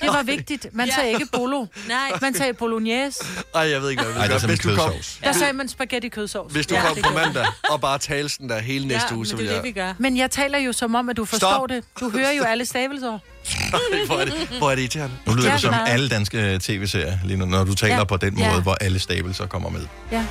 Det 0.00 0.08
var 0.08 0.22
vigtigt. 0.22 0.66
Man 0.72 0.90
sagde 0.96 1.10
ikke 1.12 1.26
bolo. 1.32 1.66
Nej. 1.88 2.12
Man 2.22 2.34
sagde 2.34 2.52
bolognese. 2.54 3.24
Ej, 3.54 3.60
jeg 3.70 3.82
ved 3.82 3.90
ikke, 3.90 4.02
hvad 4.02 4.14
Ej, 4.14 4.26
det 4.26 4.42
er 4.42 4.46
Hvis 4.46 4.58
du 4.58 4.76
kom. 4.76 4.92
Der 5.24 5.32
sagde 5.32 5.52
man 5.52 5.68
spaghetti 5.68 6.08
kødsovs. 6.08 6.52
hvis 6.52 6.66
du 6.66 6.74
Ja, 6.74 6.80
kom 6.86 6.96
på 7.02 7.12
mandag 7.14 7.46
og 7.70 7.80
bare 7.80 7.98
talte 7.98 8.28
sådan 8.28 8.48
der 8.48 8.58
hele 8.58 8.86
næste 8.88 9.14
uge, 9.14 9.26
så 9.26 9.36
men 9.36 9.38
vil 9.38 9.46
det 9.46 9.52
er 9.52 9.56
jeg... 9.56 9.64
det, 9.64 9.74
vi 9.74 9.80
gør. 9.80 9.94
Men 9.98 10.16
jeg 10.16 10.30
taler 10.30 10.58
jo 10.58 10.72
som 10.72 10.94
om, 10.94 11.08
at 11.08 11.16
du 11.16 11.24
forstår 11.24 11.48
Stop. 11.50 11.68
det. 11.68 11.84
Du 12.00 12.10
hører 12.10 12.32
jo 12.32 12.42
alle 12.42 12.64
stavelser. 12.66 13.18
hvor, 14.06 14.16
er 14.18 14.24
det, 14.24 14.34
hvor 14.58 14.70
er 14.70 14.74
det 14.74 14.82
irriterende? 14.82 15.16
Nu 15.26 15.34
lyder 15.34 15.46
Ja, 15.48 15.52
det 15.52 15.60
som 15.60 15.74
alle 15.86 16.08
danske 16.08 16.58
tv-serier, 16.62 17.18
lige 17.24 17.36
nu, 17.36 17.44
når 17.46 17.64
du 17.64 17.74
taler 17.74 17.96
Ja. 17.96 18.04
på 18.04 18.16
den 18.16 18.38
Ja. 18.38 18.50
måde, 18.50 18.62
hvor 18.62 18.74
alle 18.80 18.98
stavelser 18.98 19.46
kommer 19.46 19.70
med. 19.70 19.86
Ja. 20.12 20.24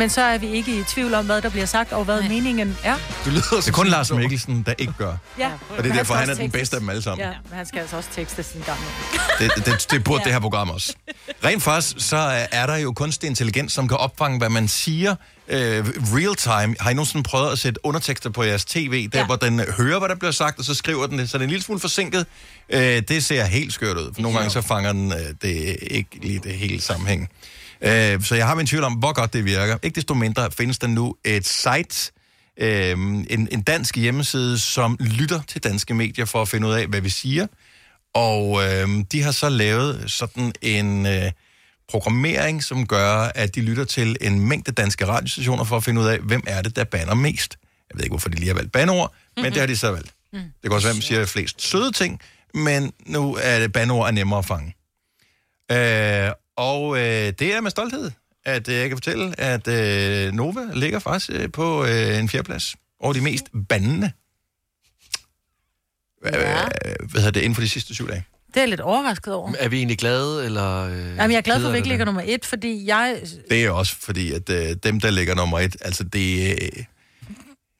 Men 0.00 0.10
så 0.10 0.20
er 0.20 0.38
vi 0.38 0.46
ikke 0.46 0.80
i 0.80 0.84
tvivl 0.84 1.14
om, 1.14 1.26
hvad 1.26 1.42
der 1.42 1.50
bliver 1.50 1.66
sagt, 1.66 1.92
og 1.92 2.04
hvad 2.04 2.22
meningen 2.22 2.76
er. 2.84 2.96
Du 3.24 3.30
lyder 3.30 3.42
Det 3.56 3.68
er 3.68 3.72
kun 3.72 3.86
Lars 3.86 4.12
Mikkelsen, 4.12 4.62
der 4.62 4.74
ikke 4.78 4.92
gør. 4.98 5.16
Ja. 5.38 5.50
Og 5.78 5.84
det 5.84 5.90
er 5.90 5.94
derfor, 5.94 6.14
han 6.14 6.30
er 6.30 6.34
den 6.34 6.50
bedste 6.50 6.76
af 6.76 6.80
dem 6.80 6.88
alle 6.88 7.02
sammen. 7.02 7.26
Ja, 7.26 7.32
men 7.48 7.56
han 7.56 7.66
skal 7.66 7.80
altså 7.80 7.96
også 7.96 8.08
tekste 8.12 8.42
sin 8.42 8.60
gamle. 8.66 8.84
Det, 9.38 9.66
det, 9.66 9.86
det 9.90 10.04
burde 10.04 10.20
ja. 10.20 10.24
det 10.24 10.32
her 10.32 10.40
program 10.40 10.70
også. 10.70 10.94
Rent 11.44 11.62
faktisk, 11.62 12.08
så 12.08 12.16
er 12.52 12.66
der 12.66 12.76
jo 12.76 12.92
kunstig 12.92 13.26
intelligens, 13.26 13.72
som 13.72 13.88
kan 13.88 13.96
opfange, 13.96 14.38
hvad 14.38 14.48
man 14.48 14.68
siger 14.68 15.14
øh, 15.48 15.86
real 15.88 16.34
time. 16.34 16.76
Har 16.80 16.90
I 16.90 16.94
nogensinde 16.94 17.22
prøvet 17.22 17.52
at 17.52 17.58
sætte 17.58 17.86
undertekster 17.86 18.30
på 18.30 18.42
jeres 18.42 18.64
tv, 18.64 19.08
der 19.08 19.18
ja. 19.18 19.26
Hvor 19.26 19.36
den 19.36 19.60
hører, 19.60 19.98
hvad 19.98 20.08
der 20.08 20.14
bliver 20.14 20.32
sagt, 20.32 20.58
og 20.58 20.64
så 20.64 20.74
skriver 20.74 21.06
den 21.06 21.18
det, 21.18 21.30
så 21.30 21.38
det 21.38 21.42
er 21.42 21.46
en 21.46 21.50
lille 21.50 21.64
smule 21.64 21.80
forsinket. 21.80 22.26
Øh, 22.68 23.02
det 23.08 23.24
ser 23.24 23.44
helt 23.44 23.72
skørt 23.72 23.96
ud, 23.96 24.14
for 24.14 24.22
nogle 24.22 24.38
gange 24.38 24.50
så 24.50 24.60
fanger 24.60 24.92
den 24.92 25.12
øh, 25.12 25.18
det 25.42 25.76
ikke 25.80 26.10
lige 26.22 26.38
det 26.38 26.52
hele 26.52 26.80
sammenhæng. 26.80 27.30
Øh, 27.82 28.22
så 28.22 28.34
jeg 28.34 28.46
har 28.46 28.54
min 28.54 28.66
tvivl 28.66 28.84
om, 28.84 28.92
hvor 28.92 29.12
godt 29.12 29.32
det 29.32 29.44
virker. 29.44 29.78
Ikke 29.82 29.94
desto 29.94 30.14
mindre 30.14 30.50
findes 30.50 30.78
der 30.78 30.86
nu 30.86 31.16
et 31.24 31.46
site, 31.46 32.12
øh, 32.56 32.90
en, 32.90 33.48
en 33.50 33.62
dansk 33.62 33.96
hjemmeside, 33.96 34.58
som 34.58 34.96
lytter 35.00 35.40
til 35.48 35.64
danske 35.64 35.94
medier 35.94 36.24
for 36.24 36.42
at 36.42 36.48
finde 36.48 36.68
ud 36.68 36.72
af, 36.72 36.86
hvad 36.86 37.00
vi 37.00 37.08
siger. 37.08 37.46
Og 38.14 38.62
øh, 38.64 39.04
de 39.12 39.22
har 39.22 39.30
så 39.32 39.48
lavet 39.48 40.04
sådan 40.10 40.52
en 40.62 41.06
øh, 41.06 41.30
programmering, 41.88 42.64
som 42.64 42.86
gør, 42.86 43.30
at 43.34 43.54
de 43.54 43.60
lytter 43.60 43.84
til 43.84 44.16
en 44.20 44.40
mængde 44.40 44.72
danske 44.72 45.06
radiostationer 45.06 45.64
for 45.64 45.76
at 45.76 45.84
finde 45.84 46.00
ud 46.00 46.06
af, 46.06 46.18
hvem 46.18 46.42
er 46.46 46.62
det, 46.62 46.76
der 46.76 46.84
banner 46.84 47.14
mest. 47.14 47.58
Jeg 47.90 47.96
ved 47.96 48.04
ikke, 48.04 48.12
hvorfor 48.12 48.28
de 48.28 48.36
lige 48.36 48.48
har 48.48 48.54
valgt 48.54 48.72
bandeord, 48.72 49.10
mm-hmm. 49.10 49.42
men 49.42 49.52
det 49.52 49.60
har 49.60 49.66
de 49.66 49.76
så 49.76 49.90
valgt. 49.90 50.14
Mm. 50.32 50.38
Det 50.38 50.52
kan 50.62 50.72
også 50.72 50.86
være, 50.86 50.92
at 50.92 50.96
man 50.96 51.02
siger 51.02 51.26
flest 51.26 51.62
søde 51.62 51.92
ting, 51.92 52.20
men 52.54 52.92
nu 53.06 53.38
er 53.42 53.58
det 53.58 53.72
bandeord 53.72 54.06
er 54.06 54.10
nemmere 54.10 54.38
at 54.38 54.44
fange. 54.44 54.74
Øh, 55.72 56.32
og 56.60 56.98
øh, 56.98 57.32
det 57.38 57.54
er 57.54 57.60
med 57.60 57.70
stolthed, 57.70 58.10
at 58.44 58.68
øh, 58.68 58.74
jeg 58.74 58.88
kan 58.88 58.96
fortælle, 58.96 59.40
at 59.40 59.68
øh, 59.68 60.32
Nova 60.32 60.60
ligger 60.74 60.98
faktisk 60.98 61.30
øh, 61.32 61.52
på 61.52 61.84
øh, 61.84 62.18
en 62.18 62.28
fjerdeplads 62.28 62.76
over 63.00 63.12
de 63.12 63.20
mest 63.20 63.44
bandende. 63.68 64.12
Ja. 66.24 66.64
Øh, 66.64 66.68
hvad 67.10 67.20
hedder 67.20 67.30
det, 67.30 67.40
inden 67.40 67.54
for 67.54 67.62
de 67.62 67.68
sidste 67.68 67.94
syv 67.94 68.08
dage? 68.08 68.24
Det 68.48 68.56
er 68.56 68.60
jeg 68.60 68.68
lidt 68.68 68.80
overrasket 68.80 69.34
over. 69.34 69.52
Er 69.58 69.68
vi 69.68 69.76
egentlig 69.76 69.98
glade, 69.98 70.44
eller... 70.44 70.86
Øh, 70.86 70.92
Jamen, 70.96 71.30
jeg 71.30 71.36
er 71.36 71.40
glad 71.40 71.60
for, 71.60 71.66
at 71.66 71.72
vi 71.72 71.78
ikke 71.78 71.88
ligger 71.88 72.04
nummer 72.04 72.22
et, 72.24 72.44
fordi 72.44 72.86
jeg... 72.86 73.20
Det 73.50 73.64
er 73.64 73.70
også 73.70 73.96
fordi, 74.00 74.32
at 74.32 74.50
øh, 74.50 74.76
dem, 74.82 75.00
der 75.00 75.10
ligger 75.10 75.34
nummer 75.34 75.58
et, 75.58 75.76
altså 75.80 76.04
det, 76.04 76.52
øh, 76.62 76.84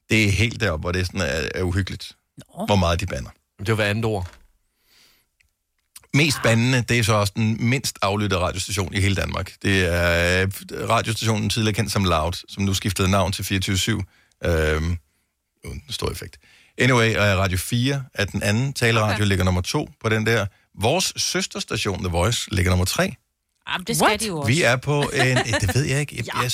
det 0.09 0.25
er 0.27 0.31
helt 0.31 0.61
deroppe, 0.61 0.81
hvor 0.81 0.91
det 0.91 1.05
sådan 1.05 1.21
er, 1.21 1.49
er 1.55 1.63
uhyggeligt, 1.63 2.11
Nå. 2.37 2.65
hvor 2.65 2.75
meget 2.75 2.99
de 2.99 3.05
bander. 3.05 3.29
Det 3.59 3.67
var 3.67 3.75
hver 3.75 3.85
andet 3.85 4.05
ord. 4.05 4.31
Mest 6.13 6.37
bandende, 6.43 6.81
det 6.81 6.99
er 6.99 7.03
så 7.03 7.13
også 7.13 7.33
den 7.35 7.57
mindst 7.59 7.99
aflyttede 8.01 8.39
radiostation 8.39 8.93
i 8.93 8.99
hele 8.99 9.15
Danmark. 9.15 9.53
Det 9.61 9.85
er 9.85 10.43
øh, 10.43 10.49
radiostationen 10.89 11.49
tidligere 11.49 11.73
kendt 11.73 11.91
som 11.91 12.03
Loud, 12.03 12.33
som 12.49 12.63
nu 12.63 12.73
skiftede 12.73 13.11
navn 13.11 13.31
til 13.31 13.43
24-7. 13.43 14.47
Øhm, 14.49 14.97
uden 15.65 15.83
stor 15.89 16.11
effekt. 16.11 16.37
Anyway, 16.77 17.15
og 17.15 17.37
Radio 17.37 17.57
4 17.57 18.03
er 18.13 18.25
den 18.25 18.43
anden. 18.43 18.73
Taleradio 18.73 19.15
okay. 19.15 19.25
ligger 19.25 19.45
nummer 19.45 19.61
to 19.61 19.89
på 20.01 20.09
den 20.09 20.25
der. 20.25 20.45
Vores 20.79 21.13
søsterstation, 21.17 21.99
The 21.99 22.09
Voice, 22.09 22.55
ligger 22.55 22.71
nummer 22.71 22.85
tre. 22.85 23.13
Jamen, 23.69 23.85
det 23.85 23.95
skal 23.95 24.07
What? 24.07 24.19
de 24.19 24.27
jo 24.27 24.39
også. 24.39 24.47
Vi 24.47 24.61
er 24.61 24.75
på 24.75 25.01
en... 25.01 25.37
Det 25.61 25.75
ved 25.75 25.83
jeg 25.83 25.99
ikke. 25.99 26.15
Jeg, 26.17 26.25
jeg, 26.43 26.51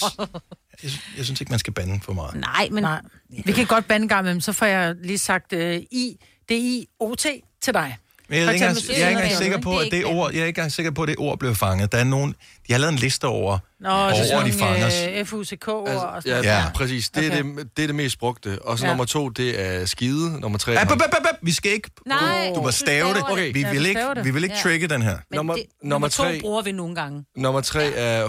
jeg, 0.83 0.91
jeg, 1.17 1.25
synes 1.25 1.41
ikke, 1.41 1.49
man 1.49 1.59
skal 1.59 1.73
bande 1.73 1.99
for 2.03 2.13
meget. 2.13 2.35
Nej, 2.35 2.69
men... 2.71 2.83
Nej, 2.83 3.01
vi 3.45 3.51
kan 3.51 3.65
godt 3.65 3.87
bande 3.87 4.07
gang 4.07 4.21
imellem, 4.21 4.41
så 4.41 4.53
får 4.53 4.65
jeg 4.65 4.95
lige 5.03 5.17
sagt 5.17 5.53
uh, 5.53 5.59
I, 5.75 6.17
D-I-O-T 6.49 7.25
til 7.61 7.73
dig. 7.73 7.97
Men 8.29 8.39
jeg 8.39 8.47
er 8.47 8.51
ikke 8.51 8.65
engang, 8.65 8.87
jeg 8.89 9.01
er 9.01 9.09
ikke 9.09 9.21
engang 9.21 9.37
sikker 9.37 9.57
på, 9.61 9.71
det 9.71 9.77
er 9.77 9.85
at 9.85 9.91
det 9.91 10.05
ord, 10.05 10.31
jeg 10.33 10.41
er 10.41 10.45
ikke 10.45 10.59
engang 10.59 10.71
sikker 10.71 10.91
på, 10.91 11.01
at 11.01 11.07
det 11.07 11.15
ord 11.17 11.39
blev 11.39 11.55
fanget. 11.55 11.91
Der 11.91 11.97
er 11.97 12.03
nogen, 12.03 12.35
de 12.67 12.73
har 12.73 12.79
lavet 12.79 12.91
en 12.93 12.99
liste 12.99 13.25
over, 13.27 13.59
Nå, 13.79 13.89
over 13.89 14.09
det 14.11 14.33
er 14.33 14.43
de 14.43 14.53
fanger. 14.53 14.89
sådan 14.89 15.21
uh, 15.21 15.27
FUCK 15.27 15.67
og 15.67 15.89
Altså, 15.89 16.07
sådan 16.29 16.43
ja. 16.43 16.49
Ja. 16.53 16.59
ja, 16.63 16.69
præcis. 16.75 17.09
Det, 17.09 17.25
er 17.25 17.31
Okay. 17.31 17.43
det, 17.43 17.77
det 17.77 17.83
er 17.83 17.87
det 17.87 17.95
mest 17.95 18.19
brugte. 18.19 18.59
Og 18.61 18.79
så 18.79 18.85
Ja. 18.85 18.91
nummer 18.91 19.05
to, 19.05 19.29
det 19.29 19.61
er 19.65 19.85
skide. 19.85 20.39
Nummer 20.39 20.57
tre... 20.59 20.71
Ap, 20.71 20.91
ap, 20.91 21.01
ap, 21.01 21.01
ap, 21.13 21.25
ap. 21.29 21.35
Vi 21.41 21.51
skal 21.51 21.71
ikke... 21.71 21.89
Nej, 22.05 22.51
Du 22.55 22.61
må 22.61 22.71
stave 22.71 23.07
det. 23.09 23.23
det. 23.35 23.53
Vi 23.55 23.59
Ja, 23.61 23.71
vil 23.71 23.81
du 23.83 23.87
ikke, 23.87 24.01
det. 24.15 24.25
vi 24.25 24.31
vil 24.31 24.43
ikke 24.43 24.55
Ja. 24.55 24.61
trigge 24.61 24.87
den 24.87 25.01
her. 25.01 25.17
Men 25.29 25.37
Nummer- 25.37 25.53
det, 25.55 25.63
nummer 25.83 25.95
nummer 25.95 26.07
to 26.07 26.23
tre. 26.23 26.39
bruger 26.41 26.61
vi 26.61 26.71
nogle 26.71 26.95
gange. 26.95 27.25
Nummer 27.37 27.61
tre 27.61 27.83
er 27.93 28.27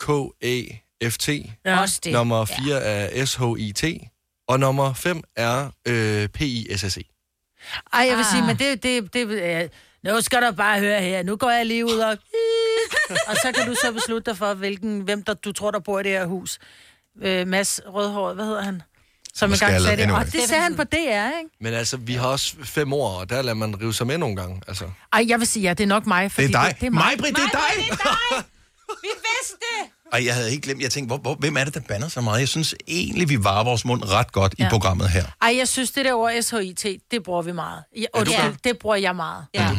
H-O-L-D-K-A-F-T. 0.00 1.28
Ja. 1.64 1.80
Også 1.80 2.00
det. 2.04 2.12
Nummer 2.12 2.44
4 2.44 2.80
er 2.82 3.24
S-H-I-T. 3.24 3.84
Og 4.48 4.60
nummer 4.60 4.92
5 4.92 5.22
er 5.36 5.70
øh, 5.88 6.28
P-I-S-S-E. 6.28 7.02
Ej, 7.92 8.06
jeg 8.08 8.16
vil 8.16 8.24
Ah. 8.24 8.30
sige, 8.32 8.42
men 8.42 8.56
det, 8.58 8.82
det, 8.82 9.14
det, 9.14 9.64
uh, 10.04 10.10
nu 10.14 10.20
skal 10.20 10.42
du 10.42 10.52
bare 10.52 10.78
høre 10.80 11.00
her. 11.00 11.22
Nu 11.22 11.36
går 11.36 11.50
jeg 11.50 11.66
lige 11.66 11.84
ud 11.86 11.98
og... 11.98 12.10
og 13.28 13.36
så 13.36 13.52
kan 13.54 13.66
du 13.66 13.74
så 13.74 13.92
beslutte 13.92 14.30
dig 14.30 14.38
for, 14.38 14.54
hvilken, 14.54 15.00
hvem 15.00 15.22
der, 15.22 15.34
du 15.34 15.52
tror, 15.52 15.70
der 15.70 15.78
bor 15.80 16.00
i 16.00 16.02
det 16.02 16.12
her 16.12 16.24
hus. 16.26 16.58
Uh, 17.16 17.48
Mads 17.48 17.80
Rødhåret, 17.86 18.34
hvad 18.34 18.44
hedder 18.44 18.62
han? 18.62 18.82
Som 19.34 19.46
engang 19.52 19.58
skaldet, 19.58 19.82
sagde 19.82 19.96
det. 19.96 20.02
anyway. 20.02 20.18
Og 20.20 20.32
det 20.32 20.42
sagde 20.48 20.62
han 20.62 20.76
på 20.76 20.84
DR, 20.84 20.96
ikke? 21.38 21.50
Men 21.60 21.74
altså, 21.74 21.96
vi 21.96 22.14
har 22.14 22.26
også 22.28 22.54
fem 22.64 22.92
år, 22.92 23.20
og 23.20 23.30
der 23.30 23.42
lader 23.42 23.54
man 23.54 23.80
rive 23.80 23.94
sig 23.94 24.06
med 24.06 24.18
nogle 24.18 24.36
gange. 24.36 24.62
Altså. 24.68 24.84
Ej, 25.12 25.24
jeg 25.28 25.38
vil 25.38 25.46
sige, 25.46 25.62
ja, 25.62 25.74
det 25.74 25.84
er 25.84 25.88
nok 25.88 26.06
mig. 26.06 26.32
Fordi 26.32 26.46
Det 26.46 26.54
er 26.54 26.62
dig. 26.62 26.70
Det, 26.72 26.80
det 26.80 26.86
er 26.86 26.90
mig. 26.90 27.04
Mig, 27.04 27.18
Britt, 27.18 27.36
det 27.36 27.42
er 27.44 27.48
dig! 27.50 28.44
Vi 29.02 29.08
vidste 29.08 29.56
det! 29.60 29.90
Ej, 30.12 30.26
jeg 30.26 30.34
havde 30.34 30.50
ikke 30.50 30.62
glemt. 30.62 30.82
Jeg 30.82 30.90
tænkte, 30.90 31.06
hvor, 31.06 31.16
hvor, 31.18 31.34
hvem 31.34 31.56
er 31.56 31.64
det, 31.64 31.74
der 31.74 31.80
bander 31.88 32.08
så 32.08 32.20
meget? 32.20 32.40
Jeg 32.40 32.48
synes 32.48 32.74
egentlig, 32.88 33.28
vi 33.28 33.44
varer 33.44 33.64
vores 33.64 33.84
mund 33.84 34.04
ret 34.04 34.32
godt 34.32 34.54
ja. 34.58 34.62
i 34.62 34.66
Ja. 34.66 34.70
programmet 34.70 35.08
her. 35.10 35.24
Ej, 35.42 35.56
jeg 35.58 35.68
synes, 35.68 35.90
det 35.90 36.04
der 36.04 36.12
ord 36.14 36.42
SHIT, 36.42 36.86
det 37.10 37.22
bruger 37.22 37.42
vi 37.42 37.52
meget. 37.52 37.82
Ja, 37.96 38.04
og 38.14 38.26
du 38.26 38.30
det, 38.30 38.64
det 38.64 38.78
bruger 38.78 38.96
jeg 38.96 39.16
meget. 39.16 39.44
Ja. 39.54 39.70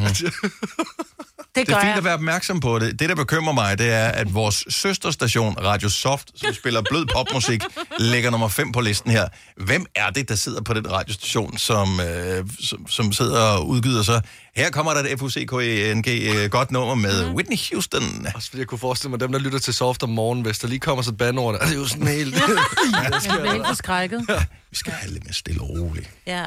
Det 1.55 1.55
Det 1.55 1.67
gør 1.67 1.75
er 1.75 1.79
fint 1.81 1.89
jeg. 1.89 1.97
at 1.97 2.03
være 2.03 2.13
opmærksom 2.13 2.59
på 2.59 2.79
det. 2.79 2.99
Det, 2.99 3.09
der 3.09 3.15
bekymrer 3.15 3.53
mig, 3.53 3.77
det 3.79 3.91
er, 3.93 4.07
at 4.07 4.33
vores 4.33 4.63
søsterstation, 4.69 5.55
Radio 5.59 5.89
Soft, 5.89 6.31
som 6.35 6.53
spiller 6.53 6.81
blød 6.89 7.05
popmusik, 7.13 7.61
ligger 7.99 8.29
nummer 8.29 8.47
5 8.47 8.71
på 8.71 8.81
listen 8.81 9.11
her. 9.11 9.27
Hvem 9.57 9.85
er 9.95 10.09
det, 10.09 10.29
der 10.29 10.35
sidder 10.35 10.61
på 10.61 10.73
den 10.73 10.91
radiostation, 10.91 11.57
som, 11.57 11.99
øh, 11.99 12.45
som, 12.59 12.87
som 12.87 13.11
sidder 13.13 13.41
og 13.41 13.67
udgyder 13.67 14.03
sig? 14.03 14.21
Her 14.55 14.69
kommer 14.69 14.93
der 14.93 15.03
et 15.13 15.19
FUCKENG 15.19 16.07
øh, 16.07 16.49
godt 16.49 16.71
nummer 16.71 16.95
med 16.95 17.25
Mhm. 17.25 17.35
Whitney 17.35 17.57
Houston. 17.71 18.27
Også 18.35 18.49
fordi 18.49 18.59
jeg 18.59 18.67
kunne 18.67 18.79
forestille 18.79 19.09
mig, 19.09 19.19
dem 19.19 19.31
der 19.31 19.39
lytter 19.39 19.59
til 19.59 19.73
Soft 19.73 20.03
om 20.03 20.09
morgenen, 20.09 20.45
hvis 20.45 20.59
der 20.59 20.67
lige 20.67 20.79
kommer 20.79 21.01
så 21.01 21.09
et 21.11 21.17
bandord, 21.17 21.53
der, 21.53 21.59
det 21.65 21.71
er 21.73 21.75
jo 21.75 21.87
sådan 21.87 22.07
helt... 22.07 22.35
Jeg 22.35 22.41
bliver 23.23 23.51
helt 23.53 23.67
forskrækket. 23.67 24.25
Vi 24.71 24.75
skal 24.75 24.93
have 24.93 25.13
lidt 25.13 25.23
mere 25.23 25.33
stille 25.33 25.61
og 25.61 25.69
roligt. 25.69 26.09
Ja. 26.27 26.45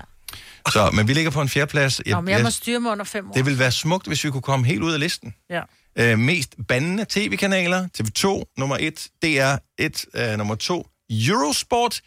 Så, 0.72 0.90
men 0.92 1.08
vi 1.08 1.14
ligger 1.14 1.30
på 1.30 1.40
en 1.42 1.48
fjerdeplads. 1.48 2.00
Nå, 2.06 2.20
men 2.20 2.34
jeg 2.34 2.42
må 2.42 2.50
styre 2.50 2.80
mig 2.80 2.92
under 2.92 3.04
fem 3.04 3.28
år. 3.30 3.32
det 3.34 3.46
vil 3.46 3.58
være 3.58 3.72
smukt, 3.72 4.06
hvis 4.06 4.24
vi 4.24 4.30
kunne 4.30 4.42
komme 4.42 4.66
helt 4.66 4.82
ud 4.82 4.92
af 4.92 5.00
listen. 5.00 5.34
Ja. 5.50 5.60
Øh, 5.98 6.18
mest 6.18 6.54
bandende 6.68 7.06
tv-kanaler, 7.08 7.88
TV2 8.00 8.52
nummer 8.58 8.76
1, 8.80 9.08
DR1 9.24 10.04
er 10.14 10.36
nummer 10.36 10.54
2, 10.54 10.86
Eurosport 11.10 12.00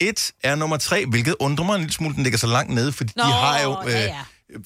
1 0.00 0.30
er 0.44 0.54
nummer 0.54 0.76
3, 0.76 1.06
hvilket 1.06 1.34
undrer 1.40 1.64
mig 1.66 1.74
en 1.74 1.80
lille 1.80 1.92
smule, 1.94 2.14
den 2.14 2.22
ligger 2.22 2.38
så 2.38 2.46
langt 2.46 2.74
nede, 2.74 2.92
fordi 2.92 3.12
Nå, 3.16 3.22
de 3.22 3.32
har 3.32 3.60
jo 3.62 3.76
øh, 3.86 3.92
ja, 3.92 4.00
ja. 4.04 4.14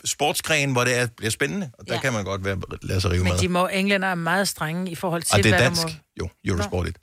Sportsgren, 0.04 0.72
hvor 0.72 0.84
det 0.84 0.98
er, 0.98 1.06
bliver 1.16 1.30
spændende, 1.30 1.70
og 1.78 1.88
der 1.88 1.94
Ja. 1.94 2.00
kan 2.00 2.12
man 2.12 2.24
godt 2.24 2.44
være, 2.44 2.56
lade 2.82 3.00
sig 3.00 3.10
rive 3.10 3.24
Men 3.24 3.32
med. 3.32 3.38
de 3.40 3.48
må, 3.48 3.66
englænder 3.66 4.08
er 4.08 4.14
meget 4.14 4.48
strenge 4.48 4.90
i 4.90 4.94
forhold 4.94 5.22
til, 5.22 5.34
Og 5.36 5.42
det 5.42 5.46
er 5.52 5.56
hvad 5.56 5.64
dansk, 5.64 5.82
der 5.82 5.88
må... 5.88 6.28
jo, 6.44 6.52
Eurosport 6.52 6.86
1. 6.88 6.96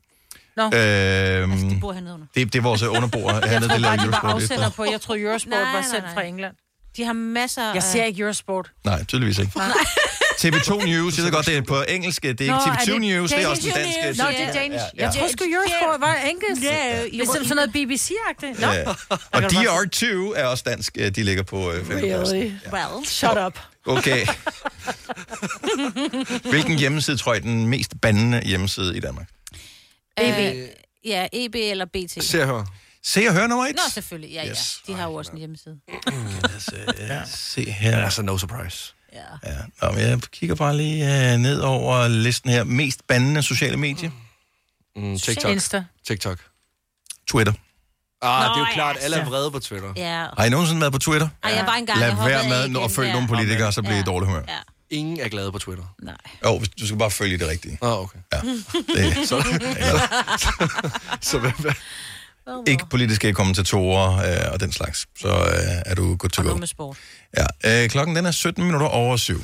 Nå. 0.58 0.64
Øhm, 0.64 0.74
Altså, 0.74 1.68
de 1.70 1.78
bor 1.82 1.94
hernede 1.94 2.14
under. 2.14 2.28
det, 2.36 2.54
det 2.54 2.60
er 2.60 2.64
vores 2.64 2.84
underboer 2.84 3.34
Jeg 3.40 3.50
hernede, 3.50 3.70
tror 3.70 3.76
det 3.78 3.84
bare, 3.86 3.98
de 3.98 4.02
var 4.02 4.06
Eurosport 4.06 4.32
1. 4.32 4.36
afsender 4.44 4.70
på, 4.70 4.84
jeg 4.86 5.02
tror 5.02 5.16
Eurosport 5.16 5.50
Nej, 5.50 5.60
var 5.62 5.72
nej, 5.72 5.82
sendt 5.82 6.04
nej. 6.04 6.14
fra 6.14 6.22
England. 6.24 6.56
De 6.98 7.04
har 7.06 7.14
masser 7.14 7.74
Jeg 7.74 7.84
ser 7.84 8.04
ikke 8.04 8.22
Eurosport. 8.22 8.72
Nej, 8.86 9.04
tydeligvis 9.04 9.38
ikke. 9.40 9.52
TV2 10.42 10.86
News, 10.86 11.18
jeg 11.18 11.26
ved 11.26 11.32
godt, 11.32 11.46
det 11.46 11.58
er 11.58 11.62
på 11.62 11.82
engelsk, 11.90 12.22
det 12.24 12.30
er 12.30 12.44
ikke 12.44 12.54
Nå, 12.54 12.60
TV2 12.60 12.92
det 12.94 13.02
News, 13.02 13.32
det 13.32 13.44
er 13.44 13.48
også 13.48 13.62
den 13.66 13.72
danske. 13.72 14.24
Nå, 14.24 14.30
det 14.30 14.42
er 14.42 14.54
Danish. 14.54 14.84
Ja, 14.98 15.04
ja. 15.04 15.06
Jeg 15.06 15.14
tror 15.14 15.28
sgu 15.28 15.44
Eurosport 15.46 16.02
var 16.02 16.16
engelsk. 16.16 16.64
Ja, 16.64 17.02
jo, 17.02 17.10
Ligesom 17.12 17.44
sådan 17.44 17.56
noget 17.56 17.70
BBC-agtigt. 17.76 18.62
Nå. 18.62 18.68
Ja. 18.72 18.90
Og 19.32 19.44
DR2 19.44 20.06
er 20.40 20.46
også 20.46 20.64
dansk, 20.68 20.98
øh, 21.00 21.12
de 21.16 21.24
ligger 21.24 21.44
på 21.44 21.72
øh. 21.72 21.90
Really? 21.90 22.52
Well. 22.74 23.06
Shut 23.06 23.38
up. 23.48 23.60
Okay. 23.86 24.28
Hvilken 26.50 26.78
hjemmeside 26.80 27.18
tror 27.18 27.34
I 27.34 27.38
er 27.38 27.42
den 27.42 27.68
mest 27.68 27.94
bandende 28.02 28.42
hjemmeside 28.46 28.98
i 28.98 29.00
Danmark? 29.00 29.28
EB. 30.18 30.70
Ja, 31.06 31.28
EB 31.34 31.56
eller 31.56 31.86
BT. 31.86 32.24
Se 32.24 32.42
og 32.42 32.48
hør. 32.48 32.64
Se 33.04 33.28
og 33.28 33.34
hør 33.34 33.48
nummer 33.48 33.66
et. 33.66 33.76
Nå, 33.76 33.82
selvfølgelig. 33.94 34.34
Ja, 34.34 34.50
Yes. 34.50 34.82
ja. 34.88 34.94
De 34.94 34.98
har 35.00 35.08
jo 35.10 35.14
også 35.16 35.32
en 35.32 35.38
hjemmeside. 35.38 35.78
Se 37.26 37.72
her. 37.72 38.04
Altså, 38.04 38.22
no 38.22 38.38
surprise. 38.38 38.94
Ja. 39.16 39.52
Ja. 39.52 39.58
Nå, 39.82 39.92
men 39.92 40.02
jeg 40.02 40.20
kigger 40.32 40.56
bare 40.56 40.78
lige 40.78 41.32
øh, 41.34 41.38
ned 41.38 41.60
over 41.60 42.08
listen 42.08 42.50
her. 42.52 42.64
Mest 42.64 43.08
bandende 43.08 43.44
sociale 43.44 43.78
medier. 43.78 44.10
Mm, 44.96 45.20
TikTok. 45.20 45.52
Insta. 45.52 45.84
TikTok. 46.08 46.38
Twitter. 47.28 47.54
Ah, 48.22 48.44
Nå, 48.44 48.50
det 48.50 48.56
er 48.56 48.60
jo 48.60 48.66
ja, 48.66 48.74
klart, 48.74 48.98
alle 49.02 49.16
er 49.16 49.20
altså. 49.20 49.32
vrede 49.32 49.52
på 49.52 49.60
Twitter. 49.60 49.94
Ja. 49.96 50.26
Har 50.38 50.46
I 50.46 50.50
nogensinde 50.50 50.82
været 50.82 50.94
på 50.94 51.00
Twitter? 51.00 51.28
Ej, 51.44 51.52
jeg 51.52 51.66
var 51.66 51.74
engang, 51.74 52.00
Lad 52.00 52.16
være 52.16 52.70
med 52.70 52.82
at 52.84 52.92
følge 52.92 53.14
nogle 53.14 53.28
politikere, 53.28 53.72
så 53.72 53.82
bliver 53.82 53.96
I 53.98 54.00
i 54.00 54.04
dårlig 54.04 54.28
humør. 54.28 54.42
Ja. 54.48 54.58
Ingen 54.90 55.20
er 55.20 55.28
glade 55.30 55.52
på 55.52 55.60
Twitter. 55.60 55.84
Nej. 56.04 56.16
Jo, 56.46 56.58
hvis- 56.58 56.70
du 56.70 56.86
skal 56.88 56.98
bare 57.00 57.12
følge 57.12 57.38
det 57.38 57.48
rigtige. 57.48 57.78
Ah, 57.82 58.00
okay. 58.00 58.20
Ja. 58.34 58.40
Det, 58.96 59.28
Så, 59.30 59.44
så 61.32 61.40
hvad, 61.40 61.52
hvad? 61.60 61.74
ikke 62.68 62.86
politiske 62.90 63.34
kommentatorer 63.34 64.18
øh, 64.46 64.54
og 64.54 64.60
den 64.60 64.72
slags. 64.72 65.06
Så 65.20 65.28
øh, 65.28 65.82
er 65.86 65.96
du 65.96 66.16
good 66.16 66.30
to 66.30 66.40
Og 66.42 66.44
go. 66.44 66.48
noget 66.48 66.60
med 66.60 66.68
sport. 66.68 66.98
Ja, 67.38 67.84
øh, 67.84 67.90
klokken 67.90 68.16
den 68.16 68.26
er 68.26 68.32
17 68.32 68.64
minutter 68.64 68.88
over 68.88 69.18
syv. 69.18 69.42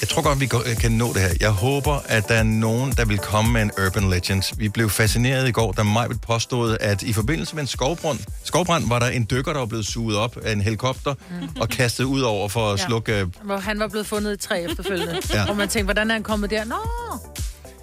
Jeg 0.00 0.08
tror 0.08 0.22
godt, 0.22 0.40
vi 0.40 0.48
øh, 0.70 0.76
kan 0.76 0.92
nå 0.92 1.12
det 1.12 1.22
her. 1.22 1.34
Jeg 1.40 1.50
håber, 1.50 1.98
at 2.08 2.28
der 2.28 2.34
er 2.34 2.42
nogen, 2.42 2.92
der 2.92 3.04
vil 3.04 3.18
komme 3.18 3.52
med 3.52 3.62
en 3.62 3.70
urban 3.86 4.10
legend. 4.10 4.56
Vi 4.58 4.68
blev 4.68 4.90
fascineret 4.90 5.48
i 5.48 5.52
går, 5.52 5.72
da 5.72 5.82
Majbet 5.82 6.20
påstod, 6.20 6.76
at 6.80 7.02
i 7.02 7.12
forbindelse 7.12 7.54
med 7.54 7.62
en 7.62 7.66
skovbrand, 7.66 8.18
skovbrand 8.44 8.88
var 8.88 8.98
der 8.98 9.06
en 9.06 9.26
dykker, 9.30 9.52
der 9.52 9.58
var 9.58 9.66
blevet 9.66 9.86
suget 9.86 10.16
op 10.16 10.36
af 10.36 10.52
en 10.52 10.60
helikopter 10.60 11.14
og 11.60 11.68
kastet 11.68 12.04
ud 12.04 12.20
over 12.20 12.48
for 12.48 12.72
at 12.72 12.80
Ja. 12.80 12.84
slukke... 12.86 13.12
øh, 13.20 13.26
Hvor 13.44 13.56
han 13.58 13.78
var 13.78 13.88
blevet 13.88 14.06
fundet 14.06 14.32
i 14.44 14.46
træ 14.48 14.64
efterfølgende. 14.70 15.20
Ja. 15.34 15.48
Og 15.50 15.56
man 15.56 15.68
tænkte, 15.68 15.84
hvordan 15.84 16.10
er 16.10 16.14
han 16.14 16.22
kommet 16.22 16.50
der? 16.50 16.64
Nå, 16.64 16.76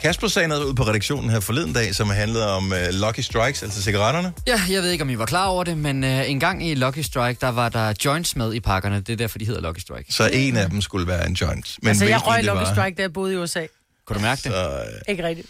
Kasper 0.01 0.27
sagde 0.27 0.47
noget 0.47 0.63
ud 0.63 0.73
på 0.73 0.83
redaktionen 0.83 1.29
her 1.29 1.39
forleden 1.39 1.73
dag, 1.73 1.95
som 1.95 2.09
handlede 2.09 2.51
om 2.55 2.71
uh, 2.71 2.77
Lucky 2.91 3.19
Strikes, 3.19 3.63
altså 3.63 3.81
cigaretterne. 3.83 4.33
Ja, 4.47 4.61
jeg 4.69 4.81
ved 4.81 4.89
ikke, 4.91 5.01
om 5.01 5.09
I 5.09 5.17
var 5.17 5.25
klar 5.25 5.45
over 5.45 5.63
det, 5.63 5.77
men 5.77 6.03
uh, 6.03 6.29
en 6.29 6.39
gang 6.39 6.67
i 6.67 6.75
Lucky 6.75 6.99
Strike, 6.99 7.37
der 7.41 7.49
var 7.49 7.69
der 7.69 7.93
joints 8.05 8.35
med 8.35 8.53
i 8.53 8.59
pakkerne. 8.59 8.95
Det 8.99 9.09
er 9.09 9.17
derfor, 9.17 9.39
de 9.39 9.45
hedder 9.45 9.61
Lucky 9.61 9.79
Strike. 9.79 10.13
Så 10.13 10.29
en 10.33 10.57
af 10.57 10.69
dem 10.69 10.81
skulle 10.81 11.07
være 11.07 11.27
en 11.27 11.33
joint. 11.33 11.77
Men 11.81 11.89
altså 11.89 12.05
jeg 12.05 12.27
røg 12.27 12.43
Lucky 12.43 12.57
var- 12.59 12.73
Strike, 12.73 12.95
da 12.95 13.01
jeg 13.01 13.13
boede 13.13 13.33
i 13.33 13.37
USA. 13.37 13.65
Kunne 14.07 14.15
du 14.17 14.21
mærke 14.21 14.41
det? 14.43 14.51
Så, 14.51 14.69
øh, 14.69 15.01
Ikke 15.11 15.23
rigtigt. 15.27 15.47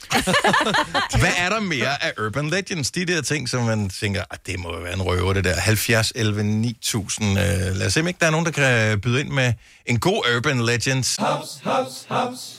Hvad 1.19 1.31
er 1.37 1.49
der 1.49 1.59
mere 1.59 2.03
af 2.03 2.11
Urban 2.25 2.49
Legends? 2.49 2.91
De 2.91 3.05
der 3.05 3.21
ting, 3.21 3.49
som 3.49 3.63
man 3.65 3.89
tænker, 3.89 4.23
ah, 4.31 4.37
det 4.47 4.59
må 4.59 4.75
jo 4.75 4.81
være 4.81 4.93
en 4.93 5.01
røver, 5.01 5.33
det 5.33 5.43
der. 5.43 5.55
70, 5.59 6.11
11, 6.15 6.43
9000. 6.43 7.29
Øh, 7.29 7.35
lad 7.75 7.87
os 7.87 7.93
se, 7.93 7.99
om 8.01 8.07
ikke 8.07 8.17
der 8.19 8.25
er 8.27 8.31
nogen, 8.31 8.45
der 8.45 8.51
kan 8.51 8.99
byde 9.01 9.19
ind 9.19 9.29
med 9.29 9.53
en 9.85 9.99
god 9.99 10.23
Urban 10.35 10.65
Legends. 10.65 11.15
Haps, 11.15 11.47
haps, 11.63 12.05
haps. 12.09 12.58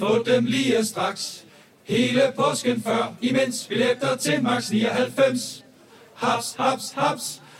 Få 0.00 0.22
dem 0.22 0.44
lige 0.44 0.84
straks. 0.84 1.44
Hele 1.84 2.32
påsken 2.36 2.82
før, 2.82 3.14
imens 3.20 3.66
billetter 3.68 4.16
til 4.16 4.42
max 4.42 4.70
99. 4.70 5.64
Haps, 6.14 6.54
haps, 6.58 6.92
haps. 6.96 7.42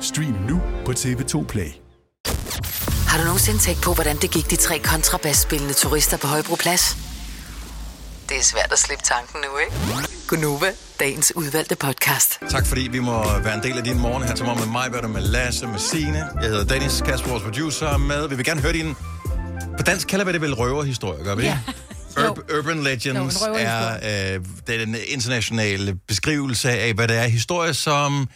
Stream 0.00 0.32
nu 0.48 0.60
på 0.84 0.92
TV2 0.92 1.46
Play. 1.46 1.70
Har 3.08 3.18
du 3.18 3.24
nogensinde 3.24 3.58
tænkt 3.58 3.82
på, 3.82 3.94
hvordan 3.94 4.16
det 4.16 4.30
gik 4.30 4.50
de 4.50 4.56
tre 4.56 4.78
kontrabasspillende 4.78 5.74
turister 5.74 6.16
på 6.16 6.26
Højbroplads? 6.26 6.96
Det 8.28 8.36
er 8.38 8.42
svært 8.42 8.72
at 8.72 8.78
slippe 8.78 9.04
tanken 9.04 9.40
nu, 9.40 9.58
ikke? 9.58 10.08
Gunova, 10.28 10.66
dagens 11.00 11.32
udvalgte 11.36 11.76
podcast. 11.76 12.38
Tak 12.50 12.66
fordi 12.66 12.80
vi 12.80 12.98
må 12.98 13.38
være 13.38 13.54
en 13.54 13.62
del 13.62 13.78
af 13.78 13.84
din 13.84 13.98
morgen 13.98 14.22
her 14.22 14.34
til 14.34 14.44
morgen 14.44 14.60
med 14.60 14.68
mig, 15.02 15.10
med 15.10 15.20
Lasse, 15.20 15.66
med 15.66 15.78
Signe. 15.78 16.18
Jeg 16.40 16.48
hedder 16.50 16.64
Dennis, 16.64 17.02
Kasper, 17.06 17.28
vores 17.30 17.42
producer, 17.42 17.86
er 17.86 17.96
med. 17.96 18.28
Vi 18.28 18.34
vil 18.34 18.44
gerne 18.44 18.60
høre 18.60 18.72
din... 18.72 18.94
På 19.76 19.82
dansk 19.86 20.08
kalder 20.08 20.24
vi 20.24 20.32
det 20.32 20.40
vel 20.40 20.54
røverhistorie, 20.54 21.24
gør 21.24 21.34
vi 21.34 21.42
ikke? 21.42 21.58
Ur- 22.16 22.58
Urban 22.58 22.82
Legends 22.82 23.42
Jo, 23.46 23.54
er 23.58 24.34
øh, 24.34 24.44
den 24.66 24.96
internationale 25.08 25.94
beskrivelse 26.08 26.70
af, 26.70 26.94
hvad 26.94 27.08
det 27.08 27.16
er. 27.16 27.26
Historie, 27.26 27.74
som 27.74 28.28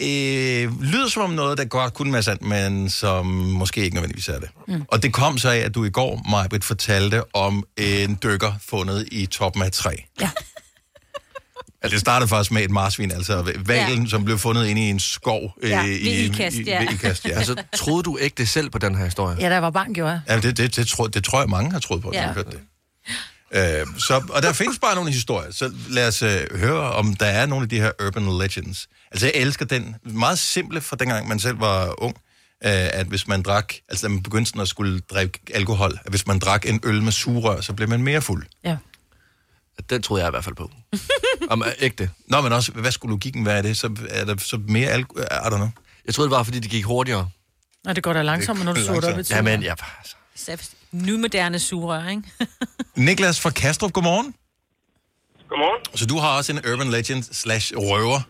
øh, 0.00 0.82
lyder 0.82 1.08
som 1.08 1.22
om 1.22 1.30
noget, 1.30 1.58
der 1.58 1.64
godt 1.64 1.94
kunne 1.94 2.12
være 2.12 2.22
sandt, 2.22 2.42
men 2.42 2.90
som 2.90 3.26
måske 3.26 3.80
ikke 3.84 3.94
nødvendigvis 3.94 4.28
er 4.28 4.38
det. 4.38 4.48
Mm. 4.68 4.82
Og 4.88 5.02
det 5.02 5.12
kom 5.12 5.38
så 5.38 5.50
af, 5.50 5.56
at 5.58 5.74
du 5.74 5.84
i 5.84 5.90
går, 5.90 6.26
Majbrit, 6.30 6.64
fortalte 6.64 7.34
om 7.34 7.64
en 7.76 8.18
dykker 8.22 8.52
fundet 8.68 9.08
i 9.12 9.26
toppen 9.26 9.62
af 9.62 9.66
et 9.66 9.72
træ. 9.72 9.94
Ja. 10.20 10.30
Altså, 11.82 11.94
det 11.94 12.00
startede 12.00 12.28
faktisk 12.28 12.52
med 12.52 12.62
et 12.62 12.70
marsvin, 12.70 13.12
altså 13.12 13.52
valen, 13.66 14.02
ja. 14.02 14.08
som 14.08 14.24
blev 14.24 14.38
fundet 14.38 14.66
inde 14.66 14.82
i 14.86 14.90
en 14.90 15.00
skov. 15.00 15.54
øh, 15.62 15.70
Ja, 15.70 15.84
i, 15.84 15.88
ved 15.88 15.96
Ikast, 15.98 16.56
i, 16.56 16.62
ja. 16.62 16.80
ved 16.84 16.92
Ikast, 16.92 17.24
ja. 17.24 17.30
Altså, 17.30 17.62
troede 17.76 18.02
du 18.02 18.16
ikke 18.16 18.34
det 18.38 18.48
selv 18.48 18.70
på 18.70 18.78
den 18.78 18.94
her 18.94 19.04
historie? 19.04 19.36
Ja, 19.40 19.50
der 19.50 19.58
var 19.58 19.86
gjorde 19.94 20.10
jeg. 20.10 20.20
Ja, 20.28 20.36
det, 20.40 20.56
det, 20.56 20.76
det, 20.76 20.86
tror, 20.88 21.06
det 21.06 21.24
tror 21.24 21.40
jeg, 21.40 21.48
mange 21.48 21.72
har 21.72 21.78
troet 21.78 22.02
på, 22.02 22.08
at 22.08 22.14
Ja. 22.14 22.28
de 22.28 22.44
det. 22.44 22.60
Øh, 23.54 23.86
så, 23.98 24.22
og 24.30 24.42
der 24.42 24.52
findes 24.52 24.78
bare 24.78 24.94
nogle 24.94 25.12
historier, 25.12 25.52
så 25.52 25.72
lad 25.88 26.08
os 26.08 26.22
øh, 26.22 26.40
høre, 26.54 26.92
om 26.92 27.14
der 27.14 27.26
er 27.26 27.46
nogle 27.46 27.62
af 27.62 27.68
de 27.68 27.80
her 27.80 27.90
urban 28.06 28.38
legends. 28.38 28.88
Altså, 29.12 29.26
jeg 29.26 29.34
elsker 29.34 29.64
den 29.64 29.96
meget 30.02 30.38
simple 30.38 30.80
fra 30.80 30.96
dengang, 30.96 31.28
man 31.28 31.38
selv 31.38 31.60
var 31.60 32.02
ung, 32.02 32.16
øh, 32.64 32.70
at 32.72 33.06
hvis 33.06 33.28
man 33.28 33.42
drak, 33.42 33.74
altså 33.88 34.06
da 34.06 34.12
man 34.12 34.22
begyndte 34.22 34.48
sådan 34.48 34.62
at 34.62 34.68
skulle 34.68 35.00
drikke 35.00 35.38
alkohol, 35.54 35.98
at 36.04 36.10
hvis 36.10 36.26
man 36.26 36.38
drak 36.38 36.66
en 36.66 36.80
øl 36.84 37.02
med 37.02 37.12
sugerør, 37.12 37.60
så 37.60 37.72
blev 37.72 37.88
man 37.88 38.02
mere 38.02 38.22
fuld. 38.22 38.46
Ja. 38.64 38.76
Den 39.90 40.02
troede 40.02 40.22
jeg 40.22 40.28
i 40.28 40.30
hvert 40.30 40.44
fald 40.44 40.54
på. 40.54 40.70
Om 41.50 41.62
øh, 41.62 41.72
ægte. 41.78 42.10
Nå, 42.26 42.40
men 42.40 42.52
også, 42.52 42.72
hvad 42.72 42.92
skulle 42.92 43.10
logikken 43.10 43.46
være 43.46 43.56
af 43.56 43.62
det? 43.62 43.76
Så 43.76 43.96
er 44.10 44.24
der 44.24 44.36
så 44.36 44.60
mere 44.68 44.90
alkohol? 44.90 45.22
I 45.22 45.46
don't 45.46 45.56
know. 45.56 45.68
Jeg 46.06 46.14
troede 46.14 46.30
det 46.30 46.36
var, 46.36 46.42
fordi 46.42 46.60
det 46.60 46.70
gik 46.70 46.84
hurtigere. 46.84 47.28
Og 47.86 47.96
det 47.96 48.04
går 48.04 48.12
da 48.12 48.22
langsommere, 48.22 48.64
når 48.64 48.72
du 48.72 48.84
suger 48.84 49.12
op 49.12 49.18
i 49.18 49.22
tiden. 49.22 49.46
Jamen, 49.46 49.62
ja. 49.62 49.74
Nu 50.92 51.18
moderne 51.18 51.58
sugerør, 51.58 52.08
ikke? 52.08 52.22
Niklas 53.06 53.40
fra 53.40 53.50
Kastrup, 53.50 53.92
godmorgen. 53.92 54.34
Godmorgen. 55.48 55.98
Så 55.98 56.06
du 56.06 56.18
har 56.18 56.36
også 56.36 56.52
en 56.52 56.58
urban 56.72 56.90
legend 56.90 57.22
slash 57.22 57.72
røver. 57.76 58.20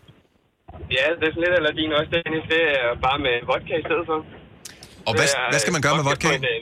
Ja, 0.97 1.05
det 1.19 1.25
er 1.27 1.33
sådan 1.33 1.43
lidt 1.45 1.55
eller 1.59 1.71
din 1.79 1.91
også, 1.97 2.11
Dennis. 2.15 2.45
Det 2.53 2.61
er 2.77 2.87
bare 3.07 3.19
med 3.25 3.35
vodka 3.49 3.73
i 3.81 3.85
stedet 3.87 4.05
for. 4.09 4.17
Og 5.07 5.13
hvad, 5.17 5.27
er, 5.39 5.43
hvad 5.53 5.61
skal 5.63 5.75
man 5.75 5.83
gøre 5.85 5.95
med 5.99 6.05
vodka? 6.09 6.27
På 6.29 6.35
en, 6.39 6.45
øh, 6.53 6.59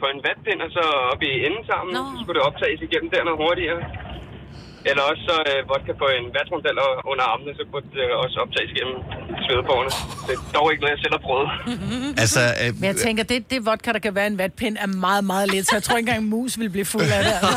på 0.00 0.06
en 0.12 0.18
vatpind, 0.26 0.60
og 0.66 0.70
så 0.76 0.84
op 1.12 1.22
i 1.30 1.32
enden 1.46 1.64
sammen. 1.70 1.90
No. 1.96 2.02
Så 2.10 2.16
skulle 2.22 2.36
det 2.38 2.44
optages 2.50 2.80
igennem 2.86 3.08
der 3.12 3.20
noget 3.28 3.38
hurtigere. 3.44 3.80
Eller 4.90 5.02
også 5.10 5.22
så 5.30 5.36
øh, 5.50 5.58
vodka 5.70 5.92
på 6.02 6.06
en 6.18 6.24
vatrundel 6.36 6.76
og- 6.86 6.98
under 7.10 7.24
armene, 7.32 7.52
så 7.58 7.62
kunne 7.70 7.86
det 7.98 8.04
også 8.24 8.36
optages 8.44 8.70
igennem 8.74 8.96
svedepårene. 9.46 9.90
Det 10.26 10.32
er 10.38 10.40
dog 10.58 10.66
ikke 10.72 10.80
noget, 10.84 10.94
jeg 10.96 11.02
selv 11.04 11.14
har 11.18 11.22
prøvet. 11.28 11.48
Altså, 12.24 12.42
øh, 12.62 12.68
Men 12.80 12.84
jeg 12.90 12.96
tænker, 13.06 13.22
det, 13.32 13.38
det 13.52 13.58
vodka, 13.68 13.88
der 13.96 14.02
kan 14.06 14.14
være 14.18 14.26
en 14.34 14.38
vatpind, 14.38 14.74
er 14.84 14.86
meget, 15.06 15.24
meget 15.32 15.46
lidt, 15.54 15.64
så 15.68 15.74
jeg 15.76 15.82
tror 15.82 15.96
ikke 15.96 16.08
engang, 16.08 16.24
en 16.24 16.30
mus 16.30 16.52
vil 16.58 16.70
blive 16.76 16.84
fuld 16.94 17.08
af 17.18 17.22
det. 17.26 17.34
Altså. 17.40 17.56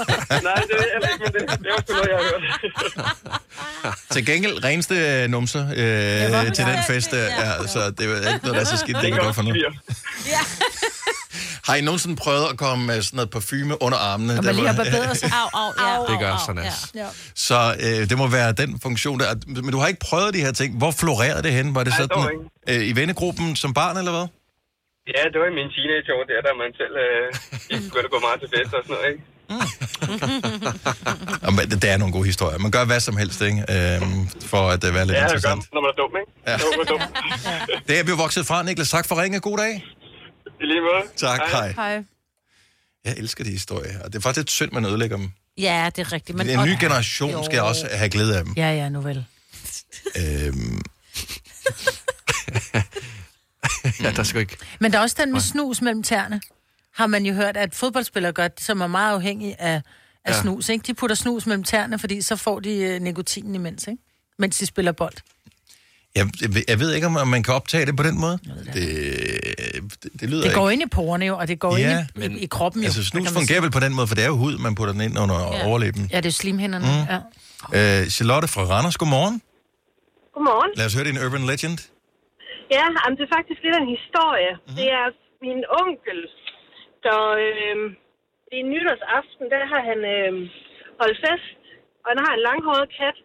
Nej, 0.48 0.54
det 0.70 0.74
jeg 0.94 1.10
ikke, 1.12 1.24
men 1.24 1.32
det, 1.34 1.40
det 1.62 1.66
er 1.70 1.74
også 1.78 1.92
noget, 1.96 2.08
jeg 2.12 2.18
har 2.20 2.26
hørt. 2.30 2.42
Til 4.14 4.26
gengæld 4.26 4.64
reneste 4.64 4.94
øh, 4.94 5.28
numser 5.28 5.64
øh, 5.70 6.52
til 6.56 6.64
den 6.70 6.78
fest. 6.90 7.12
Øh, 7.14 7.18
ja, 7.18 7.66
så 7.66 7.78
det 7.98 8.04
er 8.10 8.32
ikke 8.34 8.46
noget, 8.46 8.54
der 8.54 8.60
er 8.60 8.64
så 8.64 8.76
skidt. 8.76 8.96
Det 9.02 9.12
kan 9.12 9.20
godt 9.24 9.34
for 9.34 9.42
noget. 9.42 9.56
Har 11.66 11.74
I 11.74 11.80
nogensinde 11.80 12.16
prøvet 12.16 12.46
at 12.52 12.56
komme 12.58 12.86
med 12.86 13.02
sådan 13.02 13.16
noget 13.16 13.30
parfume 13.30 13.82
under 13.82 13.98
armene? 13.98 14.32
Og 14.32 14.36
Der 14.36 14.42
man 14.42 14.54
lige 14.54 14.66
har 14.68 14.76
barberet 14.84 15.16
sig. 15.16 15.30
Au, 15.32 15.48
au, 15.62 15.70
ja. 15.88 16.12
Det 16.12 16.20
gør 16.20 16.34
sådan, 16.46 16.62
altså. 16.62 16.86
Ja. 16.94 17.06
Så 17.34 17.58
øh, 17.86 18.08
det 18.10 18.18
må 18.18 18.26
være 18.28 18.52
den 18.52 18.80
funktion 18.82 19.20
der. 19.20 19.26
Men 19.46 19.70
du 19.72 19.78
har 19.78 19.86
ikke 19.92 20.00
prøvet 20.00 20.34
de 20.34 20.40
her 20.40 20.52
ting. 20.52 20.78
Hvor 20.78 20.90
florerede 20.90 21.42
det 21.42 21.52
hen? 21.52 21.74
Var 21.74 21.84
det 21.84 21.90
Nej, 21.98 21.98
sådan 21.98 22.48
øh, 22.68 22.88
i 22.90 22.92
vennegruppen 22.96 23.56
som 23.56 23.74
barn, 23.74 23.96
eller 23.96 24.12
hvad? 24.16 24.26
Ja, 25.16 25.22
det 25.32 25.38
var 25.42 25.46
i 25.52 25.54
min 25.60 25.68
teenageår, 25.76 26.20
der, 26.30 26.38
da 26.46 26.50
man 26.62 26.70
selv 26.80 26.94
øh, 27.06 27.26
ikke 27.72 27.84
begyndte 27.88 28.08
at 28.10 28.14
gå 28.16 28.20
meget 28.26 28.38
til 28.42 28.48
fest 28.54 28.74
og 28.74 28.82
sådan 28.84 28.94
noget, 28.96 29.06
ikke? 29.12 29.22
Og 31.46 31.52
men 31.56 31.64
det 31.70 31.82
det 31.82 31.90
er 31.90 31.96
nogle 31.96 32.12
gode 32.12 32.24
historier. 32.32 32.58
Man 32.58 32.70
gør 32.70 32.84
hvad 32.84 33.00
som 33.00 33.16
helst, 33.16 33.40
ikke? 33.42 33.58
Øhm, 33.74 34.28
for 34.52 34.62
at 34.72 34.82
det 34.82 34.94
være 34.94 35.06
lidt 35.06 35.16
Ja, 35.16 35.22
det 35.22 35.28
gør 35.30 35.36
interessant. 35.36 35.56
man, 35.56 35.74
når 35.76 35.80
man 35.84 35.90
er 35.94 35.98
dum, 36.02 36.12
ikke? 36.20 36.30
Ja. 36.46 36.56
Når 36.62 36.68
man 36.76 36.80
er 36.86 36.90
dum. 36.92 37.00
Det 37.88 37.98
er 38.00 38.04
vi 38.04 38.10
jo 38.10 38.16
vokset 38.16 38.46
fra, 38.46 38.62
Niklas. 38.62 38.90
Tak 38.90 39.08
for 39.08 39.22
ringe. 39.22 39.40
God 39.40 39.58
dag. 39.58 39.84
I 40.60 40.64
lige 40.66 40.80
måde. 40.80 41.02
Tak, 41.16 41.40
hej. 41.50 41.72
Hej. 41.72 42.04
Jeg 43.04 43.14
elsker 43.18 43.44
de 43.44 43.50
historier, 43.50 44.02
og 44.04 44.12
det 44.12 44.18
er 44.18 44.22
faktisk 44.22 44.36
lidt 44.40 44.50
synd, 44.50 44.72
man 44.72 44.84
ødelægger 44.84 45.16
dem. 45.16 45.30
Ja, 45.58 45.90
det 45.96 46.06
er 46.06 46.12
rigtigt. 46.12 46.38
Men 46.38 46.46
Men, 46.46 46.58
en 46.58 46.64
ny 46.66 46.72
generation 46.80 47.44
skal 47.44 47.60
også 47.62 47.88
have 47.92 48.10
glæde 48.10 48.38
af 48.38 48.44
dem. 48.44 48.54
Ja, 48.56 48.72
ja, 48.72 48.88
nu 48.88 49.00
vel. 49.00 49.24
Øhm, 50.16 50.80
ja, 54.02 54.10
der 54.16 54.22
skal 54.22 54.40
ikke... 54.40 54.56
Men 54.80 54.92
der 54.92 54.98
er 54.98 55.02
også 55.02 55.16
den 55.18 55.32
med 55.32 55.40
snus 55.40 55.82
mellem 55.82 56.02
tæerne. 56.02 56.40
Har 56.94 57.06
man 57.06 57.26
jo 57.26 57.34
hørt, 57.34 57.56
at 57.56 57.74
fodboldspillere 57.74 58.32
gør, 58.32 58.48
som 58.58 58.80
er 58.80 58.86
meget 58.86 59.14
afhængige 59.14 59.60
af, 59.60 59.74
af 59.74 59.82
Ja. 60.30 60.34
ja. 60.34 60.40
snus. 60.42 60.68
Ikke? 60.68 60.82
De 60.86 60.94
putter 60.94 61.16
snus 61.16 61.46
mellem 61.46 61.64
tæerne, 61.64 61.98
fordi 61.98 62.22
så 62.22 62.36
får 62.36 62.60
de 62.60 62.76
øh, 62.78 63.00
nikotinen 63.00 63.54
imens, 63.54 63.86
ikke? 63.86 64.02
mens 64.38 64.58
de 64.58 64.66
spiller 64.66 64.92
bold. 64.92 65.14
Jeg, 66.18 66.24
jeg, 66.70 66.76
ved- 66.80 66.92
ikke, 66.96 67.06
om 67.06 67.28
man 67.36 67.42
kan 67.46 67.54
optage 67.54 67.86
det 67.88 67.94
på 68.00 68.04
den 68.08 68.16
måde. 68.24 68.36
Det, 68.76 68.86
det, 70.02 70.12
det 70.20 70.26
lyder 70.30 70.42
Det 70.46 70.54
går 70.60 70.66
ikke. 70.70 70.82
ind 70.82 70.92
i 70.92 70.94
porerne 70.98 71.24
jo, 71.30 71.34
og 71.40 71.44
det 71.50 71.56
går 71.64 71.74
Ja, 71.76 71.82
ind 71.82 71.92
i, 72.16 72.20
men 72.20 72.30
i, 72.38 72.40
i 72.44 72.46
kroppen 72.56 72.80
jo. 72.82 72.86
Altså, 72.88 73.02
snus 73.10 73.28
fungerer 73.40 73.60
vel 73.66 73.72
på 73.78 73.82
den 73.86 73.92
måde, 73.96 74.06
for 74.10 74.14
det 74.18 74.24
er 74.28 74.30
jo 74.34 74.38
hud, 74.44 74.54
man 74.66 74.72
putter 74.78 74.92
den 74.96 75.02
ind 75.08 75.14
under 75.24 75.38
ja. 75.40 75.66
overlæben. 75.68 76.02
Ja, 76.14 76.18
det 76.24 76.30
er 76.34 76.38
slimhinderne. 76.42 76.86
Mm. 76.92 77.00
Mm. 77.00 77.76
Ja. 77.76 78.00
Øh, 78.02 78.02
Charlotte 78.16 78.48
fra 78.54 78.62
Randers, 78.72 78.96
godmorgen. 79.02 79.36
Godmorgen. 80.34 80.70
Lad 80.78 80.86
os 80.88 80.94
høre 80.96 81.06
din 81.10 81.18
urban 81.24 81.44
legend. 81.52 81.78
Ja, 82.76 82.84
jamen, 83.02 83.14
det 83.18 83.24
er 83.28 83.32
faktisk 83.38 83.58
lidt 83.64 83.74
af 83.78 83.82
en 83.86 83.92
historie. 83.98 84.52
Mm-hmm. 84.56 84.76
Det 84.80 84.86
er 85.00 85.06
min 85.46 85.60
onkel, 85.82 86.20
der 87.06 87.20
øh, 87.46 87.76
i 88.56 88.58
nytårsaften, 88.72 89.44
der 89.52 89.62
har 89.72 89.82
han 89.90 89.98
øh, 90.16 90.32
holdt 91.00 91.18
fest, 91.24 91.50
og 92.02 92.06
han 92.12 92.18
har 92.24 92.32
en 92.36 92.42
langhåret 92.48 92.86
kat, 93.00 93.16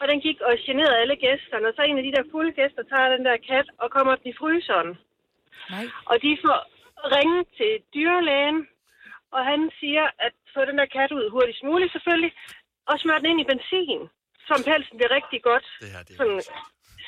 og 0.00 0.04
den 0.10 0.20
gik 0.26 0.38
og 0.48 0.52
generede 0.66 1.00
alle 1.02 1.16
gæsterne, 1.24 1.68
og 1.68 1.74
så 1.74 1.82
en 1.82 1.98
af 1.98 2.04
de 2.04 2.14
der 2.16 2.30
fulde 2.32 2.52
gæster 2.58 2.82
tager 2.82 3.08
den 3.14 3.24
der 3.28 3.36
kat 3.50 3.68
og 3.82 3.88
kommer 3.96 4.14
den 4.16 4.26
i 4.32 4.38
fryseren. 4.40 4.90
Nej. 5.74 5.84
Og 6.10 6.16
de 6.24 6.30
får 6.44 6.58
ringet 7.16 7.44
til 7.58 7.72
dyrlægen, 7.94 8.58
og 9.34 9.40
han 9.50 9.60
siger, 9.80 10.06
at 10.26 10.34
få 10.54 10.60
den 10.70 10.78
der 10.80 10.88
kat 10.96 11.12
ud 11.18 11.24
hurtigst 11.34 11.62
muligt 11.70 11.92
selvfølgelig, 11.92 12.32
og 12.88 12.94
smør 12.98 13.18
den 13.18 13.30
ind 13.30 13.40
i 13.40 13.50
benzin, 13.50 14.00
så 14.46 14.52
pelsen 14.68 14.96
bliver 14.96 15.12
rigtig 15.18 15.40
godt. 15.42 15.66
Det 15.80 15.90
her, 15.94 16.02
det 16.08 16.16
Sådan, 16.16 16.40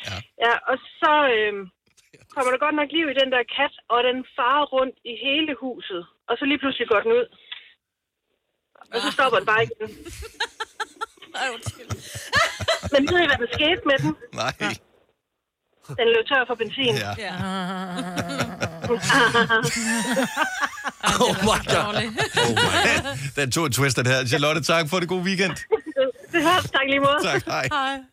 ja. 0.08 0.16
ja, 0.44 0.52
og 0.70 0.76
så 1.00 1.12
øh, 1.34 1.54
kommer 2.34 2.50
der 2.50 2.64
godt 2.64 2.76
nok 2.80 2.90
liv 2.96 3.06
i 3.10 3.18
den 3.20 3.30
der 3.34 3.42
kat, 3.56 3.74
og 3.92 3.98
den 4.08 4.18
farer 4.36 4.66
rundt 4.76 4.96
i 5.12 5.14
hele 5.26 5.52
huset, 5.62 6.02
og 6.28 6.34
så 6.38 6.44
lige 6.44 6.60
pludselig 6.62 6.88
går 6.88 7.00
den 7.00 7.12
ud. 7.20 7.26
Og 8.92 8.98
så 9.04 9.08
stopper 9.12 9.38
den 9.38 9.46
bare 9.52 9.62
igen. 9.64 9.90
Men 12.92 13.00
ved 13.10 13.18
I, 13.24 13.26
hvad 13.30 13.38
der 13.42 13.50
skete 13.52 13.82
med 13.90 13.98
den? 14.02 14.14
Nej. 14.34 14.52
Den 15.88 16.06
løb 16.14 16.24
tør 16.28 16.44
for 16.46 16.54
benzin. 16.54 16.94
Ja. 16.96 17.12
ja. 17.26 17.34
Oh 21.20 21.34
my 21.42 21.58
god. 21.74 21.86
Oh 21.86 22.50
my 22.50 22.76
god. 22.84 23.18
Den 23.36 23.50
tog 23.50 23.66
en 23.66 23.72
twist, 23.72 23.96
den 23.96 24.06
her. 24.06 24.26
Charlotte, 24.26 24.62
tak 24.62 24.88
for 24.88 25.00
det. 25.00 25.08
God 25.08 25.22
weekend. 25.22 25.56
det 26.32 26.42
hørt, 26.42 26.62
tak 26.62 26.86
lige 26.88 27.00
måde. 27.00 27.18
Tak, 27.22 27.44
hej. 27.46 27.68
hej. 27.72 27.98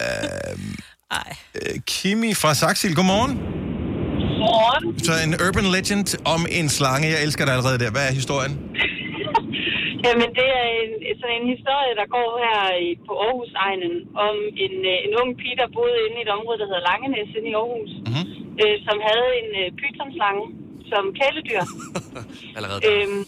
Øhm, 0.00 0.76
øh, 1.54 1.80
Kimi 1.86 2.34
fra 2.34 2.54
Saxil, 2.54 2.94
godmorgen. 2.94 3.36
Godmorgen. 3.36 4.98
Så 4.98 5.12
en 5.24 5.34
urban 5.48 5.64
legend 5.64 6.26
om 6.26 6.46
en 6.50 6.68
slange. 6.68 7.08
Jeg 7.08 7.22
elsker 7.22 7.44
dig 7.44 7.54
allerede 7.54 7.78
der. 7.78 7.90
Hvad 7.90 8.08
er 8.08 8.12
historien? 8.12 8.52
Jamen, 10.06 10.30
det 10.38 10.48
er 10.60 10.66
en, 10.82 10.92
sådan 11.20 11.36
en 11.38 11.52
historie, 11.54 11.92
der 12.00 12.14
går 12.16 12.28
her 12.44 12.60
i, 12.86 12.88
på 13.06 13.12
Aarhus-egnen 13.24 13.94
om 14.26 14.36
en, 14.64 14.74
øh, 14.92 15.06
en 15.06 15.12
ung 15.20 15.30
pige, 15.40 15.60
der 15.60 15.74
boede 15.76 15.98
inde 16.06 16.18
i 16.18 16.24
et 16.26 16.34
område, 16.36 16.58
der 16.60 16.70
hedder 16.70 16.88
Langenæs 16.88 17.36
inde 17.38 17.50
i 17.52 17.58
Aarhus, 17.60 17.92
mm-hmm. 18.06 18.26
øh, 18.62 18.76
som 18.86 18.96
havde 19.08 19.28
en 19.40 19.50
øh, 19.60 19.68
pythonslange 19.80 20.44
som 20.92 21.04
kæledyr. 21.18 21.62
Allerede 22.56 22.80
øhm, 22.88 23.22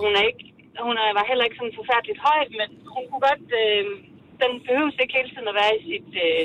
hun, 0.00 0.10
er 0.18 0.24
ikke, 0.30 0.44
hun 0.86 0.96
er, 1.02 1.08
var 1.18 1.24
heller 1.30 1.44
ikke 1.46 1.58
sådan 1.60 1.78
forfærdeligt 1.80 2.20
høj, 2.28 2.40
men 2.58 2.68
hun 2.94 3.02
kunne 3.08 3.24
godt... 3.30 3.46
Øh, 3.62 3.84
den 4.44 4.52
behøves 4.68 4.94
ikke 5.02 5.16
hele 5.18 5.30
tiden 5.32 5.52
at 5.52 5.58
være 5.60 5.74
i 5.78 5.82
sit, 5.88 6.10
øh, 6.26 6.42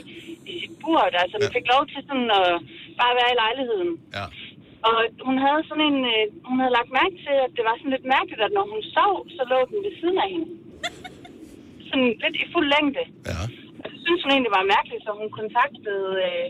i 0.51 0.53
sit 0.61 0.75
bur. 0.81 1.01
Altså, 1.23 1.35
den 1.41 1.51
fik 1.57 1.67
lov 1.73 1.83
til 1.91 2.01
sådan 2.07 2.29
at 2.41 2.49
bare 3.01 3.13
være 3.19 3.31
i 3.33 3.39
lejligheden. 3.43 3.91
Ja. 4.17 4.25
Og 4.87 4.97
hun 5.27 5.37
havde 5.45 5.61
sådan 5.69 5.87
en, 5.91 5.99
øh, 6.13 6.25
hun 6.49 6.57
havde 6.61 6.75
lagt 6.77 6.91
mærke 6.99 7.15
til, 7.25 7.35
at 7.45 7.51
det 7.57 7.63
var 7.67 7.75
sådan 7.75 7.95
lidt 7.95 8.07
mærkeligt, 8.15 8.41
at 8.45 8.55
når 8.57 8.65
hun 8.73 8.81
sov, 8.97 9.13
så 9.37 9.41
lå 9.51 9.59
den 9.71 9.79
ved 9.85 9.93
siden 9.99 10.17
af 10.23 10.29
hende. 10.33 10.49
Sådan 11.89 12.11
lidt 12.23 12.35
i 12.43 12.45
fuld 12.53 12.67
længde. 12.75 13.03
Ja. 13.29 13.41
Og 13.83 13.87
det 13.91 13.99
synes 14.05 14.23
hun 14.23 14.31
egentlig 14.33 14.57
var 14.59 14.71
mærkeligt, 14.75 15.03
så 15.05 15.11
hun 15.21 15.29
kontaktede 15.39 16.09
øh, 16.27 16.47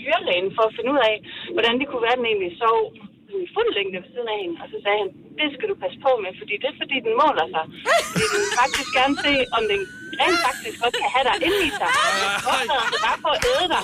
dyrlægen 0.00 0.48
for 0.56 0.64
at 0.66 0.74
finde 0.76 0.90
ud 0.94 1.00
af, 1.10 1.16
hvordan 1.54 1.74
det 1.78 1.86
kunne 1.88 2.06
være, 2.06 2.16
at 2.16 2.20
den 2.20 2.30
egentlig 2.30 2.52
sov 2.64 2.78
i 3.44 3.48
fuld 3.56 3.70
længde 3.76 3.98
ved 4.02 4.10
siden 4.12 4.28
af 4.34 4.38
hende. 4.42 4.56
Og 4.62 4.66
så 4.72 4.76
sagde 4.84 4.98
han, 5.02 5.10
det 5.38 5.48
skal 5.54 5.68
du 5.70 5.76
passe 5.82 5.98
på 6.06 6.10
med, 6.24 6.32
fordi 6.40 6.54
det 6.60 6.68
er 6.70 6.80
fordi, 6.82 6.96
den 7.06 7.14
måler 7.22 7.46
sig. 7.54 7.64
Fordi 8.10 8.26
den 8.34 8.44
faktisk 8.60 8.90
gerne 8.98 9.16
se, 9.24 9.32
om 9.56 9.62
den 9.72 9.82
rent 10.22 10.38
faktisk 10.46 10.76
godt 10.82 10.94
kan 11.00 11.08
have 11.14 11.24
dig 11.28 11.36
inde 11.46 11.60
i 11.68 11.70
sig. 11.80 11.90
Og 12.48 12.54
så 12.68 12.74
altså 12.84 12.98
bare 13.06 13.18
for 13.24 13.32
at 13.36 13.40
æde 13.52 13.66
dig. 13.74 13.82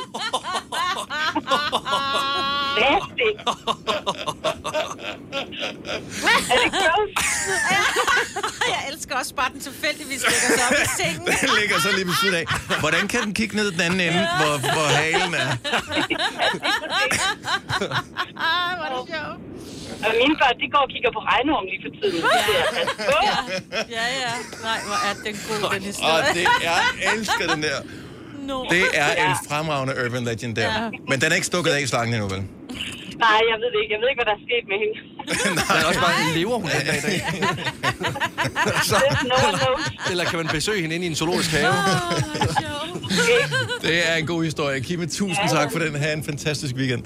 Nasty. 2.80 3.28
Er 6.52 6.56
det 6.62 6.70
gross? 6.72 7.12
Jeg 8.74 8.80
elsker 8.92 9.16
også 9.16 9.34
bare, 9.34 9.50
den 9.52 9.60
tilfældigvis 9.60 10.22
lægger 10.22 10.50
sig 10.58 10.66
op 10.68 10.72
i 10.86 10.88
sengen. 11.02 11.26
Den 11.26 11.50
ligger 11.60 11.78
så 11.80 11.88
lige 11.96 12.06
ved 12.06 12.14
siden 12.22 12.34
af. 12.34 12.44
Hvordan 12.80 13.08
kan 13.08 13.20
den 13.22 13.34
kigge 13.34 13.56
ned 13.56 13.72
den 13.72 13.80
anden 13.80 14.00
ende, 14.00 14.28
hvor, 14.40 14.58
hvor 14.74 14.88
halen 15.00 15.34
er? 15.34 15.50
Ah, 18.36 18.76
hvor 18.76 18.86
er 18.86 18.92
det 18.96 19.08
sjovt. 19.14 19.40
Og 20.06 20.12
mine 20.22 20.34
børn, 20.40 20.56
de 20.62 20.66
går 20.74 20.82
og 20.86 20.90
kigger 20.94 21.10
på 21.16 21.20
regnorm 21.32 21.64
lige 21.70 21.80
for 21.84 21.92
tiden. 21.98 22.22
Ja. 23.26 23.36
Ja, 23.96 24.04
ja, 24.14 24.20
ja. 24.26 24.34
Nej, 24.68 24.78
hvor 24.88 24.98
er 25.08 25.12
den 25.26 25.34
god, 25.48 25.58
den 25.74 25.82
historie. 25.90 26.19
Det 26.34 26.42
er, 26.42 26.48
jeg 26.62 27.14
elsker 27.16 27.46
den 27.54 27.62
der. 27.62 27.78
No. 28.48 28.64
Det 28.70 28.84
er 28.94 29.10
en 29.28 29.36
fremragende 29.48 29.94
urban 30.04 30.24
legend 30.24 30.56
der. 30.56 30.62
Ja. 30.62 30.88
Men 31.08 31.20
den 31.20 31.30
er 31.30 31.34
ikke 31.34 31.46
stukket 31.46 31.70
af 31.70 31.80
i 31.80 31.86
slangen 31.86 32.14
endnu, 32.14 32.28
vel? 32.28 32.42
Nej, 33.18 33.40
jeg 33.50 33.56
ved 33.60 33.68
det 33.74 33.80
ikke. 33.82 33.92
Jeg 33.94 34.00
ved 34.02 34.08
ikke, 34.10 34.20
hvad 34.22 34.28
der 34.30 34.36
er 34.38 34.44
sket 34.48 34.64
med 34.72 34.78
hende. 34.82 34.96
Men 35.76 35.86
også 35.88 36.00
bare, 36.00 36.38
lever 36.38 36.54
hun 36.54 36.70
den 36.70 36.86
dag 36.86 36.98
i 36.98 37.00
dag? 37.00 37.20
Så, 38.90 38.96
eller, 39.22 39.80
eller 40.10 40.24
kan 40.24 40.36
man 40.36 40.48
besøge 40.48 40.80
hende 40.80 40.94
inde 40.94 41.06
i 41.06 41.08
en 41.08 41.14
zoologisk 41.14 41.50
have? 41.50 41.72
Det 43.82 44.10
er 44.10 44.14
en 44.14 44.26
god 44.26 44.44
historie. 44.44 44.80
Kimme, 44.80 45.06
tusind 45.06 45.48
tak 45.50 45.72
for 45.72 45.78
den. 45.78 45.94
Ha' 45.94 46.12
en 46.12 46.24
fantastisk 46.24 46.74
weekend. 46.74 47.04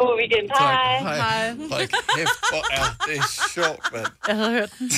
God 0.00 0.14
weekend. 0.20 0.46
Tak. 0.48 0.60
Hej. 0.60 1.16
Hej. 1.16 1.48
Hold 1.72 1.88
kæft, 2.16 2.38
hvor 2.52 2.64
er 2.80 2.84
det 3.08 3.20
sjovt, 3.54 3.84
mand. 3.92 4.06
Jeg 4.28 4.36
havde 4.36 4.50
hørt 4.50 4.70
den. 4.78 4.90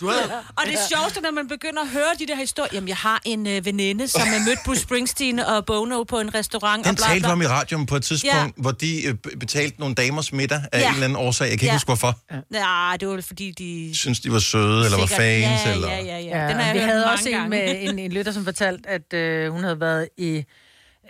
Du 0.00 0.08
havde... 0.08 0.22
Og 0.56 0.62
det 0.66 0.78
sjoveste, 0.92 1.20
når 1.20 1.30
man 1.30 1.48
begynder 1.48 1.82
at 1.82 1.88
høre 1.88 2.12
de 2.18 2.26
der 2.26 2.34
historier. 2.36 2.70
Jamen, 2.72 2.88
jeg 2.88 2.96
har 2.96 3.20
en 3.24 3.46
øh, 3.46 3.64
veninde, 3.66 4.08
som 4.08 4.20
har 4.22 4.38
mødt 4.48 4.58
Bruce 4.64 4.80
Springsteen 4.80 5.38
og 5.38 5.66
Bono 5.66 6.02
på 6.02 6.20
en 6.20 6.34
restaurant. 6.34 6.84
Den 6.84 6.90
og 6.90 6.96
bla, 6.96 7.06
talte 7.06 7.20
bla. 7.20 7.28
vi 7.28 7.32
om 7.32 7.42
i 7.42 7.46
radioen 7.46 7.86
på 7.86 7.96
et 7.96 8.02
tidspunkt, 8.04 8.34
Ja. 8.36 8.42
ja. 8.44 8.50
hvor 8.56 8.70
de 8.70 9.06
øh, 9.06 9.14
betalte 9.40 9.80
nogle 9.80 9.94
damers 9.94 10.32
middag 10.32 10.62
af 10.72 10.80
Ja. 10.80 10.88
en 10.88 10.94
eller 10.94 11.04
anden 11.04 11.16
årsag. 11.18 11.44
Jeg 11.44 11.50
kan 11.50 11.54
ikke 11.56 11.66
Ja. 11.66 11.72
huske, 11.72 11.86
hvorfor. 11.88 12.18
Nej, 12.50 12.96
det 12.96 13.08
var 13.08 13.20
fordi, 13.26 13.50
de... 13.50 13.90
Synes, 13.98 14.20
de 14.20 14.32
var 14.32 14.38
søde, 14.38 14.84
eller 14.84 14.98
var 14.98 15.06
fans, 15.06 15.60
ja, 15.66 15.72
eller... 15.72 15.88
Ja, 15.88 15.96
ja, 16.04 16.18
ja. 16.18 16.38
Ja, 16.42 16.48
Den 16.48 16.56
har 16.56 16.64
jeg 16.64 16.74
vi 16.74 16.78
hørt 16.78 16.88
havde 16.88 17.00
mange 17.00 17.12
også 17.12 17.28
en, 17.28 17.34
gange. 17.34 17.48
med, 17.50 17.76
en, 17.80 17.98
en 17.98 18.12
lytter, 18.12 18.32
som 18.32 18.44
fortalte, 18.44 18.88
at 18.88 19.12
øh, 19.14 19.52
hun 19.52 19.62
havde 19.64 19.80
været 19.80 20.08
i 20.18 20.44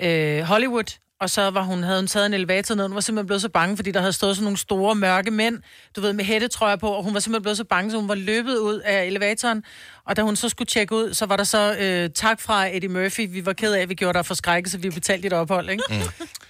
øh, 0.03 0.43
Hollywood, 0.43 0.97
og 1.21 1.31
så 1.31 1.51
var 1.51 1.63
hun, 1.63 1.83
havde 1.83 1.99
hun 1.99 2.07
taget 2.07 2.27
en 2.27 2.35
elevator 2.35 2.75
ned, 2.75 2.85
og 2.85 2.89
hun 2.89 2.95
var 2.95 3.01
simpelthen 3.01 3.27
blevet 3.27 3.43
så 3.43 3.49
bange, 3.49 3.77
fordi 3.77 3.91
der 3.91 4.01
havde 4.01 4.13
stået 4.13 4.37
sådan 4.37 4.45
nogle 4.45 4.57
store, 4.57 4.95
mørke 4.95 5.31
mænd, 5.31 5.59
du 5.97 6.01
ved, 6.01 6.13
med 6.13 6.25
hættetrøjer 6.25 6.77
på, 6.77 6.89
og 6.89 7.05
hun 7.05 7.15
var 7.15 7.21
simpelthen 7.21 7.43
blevet 7.43 7.57
så 7.57 7.65
bange, 7.65 7.91
så 7.91 7.97
hun 7.97 8.09
var 8.09 8.15
løbet 8.15 8.57
ud 8.57 8.81
af 8.81 9.05
elevatoren, 9.05 9.63
og 10.07 10.17
da 10.17 10.23
hun 10.23 10.37
så 10.37 10.49
skulle 10.49 10.67
tjekke 10.67 10.95
ud, 10.95 11.15
så 11.15 11.27
var 11.27 11.37
der 11.37 11.45
så 11.45 11.77
øh, 11.81 12.11
tak 12.15 12.41
fra 12.41 12.67
Eddie 12.77 12.89
Murphy, 12.89 13.29
vi 13.31 13.47
var 13.47 13.53
ked 13.53 13.73
af, 13.73 13.81
at 13.83 13.89
vi 13.89 13.95
gjorde 13.95 14.19
dig 14.19 14.27
for 14.27 14.35
skrække, 14.35 14.71
så 14.71 14.79
vi 14.79 14.91
betalte 14.91 15.23
dit 15.23 15.33
ophold, 15.33 15.71
ikke? 15.71 15.85
Mm. 15.91 15.97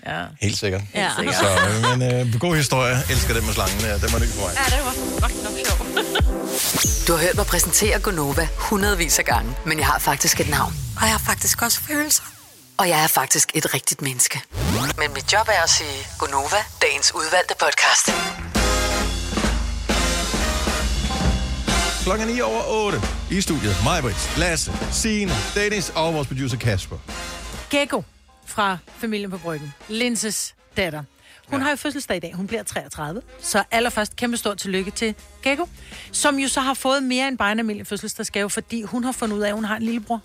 Ja. 0.06 0.24
Helt 0.40 0.58
sikkert. 0.58 0.82
Ja. 0.94 1.10
Helt 1.18 1.34
Så, 1.34 1.46
øh, 1.92 1.98
men 1.98 2.28
øh, 2.32 2.40
god 2.40 2.56
historie. 2.56 2.96
Elsker 3.10 3.34
den 3.34 3.46
med 3.46 3.54
slangen 3.54 3.80
der. 3.80 3.98
Den 3.98 4.12
var 4.12 4.18
ny 4.18 4.26
for 4.26 4.46
mig. 4.46 4.54
Ja, 4.56 4.76
det 4.76 4.84
var 4.84 5.20
godt 5.20 5.42
nok 5.44 5.52
sjovt. 5.66 7.06
Du 7.08 7.12
har 7.12 7.20
hørt 7.20 7.36
mig 7.36 7.46
præsentere 7.46 8.00
Gonova 8.00 8.48
hundredvis 8.56 9.18
af 9.18 9.24
gange, 9.24 9.54
men 9.66 9.78
jeg 9.78 9.86
har 9.86 9.98
faktisk 9.98 10.40
et 10.40 10.50
navn. 10.50 10.72
Og 10.96 11.02
jeg 11.02 11.10
har 11.10 11.18
faktisk 11.26 11.62
også 11.62 11.80
følelser. 11.80 12.22
Og 12.80 12.88
jeg 12.88 13.02
er 13.02 13.06
faktisk 13.06 13.50
et 13.54 13.74
rigtigt 13.74 14.02
menneske. 14.02 14.42
Men 14.98 15.08
mit 15.14 15.32
job 15.32 15.48
er 15.48 15.62
at 15.62 15.70
sige 15.70 15.98
Gonova, 16.18 16.60
dagens 16.82 17.14
udvalgte 17.14 17.54
podcast. 17.64 18.06
Klokken 22.04 22.28
er 22.28 22.32
9 22.32 22.40
over 22.40 22.62
8 22.68 22.98
i 23.30 23.40
studiet. 23.40 23.76
Majbrits, 23.84 24.38
Lasse, 24.38 24.72
Signe, 24.92 25.32
Dennis 25.54 25.92
og 25.96 26.14
vores 26.14 26.28
producer 26.28 26.58
Kasper. 26.58 26.96
Gekko 27.70 28.04
fra 28.46 28.78
familien 28.98 29.30
på 29.30 29.38
Bryggen. 29.38 29.74
Linses 29.88 30.54
datter. 30.76 31.02
Hun 31.48 31.58
ja. 31.58 31.64
har 31.64 31.70
jo 31.70 31.76
fødselsdag 31.76 32.16
i 32.16 32.20
dag. 32.20 32.34
Hun 32.34 32.46
bliver 32.46 32.62
33. 32.62 33.22
Så 33.40 33.64
allerførst 33.70 34.16
kæmpe 34.16 34.36
stort 34.36 34.58
tillykke 34.58 34.90
til 34.90 35.14
Gekko, 35.42 35.68
som 36.12 36.38
jo 36.38 36.48
så 36.48 36.60
har 36.60 36.74
fået 36.74 37.02
mere 37.02 37.28
end 37.28 37.38
bare 37.38 37.52
en 37.52 37.58
almindelig 37.58 37.86
fødselsdagsgave, 37.86 38.50
fordi 38.50 38.82
hun 38.82 39.04
har 39.04 39.12
fundet 39.12 39.36
ud 39.36 39.42
af, 39.42 39.48
at 39.48 39.54
hun 39.54 39.64
har 39.64 39.76
en 39.76 39.82
lillebror. 39.82 40.20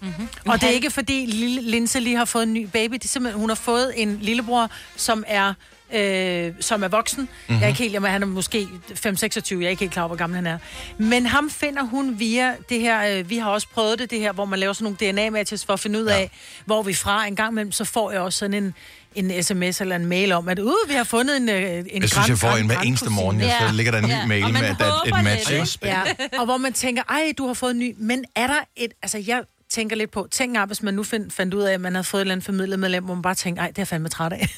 Mm-hmm. 0.00 0.28
Og 0.46 0.60
det 0.60 0.68
er 0.68 0.72
ikke 0.72 0.90
fordi 0.90 1.26
lille 1.26 1.70
Linse 1.70 2.00
lige 2.00 2.16
har 2.16 2.24
fået 2.24 2.42
en 2.42 2.52
ny 2.52 2.68
baby. 2.72 2.94
Det 2.94 3.04
er 3.04 3.08
simpelthen, 3.08 3.40
hun 3.40 3.50
har 3.50 3.54
fået 3.56 3.92
en 3.96 4.18
lillebror, 4.20 4.70
som 4.96 5.24
er 5.26 5.54
øh, 5.92 6.52
som 6.60 6.82
er 6.82 6.88
voksen. 6.88 7.20
Mm-hmm. 7.20 7.54
Jeg 7.54 7.62
er 7.62 7.68
ikke 7.68 7.78
helt, 7.78 7.92
jamen, 7.92 8.10
han 8.10 8.22
er 8.22 8.26
måske 8.26 8.68
5-26, 8.90 8.96
jeg 9.06 9.64
er 9.64 9.68
ikke 9.68 9.80
helt 9.80 9.92
klar 9.92 10.02
over, 10.02 10.08
hvor 10.08 10.16
gammel 10.16 10.36
han 10.36 10.46
er. 10.46 10.58
Men 10.98 11.26
ham 11.26 11.50
finder 11.50 11.82
hun 11.82 12.18
via 12.18 12.54
det 12.68 12.80
her, 12.80 13.18
øh, 13.18 13.30
vi 13.30 13.38
har 13.38 13.50
også 13.50 13.66
prøvet 13.74 13.98
det, 13.98 14.10
det 14.10 14.20
her, 14.20 14.32
hvor 14.32 14.44
man 14.44 14.58
laver 14.58 14.72
sådan 14.72 14.96
nogle 15.00 15.12
DNA-matches 15.12 15.64
for 15.66 15.72
at 15.72 15.80
finde 15.80 15.98
ud 16.00 16.04
af, 16.04 16.20
ja. 16.20 16.28
hvor 16.64 16.82
vi 16.82 16.90
er 16.90 16.96
fra. 16.96 17.26
En 17.26 17.36
gang 17.36 17.52
imellem, 17.52 17.72
så 17.72 17.84
får 17.84 18.10
jeg 18.10 18.20
også 18.20 18.38
sådan 18.38 18.54
en, 18.54 18.74
en 19.14 19.42
sms 19.42 19.80
eller 19.80 19.96
en 19.96 20.06
mail 20.06 20.32
om, 20.32 20.48
at 20.48 20.58
uh, 20.58 20.72
vi 20.88 20.94
har 20.94 21.04
fundet 21.04 21.36
en, 21.36 21.48
øh, 21.48 21.78
en 21.90 22.02
Jeg 22.02 22.10
synes, 22.10 22.28
jeg 22.28 22.38
får 22.38 22.56
en 22.56 22.66
hver 22.66 22.80
eneste 22.80 23.10
morgen, 23.10 23.40
ja. 23.40 23.68
så 23.68 23.74
ligger 23.74 23.92
der 23.92 23.98
en 23.98 24.04
ny 24.04 24.10
Ja. 24.10 24.26
mail 24.26 24.52
med, 24.52 24.62
at 24.62 24.76
der 24.78 24.84
er 24.84 25.18
et 25.18 25.24
match. 25.24 25.78
Ja, 25.84 26.02
og 26.38 26.44
hvor 26.44 26.56
man 26.56 26.72
tænker, 26.72 27.02
ej, 27.08 27.32
du 27.38 27.46
har 27.46 27.54
fået 27.54 27.70
en 27.70 27.78
ny. 27.78 27.94
Men 27.98 28.24
er 28.34 28.46
der 28.46 28.60
et... 28.76 28.92
Altså, 29.02 29.24
jeg 29.26 29.42
tænker 29.78 29.96
lidt 29.96 30.10
på, 30.10 30.28
tænk 30.30 30.58
op, 30.58 30.68
hvis 30.68 30.82
man 30.82 30.94
nu 30.94 31.02
find, 31.02 31.30
fandt 31.30 31.54
ud 31.54 31.62
af, 31.62 31.72
at 31.72 31.80
man 31.80 31.94
havde 31.94 32.04
fået 32.04 32.20
et 32.20 32.22
eller 32.22 32.32
andet 32.34 32.46
familiemedlem, 32.46 33.04
hvor 33.04 33.14
man 33.14 33.22
bare 33.22 33.34
tænker, 33.34 33.62
ej, 33.62 33.68
det 33.68 33.78
er 33.78 33.82
jeg 33.82 33.88
fandme 33.88 34.08
træt 34.08 34.32
af. 34.32 34.48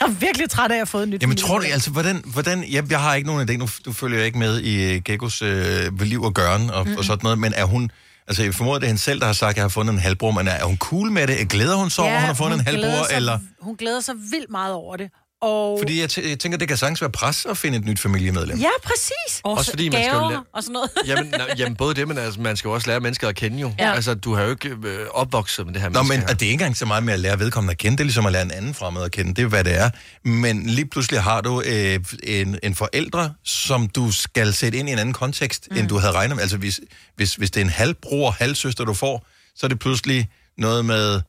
Jeg 0.00 0.06
er 0.06 0.10
virkelig 0.10 0.50
træt 0.50 0.70
af 0.70 0.74
at 0.74 0.78
have 0.78 0.86
fået 0.86 1.02
et 1.02 1.08
nyt 1.08 1.22
Jamen 1.22 1.36
tror 1.36 1.58
du, 1.58 1.64
altså, 1.72 1.90
hvordan, 1.90 2.22
hvordan 2.24 2.64
jeg, 2.70 2.90
jeg 2.90 3.00
har 3.00 3.14
ikke 3.14 3.26
nogen 3.26 3.50
idé, 3.50 3.56
nu, 3.56 3.68
du 3.84 3.92
følger 3.92 4.18
jeg 4.18 4.26
ikke 4.26 4.38
med 4.38 4.60
i 4.60 4.96
uh, 4.96 5.02
Gekkos 5.02 5.42
uh, 5.42 6.00
liv 6.00 6.22
og 6.22 6.34
gøren 6.34 6.70
og, 6.70 6.82
mm-hmm. 6.82 6.98
og 6.98 7.04
sådan 7.04 7.20
noget, 7.22 7.38
men 7.38 7.52
er 7.56 7.64
hun, 7.64 7.90
altså 8.28 8.42
jeg 8.42 8.54
formoder, 8.54 8.78
det 8.78 8.84
er 8.84 8.88
hende 8.88 9.00
selv, 9.00 9.20
der 9.20 9.26
har 9.26 9.32
sagt, 9.32 9.50
at 9.50 9.56
jeg 9.56 9.64
har 9.64 9.68
fundet 9.68 9.92
en 9.92 9.98
halvbror, 9.98 10.30
men 10.30 10.48
er, 10.48 10.52
er 10.52 10.64
hun 10.64 10.76
cool 10.76 11.10
med 11.10 11.26
det? 11.26 11.48
Glæder 11.48 11.76
hun 11.76 11.90
sig 11.90 12.04
over, 12.04 12.14
at 12.14 12.20
hun 12.20 12.26
har 12.26 12.34
fundet 12.34 12.58
en 12.58 12.64
glæder 12.64 12.86
halvbror, 12.86 13.06
sig, 13.06 13.16
eller? 13.16 13.38
Hun 13.60 13.76
glæder 13.76 14.00
sig 14.00 14.14
vildt 14.30 14.50
meget 14.50 14.74
over 14.74 14.96
det. 14.96 15.10
Og... 15.42 15.78
Fordi 15.80 16.00
jeg, 16.00 16.18
jeg 16.28 16.38
tænker, 16.38 16.58
det 16.58 16.68
kan 16.68 16.76
sagtens 16.76 17.00
være 17.00 17.10
pres 17.10 17.46
at 17.46 17.56
finde 17.58 17.78
et 17.78 17.84
nyt 17.84 18.00
familiemedlem. 18.00 18.58
Ja, 18.58 18.68
præcis. 18.84 19.40
Også 19.44 19.70
fordi 19.70 19.88
man 19.88 20.04
skal 20.04 20.14
jo 20.14 20.28
lære- 20.28 20.44
og 20.54 20.62
sådan 20.62 20.72
noget. 20.72 20.90
Jamen, 21.06 21.34
na, 21.38 21.44
jamen 21.58 21.76
både 21.76 21.94
det, 21.94 22.08
men 22.08 22.18
altså, 22.18 22.40
man 22.40 22.56
skal 22.56 22.68
jo 22.68 22.74
også 22.74 22.86
lære 22.90 23.00
mennesker 23.00 23.28
at 23.28 23.36
kende 23.36 23.58
jo. 23.58 23.72
Ja. 23.78 23.92
Altså, 23.94 24.14
du 24.14 24.34
har 24.34 24.42
jo 24.42 24.50
ikke 24.50 24.76
øh, 24.84 25.06
opvokset 25.10 25.66
med 25.66 25.74
det 25.74 25.82
her 25.82 25.88
Nå, 25.88 26.02
men 26.02 26.08
menneske 26.08 26.26
her. 26.26 26.34
og 26.34 26.40
det 26.40 26.46
er 26.46 26.50
ikke 26.50 26.62
engang 26.62 26.76
så 26.76 26.86
meget 26.86 27.02
med 27.04 27.14
at 27.14 27.20
lære 27.20 27.38
vedkommende 27.38 27.70
at 27.70 27.78
kende, 27.78 27.96
det 27.96 28.00
er 28.00 28.04
ligesom 28.04 28.26
at 28.26 28.32
lære 28.32 28.42
en 28.42 28.50
anden 28.50 28.74
fremmed 28.74 29.02
at 29.02 29.10
kende, 29.12 29.34
det 29.34 29.42
er 29.44 29.48
hvad 29.48 29.64
det 29.64 29.78
er. 29.78 29.90
Men 30.24 30.66
lige 30.66 30.86
pludselig 30.86 31.22
har 31.22 31.40
du 31.40 31.62
øh, 31.66 31.98
en, 32.22 32.58
en 32.62 32.74
forældre, 32.74 33.34
som 33.44 33.88
du 33.88 34.12
skal 34.12 34.52
sætte 34.52 34.78
ind 34.78 34.88
i 34.88 34.92
en 34.92 34.98
anden 34.98 35.12
kontekst, 35.12 35.68
mm. 35.70 35.76
end 35.76 35.88
du 35.88 35.98
havde 35.98 36.12
regnet 36.12 36.36
med. 36.36 36.42
Altså 36.42 36.56
hvis, 36.56 36.80
hvis, 37.16 37.34
hvis 37.34 37.50
det 37.50 37.60
er 37.60 37.64
en 37.64 37.70
halvbror, 37.70 38.30
halvsøster, 38.30 38.84
du 38.84 38.94
får, 38.94 39.26
så 39.56 39.66
er 39.66 39.68
det 39.68 39.78
pludselig 39.78 40.28
noget 40.58 40.84
med... 40.84 41.20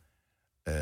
Øh, 0.70 0.74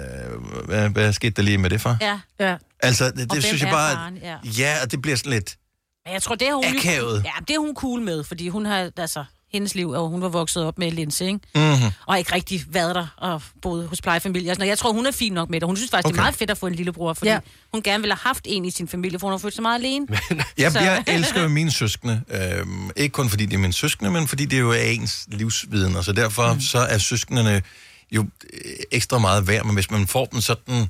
hvad, 0.65 0.89
hvad 0.89 1.13
skete 1.13 1.31
der 1.31 1.41
lige 1.41 1.57
med 1.57 1.69
det 1.69 1.81
for? 1.81 1.97
Ja. 2.01 2.19
ja. 2.39 2.55
Altså, 2.79 3.11
det, 3.11 3.29
Og 3.29 3.35
det 3.35 3.43
synes 3.43 3.61
jeg 3.61 3.69
bare... 3.71 3.95
faren? 3.95 4.17
Ja. 4.23 4.35
Ja, 4.57 4.75
og 4.83 4.91
det 4.91 5.01
bliver 5.01 5.17
sådan 5.17 5.31
lidt... 5.33 5.57
Men 6.05 6.13
jeg 6.13 6.21
tror, 6.23 6.35
det 6.35 6.47
er 6.47 6.53
hun... 6.53 6.63
Akavet. 6.65 7.21
Ja, 7.25 7.31
det 7.47 7.53
er 7.55 7.59
hun 7.59 7.75
cool 7.75 8.01
med, 8.01 8.23
fordi 8.23 8.47
hun 8.49 8.65
har, 8.65 8.89
altså, 8.97 9.23
hendes 9.53 9.75
liv, 9.75 9.89
og 9.89 10.09
hun 10.09 10.21
var 10.21 10.29
vokset 10.29 10.63
op 10.63 10.77
med 10.77 10.91
Linse, 10.91 11.25
ikke? 11.25 11.39
Mm-hmm. 11.55 11.91
Og 12.05 12.19
ikke 12.19 12.35
rigtig 12.35 12.65
været 12.69 12.95
der 12.95 13.07
og 13.17 13.41
boet 13.61 13.87
hos 13.87 14.01
plejefamilier. 14.01 14.53
sådan 14.53 14.59
noget. 14.61 14.69
Jeg 14.69 14.77
tror, 14.77 14.91
hun 14.93 15.05
er 15.05 15.11
fin 15.11 15.33
nok 15.33 15.49
med 15.49 15.59
det. 15.59 15.67
Hun 15.67 15.75
synes 15.75 15.91
faktisk, 15.91 16.05
okay. 16.05 16.13
det 16.13 16.19
er 16.19 16.23
meget 16.23 16.35
fedt 16.35 16.49
at 16.51 16.57
få 16.57 16.67
en 16.67 16.75
lillebror, 16.75 17.13
fordi 17.13 17.29
Ja. 17.31 17.39
hun 17.73 17.81
gerne 17.81 18.01
ville 18.01 18.13
have 18.13 18.19
haft 18.23 18.41
en 18.45 18.65
i 18.65 18.71
sin 18.71 18.87
familie, 18.87 19.19
for 19.19 19.27
hun 19.27 19.31
har 19.33 19.37
følt 19.37 19.53
sig 19.53 19.61
meget 19.61 19.79
alene. 19.79 20.07
Jeg, 20.57 20.71
Så- 20.71 20.79
jeg 20.79 21.03
elsker 21.07 21.41
jo 21.41 21.47
mine 21.47 21.71
søskende. 21.71 22.21
Øhm, 22.29 22.89
ikke 22.95 23.13
kun 23.13 23.29
fordi 23.29 23.45
de 23.45 23.53
er 23.55 23.59
mine 23.59 23.73
søskende, 23.73 24.11
men 24.11 24.27
fordi 24.27 24.45
det 24.45 24.59
jo 24.59 24.71
er 24.71 24.75
ens 24.81 25.25
livsviden. 25.27 25.95
Og 25.95 26.03
så 26.03 26.11
derfor 26.13 26.53
mm. 26.53 26.61
så 26.61 26.77
er 26.79 26.97
søskendene 26.97 27.61
jo 28.11 28.21
øh, 28.53 28.71
ekstra 28.91 29.17
meget 29.19 29.47
værd. 29.47 29.65
Men 29.65 29.73
hvis 29.73 29.91
man 29.91 30.07
får 30.07 30.25
dem 30.25 30.41
sådan, 30.41 30.81
øh, 30.81 30.87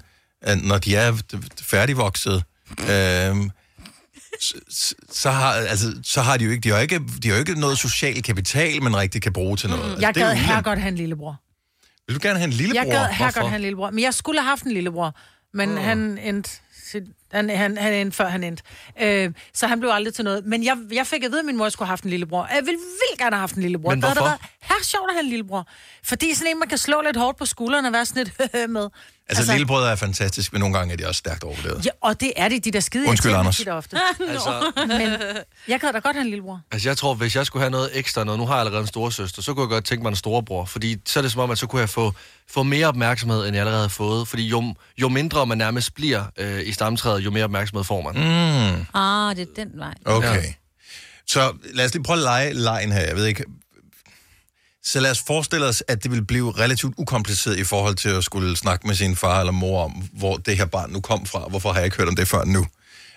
når 0.64 0.78
de 0.78 0.96
er 0.96 1.18
færdigvokset, 1.62 2.44
øhm, 2.90 3.52
så, 4.42 4.96
så- 5.12 5.32
har, 5.32 5.52
altså, 5.54 6.00
så 6.04 6.22
har 6.22 6.38
de 6.38 6.46
jo 6.46 6.52
ikke, 6.52 6.62
de 6.62 6.70
har 6.70 6.80
ikke, 6.80 7.02
de 7.24 7.28
har 7.28 7.36
jo 7.36 7.40
ikke 7.40 7.60
noget 7.60 7.80
social 7.80 8.22
kapital, 8.24 8.84
man 8.84 8.98
rigtig 8.98 9.22
kan 9.22 9.34
bruge 9.34 9.58
til 9.58 9.70
noget. 9.70 9.84
Altså, 9.92 10.06
Jeg 10.06 10.14
gad 10.14 10.36
her 10.36 10.62
godt 10.62 10.80
have 10.80 10.90
en 10.90 10.96
lillebror. 10.96 11.42
Vil 12.08 12.16
du 12.16 12.20
gerne 12.24 12.40
have 12.40 12.48
en 12.48 12.54
lillebror? 12.54 12.84
Jeg 12.84 12.92
gad 12.92 13.06
her 13.14 13.32
godt 13.32 13.48
have 13.50 13.56
en 13.56 13.62
lillebror. 13.62 13.90
Men 13.90 14.04
jeg 14.04 14.14
skulle 14.14 14.40
have 14.42 14.50
haft 14.50 14.64
en 14.64 14.72
lillebror. 14.72 15.16
Men 15.54 15.70
Åh. 15.78 15.84
han 15.84 16.18
endte... 16.18 16.50
sit- 16.92 17.19
Han, 17.32 17.50
han, 17.50 17.78
han 17.78 17.94
endte 17.94 18.18
før 18.18 18.28
han 18.30 18.44
endte. 18.44 18.64
Øh, 19.02 19.32
så 19.54 19.68
han 19.68 19.80
blev 19.80 19.92
aldrig 19.94 20.14
til 20.14 20.24
noget. 20.26 20.46
Men 20.46 20.64
jeg, 20.64 20.78
jeg 20.92 21.08
fik 21.08 21.24
at 21.24 21.32
vide, 21.32 21.40
at 21.40 21.46
min 21.46 21.58
mor 21.58 21.70
skulle 21.70 21.88
have 21.88 21.92
haft 21.92 22.04
en 22.04 22.10
lillebror. 22.10 22.48
Jeg 22.56 22.62
ville 22.66 22.80
vildt 22.80 23.20
gerne 23.20 23.36
have 23.36 23.40
haft 23.40 23.56
en 23.56 23.62
lillebror. 23.62 23.90
Men 23.90 23.98
Det 24.02 24.04
havde 24.04 24.16
da 24.16 24.20
hvorfor? 24.22 24.30
været 24.30 24.52
her 24.62 24.84
sjovt 24.84 25.10
at 25.10 25.16
have 25.16 25.24
en 25.24 25.30
lillebror. 25.30 25.68
Fordi 26.04 26.34
sådan 26.34 26.52
en, 26.54 26.60
man 26.60 26.68
kan 26.70 26.78
slå 26.78 27.02
lidt 27.02 27.18
hårdt 27.18 27.38
på 27.38 27.46
skulderen 27.46 27.86
og 27.86 27.94
være 27.94 28.06
sådan 28.06 28.24
lidt 28.24 28.54
med. 28.70 28.88
Altså, 29.30 29.42
altså 29.42 29.54
lillebrødre 29.54 29.92
er 29.92 29.96
fantastisk, 29.96 30.54
men 30.54 30.60
nogle 30.60 30.78
gange 30.78 30.94
er 30.94 30.98
de 30.98 31.08
også 31.08 31.20
stærkt 31.20 31.44
overvurderet. 31.44 31.86
Ja, 31.86 31.90
og 32.02 32.20
det 32.22 32.34
er 32.36 32.50
det, 32.50 32.66
de 32.66 32.72
der 32.72 32.80
skide 32.80 33.10
Undskyld, 33.10 33.34
Anders. 33.34 33.58
tit 33.58 33.68
ofte. 33.70 33.98
Altså- 34.30 34.72
Men 34.88 35.02
jeg 35.68 35.80
gad 35.80 35.94
da 35.94 36.00
godt 36.00 36.16
have 36.16 36.22
en 36.22 36.30
lillebror. 36.30 36.62
Altså, 36.72 36.90
jeg 36.90 36.98
tror, 36.98 37.14
hvis 37.14 37.36
jeg 37.36 37.46
skulle 37.46 37.62
have 37.64 37.72
noget 37.72 37.90
ekstra, 37.94 38.24
noget, 38.24 38.40
nu 38.40 38.46
har 38.46 38.54
jeg 38.54 38.60
allerede 38.60 38.82
en 38.82 38.88
storesøster, 38.88 39.42
så 39.42 39.54
kunne 39.54 39.62
jeg 39.64 39.70
godt 39.70 39.86
tænke 39.86 40.02
mig 40.04 40.10
en 40.10 40.16
storebror. 40.16 40.66
Fordi 40.66 40.98
så 41.06 41.20
er 41.20 41.22
det 41.22 41.32
som 41.32 41.42
om, 41.42 41.52
at 41.52 41.58
så 41.58 41.68
kunne 41.68 41.80
jeg 41.80 41.90
få, 41.90 42.14
få 42.50 42.64
mere 42.64 42.88
opmærksomhed, 42.88 43.46
end 43.46 43.56
jeg 43.56 43.60
allerede 43.60 43.82
har 43.82 43.88
fået. 43.90 44.28
Fordi 44.28 44.48
jo, 44.48 44.76
jo 44.98 45.10
mindre 45.10 45.46
man 45.46 45.58
nærmest 45.58 45.94
bliver 45.94 46.24
øh, 46.38 46.68
i 46.68 46.72
stamtræet, 46.72 47.19
jo 47.24 47.32
mere 47.32 47.44
opmærksomhed 47.44 47.84
får 47.84 48.02
man. 48.02 48.14
Mm. 48.16 48.86
Ah, 48.94 49.36
det 49.36 49.42
er 49.42 49.64
den 49.64 49.80
vej. 49.80 49.94
Okay. 50.06 50.44
Ja. 50.44 50.54
Så 51.28 51.54
lad 51.74 51.86
os 51.86 51.94
lige 51.94 52.04
prøve 52.04 52.18
at 52.18 52.24
lege 52.24 52.54
lejen 52.54 52.92
her. 52.92 53.02
Jeg 53.02 53.16
ved 53.16 53.26
ikke... 53.26 53.44
Så 54.84 55.00
lad 55.00 55.12
os 55.12 55.24
forestille 55.28 55.66
os, 55.66 55.84
at 55.88 56.04
det 56.04 56.12
vil 56.12 56.26
blive 56.26 56.52
relativt 56.52 56.94
ukompliceret 56.98 57.60
i 57.60 57.64
forhold 57.64 57.96
til 57.96 58.10
at 58.10 58.24
skulle 58.24 58.58
snakke 58.58 58.88
med 58.88 58.96
sin 58.96 59.16
far 59.16 59.40
eller 59.40 59.52
mor 59.52 59.84
om, 59.84 59.92
hvor 59.92 60.38
det 60.38 60.58
her 60.58 60.66
barn 60.66 60.92
nu 60.92 61.00
kom 61.00 61.26
fra. 61.26 61.48
Hvorfor 61.50 61.72
har 61.72 61.80
jeg 61.80 61.86
ikke 61.86 61.98
hørt 61.98 62.08
om 62.08 62.16
det 62.16 62.28
før 62.28 62.44
nu? 62.44 62.66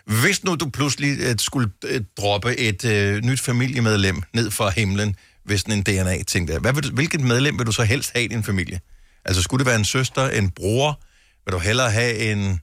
Hvis 0.05 0.44
nu 0.44 0.55
du 0.55 0.70
pludselig 0.70 1.18
øh, 1.20 1.34
skulle 1.38 1.70
øh, 1.84 2.00
droppe 2.16 2.57
et 2.57 2.84
øh, 2.84 3.22
nyt 3.22 3.40
familiemedlem 3.40 4.22
ned 4.34 4.50
fra 4.50 4.70
himlen, 4.70 5.16
hvis 5.44 5.61
sådan 5.61 5.74
en 5.74 5.82
DNA-ting 5.82 6.48
der, 6.48 6.59
hvad 6.59 6.72
vil 6.72 6.82
du, 6.82 6.94
hvilket 6.94 7.20
medlem 7.20 7.59
vil 7.59 7.66
du 7.66 7.72
så 7.72 7.82
helst 7.82 8.11
have 8.14 8.24
i 8.24 8.28
din 8.28 8.44
familie? 8.44 8.80
Altså 9.24 9.42
skulle 9.42 9.59
det 9.59 9.66
være 9.66 9.78
en 9.78 9.84
søster, 9.84 10.28
en 10.28 10.50
bror? 10.50 11.00
Vil 11.44 11.53
du 11.53 11.59
hellere 11.59 11.90
have 11.90 12.16
en... 12.18 12.61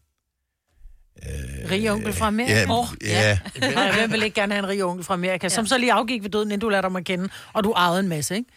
Rig 1.71 1.91
onkel 1.91 2.13
fra 2.13 2.27
Amerika. 2.27 2.59
Ja, 2.59 2.71
Åh, 2.71 2.87
ja. 3.01 3.37
Nej, 3.61 3.91
hvem 3.91 4.11
vil 4.11 4.23
ikke 4.23 4.35
gerne 4.35 4.53
have 4.53 4.63
en 4.63 4.69
rig 4.69 4.83
onkel 4.83 5.05
fra 5.05 5.13
Amerika, 5.13 5.49
som 5.49 5.67
så 5.67 5.77
lige 5.77 5.93
afgik 5.93 6.23
ved 6.23 6.29
døden, 6.29 6.47
inden 6.47 6.59
du 6.59 6.69
lærte 6.69 6.87
dem 6.87 6.95
at 6.95 7.03
kende, 7.05 7.29
og 7.53 7.63
du 7.63 7.71
ejede 7.71 7.99
en 7.99 8.07
masse, 8.07 8.35
ikke? 8.35 8.49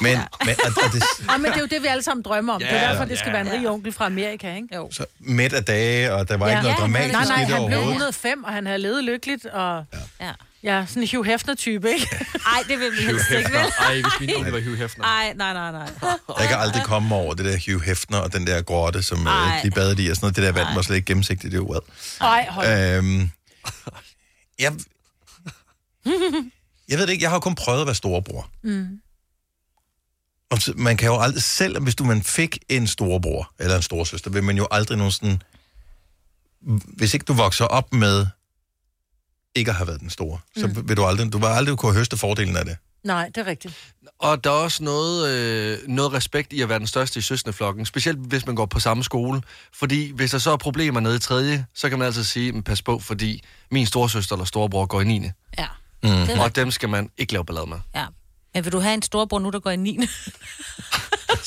Men, 0.00 0.18
men 0.46 0.54
og, 0.64 0.72
og 0.84 0.92
det, 0.92 1.02
Ja, 1.32 1.36
men 1.36 1.44
det 1.50 1.56
er 1.56 1.60
jo 1.60 1.66
det, 1.66 1.82
vi 1.82 1.86
alle 1.86 2.02
sammen 2.02 2.22
drømmer 2.22 2.52
om. 2.54 2.60
Ja, 2.60 2.66
det 2.66 2.76
er 2.76 2.82
Ja, 2.82 2.90
derfor, 2.90 3.04
det 3.04 3.18
skal 3.18 3.28
ja. 3.30 3.42
være 3.42 3.54
en 3.54 3.60
rig 3.60 3.68
onkel 3.70 3.92
fra 3.92 4.06
Amerika, 4.06 4.54
ikke? 4.54 4.68
Jo. 4.74 4.88
så 4.92 5.04
midt 5.18 5.52
af 5.52 5.64
dage, 5.64 6.12
og 6.12 6.28
der 6.28 6.36
var 6.36 6.46
ja. 6.48 6.52
ikke 6.52 6.62
noget 6.62 6.78
dramatisk 6.78 7.12
Nej, 7.12 7.24
nej, 7.24 7.36
han 7.36 7.46
blev 7.46 7.58
overhovedet. 7.58 7.92
105, 7.92 8.44
og 8.44 8.52
han 8.52 8.66
havde 8.66 8.78
levet 8.78 9.04
lykkeligt, 9.04 9.46
og... 9.46 9.84
Ja. 10.20 10.26
Ja, 10.26 10.32
sådan 10.86 11.02
en 11.02 11.08
Hugh 11.12 11.26
Hefner-type, 11.26 11.88
ikke? 11.92 12.08
Ej, 12.54 12.62
det 12.68 12.78
vil 12.78 12.92
vi 12.92 13.02
helst 13.02 13.30
ikke, 13.30 13.50
vel? 13.52 13.72
Ej, 13.78 13.94
hvis 13.94 14.12
min 14.20 14.36
onkel 14.36 14.52
var 14.56 14.60
Hugh 14.60 14.78
Hefner. 14.78 15.04
Ej, 15.04 15.32
nej, 15.36 15.52
nej, 15.52 15.72
nej. 15.72 15.90
Jeg 16.38 16.48
kan 16.48 16.58
aldrig 16.58 16.82
komme 16.84 17.14
over 17.14 17.34
det 17.34 17.44
der 17.44 17.58
Hugh 17.72 17.84
Hefner 17.84 18.18
og 18.18 18.32
den 18.32 18.46
der 18.46 18.62
grotte, 18.62 19.02
som 19.02 19.26
Ej. 19.26 19.56
øh, 19.56 19.62
de 19.62 19.70
badede 19.70 20.04
i, 20.04 20.08
og 20.10 20.16
sådan 20.16 20.24
noget. 20.24 20.36
Det 20.36 20.44
der 20.44 20.52
vand 20.52 20.74
var 20.74 20.82
slet 20.82 20.96
ikke 20.96 21.06
gennemsigtigt, 21.06 21.52
det 21.52 21.58
er 21.58 21.62
jo 21.62 21.70
hvad. 21.72 21.80
Ej, 22.20 22.46
hold 22.50 22.66
Øhm, 22.68 23.30
jeg, 24.58 24.72
jeg 26.88 26.98
ved 26.98 27.06
det 27.06 27.12
ikke, 27.12 27.22
jeg 27.22 27.30
har 27.30 27.38
kun 27.40 27.54
prøvet 27.54 27.80
at 27.80 27.86
være 27.86 27.94
storebror. 27.94 28.50
mm. 28.62 29.00
Og 30.50 30.58
man 30.76 30.96
kan 30.96 31.06
jo 31.08 31.18
aldrig, 31.20 31.42
selv 31.42 31.82
hvis 31.82 31.94
du 31.94 32.04
man 32.04 32.22
fik 32.22 32.58
en 32.68 32.86
storebror 32.86 33.52
eller 33.58 33.76
en 33.76 33.82
storesøster, 33.82 34.30
vil 34.30 34.42
man 34.44 34.56
jo 34.56 34.68
aldrig 34.70 34.98
nogen 34.98 35.12
sådan... 35.12 35.42
Hvis 36.96 37.14
ikke 37.14 37.24
du 37.24 37.32
vokser 37.32 37.64
op 37.64 37.92
med 37.92 38.26
ikke 39.54 39.72
have 39.72 39.86
været 39.88 40.00
den 40.00 40.10
store, 40.10 40.38
så 40.56 40.66
Mm. 40.66 40.88
vil 40.88 40.96
du 40.96 41.04
aldrig, 41.04 41.32
du 41.32 41.38
vil 41.38 41.46
aldrig 41.46 41.76
kunne 41.78 41.94
høste 41.94 42.16
fordelen 42.16 42.56
af 42.56 42.64
det. 42.64 42.76
Nej, 43.04 43.26
det 43.34 43.36
er 43.38 43.46
rigtigt. 43.46 43.74
Og 44.18 44.44
der 44.44 44.50
er 44.50 44.54
også 44.54 44.82
noget, 44.84 45.28
øh, 45.28 45.78
noget 45.88 46.12
respekt 46.12 46.52
i 46.52 46.60
at 46.62 46.68
være 46.68 46.78
den 46.78 46.86
største 46.86 47.18
i 47.18 47.22
søskendeflokken, 47.22 47.86
specielt 47.86 48.18
hvis 48.18 48.46
man 48.46 48.54
går 48.54 48.66
på 48.66 48.80
samme 48.80 49.04
skole. 49.04 49.42
Fordi 49.74 50.12
hvis 50.14 50.30
der 50.30 50.38
så 50.38 50.50
er 50.50 50.56
problemer 50.56 51.00
nede 51.00 51.16
i 51.16 51.18
tredje, 51.18 51.66
så 51.74 51.88
kan 51.88 51.98
man 51.98 52.06
altid 52.06 52.24
sige, 52.24 52.52
"Men 52.52 52.62
pas 52.62 52.82
på, 52.82 52.98
fordi 52.98 53.42
min 53.70 53.86
storsøster 53.86 54.36
eller 54.36 54.44
storebror 54.44 54.86
går 54.86 55.00
i 55.00 55.04
9. 55.04 55.30
Ja. 55.58 55.66
Mm. 56.02 56.08
Det 56.08 56.30
er 56.30 56.40
Og 56.40 56.56
dem 56.56 56.70
skal 56.70 56.88
man 56.88 57.10
ikke 57.18 57.32
lave 57.32 57.44
ballade 57.44 57.66
med. 57.66 57.78
Ja. 57.94 58.04
Men 58.54 58.64
vil 58.64 58.72
du 58.72 58.80
have 58.80 58.94
en 58.94 59.02
storbror 59.02 59.38
nu, 59.38 59.50
der 59.50 59.60
går 59.60 59.70
i 59.70 59.76
9. 59.76 59.98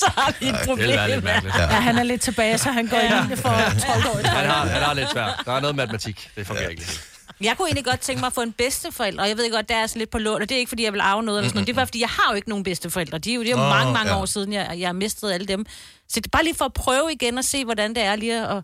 så 0.01 0.11
har 0.17 0.33
vi 0.39 0.47
et 0.47 0.53
det 0.53 0.61
problem. 0.65 0.87
vil 0.87 0.95
være 0.95 1.09
lidt 1.09 1.23
mærkeligt. 1.23 1.55
Ja, 1.55 1.65
han 1.65 1.97
er 1.97 2.03
lidt 2.03 2.21
tilbage, 2.21 2.57
så 2.57 2.71
han 2.71 2.87
går 2.87 2.97
i 2.97 3.27
9. 3.29 3.35
for 3.35 3.49
12 3.49 4.07
år. 4.07 4.27
Han 4.27 4.49
har, 4.49 4.65
han 4.67 4.81
har 4.81 4.93
lidt 4.93 5.11
svært. 5.11 5.41
Der 5.45 5.51
er 5.51 5.59
noget 5.59 5.75
matematik. 5.75 6.29
Det 6.35 6.47
fungerer 6.47 6.69
ikke 6.69 6.83
helt. 6.85 7.07
Jeg 7.41 7.57
kunne 7.57 7.67
egentlig 7.67 7.85
godt 7.85 7.99
tænke 7.99 8.19
mig 8.19 8.27
at 8.27 8.33
få 8.33 8.41
en 8.41 8.51
bedsteforælder, 8.51 9.21
og 9.23 9.29
jeg 9.29 9.37
ved 9.37 9.51
godt, 9.51 9.69
der 9.69 9.75
er 9.75 9.87
sådan 9.87 9.99
lidt 9.99 10.09
på 10.09 10.17
lån, 10.17 10.41
og 10.41 10.49
det 10.49 10.55
er 10.55 10.59
ikke, 10.59 10.69
fordi 10.69 10.83
jeg 10.83 10.93
vil 10.93 10.99
arve 11.01 11.23
noget 11.23 11.39
eller 11.39 11.49
sådan 11.49 11.57
noget. 11.57 11.67
Det 11.67 11.73
er 11.73 11.75
bare, 11.75 11.87
fordi 11.87 12.01
jeg 12.01 12.09
har 12.09 12.31
jo 12.31 12.35
ikke 12.35 12.49
nogen 12.49 12.63
bedsteforældre. 12.63 13.17
De 13.17 13.31
er 13.31 13.35
jo, 13.35 13.41
det 13.41 13.47
er 13.47 13.57
jo 13.57 13.63
Åh, 13.63 13.69
mange, 13.69 13.93
mange 13.93 14.11
ja. 14.11 14.21
år 14.21 14.25
siden, 14.25 14.53
jeg, 14.53 14.75
jeg 14.79 14.87
har 14.87 14.93
mistet 14.93 15.31
alle 15.31 15.47
dem. 15.47 15.65
Så 16.09 16.19
det 16.19 16.25
er 16.25 16.29
bare 16.29 16.43
lige 16.43 16.55
for 16.55 16.65
at 16.65 16.73
prøve 16.73 17.11
igen 17.11 17.37
og 17.37 17.43
se, 17.43 17.65
hvordan 17.65 17.95
det 17.95 18.03
er 18.03 18.15
lige 18.15 18.47
at... 18.47 18.63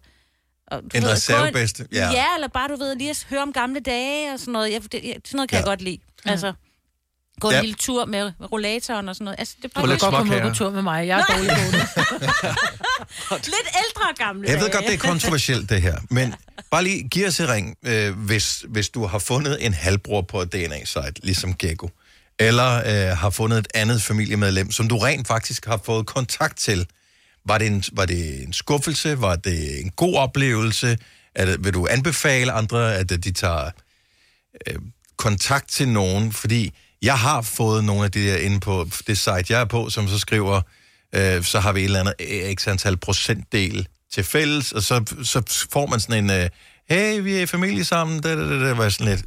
og, 0.67 0.79
En 0.95 1.03
ved, 1.03 1.11
reservebedste, 1.11 1.87
ja. 1.91 2.11
Ja, 2.11 2.25
eller 2.35 2.47
bare, 2.47 2.67
du 2.67 2.75
ved, 2.75 2.95
lige 2.95 3.09
at 3.09 3.27
høre 3.29 3.41
om 3.41 3.53
gamle 3.53 3.79
dage 3.79 4.33
og 4.33 4.39
sådan 4.39 4.51
noget. 4.51 4.71
Jeg, 4.71 4.81
det, 4.91 5.01
sådan 5.03 5.21
noget 5.33 5.49
kan 5.49 5.55
ja. 5.55 5.59
jeg 5.59 5.65
godt 5.65 5.81
lide. 5.81 5.99
Altså, 6.25 6.53
gå 7.41 7.47
en 7.49 7.53
Ja. 7.55 7.61
lille 7.61 7.75
tur 7.75 8.05
med, 8.05 8.31
rollatoren 8.51 9.09
og 9.09 9.15
sådan 9.15 9.25
noget. 9.25 9.39
Altså, 9.39 9.55
det 9.61 9.65
er 9.75 9.81
Du 9.81 9.87
bare 9.87 9.97
kan 9.97 10.11
godt 10.11 10.27
komme 10.29 10.49
på 10.49 10.55
tur 10.55 10.69
med 10.69 10.81
mig. 10.81 11.07
Jeg 11.07 11.19
er 11.19 11.23
dårlig 11.33 11.49
gående. 11.49 11.77
lidt 13.55 13.67
ældre 13.85 14.13
gamle 14.17 14.49
Jeg 14.49 14.59
ved 14.59 14.71
godt, 14.71 14.85
det 14.85 14.93
er 14.93 14.97
kontroversielt, 14.97 15.69
det 15.69 15.81
her. 15.81 15.95
Men 16.09 16.35
bare 16.71 16.83
lige 16.83 17.07
giv 17.09 17.27
os 17.27 17.39
et 17.39 17.49
ring, 17.49 17.77
øh, 17.85 18.17
hvis, 18.19 18.65
hvis 18.69 18.89
du 18.89 19.05
har 19.05 19.19
fundet 19.19 19.65
en 19.65 19.73
halvbror 19.73 20.21
på 20.21 20.41
et 20.41 20.53
DNA-site, 20.53 21.13
ligesom 21.23 21.53
Gecko. 21.55 21.89
Eller 22.39 22.75
øh, 23.11 23.17
har 23.17 23.29
fundet 23.29 23.57
et 23.57 23.67
andet 23.73 24.01
familiemedlem, 24.01 24.71
som 24.71 24.87
du 24.87 24.97
rent 24.97 25.27
faktisk 25.27 25.65
har 25.65 25.79
fået 25.85 26.05
kontakt 26.05 26.57
til. 26.57 26.87
Var 27.45 27.57
det 27.57 27.67
en, 27.67 27.83
var 27.93 28.05
det 28.05 28.43
en 28.43 28.53
skuffelse? 28.53 29.21
Var 29.21 29.35
det 29.35 29.79
en 29.81 29.89
god 29.89 30.15
oplevelse? 30.15 30.97
Er 31.35 31.45
det, 31.45 31.63
vil 31.65 31.73
du 31.73 31.87
anbefale 31.89 32.51
andre, 32.51 32.95
at 32.95 33.11
øh, 33.11 33.17
de 33.17 33.31
tager 33.31 33.69
øh, 34.67 34.75
kontakt 35.17 35.69
til 35.69 35.87
nogen? 35.87 36.31
Fordi 36.31 36.73
jeg 37.01 37.19
har 37.19 37.41
fået 37.41 37.83
nogle 37.83 38.03
af 38.03 38.11
de 38.11 38.27
der 38.27 38.37
inde 38.37 38.59
på 38.59 38.87
det 39.07 39.17
site, 39.17 39.45
jeg 39.49 39.61
er 39.61 39.65
på, 39.65 39.89
som 39.89 40.07
så 40.07 40.19
skriver, 40.19 40.61
øh, 41.15 41.43
så 41.43 41.59
har 41.59 41.71
vi 41.71 41.79
et 41.79 41.85
eller 41.85 41.99
andet 41.99 42.59
x 42.59 42.67
antal 42.67 42.97
procentdel 42.97 43.87
til 44.13 44.23
fælles, 44.23 44.71
og 44.71 44.83
så, 44.83 45.15
så 45.23 45.67
får 45.71 45.85
man 45.85 45.99
sådan 45.99 46.23
en, 46.23 46.31
øh, 46.31 46.49
hey, 46.89 47.21
vi 47.21 47.33
er 47.33 47.41
i 47.41 47.45
familie 47.45 47.85
sammen, 47.85 48.15
det, 48.23 48.37
det, 48.37 48.49
det, 48.49 48.61
det 48.61 48.77
var 48.77 48.89
sådan 48.89 49.11
lidt. 49.11 49.25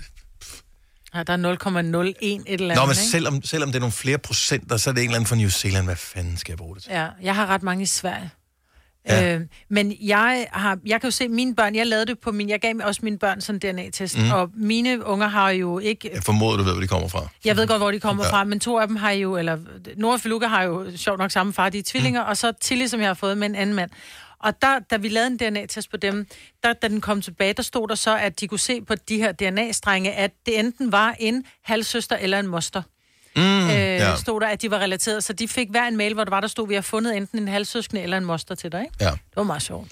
Ja, 1.15 1.23
der 1.23 1.33
er 1.33 1.55
0,01 1.55 2.45
et 2.47 2.61
eller 2.61 2.75
Nå, 2.75 2.81
andet, 2.81 2.89
men 2.89 2.91
ikke? 2.91 3.11
selvom, 3.11 3.43
selvom 3.43 3.69
det 3.69 3.77
er 3.77 3.81
nogle 3.81 3.93
flere 3.93 4.19
procenter, 4.19 4.77
så 4.77 4.91
er 4.91 4.95
det 4.95 5.01
en 5.01 5.09
eller 5.09 5.17
anden 5.17 5.29
fra 5.29 5.37
New 5.37 5.49
Zealand, 5.49 5.85
hvad 5.85 5.97
fanden 5.97 6.37
skal 6.37 6.53
jeg 6.53 6.59
bruge 6.59 6.75
det 6.75 6.83
til? 6.83 6.93
Ja, 6.93 7.07
jeg 7.23 7.35
har 7.35 7.47
ret 7.47 7.63
mange 7.63 7.83
i 7.83 7.87
Sverige. 7.87 8.31
Ja. 9.09 9.35
Øh, 9.35 9.41
men 9.69 9.93
jeg 10.01 10.47
har, 10.53 10.79
jeg 10.87 11.01
kan 11.01 11.07
jo 11.09 11.11
se 11.11 11.29
mine 11.29 11.55
børn, 11.55 11.75
jeg 11.75 11.87
lavede 11.87 12.07
det 12.07 12.19
på 12.19 12.33
min, 12.33 12.49
jeg 12.49 12.61
gav 12.61 12.75
også 12.85 13.01
mine 13.03 13.19
børn 13.19 13.41
sådan 13.41 13.59
DNA-test, 13.59 14.19
mm. 14.19 14.31
og 14.31 14.51
mine 14.55 15.07
unger 15.07 15.29
har 15.29 15.51
jo 15.51 15.79
ikke, 15.79 16.11
Jeg 16.15 16.23
formoder, 16.23 16.57
du 16.57 16.63
ved, 16.63 16.73
hvor 16.73 16.81
de 16.81 16.89
kommer 16.89 17.09
fra. 17.09 17.29
jeg 17.45 17.57
ved 17.57 17.67
godt, 17.67 17.79
hvor 17.81 17.91
de 17.91 18.01
kommer 18.01 18.25
Ja. 18.25 18.31
fra, 18.31 18.45
men 18.45 18.61
to 18.61 18.79
af 18.79 18.87
dem 18.89 18.97
har 18.97 19.11
jo, 19.11 19.37
eller 19.37 19.59
Nora 19.97 20.13
og 20.13 20.21
Feluca 20.21 20.47
har 20.47 20.63
jo 20.63 20.97
sjovt 20.97 21.19
nok 21.19 21.31
samme 21.31 21.53
far, 21.53 21.69
de 21.69 21.79
er 21.79 21.83
tvillinger, 21.87 22.23
mm. 22.25 22.29
og 22.29 22.37
så 22.37 22.53
Tilly, 22.61 22.87
som 22.87 23.01
jeg 23.01 23.09
har 23.09 23.15
fået 23.15 23.39
med 23.39 23.47
en 23.49 23.55
anden 23.55 23.75
mand. 23.77 23.91
Og 24.43 24.63
der, 24.63 24.79
da 24.79 24.97
vi 24.97 25.09
lavede 25.09 25.27
en 25.27 25.37
DNA-test 25.37 25.91
på 25.91 25.97
dem, 25.97 26.27
der, 26.63 26.73
da 26.73 26.89
den 26.89 27.01
kom 27.01 27.23
tilbage, 27.23 27.53
der 27.53 27.63
stod 27.63 27.89
der 27.89 27.95
så, 27.95 28.17
at 28.17 28.41
de 28.41 28.49
kunne 28.49 28.59
se 28.59 28.81
på 28.83 28.95
de 29.09 29.17
her 29.17 29.33
DNA-strenge, 29.33 30.13
at 30.13 30.31
det 30.47 30.59
enten 30.59 30.93
var 30.93 31.17
en 31.19 31.45
halvsøster 31.65 32.17
eller 32.17 32.39
en 32.41 32.47
moster. 32.47 32.83
Mm, 33.37 33.43
øh, 33.43 33.71
ja. 33.71 34.17
stod 34.17 34.41
der, 34.41 34.47
at 34.47 34.63
de 34.63 34.71
var 34.71 34.79
relateret. 34.79 35.25
Så 35.25 35.33
de 35.33 35.49
fik 35.49 35.69
hver 35.71 35.89
en 35.89 35.97
mail, 35.97 36.15
hvor 36.15 36.25
der 36.25 36.31
var, 36.31 36.41
der 36.41 36.49
stod, 36.49 36.69
vi 36.69 36.75
har 36.75 36.81
fundet 36.81 37.17
enten 37.17 37.39
en 37.39 37.49
halvsøskende 37.49 38.03
eller 38.03 38.17
en 38.17 38.25
moster 38.25 38.55
til 38.55 38.73
dig, 38.73 38.81
ikke? 38.81 38.95
Ja. 39.01 39.11
Det 39.11 39.37
var 39.37 39.43
meget 39.43 39.63
sjovt. 39.63 39.89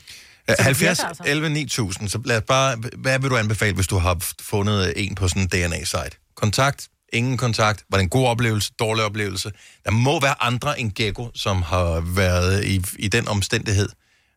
Ja, 0.49 0.53
det 0.53 0.65
70 0.65 0.99
virker 0.99 1.09
altså. 1.09 1.23
11 1.27 1.49
9000, 1.49 2.09
så 2.09 2.21
lad 2.25 2.37
os 2.37 2.43
bare, 2.47 2.77
hvad 2.97 3.19
vil 3.19 3.31
du 3.31 3.37
anbefale, 3.37 3.75
hvis 3.75 3.87
du 3.87 3.99
har 3.99 4.25
fundet 4.41 4.93
en 4.97 5.15
på 5.15 5.29
sådan 5.29 5.43
en 5.43 5.49
DNA-site? 5.49 6.11
Kontakt? 6.37 6.89
Ingen 7.13 7.37
kontakt? 7.37 7.85
Var 7.91 7.99
det 7.99 8.03
en 8.03 8.09
god 8.09 8.27
oplevelse? 8.27 8.73
Dårlig 8.79 9.05
oplevelse? 9.05 9.53
Der 9.85 9.91
må 9.91 10.21
være 10.21 10.43
andre 10.43 10.81
end 10.81 10.93
Gecko, 10.93 11.31
som 11.35 11.63
har 11.63 12.01
været 12.15 12.65
i, 12.65 12.85
i 12.99 13.09
den 13.09 13.29
omstændighed, 13.29 13.89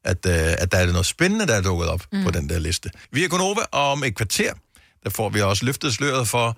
at, 0.03 0.25
øh, 0.25 0.33
at 0.33 0.71
der 0.71 0.77
er 0.77 0.91
noget 0.91 1.05
spændende, 1.05 1.47
der 1.47 1.55
er 1.55 1.61
dukket 1.61 1.87
op 1.87 2.03
mm. 2.11 2.23
på 2.23 2.31
den 2.31 2.49
der 2.49 2.59
liste. 2.59 2.89
Vi 3.11 3.23
er 3.23 3.27
Gunova, 3.27 3.61
og 3.71 3.91
om 3.91 4.03
et 4.03 4.15
kvarter, 4.15 4.53
der 5.03 5.09
får 5.09 5.29
vi 5.29 5.41
også 5.41 5.65
løftet 5.65 5.93
sløret 5.93 6.27
for, 6.27 6.57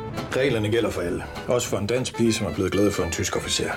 Reglerne 0.35 0.69
gælder 0.71 0.89
for 0.91 1.01
alle. 1.01 1.23
Også 1.47 1.67
for 1.67 1.77
en 1.77 1.87
dansk 1.87 2.15
pige, 2.17 2.33
som 2.33 2.45
er 2.47 2.53
blevet 2.53 2.71
glad 2.71 2.91
for 2.91 3.03
en 3.03 3.11
tysk 3.11 3.35
officer. 3.37 3.71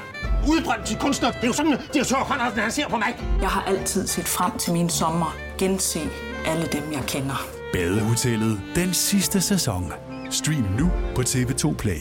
Udbrændt 0.49 0.87
til 0.87 0.97
kunstner. 0.99 1.31
Det 1.31 1.43
er 1.43 1.47
jo 1.47 1.53
sådan, 1.53 1.73
at 1.73 1.81
direktør 1.95 2.17
Conradsen, 2.17 2.61
han 2.61 2.73
ser 2.73 2.89
på 2.89 2.97
mig. 2.97 3.17
Jeg 3.41 3.49
har 3.49 3.63
altid 3.63 4.07
set 4.07 4.25
frem 4.29 4.59
til 4.59 4.73
min 4.73 4.91
sommer. 4.91 5.37
Gense 5.59 6.01
alle 6.47 6.67
dem, 6.73 6.93
jeg 6.93 7.03
kender. 7.09 7.47
Badehotellet 7.73 8.61
den 8.75 8.95
sidste 8.95 9.41
sæson. 9.41 9.93
Stream 10.31 10.67
nu 10.79 10.91
på 11.15 11.21
TV2 11.23 11.75
Play. 11.77 12.01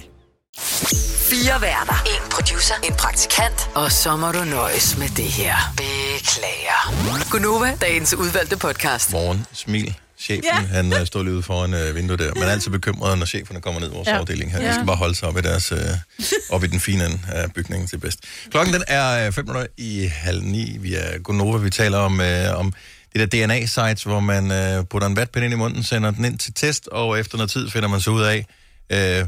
Fire 1.29 1.61
værter. 1.61 2.03
En 2.05 2.29
producer. 2.31 2.75
En 2.83 2.93
praktikant. 2.93 3.69
Og 3.75 3.91
så 3.91 4.15
må 4.15 4.31
du 4.31 4.43
nøjes 4.43 4.97
med 4.97 5.07
det 5.07 5.25
her. 5.25 5.55
Beklager. 5.77 7.31
Gunova, 7.31 7.77
dagens 7.81 8.13
udvalgte 8.13 8.57
podcast. 8.57 9.11
Morgen, 9.11 9.45
smil. 9.53 9.95
Chefen, 10.23 10.43
Ja. 10.43 10.59
han 10.65 10.93
øh, 10.93 11.05
står 11.07 11.23
lige 11.23 11.33
ude 11.33 11.43
foran 11.43 11.73
øh, 11.73 11.95
vinduet 11.95 12.19
der. 12.19 12.31
Man 12.35 12.43
er 12.43 12.51
altid 12.51 12.71
bekymret, 12.71 13.17
når 13.17 13.25
cheferne 13.25 13.61
kommer 13.61 13.79
ned 13.79 13.89
i 13.89 13.93
vores 13.93 14.07
Ja. 14.07 14.17
afdeling 14.17 14.51
her. 14.51 14.59
De 14.67 14.73
skal 14.73 14.85
bare 14.85 14.95
holde 14.95 15.15
sig 15.15 15.27
op 15.27 15.37
i, 15.37 15.41
deres, 15.41 15.71
øh, 15.71 15.77
op 16.55 16.63
i 16.63 16.67
den 16.67 16.79
fine 16.79 17.05
ende 17.05 17.19
af 17.27 17.53
bygningen 17.53 17.87
til 17.87 17.97
bedst. 17.97 18.19
Klokken 18.51 18.73
den 18.73 18.83
er 18.87 19.31
5 19.31 19.45
minutter 19.45 19.67
i 19.77 20.05
halv 20.13 20.41
ni. 20.43 20.77
Vi 20.79 20.95
er 20.95 21.17
Gonova. 21.19 21.57
Vi 21.57 21.69
taler 21.69 21.97
om, 21.97 22.21
øh, 22.21 22.57
om 22.59 22.73
de 23.15 23.19
der 23.19 23.25
DNA-sites, 23.45 24.03
hvor 24.03 24.19
man 24.19 24.51
øh, 24.51 24.85
putter 24.85 25.07
en 25.07 25.15
vatpind 25.15 25.45
ind 25.45 25.53
i 25.53 25.57
munden, 25.57 25.83
sender 25.83 26.11
den 26.11 26.25
ind 26.25 26.37
til 26.39 26.53
test, 26.53 26.87
og 26.87 27.19
efter 27.19 27.37
noget 27.37 27.51
tid 27.51 27.69
finder 27.69 27.87
man 27.89 28.01
så 28.01 28.09
ud 28.11 28.21
af, 28.21 28.45
øh, 28.89 29.25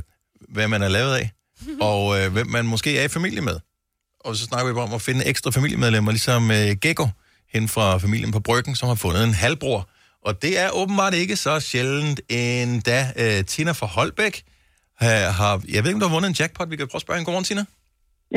hvad 0.50 0.68
man 0.68 0.82
er 0.84 0.88
lavet 0.90 1.16
af, 1.16 1.32
og 1.82 2.20
øh, 2.22 2.32
hvem 2.34 2.48
man 2.48 2.66
måske 2.66 3.00
er 3.00 3.04
i 3.04 3.08
familie 3.08 3.42
med. 3.42 3.60
Og 4.20 4.36
så 4.36 4.44
snakker 4.46 4.68
vi 4.68 4.74
bare 4.74 4.84
om 4.84 4.94
at 4.94 5.02
finde 5.02 5.26
ekstra 5.26 5.52
familiemedlemmer, 5.52 6.12
ligesom 6.12 6.52
øh, 6.52 6.76
Gekko, 6.82 7.08
hen 7.54 7.68
fra 7.70 7.98
familien 7.98 8.32
på 8.32 8.40
Bryggen, 8.40 8.76
som 8.76 8.88
har 8.88 8.96
fundet 8.96 9.24
en 9.24 9.34
halvbror. 9.34 9.90
Og 10.28 10.34
det 10.44 10.54
er 10.64 10.70
åbenbart 10.82 11.14
ikke 11.14 11.36
så 11.36 11.54
sjældent 11.60 12.20
endda. 12.30 13.00
Øh, 13.22 13.46
Tina 13.52 13.72
fra 13.80 13.88
Holbæk 13.96 14.36
øh, 15.04 15.26
har... 15.40 15.52
Jeg 15.76 15.80
ved 15.82 15.88
ikke, 15.90 15.98
om 16.00 16.04
du 16.04 16.08
har 16.08 16.16
vundet 16.18 16.30
en 16.34 16.38
jackpot. 16.40 16.68
Vi 16.72 16.76
kan 16.78 16.88
prøve 16.88 17.00
at 17.02 17.06
spørge 17.08 17.20
en 17.20 17.26
godmorgen, 17.26 17.48
Tina. 17.50 17.64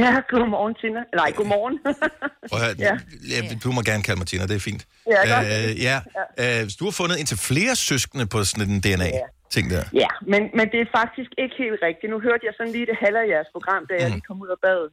Ja, 0.05 0.13
godmorgen, 0.33 0.75
Tina. 0.81 1.01
Nej, 1.21 1.31
godmorgen. 1.39 1.77
Prøv 2.51 2.61
at 2.71 2.79
Ja. 2.87 2.95
ja. 3.33 3.39
Du 3.65 3.69
må 3.77 3.81
gerne 3.91 4.03
kalde 4.07 4.19
mig 4.21 4.27
Tina, 4.31 4.45
det 4.51 4.57
er 4.61 4.65
fint. 4.71 4.83
Ja, 5.15 5.21
godt. 5.33 5.47
Øh, 5.53 5.71
ja. 5.89 5.97
Øh, 6.43 6.63
så 6.71 6.75
du 6.81 6.85
har 6.89 6.95
fundet 7.01 7.17
indtil 7.21 7.39
flere 7.51 7.75
søskende 7.89 8.27
på 8.35 8.39
sådan 8.51 8.71
en 8.75 8.81
DNA-ting 8.87 9.65
der. 9.75 9.85
Ja, 10.05 10.13
men, 10.33 10.43
men 10.59 10.67
det 10.73 10.81
er 10.85 10.89
faktisk 11.01 11.31
ikke 11.43 11.55
helt 11.65 11.79
rigtigt. 11.89 12.09
Nu 12.15 12.19
hørte 12.27 12.43
jeg 12.49 12.55
sådan 12.59 12.73
lige 12.77 12.87
det 12.91 12.97
halve 13.05 13.19
af 13.25 13.29
jeres 13.35 13.51
program, 13.57 13.83
da 13.89 13.93
jeg 14.01 14.09
lige 14.15 14.27
kom 14.29 14.39
ud 14.45 14.51
af 14.57 14.61
badet. 14.67 14.91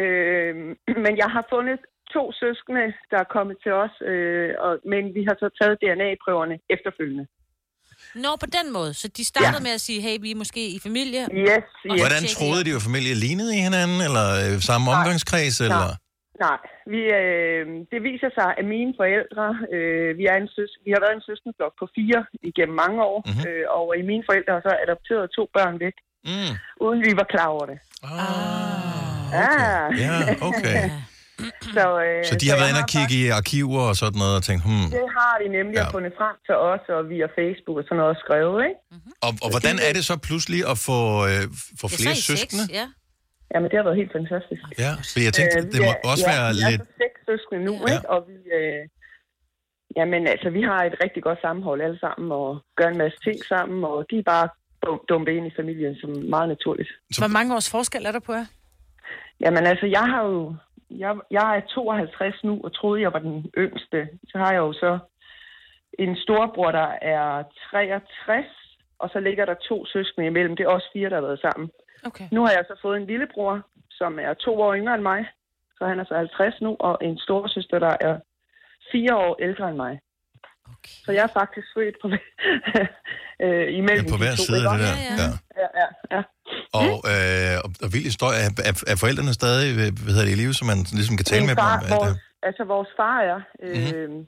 Øh, 0.00 0.52
men 1.04 1.12
jeg 1.22 1.28
har 1.36 1.44
fundet 1.54 1.80
to 2.16 2.22
søskende, 2.42 2.84
der 3.10 3.18
er 3.24 3.28
kommet 3.36 3.56
til 3.64 3.72
os, 3.84 3.94
øh, 4.12 4.50
og, 4.64 4.72
men 4.92 5.02
vi 5.16 5.22
har 5.28 5.36
så 5.42 5.48
taget 5.58 5.74
DNA-prøverne 5.82 6.56
efterfølgende. 6.74 7.26
Nå, 8.24 8.30
på 8.44 8.48
den 8.58 8.66
måde. 8.76 8.92
Så 9.00 9.06
de 9.18 9.24
startede 9.32 9.62
Ja. 9.62 9.66
med 9.66 9.74
at 9.78 9.82
sige, 9.88 10.00
hey, 10.06 10.16
vi 10.24 10.30
er 10.30 10.38
måske 10.44 10.62
i 10.76 10.78
familie. 10.88 11.22
Yes, 11.48 11.64
så 11.82 11.86
Hvordan 12.02 12.24
troede 12.36 12.62
de, 12.66 12.70
at 12.78 12.82
familie 12.88 13.14
lignede 13.26 13.52
i 13.58 13.60
hinanden, 13.68 13.98
eller 14.08 14.26
øh, 14.42 14.52
samme 14.70 14.84
omgangskreds, 14.94 15.56
eller... 15.66 15.84
Nej, 16.46 16.60
vi, 16.92 17.00
øh, 17.22 17.64
det 17.92 18.00
viser 18.10 18.30
sig, 18.38 18.48
at 18.60 18.64
mine 18.74 18.92
forældre, 19.00 19.46
øh, 19.74 20.10
vi, 20.18 20.24
er 20.32 20.36
en 20.42 20.48
søs, 20.56 20.72
vi 20.86 20.90
har 20.94 21.00
været 21.04 21.14
en 21.18 21.26
søskenflok 21.28 21.72
på 21.80 21.86
fire 21.96 22.20
igennem 22.50 22.76
mange 22.82 22.98
år, 23.12 23.18
mm-hmm. 23.26 23.48
øh, 23.48 23.64
og 23.76 23.84
i 24.00 24.02
mine 24.10 24.24
forældre 24.28 24.52
har 24.56 24.62
så 24.68 24.72
adopteret 24.84 25.24
to 25.38 25.42
børn 25.56 25.74
væk, 25.84 25.96
mm. 26.30 26.52
uden 26.84 27.00
vi 27.06 27.12
var 27.20 27.26
klar 27.34 27.48
over 27.54 27.66
det. 27.70 27.78
Ah, 28.02 29.28
okay. 29.44 29.98
Ja, 30.04 30.14
okay. 30.48 30.80
så, 31.76 31.84
øh, 32.06 32.18
Så 32.30 32.34
de 32.40 32.44
har 32.46 32.54
jeg 32.54 32.60
været 32.62 32.70
inde 32.72 32.82
og 32.86 32.90
kigge 32.94 33.14
i 33.20 33.22
arkiver 33.40 33.82
og 33.90 33.96
sådan 34.02 34.18
noget, 34.22 34.34
og 34.38 34.42
tænkt, 34.48 34.62
hmm... 34.68 34.88
Det 34.98 35.06
har 35.18 35.34
de 35.42 35.46
nemlig 35.58 35.78
ja. 35.82 35.86
fundet 35.96 36.12
frem 36.20 36.34
til 36.46 36.54
os, 36.70 36.82
og 36.96 37.00
via 37.12 37.26
Facebook 37.38 37.76
og 37.80 37.84
sådan 37.88 38.00
noget 38.02 38.16
skrevet, 38.24 38.58
ikke? 38.68 38.78
Og, 39.26 39.32
og 39.44 39.48
hvordan 39.54 39.76
er 39.86 39.92
det 39.96 40.02
så 40.10 40.14
pludselig 40.28 40.60
at 40.72 40.76
få, 40.88 40.98
øh, 41.30 41.42
få 41.80 41.86
flere 41.98 42.16
søskende? 42.30 42.64
ja. 42.80 42.86
Jamen, 43.54 43.66
det 43.70 43.76
har 43.80 43.84
været 43.88 43.98
helt 44.02 44.14
fantastisk. 44.18 44.62
Ja, 44.84 44.90
for 45.12 45.18
jeg 45.26 45.32
tænkte, 45.38 45.56
Øh, 45.58 45.64
det 45.72 45.80
må 45.88 45.92
ja, 45.96 46.08
også 46.10 46.24
ja, 46.26 46.32
være 46.32 46.46
vi 46.54 46.60
er 46.66 46.70
lidt... 46.70 46.80
så 46.82 46.92
seks 47.02 47.16
søskende 47.28 47.60
nu, 47.68 47.74
Ja. 47.76 47.86
ikke? 47.94 48.06
Og 48.14 48.20
vi, 48.28 48.36
øh, 48.58 48.82
jamen, 49.98 50.22
altså, 50.34 50.48
vi 50.56 50.62
har 50.70 50.80
et 50.90 50.96
rigtig 51.04 51.22
godt 51.28 51.38
sammenhold 51.46 51.80
alle 51.86 51.98
sammen, 52.04 52.26
og 52.40 52.48
gør 52.78 52.88
en 52.94 52.98
masse 53.04 53.18
ting 53.26 53.38
sammen, 53.52 53.78
og 53.92 53.96
de 54.10 54.16
er 54.22 54.26
bare 54.34 54.46
dum- 54.84 55.04
dumpet 55.10 55.32
ind 55.38 55.46
i 55.50 55.54
familien, 55.60 55.94
som 56.00 56.08
er 56.18 56.22
meget 56.36 56.48
naturligt. 56.54 56.90
Hvor 57.22 57.32
mange 57.36 57.50
års 57.56 57.70
forskel 57.76 58.02
er 58.08 58.12
der 58.16 58.22
på 58.28 58.32
jer? 58.38 58.46
Jamen, 59.44 59.64
altså, 59.72 59.86
jeg 59.96 60.04
har 60.12 60.22
jo... 60.32 60.54
Jeg, 60.90 61.16
jeg 61.30 61.56
er 61.56 61.60
52 61.60 62.44
nu, 62.44 62.60
og 62.64 62.74
troede, 62.74 63.00
jeg 63.00 63.12
var 63.12 63.18
den 63.18 63.50
yngste. 63.58 64.08
Så 64.28 64.38
har 64.38 64.52
jeg 64.52 64.58
jo 64.58 64.72
så 64.72 64.98
en 65.98 66.16
storbror, 66.16 66.70
der 66.70 66.90
er 67.02 67.42
63, 67.70 68.46
og 68.98 69.10
så 69.12 69.20
ligger 69.20 69.44
der 69.44 69.54
to 69.54 69.86
søskende 69.86 70.26
imellem. 70.26 70.56
Det 70.56 70.64
er 70.64 70.70
også 70.70 70.88
fire, 70.92 71.10
der 71.10 71.14
har 71.14 71.22
været 71.22 71.40
sammen. 71.40 71.70
Okay. 72.06 72.24
Nu 72.32 72.40
har 72.40 72.50
jeg 72.50 72.64
så 72.66 72.78
fået 72.82 72.96
en 72.96 73.06
lillebror, 73.06 73.62
som 73.90 74.18
er 74.18 74.34
to 74.34 74.60
år 74.60 74.74
yngre 74.74 74.94
end 74.94 75.02
mig. 75.02 75.26
Så 75.78 75.86
han 75.86 76.00
er 76.00 76.04
så 76.04 76.14
50 76.14 76.60
nu, 76.60 76.76
og 76.80 76.98
en 77.02 77.18
storesøster, 77.18 77.78
der 77.78 77.96
er 78.00 78.18
fire 78.92 79.16
år 79.16 79.36
ældre 79.42 79.68
end 79.68 79.76
mig. 79.76 80.00
Okay. 80.72 80.94
Så 81.04 81.10
jeg 81.16 81.22
er 81.28 81.32
faktisk 81.40 81.66
født 81.76 81.96
på, 82.02 82.06
øh, 83.44 83.66
imellem 83.80 84.06
Ja, 84.06 84.10
på 84.12 84.16
de 84.18 84.22
hver 84.24 84.34
to, 84.36 84.44
side 84.46 84.56
af 84.58 84.68
det 84.72 84.80
der. 84.86 84.96
Ja. 85.22 85.28
Ja, 85.62 85.68
ja, 85.82 85.88
ja. 86.14 86.22
Og, 86.82 86.92
øh, 87.12 87.54
og, 87.64 87.68
og 87.84 87.88
vild 87.94 88.06
historie. 88.12 88.38
Er, 88.46 88.50
er, 88.70 88.74
er 88.92 88.96
forældrene 89.02 89.32
stadig 89.40 89.66
øh, 89.72 89.76
hvad 90.02 90.12
hedder 90.14 90.28
det, 90.28 90.34
i 90.36 90.40
live, 90.42 90.54
så 90.60 90.64
man 90.72 90.78
ligesom 90.98 91.14
kan 91.18 91.26
tale 91.32 91.42
Min 91.42 91.48
med 91.50 91.56
dem 91.60 91.66
om? 91.76 91.80
Vores, 91.96 92.14
øh, 92.16 92.46
altså 92.48 92.62
vores 92.74 92.90
far 92.98 93.18
er, 93.32 93.40
øh, 93.64 93.76
mm-hmm. 93.76 94.20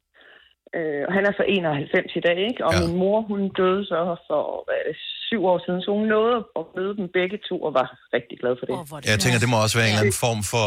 øh, 0.77 1.03
og 1.09 1.13
han 1.17 1.23
er 1.29 1.33
så 1.41 1.45
91 1.49 2.21
i 2.21 2.23
dag, 2.29 2.39
ikke? 2.51 2.61
Og 2.67 2.71
Ja. 2.73 2.79
ja. 2.79 2.87
min 2.87 2.95
mor, 3.03 3.19
hun 3.31 3.41
døde 3.61 3.83
så 3.91 3.99
for 4.29 4.43
hvad 4.67 4.81
det, 4.89 4.97
syv 5.29 5.41
år 5.53 5.59
siden, 5.65 5.81
så 5.85 5.91
hun 5.99 6.07
nåede 6.17 6.39
at 6.61 6.65
møde 6.77 6.93
dem 6.99 7.07
begge 7.19 7.39
to 7.49 7.57
og 7.67 7.73
var 7.81 7.89
rigtig 8.17 8.37
glad 8.43 8.55
for 8.59 8.65
det. 8.67 8.75
Oh, 8.79 8.87
jeg 9.13 9.19
tænker, 9.23 9.39
det 9.45 9.51
må 9.53 9.57
også 9.67 9.77
være 9.79 9.89
en 9.89 9.95
eller 9.95 10.05
anden 10.07 10.21
form 10.27 10.41
for 10.53 10.67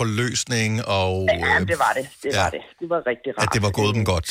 forløsning, 0.00 0.70
og 0.98 1.12
Ja, 1.44 1.54
det 1.72 1.78
var 1.84 1.92
det. 1.98 2.06
Det 2.22 2.30
var 2.38 2.46
ja. 2.46 2.56
det. 2.56 2.62
Det 2.80 2.86
var 2.92 3.00
rigtig 3.12 3.30
rart. 3.34 3.42
at 3.44 3.48
det 3.54 3.60
var 3.66 3.72
gået 3.80 3.92
dem 3.98 4.04
godt. 4.14 4.30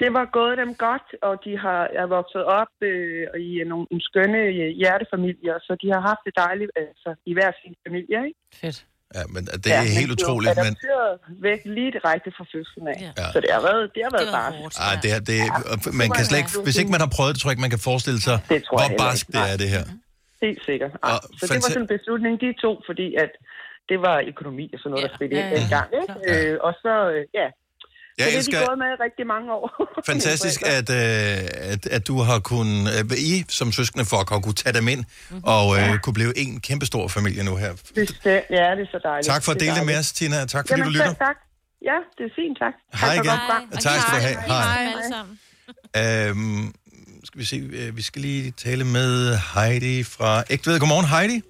Det 0.00 0.10
var 0.18 0.24
gået 0.38 0.56
dem 0.62 0.70
godt, 0.86 1.08
og 1.28 1.34
de 1.44 1.52
har 1.64 1.80
er 2.00 2.06
vokset 2.16 2.44
op 2.60 2.72
øh, 2.90 3.22
i 3.48 3.50
nogle, 3.70 3.86
nogle 3.90 4.04
skønne 4.08 4.40
øh, 4.52 4.68
hjertefamilier, 4.80 5.56
så 5.66 5.72
de 5.82 5.88
har 5.94 6.02
haft 6.10 6.22
det 6.26 6.34
dejligt 6.44 6.70
altså, 6.82 7.10
i 7.30 7.32
hver 7.36 7.50
sin 7.60 7.74
familie, 7.86 8.18
ikke? 8.28 8.40
Fedt. 8.62 8.78
Ja, 9.16 9.22
men 9.34 9.42
det 9.64 9.70
er 9.80 9.84
helt 10.00 10.12
utroligt, 10.16 10.56
men... 10.66 10.72
Men... 11.28 11.42
væk 11.48 11.60
lige 11.76 11.90
direkte 11.96 12.28
fra 12.36 12.44
fødslen 12.52 12.84
af. 12.92 12.98
Ja. 13.20 13.26
Så 13.34 13.38
det 13.44 13.50
har 13.56 13.62
været, 13.68 13.82
det 13.94 14.02
har 14.06 14.12
været 14.18 14.30
bare. 14.38 14.50
Ej, 14.88 14.94
det, 15.02 15.10
er, 15.16 15.20
det, 15.30 15.36
ja, 15.38 15.90
man 16.02 16.08
kan 16.16 16.24
slet 16.28 16.38
ikke, 16.42 16.52
hvis 16.66 16.76
ikke 16.80 16.92
man 16.96 17.02
har 17.06 17.10
prøvet 17.16 17.30
det, 17.34 17.38
tror 17.40 17.48
jeg 17.48 17.54
ikke, 17.56 17.66
man 17.68 17.74
kan 17.76 17.82
forestille 17.90 18.20
sig, 18.28 18.36
tror 18.68 18.78
jeg 18.82 18.90
hvor 18.90 19.04
barsk 19.04 19.24
ikke. 19.28 19.32
det 19.34 19.42
er, 19.52 19.56
det 19.62 19.68
her. 19.76 19.84
Helt 20.46 20.62
sikkert. 20.68 20.92
Ja. 20.94 21.08
Og 21.08 21.16
Så 21.38 21.44
det 21.52 21.58
var 21.64 21.70
sådan 21.76 21.86
en 21.88 21.92
beslutning, 21.96 22.32
de 22.44 22.48
to, 22.64 22.72
fordi 22.88 23.08
at 23.24 23.32
det 23.90 23.98
var 24.08 24.16
økonomi 24.32 24.66
og 24.74 24.78
sådan 24.78 24.90
noget, 24.92 25.04
der 25.06 25.12
spillede 25.18 25.40
Ja, 25.40 25.46
ind 25.46 25.54
ja, 25.54 25.60
dengang. 25.60 25.88
Ikke? 26.02 26.14
Øh, 26.30 26.66
og 26.66 26.72
så, 26.82 26.94
øh, 27.14 27.22
ja. 27.40 27.48
Jeg 28.18 28.24
så 28.24 28.28
det 28.30 28.34
er 28.34 28.38
elsker- 28.38 28.60
de 28.60 28.66
gået 28.66 28.78
med 28.78 28.90
rigtig 29.06 29.26
mange 29.34 29.52
år. 29.52 29.68
Fantastisk, 30.12 30.62
at, 30.76 30.90
øh, 30.90 31.72
at, 31.72 31.86
at 31.86 32.06
du 32.06 32.16
har 32.28 32.38
kunnet, 32.38 32.82
øh, 33.12 33.18
I 33.18 33.44
som 33.48 33.72
søskende 33.72 34.04
folk 34.04 34.28
har 34.28 34.40
kunne 34.40 34.54
tage 34.54 34.72
dem 34.78 34.88
ind, 34.88 35.04
Mhm. 35.30 35.40
og 35.44 35.76
øh, 35.78 35.98
kunne 35.98 36.14
blive 36.14 36.38
en 36.38 36.60
kæmpestor 36.60 37.08
familie 37.08 37.44
nu 37.44 37.56
her. 37.56 37.72
Det, 37.94 38.08
ja, 38.50 38.66
det 38.76 38.82
er 38.86 38.90
så 38.90 39.00
dejligt. 39.04 39.26
Tak 39.26 39.42
for 39.44 39.52
at 39.52 39.60
Det 39.60 39.66
dele 39.66 39.76
det 39.78 39.86
med 39.86 39.98
os, 39.98 40.12
Tina. 40.12 40.36
Tak 40.46 40.68
fordi 40.68 40.70
Jamen, 40.80 40.84
du 40.84 40.90
lytter. 40.98 41.14
tak. 41.14 41.36
Ja, 41.90 41.96
det 42.18 42.24
er 42.30 42.34
fint, 42.40 42.58
tak. 42.58 42.74
Hej 43.00 43.14
Tak 43.16 43.24
for 43.26 43.32
igen. 43.32 43.72
Og 43.72 43.78
tak 43.80 44.00
skal 44.00 44.14
du 44.18 44.20
have. 44.26 44.36
Hej. 44.46 44.84
Hej. 45.94 46.28
Øhm, 46.28 46.74
skal 47.24 47.38
vi 47.40 47.44
se, 47.44 47.56
øh, 47.72 47.96
vi 47.96 48.02
skal 48.02 48.22
lige 48.22 48.50
tale 48.50 48.84
med 48.84 49.38
Heidi 49.54 50.04
fra 50.04 50.42
Ægtved. 50.50 50.78
Godmorgen, 50.80 51.06
Heidi. 51.06 51.42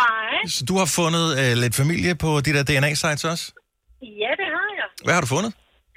Hej. 0.00 0.46
Så 0.48 0.64
du 0.64 0.76
har 0.78 0.86
fundet 0.86 1.26
øh, 1.40 1.56
lidt 1.62 1.74
familie 1.74 2.14
på 2.14 2.40
de 2.40 2.52
der 2.52 2.62
DNA-sites 2.62 3.24
også? 3.24 3.44
Ja, 4.02 4.30
det 4.40 4.46
har 4.56 4.68
jeg. 4.80 4.88
Hvad 5.04 5.14
har 5.14 5.20
du 5.20 5.26
fundet? 5.26 5.52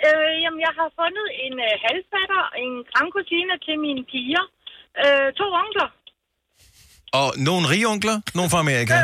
Øh, 0.08 0.34
jamen, 0.44 0.62
jeg 0.68 0.74
har 0.80 0.90
fundet 1.02 1.28
en 1.46 1.56
øh, 1.68 1.74
halvfatter, 1.86 2.44
en 2.64 2.74
grandkusine 2.92 3.54
til 3.66 3.76
mine 3.86 4.02
piger, 4.12 4.44
øh, 5.04 5.28
to 5.40 5.46
onkler. 5.64 5.90
Og 7.20 7.28
nogle 7.48 7.66
rige 7.72 7.88
onkler, 7.94 8.18
nogle 8.38 8.50
fra 8.54 8.60
Amerika. 8.66 8.96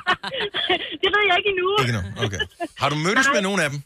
det 1.02 1.08
ved 1.14 1.22
jeg 1.28 1.36
ikke 1.40 1.50
endnu. 1.54 1.68
Ikke 1.82 1.96
nu, 1.98 2.02
okay. 2.24 2.42
Har 2.80 2.88
du 2.92 2.96
mødtes 3.06 3.26
Nej. 3.28 3.34
med 3.34 3.42
nogen 3.46 3.60
af 3.64 3.68
dem? 3.72 3.78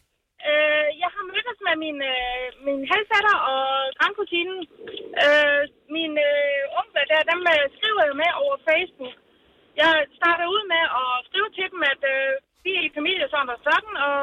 Øh, 0.50 0.88
jeg 1.02 1.10
har 1.16 1.24
mødtes 1.32 1.58
med 1.66 1.74
min, 1.84 1.98
øh, 2.14 2.44
min 2.66 2.80
halvfatter 2.92 3.36
og 3.52 3.62
grandkusinen. 3.98 4.58
Øh, 5.24 5.62
mine 5.96 6.16
øh, 6.30 6.80
onkler 6.80 7.04
der, 7.12 7.20
dem 7.32 7.40
øh, 7.54 7.64
skriver 7.76 8.02
jeg 8.08 8.16
med 8.22 8.30
over 8.42 8.56
Facebook. 8.68 9.16
Jeg 9.82 9.92
starter 10.18 10.46
ud 10.54 10.62
med 10.74 10.84
at 11.00 11.10
skrive 11.28 11.48
til 11.56 11.66
dem, 11.72 11.80
at 11.92 12.02
øh, 12.14 12.30
vi 12.64 12.70
er 12.78 12.82
i 12.88 12.94
familie 12.98 13.26
sådan 13.32 13.54
og 13.54 13.60
sådan, 13.68 13.94
og 14.08 14.18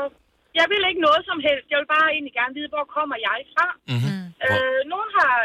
jeg 0.60 0.66
vil 0.72 0.84
ikke 0.89 1.06
noget 1.08 1.22
som 1.30 1.39
helst. 1.47 1.68
Jeg 1.72 1.80
vil 1.80 1.93
bare 1.97 2.10
egentlig 2.16 2.36
gerne 2.39 2.56
vide, 2.58 2.74
hvor 2.74 2.86
kommer 2.97 3.18
jeg 3.28 3.39
fra. 3.54 3.68
Mm-hmm. 3.93 4.22
Øh, 4.45 4.82
nogen 4.93 5.10
har, 5.18 5.36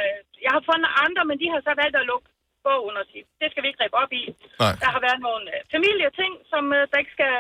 jeg 0.47 0.53
har 0.57 0.63
fundet 0.71 0.91
andre, 1.05 1.23
men 1.29 1.37
de 1.43 1.49
har 1.53 1.61
så 1.69 1.73
valgt 1.83 1.97
at 2.01 2.09
lukke 2.11 2.29
bogen 2.67 2.97
og 3.01 3.07
sige, 3.11 3.25
det 3.41 3.49
skal 3.49 3.63
vi 3.63 3.69
ikke 3.69 3.81
gribe 3.81 4.01
op 4.03 4.13
i. 4.23 4.25
Nej. 4.63 4.75
Der 4.83 4.89
har 4.95 5.01
været 5.07 5.21
nogle 5.29 5.45
øh, 5.55 5.61
familieting, 5.75 6.33
som 6.53 6.65
øh, 6.77 6.83
der 6.91 6.99
ikke 7.03 7.17
skal 7.19 7.35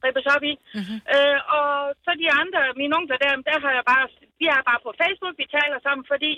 gribes 0.00 0.26
op 0.34 0.44
i. 0.52 0.54
Mhm. 0.58 0.78
Mm-hmm. 0.78 0.98
Øh, 1.14 1.38
og 1.58 1.70
så 2.04 2.10
de 2.22 2.28
andre, 2.42 2.60
mine 2.80 2.94
onkler 2.98 3.18
der, 3.24 3.32
der 3.50 3.56
har 3.64 3.72
jeg 3.78 3.84
bare, 3.92 4.04
vi 4.40 4.46
er 4.56 4.68
bare 4.70 4.80
på 4.86 4.90
Facebook, 5.02 5.34
vi 5.42 5.46
taler 5.58 5.78
sammen, 5.86 6.04
fordi 6.12 6.32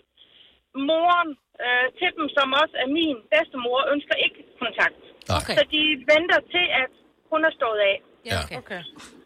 moren 0.90 1.30
øh, 1.64 1.86
til 1.98 2.10
dem, 2.16 2.26
som 2.36 2.46
også 2.62 2.74
er 2.84 2.88
min 2.98 3.16
bedstemor, 3.32 3.80
ønsker 3.94 4.16
ikke 4.26 4.40
kontakt. 4.64 5.00
Okay. 5.38 5.54
Så 5.58 5.62
de 5.74 5.82
venter 6.12 6.40
til, 6.54 6.66
at 6.82 6.92
hun 7.30 7.40
er 7.48 7.52
stået 7.58 7.80
af. 7.90 7.96
Ja. 8.34 8.58
Okay. 8.62 8.82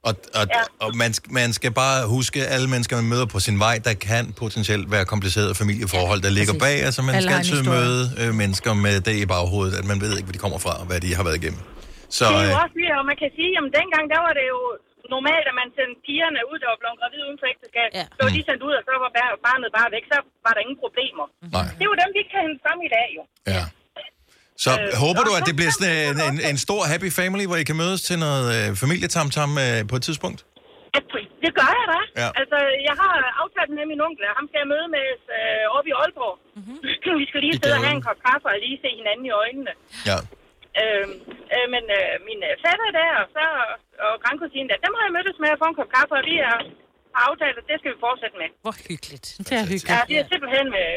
Og, 0.09 0.13
og, 0.39 0.45
Ja. 0.57 0.63
og 0.85 0.91
man, 1.03 1.11
man 1.39 1.49
skal 1.59 1.73
bare 1.85 1.99
huske, 2.17 2.39
at 2.45 2.49
alle 2.55 2.69
mennesker, 2.75 2.95
man 3.03 3.09
møder 3.15 3.27
på 3.35 3.39
sin 3.47 3.57
vej, 3.67 3.77
der 3.89 3.95
kan 4.11 4.25
potentielt 4.43 4.87
være 4.95 5.05
komplicerede 5.15 5.55
familieforhold, 5.63 6.21
der 6.27 6.33
ligger 6.39 6.55
bag. 6.67 6.77
Altså, 6.89 7.01
man 7.09 7.15
Alle 7.15 7.29
skal 7.29 7.39
altid 7.43 7.61
møde 7.77 8.03
øh, 8.23 8.31
mennesker 8.43 8.73
med 8.87 8.97
det 9.09 9.17
i 9.25 9.27
baghovedet, 9.35 9.75
at 9.81 9.85
man 9.91 9.99
ved 10.05 10.11
ikke, 10.19 10.27
hvor 10.29 10.37
de 10.39 10.43
kommer 10.45 10.59
fra, 10.65 10.73
og 10.83 10.87
hvad 10.91 10.99
de 11.05 11.11
har 11.19 11.25
været 11.29 11.39
igennem. 11.43 11.63
Så 12.19 12.25
det 12.25 12.37
er 12.37 12.45
jo 12.51 12.57
øh, 12.59 12.65
også 12.65 12.77
lige, 12.81 12.93
og 13.01 13.05
man 13.11 13.17
kan 13.23 13.31
sige, 13.39 13.51
at 13.59 13.63
dengang, 13.81 14.05
der 14.15 14.21
var 14.27 14.33
det 14.41 14.47
jo 14.55 14.61
normalt, 15.15 15.47
at 15.51 15.57
man 15.63 15.69
sendte 15.79 15.97
pigerne 16.07 16.41
ud, 16.51 16.57
der 16.63 16.69
var 16.73 16.79
blevet 16.83 16.97
gravid 17.01 17.21
uden 17.27 17.39
for 17.43 17.47
ægteskab. 17.55 17.89
Ja. 18.01 18.05
Så 18.17 18.21
var 18.27 18.33
de 18.37 18.43
sendt 18.49 18.63
ud, 18.69 18.75
og 18.79 18.83
så 18.89 18.93
var 19.05 19.11
bar- 19.19 19.39
barnet 19.49 19.69
bare 19.79 19.89
væk, 19.97 20.05
så 20.13 20.19
var 20.47 20.53
der 20.57 20.61
ingen 20.67 20.79
problemer. 20.85 21.25
Nej. 21.57 21.67
Det 21.79 21.83
er 21.87 21.91
jo 21.93 21.97
dem, 22.03 22.11
vi 22.19 22.23
kan 22.33 22.41
hente 22.47 22.61
frem 22.65 22.79
i 22.89 22.91
dag, 22.97 23.09
jo. 23.19 23.23
ja. 23.57 23.65
Så 24.65 24.71
Øh, 24.73 24.89
håber 25.05 25.23
du, 25.29 25.33
at 25.39 25.45
det 25.49 25.55
bliver 25.59 25.73
sådan 25.77 25.93
en, 26.11 26.19
en, 26.29 26.37
en 26.51 26.59
stor 26.67 26.83
happy 26.93 27.11
family, 27.21 27.45
hvor 27.49 27.59
I 27.63 27.65
kan 27.71 27.79
mødes 27.85 28.01
til 28.09 28.17
noget 28.27 28.47
øh, 28.57 28.67
familietamtam 28.83 29.51
øh, 29.65 29.79
på 29.91 29.95
et 29.99 30.03
tidspunkt? 30.09 30.41
Det 31.45 31.53
gør 31.59 31.71
jeg 31.81 31.87
da. 31.95 32.01
Ja. 32.23 32.29
Altså, 32.41 32.59
jeg 32.89 32.95
har 33.03 33.15
aftalt 33.43 33.71
med 33.79 33.85
min 33.93 34.01
onkel, 34.07 34.23
og 34.31 34.35
ham 34.39 34.47
skal 34.49 34.59
jeg 34.63 34.71
møde 34.75 34.87
med 34.97 35.07
øh, 35.39 35.77
oppe 35.77 35.89
i 35.93 35.95
Aalborg. 36.01 36.37
Mm-hmm. 36.59 36.79
vi 37.23 37.25
skal 37.29 37.41
lige 37.45 37.55
I 37.57 37.61
sidde 37.61 37.77
og 37.79 37.83
have 37.87 37.97
en 37.99 38.05
kop 38.09 38.21
kaffe 38.29 38.47
og 38.53 38.57
lige 38.67 38.79
se 38.85 38.89
hinanden 39.01 39.25
i 39.31 39.33
øjnene. 39.43 39.73
Ja. 40.11 40.19
Øh, 40.81 41.07
øh, 41.55 41.67
men 41.75 41.85
øh, 41.99 42.13
min 42.29 42.41
øh, 42.49 42.53
fætter 42.65 42.91
der, 43.01 43.11
og, 43.23 43.27
så, 43.37 43.45
og 44.07 44.13
grandkusine 44.25 44.67
der, 44.71 44.79
dem 44.87 44.93
har 44.97 45.03
jeg 45.07 45.15
mødtes 45.17 45.39
med 45.45 45.51
at 45.55 45.59
få 45.63 45.67
en 45.73 45.77
kop 45.81 45.91
kaffe, 45.97 46.15
og 46.21 46.25
vi 46.31 46.35
er, 46.51 46.57
har 47.15 47.23
aftalt, 47.31 47.57
at 47.61 47.67
det 47.71 47.77
skal 47.81 47.91
vi 47.95 47.99
fortsætte 48.07 48.37
med. 48.43 48.49
Hvor 48.65 48.77
hyggeligt. 48.89 49.27
Det 49.49 49.55
er 49.61 49.67
hyggeligt. 49.73 49.97
Ja, 49.97 50.01
det 50.11 50.17
er 50.23 50.27
simpelthen 50.33 50.67
med 50.77 50.89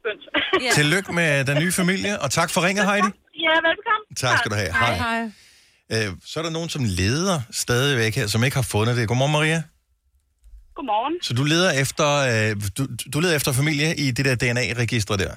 skønt. 0.00 0.22
Ja. 0.64 0.70
Tillykke 0.78 1.10
med 1.20 1.30
den 1.48 1.56
nye 1.62 1.72
familie, 1.80 2.12
og 2.22 2.28
tak 2.38 2.48
for 2.54 2.60
ringet, 2.66 2.84
Heidi. 2.90 3.10
Ja, 3.46 3.54
velkommen. 3.68 4.06
Tak 4.16 4.38
skal 4.38 4.50
du 4.52 4.56
have. 4.62 4.72
Hej. 4.82 4.94
Hej. 5.06 5.20
Øh, 5.94 6.08
så 6.30 6.34
er 6.40 6.44
der 6.48 6.50
nogen, 6.58 6.68
som 6.68 6.82
leder 7.00 7.38
stadigvæk 7.64 8.12
her, 8.20 8.26
som 8.26 8.44
ikke 8.46 8.56
har 8.62 8.68
fundet 8.74 8.96
det. 8.96 9.08
Godmorgen, 9.08 9.32
Maria. 9.38 9.60
Godmorgen. 10.76 11.14
Så 11.26 11.32
du 11.40 11.44
leder 11.52 11.70
efter, 11.82 12.08
øh, 12.30 12.50
du, 12.76 12.82
du 13.12 13.16
leder 13.22 13.36
efter 13.38 13.52
familie 13.60 13.88
i 14.04 14.06
det 14.16 14.24
der 14.28 14.36
DNA-register 14.42 15.16
der? 15.24 15.32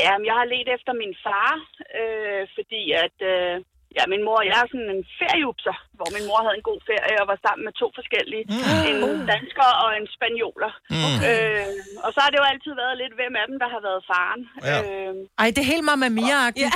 Ja, 0.00 0.10
men 0.18 0.24
jeg 0.30 0.36
har 0.40 0.46
let 0.54 0.68
efter 0.76 0.92
min 1.02 1.14
far, 1.24 1.52
øh, 2.00 2.42
fordi 2.56 2.82
at 3.04 3.18
øh, 3.32 3.54
ja, 3.98 4.02
min 4.12 4.22
mor 4.26 4.38
og 4.42 4.46
jeg 4.50 4.58
er 4.62 4.68
sådan 4.72 4.90
en 4.96 5.02
feriejupser, 5.18 5.76
hvor 5.98 6.08
min 6.16 6.24
mor 6.28 6.40
havde 6.44 6.56
en 6.60 6.68
god 6.70 6.80
ferie 6.90 7.16
og 7.22 7.26
var 7.32 7.38
sammen 7.46 7.62
med 7.68 7.74
to 7.82 7.86
forskellige. 7.98 8.44
Mm. 8.48 8.84
En 8.90 9.00
dansker 9.32 9.68
og 9.82 9.88
en 9.98 10.06
spanioler. 10.16 10.72
Mm. 10.94 11.18
Øh, 11.28 11.66
og 12.04 12.10
så 12.14 12.18
har 12.22 12.30
det 12.30 12.38
jo 12.42 12.46
altid 12.52 12.72
været 12.82 12.96
lidt, 13.02 13.14
hvem 13.18 13.34
af 13.40 13.46
dem, 13.50 13.56
der 13.62 13.68
har 13.74 13.80
været 13.88 14.02
faren. 14.10 14.42
Ja. 14.70 14.76
Øh, 14.84 15.14
Ej, 15.42 15.48
det 15.54 15.60
er 15.62 15.70
helt 15.74 15.86
Mamma 15.88 16.08
Mia-agtigt. 16.18 16.64
Ja. 16.66 16.72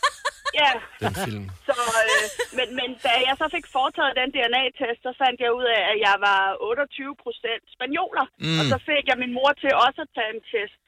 ja. 0.62 0.70
Den 1.04 1.14
film. 1.26 1.44
Så, 1.68 1.76
øh, 2.04 2.24
men, 2.58 2.68
men 2.78 2.88
da 3.06 3.12
jeg 3.28 3.34
så 3.42 3.46
fik 3.56 3.66
foretaget 3.76 4.12
den 4.20 4.28
DNA-test, 4.36 5.00
så 5.06 5.12
fandt 5.22 5.38
jeg 5.44 5.50
ud 5.58 5.66
af, 5.76 5.82
at 5.92 5.98
jeg 6.06 6.16
var 6.28 6.42
28 6.60 7.22
procent 7.24 7.64
spanioler. 7.76 8.26
Mm. 8.44 8.58
Og 8.60 8.64
så 8.72 8.76
fik 8.88 9.04
jeg 9.10 9.16
min 9.22 9.32
mor 9.38 9.50
til 9.62 9.70
også 9.86 10.00
at 10.06 10.10
tage 10.16 10.32
en 10.36 10.42
test. 10.52 10.80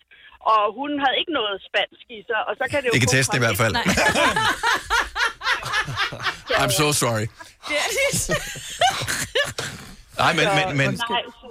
Og 0.53 0.63
hun 0.79 0.91
havde 1.03 1.17
ikke 1.21 1.33
noget 1.41 1.57
spansk 1.69 2.07
i 2.17 2.19
sig, 2.29 2.41
og 2.49 2.53
så 2.59 2.65
kan 2.71 2.79
det 2.81 2.87
jo 2.89 2.95
Ikke 2.97 3.13
testen 3.15 3.37
i 3.39 3.43
hvert 3.45 3.59
fald. 3.63 3.75
I'm 6.61 6.73
so 6.81 6.87
sorry. 7.03 7.27
Det 7.69 7.77
er 7.85 7.91
det. 7.97 8.13
Nej, 10.23 10.33
men, 10.39 10.45
Så- 10.47 10.55
men, 10.69 10.77
men 10.81 10.89
Nej, 11.15 11.23
så, 11.37 11.47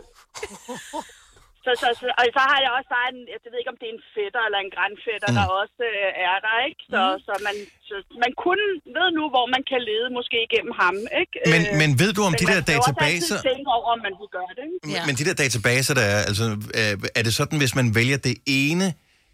så, 1.66 1.72
så, 1.82 1.88
så, 2.00 2.06
og 2.20 2.24
så 2.38 2.42
har 2.52 2.60
jeg 2.66 2.72
også 2.78 2.90
bare 2.98 3.08
en, 3.14 3.20
jeg 3.34 3.40
ved 3.52 3.58
ikke, 3.62 3.72
om 3.76 3.80
det 3.82 3.88
er 3.92 3.96
en 4.00 4.04
fætter 4.16 4.42
eller 4.48 4.60
en 4.66 4.72
grandfætter, 4.76 5.30
mm. 5.32 5.38
der 5.40 5.46
også 5.62 5.80
øh, 5.92 6.10
er 6.32 6.38
der, 6.46 6.56
ikke? 6.70 6.82
Så, 6.94 7.02
mm. 7.06 7.20
så, 7.28 7.34
man, 7.48 7.56
så 7.88 7.96
man 8.24 8.32
kun 8.46 8.60
ved 8.98 9.08
nu, 9.18 9.24
hvor 9.34 9.46
man 9.56 9.64
kan 9.72 9.80
lede, 9.90 10.08
måske 10.18 10.38
igennem 10.48 10.74
ham, 10.84 10.96
ikke? 11.22 11.36
Men- 11.54 11.68
Øh, 11.72 11.76
men 11.82 11.90
ved 12.02 12.12
du, 12.18 12.22
om 12.28 12.32
men 12.34 12.40
de 12.42 12.46
man 12.50 12.56
der 12.58 12.64
databaser- 12.74 13.42
tænke 13.50 13.68
over, 13.78 13.88
om 13.96 14.00
man 14.08 14.14
vil 14.22 14.30
gøre 14.38 14.52
det, 14.58 14.64
ikke? 14.68 14.88
Men, 14.94 15.00
men 15.08 15.14
de 15.20 15.24
der 15.30 15.36
databaser, 15.44 15.94
der 16.00 16.06
er, 16.16 16.20
altså, 16.30 16.46
øh, 16.80 16.94
er 17.20 17.24
det 17.28 17.34
sådan, 17.40 17.58
hvis 17.64 17.74
man 17.80 17.88
vælger 18.00 18.20
det 18.28 18.36
ene, 18.62 18.88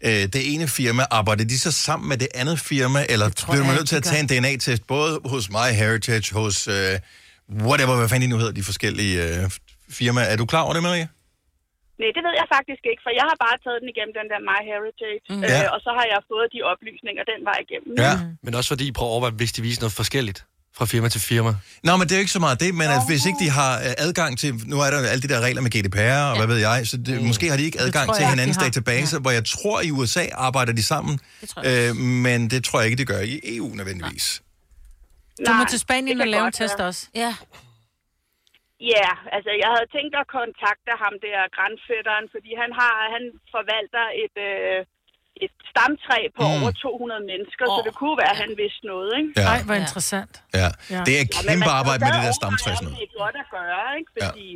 øh, 0.08 0.22
det 0.34 0.42
ene 0.54 0.66
firma, 0.78 1.02
arbejder 1.10 1.44
de 1.52 1.58
så 1.66 1.70
sammen 1.86 2.06
med 2.08 2.18
det 2.24 2.28
andet 2.40 2.58
firma, 2.70 3.00
eller 3.12 3.26
bliver 3.50 3.64
man 3.68 3.74
nødt 3.78 3.88
til 3.92 3.96
at 3.96 4.02
tage 4.10 4.20
en 4.24 4.28
DNA-test, 4.32 4.82
både 4.86 5.12
hos 5.32 5.44
MyHeritage, 5.56 6.28
hos 6.40 6.56
øh, 6.76 6.94
whatever, 7.68 7.94
hvad 7.98 8.08
fanden 8.08 8.24
de 8.28 8.32
nu 8.34 8.38
hedder, 8.42 8.52
de 8.60 8.64
forskellige 8.70 9.14
øh, 9.26 9.50
firmaer. 9.98 10.24
Er 10.32 10.36
du 10.42 10.46
klar 10.52 10.62
over 10.66 10.74
det, 10.78 10.82
Maria? 10.88 11.06
Nej, 12.00 12.10
det 12.16 12.22
ved 12.26 12.34
jeg 12.42 12.48
faktisk 12.56 12.82
ikke, 12.90 13.02
for 13.06 13.12
jeg 13.20 13.26
har 13.30 13.36
bare 13.46 13.56
taget 13.64 13.78
den 13.82 13.88
igennem 13.94 14.14
den 14.20 14.26
der 14.32 14.40
My 14.50 14.58
Heritage, 14.70 15.18
Mm. 15.30 15.34
mm. 15.36 15.42
Ja. 15.52 15.58
øh, 15.64 15.74
og 15.74 15.78
så 15.86 15.90
har 15.98 16.06
jeg 16.12 16.20
fået 16.32 16.46
de 16.54 16.58
oplysninger 16.72 17.22
den 17.32 17.40
vej 17.50 17.58
igennem. 17.66 17.92
Ja. 18.06 18.12
Men 18.44 18.52
også 18.58 18.68
fordi 18.74 18.84
I 18.90 18.92
prøver 18.98 19.10
at 19.10 19.14
overveje, 19.16 19.34
hvis 19.40 19.52
de 19.56 19.60
viser 19.68 19.80
noget 19.84 19.96
forskelligt 20.02 20.40
fra 20.76 20.84
firma 20.84 21.08
til 21.08 21.20
firma. 21.20 21.50
Nå, 21.84 21.92
men 21.96 22.04
det 22.06 22.12
er 22.12 22.16
jo 22.16 22.24
ikke 22.26 22.32
så 22.32 22.44
meget 22.46 22.60
det, 22.60 22.74
men 22.74 22.86
at 22.96 23.02
hvis 23.08 23.26
ikke 23.26 23.40
de 23.44 23.50
har 23.50 23.72
øh, 23.78 24.06
adgang 24.06 24.38
til... 24.38 24.50
Nu 24.66 24.76
er 24.80 24.90
der 24.90 24.98
jo 25.00 25.06
alle 25.12 25.22
de 25.22 25.28
der 25.28 25.40
regler 25.40 25.62
med 25.66 25.70
GDPR, 25.70 26.22
og 26.30 26.36
hvad 26.36 26.46
ved 26.46 26.56
jeg, 26.68 26.86
så 26.86 26.96
det, 26.96 27.22
måske 27.30 27.50
har 27.50 27.56
de 27.56 27.64
ikke 27.70 27.80
adgang 27.80 28.14
til 28.14 28.22
jeg, 28.22 28.30
hinandens 28.30 28.58
database, 28.66 29.18
hvor 29.24 29.30
jeg 29.30 29.44
tror, 29.44 29.80
i 29.80 29.90
USA 29.90 30.24
arbejder 30.32 30.72
de 30.72 30.84
sammen, 30.92 31.14
øh, 31.68 31.96
men 32.26 32.50
det 32.50 32.64
tror 32.64 32.76
jeg 32.80 32.86
ikke, 32.88 32.98
de 33.02 33.04
gør 33.12 33.20
i 33.20 33.40
EU 33.56 33.68
nødvendigvis. 33.74 34.42
Du 35.46 35.52
må 35.52 35.64
Nej, 35.64 35.72
til 35.72 35.80
Spanien 35.86 36.16
det 36.16 36.22
og 36.26 36.28
lave 36.36 36.46
en 36.46 36.52
test 36.52 36.78
være. 36.78 36.88
også. 36.88 37.02
Ja. 37.24 37.32
Ja, 38.94 39.10
altså 39.36 39.50
jeg 39.62 39.68
havde 39.74 39.88
tænkt 39.96 40.14
at 40.22 40.26
kontakte 40.38 40.92
ham 41.04 41.14
der, 41.26 41.40
grænfætteren, 41.56 42.26
fordi 42.34 42.50
han 42.62 42.70
har 42.80 42.94
han 43.14 43.24
forvalter 43.54 44.04
et, 44.24 44.36
øh, 44.50 44.78
et 45.44 45.52
stamtræ 45.70 46.18
på 46.38 46.42
mm. 46.48 46.54
over 46.54 46.70
200 46.70 47.20
mennesker, 47.32 47.64
oh. 47.68 47.72
så 47.76 47.80
det 47.86 47.94
kunne 48.00 48.16
være, 48.22 48.32
at 48.36 48.40
han 48.44 48.50
vidste 48.62 48.82
noget, 48.92 49.10
ikke? 49.20 49.30
Ja. 49.40 49.44
Nej, 49.50 49.60
hvor 49.68 49.76
interessant. 49.84 50.34
Ja. 50.60 50.68
Ja. 50.94 51.00
Det 51.06 51.12
er 51.20 51.24
Ja, 51.24 51.24
kæmpe 51.36 51.58
man 51.64 51.68
arbejde 51.80 52.00
med 52.04 52.12
det 52.16 52.22
der 52.26 52.34
stamtræ. 52.40 52.70
Det 52.70 53.06
er 53.08 53.12
godt 53.24 53.36
at 53.44 53.48
gøre, 53.58 53.86
ikke? 53.98 54.10
Fordi 54.20 54.48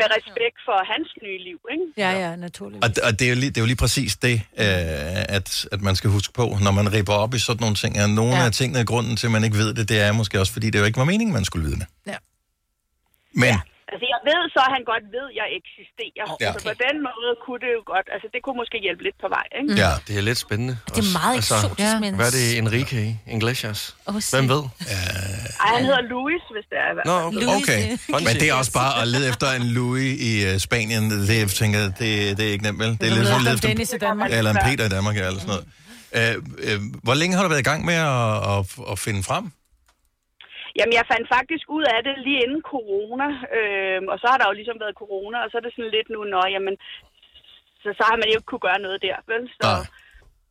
med 0.00 0.04
respekt 0.16 0.58
for 0.68 0.78
hans 0.92 1.08
nye 1.24 1.38
liv, 1.48 1.58
ikke? 1.74 1.84
Ja, 1.96 2.10
ja, 2.22 2.36
naturligvis. 2.36 2.84
Og, 2.84 2.90
og 3.06 3.18
det, 3.18 3.24
er 3.26 3.28
jo 3.28 3.34
lige, 3.42 3.50
det 3.50 3.56
er 3.56 3.60
jo 3.60 3.66
lige 3.66 3.76
præcis 3.76 4.16
det, 4.16 4.34
øh, 4.34 5.36
at, 5.38 5.66
at 5.72 5.80
man 5.88 5.96
skal 5.96 6.10
huske 6.10 6.32
på, 6.32 6.44
når 6.62 6.70
man 6.70 6.92
ripper 6.92 7.12
op 7.12 7.34
i 7.34 7.38
sådan 7.38 7.60
nogle 7.60 7.76
ting. 7.76 8.02
Og 8.02 8.10
nogle 8.10 8.36
Ja. 8.36 8.44
af 8.44 8.52
tingene, 8.52 8.84
grunden 8.86 9.16
til, 9.16 9.26
at 9.26 9.30
man 9.32 9.44
ikke 9.44 9.56
ved 9.56 9.74
det, 9.74 9.88
det 9.88 10.00
er 10.00 10.12
måske 10.12 10.40
også, 10.40 10.52
fordi 10.52 10.70
det 10.70 10.78
jo 10.78 10.84
ikke 10.84 10.98
var 10.98 11.04
meningen, 11.04 11.32
man 11.34 11.44
skulle 11.44 11.64
vide 11.68 11.78
det. 11.78 11.86
Ja. 12.06 12.16
Men 13.34 13.54
Altså, 13.92 14.06
jeg 14.14 14.20
ved 14.30 14.40
så, 14.54 14.60
at 14.68 14.72
han 14.76 14.82
godt 14.92 15.04
ved, 15.16 15.26
at 15.32 15.36
jeg 15.40 15.46
eksisterer. 15.60 16.26
Ja. 16.44 16.50
Så 16.54 16.58
på 16.70 16.74
den 16.86 16.96
måde 17.08 17.30
kunne 17.44 17.60
det 17.64 17.70
jo 17.78 17.82
godt... 17.92 18.06
Altså, 18.14 18.26
det 18.34 18.40
kunne 18.44 18.58
måske 18.62 18.76
hjælpe 18.86 19.02
lidt 19.06 19.18
på 19.24 19.28
vej, 19.36 19.46
ikke? 19.60 19.70
Ja, 19.82 19.92
det 20.06 20.12
er 20.20 20.24
lidt 20.30 20.40
spændende. 20.46 20.74
Det 20.94 21.00
er 21.06 21.10
meget 21.20 21.34
eksotisk, 21.40 21.80
Ja. 21.86 21.92
men- 22.04 22.14
Hvad 22.18 22.26
er 22.32 22.34
det, 22.38 22.46
Enrique 22.62 23.02
Iglesias? 23.36 23.80
Åh, 24.08 24.14
Hvem 24.34 24.46
ved? 24.54 24.62
Ej, 25.64 25.70
han 25.76 25.82
hedder 25.88 26.02
Louis, 26.12 26.42
hvis 26.54 26.66
det 26.72 26.78
er 26.84 26.88
i 26.92 26.94
hvert 26.96 27.06
Nå, 27.12 27.16
fald. 27.20 27.48
okay. 27.58 27.80
okay. 28.12 28.24
Men 28.28 28.34
det 28.40 28.46
er 28.50 28.54
også 28.62 28.72
bare 28.80 28.92
at 29.02 29.06
lede 29.14 29.26
efter 29.32 29.46
en 29.58 29.64
Louis 29.76 30.10
i 30.30 30.32
uh, 30.48 30.54
Spanien. 30.66 31.02
Det, 31.28 31.38
jeg 31.44 31.48
tænker, 31.62 31.80
det, 32.00 32.10
det 32.38 32.42
er 32.48 32.52
ikke 32.56 32.64
nemt, 32.68 32.78
vel? 32.84 32.90
Det 33.00 33.04
er 33.10 33.14
lidt 33.18 33.26
som 33.32 33.36
at 33.40 33.42
lede 33.46 33.54
efter 33.54 33.68
Dennis 33.68 33.92
i 33.98 33.98
Danmark. 34.06 34.28
Eller 34.38 34.50
en 34.50 34.60
Peter 34.68 34.84
i 34.90 34.92
Danmark, 34.96 35.14
ja, 35.20 35.26
eller 35.30 35.40
sådan 35.44 35.54
noget. 35.54 35.66
Uh, 36.18 36.42
uh, 36.68 36.78
hvor 37.06 37.14
længe 37.20 37.32
har 37.36 37.42
du 37.42 37.48
været 37.48 37.60
i 37.66 37.68
gang 37.72 37.80
med 37.90 37.94
at, 37.94 38.34
at, 38.52 38.90
at 38.92 38.98
finde 39.06 39.22
frem? 39.22 39.44
Jamen, 40.78 40.94
jeg 40.98 41.06
fandt 41.12 41.26
faktisk 41.36 41.66
ud 41.76 41.84
af 41.94 42.00
det 42.06 42.14
lige 42.26 42.40
inden 42.44 42.62
corona, 42.72 43.28
øhm, 43.58 44.06
og 44.12 44.16
så 44.20 44.26
har 44.30 44.38
der 44.38 44.46
jo 44.50 44.54
ligesom 44.60 44.78
været 44.84 44.98
corona, 45.02 45.36
og 45.44 45.48
så 45.50 45.56
er 45.58 45.64
det 45.64 45.72
sådan 45.76 45.94
lidt 45.96 46.08
nu, 46.14 46.20
nå, 46.34 46.42
jamen, 46.54 46.74
så, 47.82 47.88
så 47.98 48.02
har 48.08 48.16
man 48.18 48.28
jo 48.30 48.34
ikke 48.38 48.50
kunne 48.50 48.66
gøre 48.68 48.80
noget 48.86 48.98
der, 49.06 49.18
vel? 49.32 49.42
Så, 49.58 49.68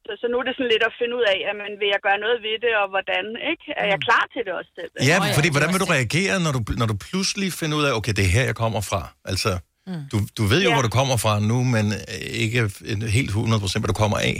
så, 0.06 0.12
så 0.22 0.26
nu 0.32 0.36
er 0.40 0.46
det 0.48 0.56
sådan 0.58 0.72
lidt 0.74 0.86
at 0.90 0.94
finde 1.00 1.14
ud 1.20 1.26
af, 1.32 1.38
jamen, 1.48 1.72
vil 1.82 1.90
jeg 1.96 2.02
gøre 2.08 2.20
noget 2.26 2.38
ved 2.48 2.56
det, 2.66 2.74
og 2.82 2.88
hvordan, 2.94 3.26
ikke? 3.52 3.66
Er 3.82 3.88
jeg 3.94 4.00
klar 4.08 4.24
til 4.34 4.42
det 4.48 4.54
også 4.60 4.72
selv? 4.80 4.92
Ja, 5.10 5.16
fordi 5.38 5.50
hvordan 5.54 5.72
vil 5.74 5.84
du 5.84 5.90
reagere, 5.98 6.36
når 6.46 6.52
du, 6.58 6.62
når 6.82 6.88
du 6.92 6.98
pludselig 7.08 7.48
finder 7.60 7.76
ud 7.80 7.86
af, 7.88 7.92
okay, 8.00 8.14
det 8.18 8.24
er 8.28 8.34
her, 8.38 8.46
jeg 8.52 8.58
kommer 8.64 8.82
fra? 8.92 9.02
Altså, 9.34 9.52
Mm. 9.88 9.94
du, 10.12 10.18
du 10.38 10.44
ved 10.52 10.62
jo, 10.64 10.70
Ja. 10.70 10.76
hvor 10.76 10.82
du 10.88 10.94
kommer 11.00 11.18
fra 11.24 11.34
nu, 11.52 11.58
men 11.76 11.86
øh, 12.14 12.44
ikke 12.46 12.60
en- 12.92 13.10
helt 13.18 13.32
100% 13.32 13.82
hvad 13.82 13.88
du 13.94 14.00
kommer 14.04 14.18
af. 14.18 14.36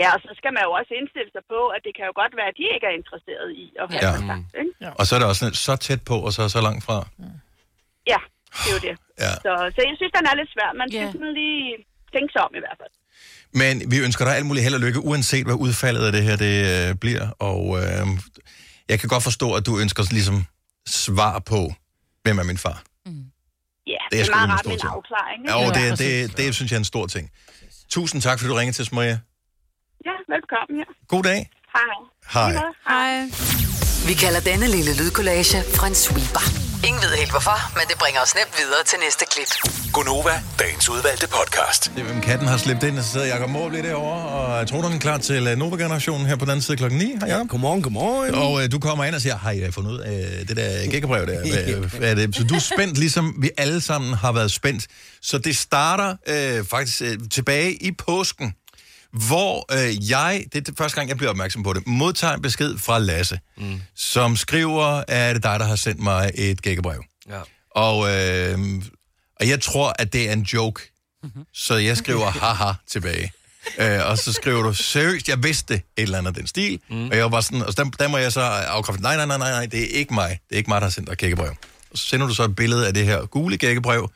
Ja, 0.00 0.08
og 0.14 0.20
så 0.26 0.30
skal 0.38 0.50
man 0.56 0.62
jo 0.66 0.70
også 0.78 0.92
indstille 1.00 1.30
sig 1.36 1.44
på, 1.54 1.60
at 1.76 1.80
det 1.86 1.92
kan 1.96 2.04
jo 2.10 2.12
godt 2.22 2.32
være, 2.38 2.48
at 2.52 2.56
de 2.60 2.64
ikke 2.74 2.86
er 2.90 2.94
interesseret 3.00 3.48
i 3.62 3.64
at 3.82 3.86
have 3.92 4.00
Ja. 4.04 4.10
ja. 4.10 4.16
kontakt, 4.18 4.48
ikke? 4.60 4.72
Ja. 4.84 4.90
Og 4.98 5.02
så 5.06 5.10
er 5.14 5.18
det 5.22 5.28
også 5.32 5.42
så 5.66 5.72
tæt 5.86 6.00
på, 6.10 6.16
og 6.26 6.30
så 6.36 6.40
så 6.56 6.60
langt 6.68 6.82
fra. 6.86 6.96
ja, 8.12 8.20
det 8.62 8.68
er 8.70 8.74
jo 8.78 8.82
det. 8.88 8.94
Ja. 9.24 9.32
Så, 9.44 9.52
så 9.74 9.80
jeg 9.88 9.94
synes, 10.00 10.12
den 10.18 10.24
er 10.30 10.34
lidt 10.40 10.50
svær. 10.54 10.70
Man 10.80 10.86
skal 10.92 11.06
sådan 11.16 11.32
lige 11.40 11.64
tænke 12.14 12.30
sig 12.34 12.42
om 12.46 12.52
i 12.58 12.62
hvert 12.64 12.78
fald. 12.82 12.92
Men 13.62 13.74
vi 13.92 13.96
ønsker 14.06 14.22
dig 14.26 14.34
alt 14.38 14.46
muligt 14.48 14.64
held 14.66 14.74
og 14.78 14.80
lykke, 14.86 15.00
uanset 15.10 15.44
hvad 15.48 15.54
udfaldet 15.66 16.02
af 16.08 16.12
det 16.16 16.22
her 16.28 16.36
det, 16.46 16.54
øh, 16.72 16.94
bliver. 17.04 17.24
Og 17.50 17.62
øh, 17.80 18.04
jeg 18.90 18.96
kan 19.00 19.08
godt 19.14 19.24
forstå, 19.30 19.48
at 19.58 19.62
du 19.68 19.72
ønsker 19.82 20.02
ligesom 20.18 20.36
svar 20.86 21.38
på, 21.38 21.60
hvem 22.24 22.38
er 22.38 22.46
min 22.52 22.58
far. 22.66 22.78
Ja, 23.86 23.92
Det 24.10 24.20
er 24.20 24.24
det 24.24 24.30
er, 24.30 24.36
meget 24.36 24.50
rart 24.50 24.60
stor 24.60 24.70
med 24.70 24.80
en 24.80 24.86
afklaring, 24.96 25.38
ikke? 25.42 25.52
Ja, 25.58 25.68
og 25.68 25.74
det, 25.74 25.98
det, 25.98 26.30
det, 26.30 26.36
det 26.46 26.54
synes 26.54 26.70
jeg 26.72 26.76
er 26.76 26.80
en 26.80 26.84
stor 26.94 27.06
ting. 27.06 27.30
Tusind 27.90 28.22
tak, 28.22 28.38
fordi 28.38 28.48
du 28.48 28.54
ringede 28.54 28.76
til 28.76 28.82
os, 28.82 28.92
Maria. 28.92 29.18
Ja, 30.08 30.16
velkommen, 30.34 30.74
ja. 30.80 30.88
God 31.08 31.22
dag. 31.22 31.40
Hej. 31.76 31.94
Hej. 32.34 32.52
Hej. 32.88 33.14
Vi 34.08 34.14
kalder 34.24 34.40
denne 34.50 34.66
lille 34.76 34.92
lydkollage 35.00 35.58
en 35.88 35.94
sweeper. 35.94 36.44
Ingen 36.88 37.02
ved 37.04 37.12
helt 37.22 37.30
hvorfor, 37.30 37.58
men 37.78 37.84
det 37.90 37.96
bringer 38.02 38.20
os 38.26 38.34
nemt 38.38 38.54
videre 38.60 38.82
til 38.90 38.98
næste 39.06 39.24
klip. 39.32 39.50
Gunova, 39.94 40.34
dagens 40.58 40.88
udvalgte 40.94 41.26
podcast. 41.38 41.82
Det 41.94 42.00
er, 42.02 42.06
hvem 42.10 42.20
katten 42.20 42.46
har 42.48 42.56
slæbt 42.56 42.82
ind, 42.82 42.98
og 42.98 43.04
så 43.04 43.10
sidder 43.12 43.26
Jacob 43.26 43.50
Måb 43.50 43.70
lige 43.72 43.82
derovre, 43.88 44.20
og 44.28 44.58
jeg 44.58 44.66
tror, 44.68 44.80
du 44.82 44.88
er 44.88 44.98
klar 44.98 45.18
til 45.18 45.46
øh, 45.46 45.56
Nova-generationen 45.62 46.26
her 46.26 46.36
på 46.36 46.44
den 46.44 46.50
anden 46.50 46.62
side 46.62 46.76
klokken 46.76 46.98
9. 46.98 47.04
Hej, 47.04 47.28
Jacob. 47.28 47.48
Godmorgen, 47.48 47.82
godmorgen. 47.82 48.34
Og 48.34 48.52
øh, 48.62 48.72
du 48.72 48.78
kommer 48.78 49.04
ind 49.04 49.14
og 49.14 49.20
siger, 49.20 49.38
hej, 49.38 49.54
jeg 49.58 49.66
har 49.66 49.72
fundet 49.72 49.90
ud 49.92 49.98
af 49.98 50.46
det 50.48 50.56
der 50.56 50.90
gækkebrev 50.90 51.26
der. 51.26 51.38
Hvad, 51.40 51.88
hvad 52.00 52.10
er 52.10 52.14
det? 52.14 52.36
Så 52.36 52.44
du 52.44 52.54
er 52.54 52.64
spændt, 52.74 52.98
ligesom 52.98 53.24
vi 53.44 53.50
alle 53.58 53.80
sammen 53.80 54.14
har 54.14 54.32
været 54.32 54.52
spændt. 54.52 54.86
Så 55.22 55.38
det 55.38 55.56
starter 55.56 56.10
øh, 56.28 56.64
faktisk 56.64 57.02
øh, 57.02 57.18
tilbage 57.30 57.72
i 57.82 57.92
påsken, 57.92 58.54
hvor 59.12 59.66
øh, 59.72 60.10
jeg, 60.10 60.44
det 60.52 60.58
er 60.58 60.62
det 60.62 60.74
første 60.78 60.96
gang, 60.96 61.08
jeg 61.08 61.16
bliver 61.16 61.30
opmærksom 61.30 61.62
på 61.62 61.72
det, 61.72 61.86
modtager 61.86 62.34
en 62.34 62.42
besked 62.42 62.78
fra 62.78 62.98
Lasse, 62.98 63.40
mm. 63.56 63.82
som 63.94 64.36
skriver, 64.36 64.84
at 64.84 65.34
det 65.34 65.44
er 65.44 65.50
dig, 65.50 65.60
der 65.60 65.66
har 65.66 65.76
sendt 65.76 66.00
mig 66.00 66.30
et 66.34 66.62
gækkebrev. 66.62 67.04
Ja. 67.28 67.40
Og, 67.70 68.14
øh, 68.14 68.58
og 69.40 69.48
jeg 69.48 69.60
tror, 69.60 69.94
at 69.98 70.12
det 70.12 70.28
er 70.28 70.32
en 70.32 70.42
joke. 70.42 70.92
Mm-hmm. 71.22 71.44
Så 71.54 71.76
jeg 71.76 71.96
skriver 71.96 72.30
haha 72.30 72.72
tilbage. 72.86 73.32
Øh, 73.78 74.10
og 74.10 74.18
så 74.18 74.32
skriver 74.32 74.62
du, 74.62 74.74
seriøst, 74.74 75.28
jeg 75.28 75.42
vidste 75.42 75.74
et 75.74 75.82
eller 75.96 76.18
andet 76.18 76.36
den 76.36 76.46
stil. 76.46 76.80
Mm. 76.90 77.08
Og 77.08 77.16
jeg 77.16 77.22
var 77.24 77.30
bare 77.30 77.42
sådan, 77.42 77.62
og 77.62 77.76
der, 77.76 77.84
der 77.84 78.08
må 78.08 78.18
jeg 78.18 78.32
så 78.32 78.40
afkræfte, 78.40 79.02
nej, 79.02 79.16
nej, 79.16 79.26
nej, 79.26 79.38
nej, 79.38 79.50
nej, 79.50 79.66
det 79.66 79.82
er 79.82 79.98
ikke 79.98 80.14
mig. 80.14 80.38
Det 80.48 80.54
er 80.54 80.58
ikke 80.58 80.70
mig, 80.70 80.80
der 80.80 80.86
har 80.86 80.90
sendt 80.90 81.08
dig 81.08 81.16
gækkebrev. 81.16 81.50
Og 81.90 81.98
så 81.98 82.06
sender 82.06 82.26
du 82.26 82.34
så 82.34 82.44
et 82.44 82.56
billede 82.56 82.86
af 82.86 82.94
det 82.94 83.04
her 83.04 83.26
gule 83.26 83.56
gækkebrev, 83.56 84.10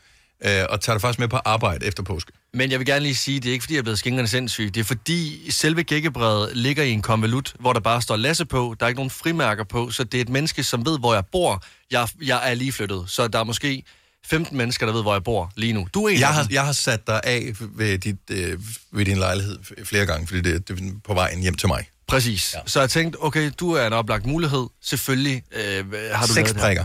øh, 0.44 0.64
og 0.68 0.80
tager 0.80 0.94
det 0.94 1.01
faktisk 1.01 1.18
med 1.18 1.28
på 1.28 1.36
arbejde 1.36 1.86
efter 1.86 2.03
påske. 2.03 2.32
Men 2.55 2.70
jeg 2.70 2.78
vil 2.78 2.86
gerne 2.86 3.03
lige 3.03 3.14
sige, 3.14 3.40
det 3.40 3.49
er 3.49 3.53
ikke 3.53 3.62
fordi, 3.62 3.74
jeg 3.74 3.78
er 3.78 3.82
blevet 3.82 3.99
skængerne 3.99 4.28
sindssyg. 4.28 4.74
Det 4.74 4.80
er 4.80 4.84
fordi 4.84 5.51
selve 5.51 5.82
gækkebrevet 5.82 6.57
ligger 6.57 6.84
i 6.84 6.90
en 6.90 7.03
konvolut, 7.03 7.55
hvor 7.61 7.72
der 7.72 7.80
bare 7.80 8.03
står 8.03 8.16
Lasse 8.16 8.44
på. 8.44 8.76
Der 8.80 8.86
er 8.86 8.88
ikke 8.88 8.99
nogen 8.99 9.11
frimærker 9.11 9.64
på, 9.64 9.90
så 9.90 10.05
det 10.05 10.18
er 10.18 10.22
et 10.22 10.28
menneske, 10.28 10.64
som 10.64 10.86
ved, 10.86 10.99
hvor 10.99 11.14
jeg 11.14 11.26
bor. 11.32 11.64
Jeg, 11.90 12.09
jeg 12.22 12.51
er 12.51 12.55
lige 12.55 12.72
flyttet, 12.72 13.05
så 13.09 13.28
der 13.28 13.38
er 13.38 13.44
måske 13.44 13.82
15 14.26 14.57
mennesker, 14.57 14.86
der 14.86 14.92
ved, 14.92 15.03
hvor 15.03 15.12
jeg 15.12 15.24
bor 15.24 15.53
lige 15.57 15.72
nu. 15.72 15.88
Du 15.94 16.05
er 16.05 16.09
en 16.09 16.20
Jeg 16.20 16.34
har, 16.34 16.47
jeg 16.51 16.64
har 16.64 16.72
sat 16.72 17.07
dig 17.07 17.20
af 17.24 17.53
ved, 17.61 17.99
dit, 17.99 18.16
øh, 18.30 18.59
ved 18.92 19.05
din 19.05 19.18
lejlighed 19.18 19.59
flere 19.84 20.07
gange, 20.07 20.26
fordi 20.26 20.40
det, 20.40 20.68
det 20.68 20.80
er 20.80 20.90
på 21.05 21.14
vejen 21.14 21.42
hjem 21.42 21.55
til 21.55 21.68
mig. 21.68 21.88
Præcis. 22.07 22.55
Ja. 22.55 22.61
Så 22.66 22.80
jeg 22.80 22.90
tænkte, 22.90 23.16
okay, 23.24 23.53
du 23.61 23.72
er 23.72 23.86
en 23.86 23.92
oplagt 23.92 24.26
mulighed. 24.26 24.66
Selvfølgelig 24.82 25.42
øh, 25.53 25.92
har 26.12 26.26
du 26.26 26.32
Seks 26.32 26.53
prikker. 26.53 26.84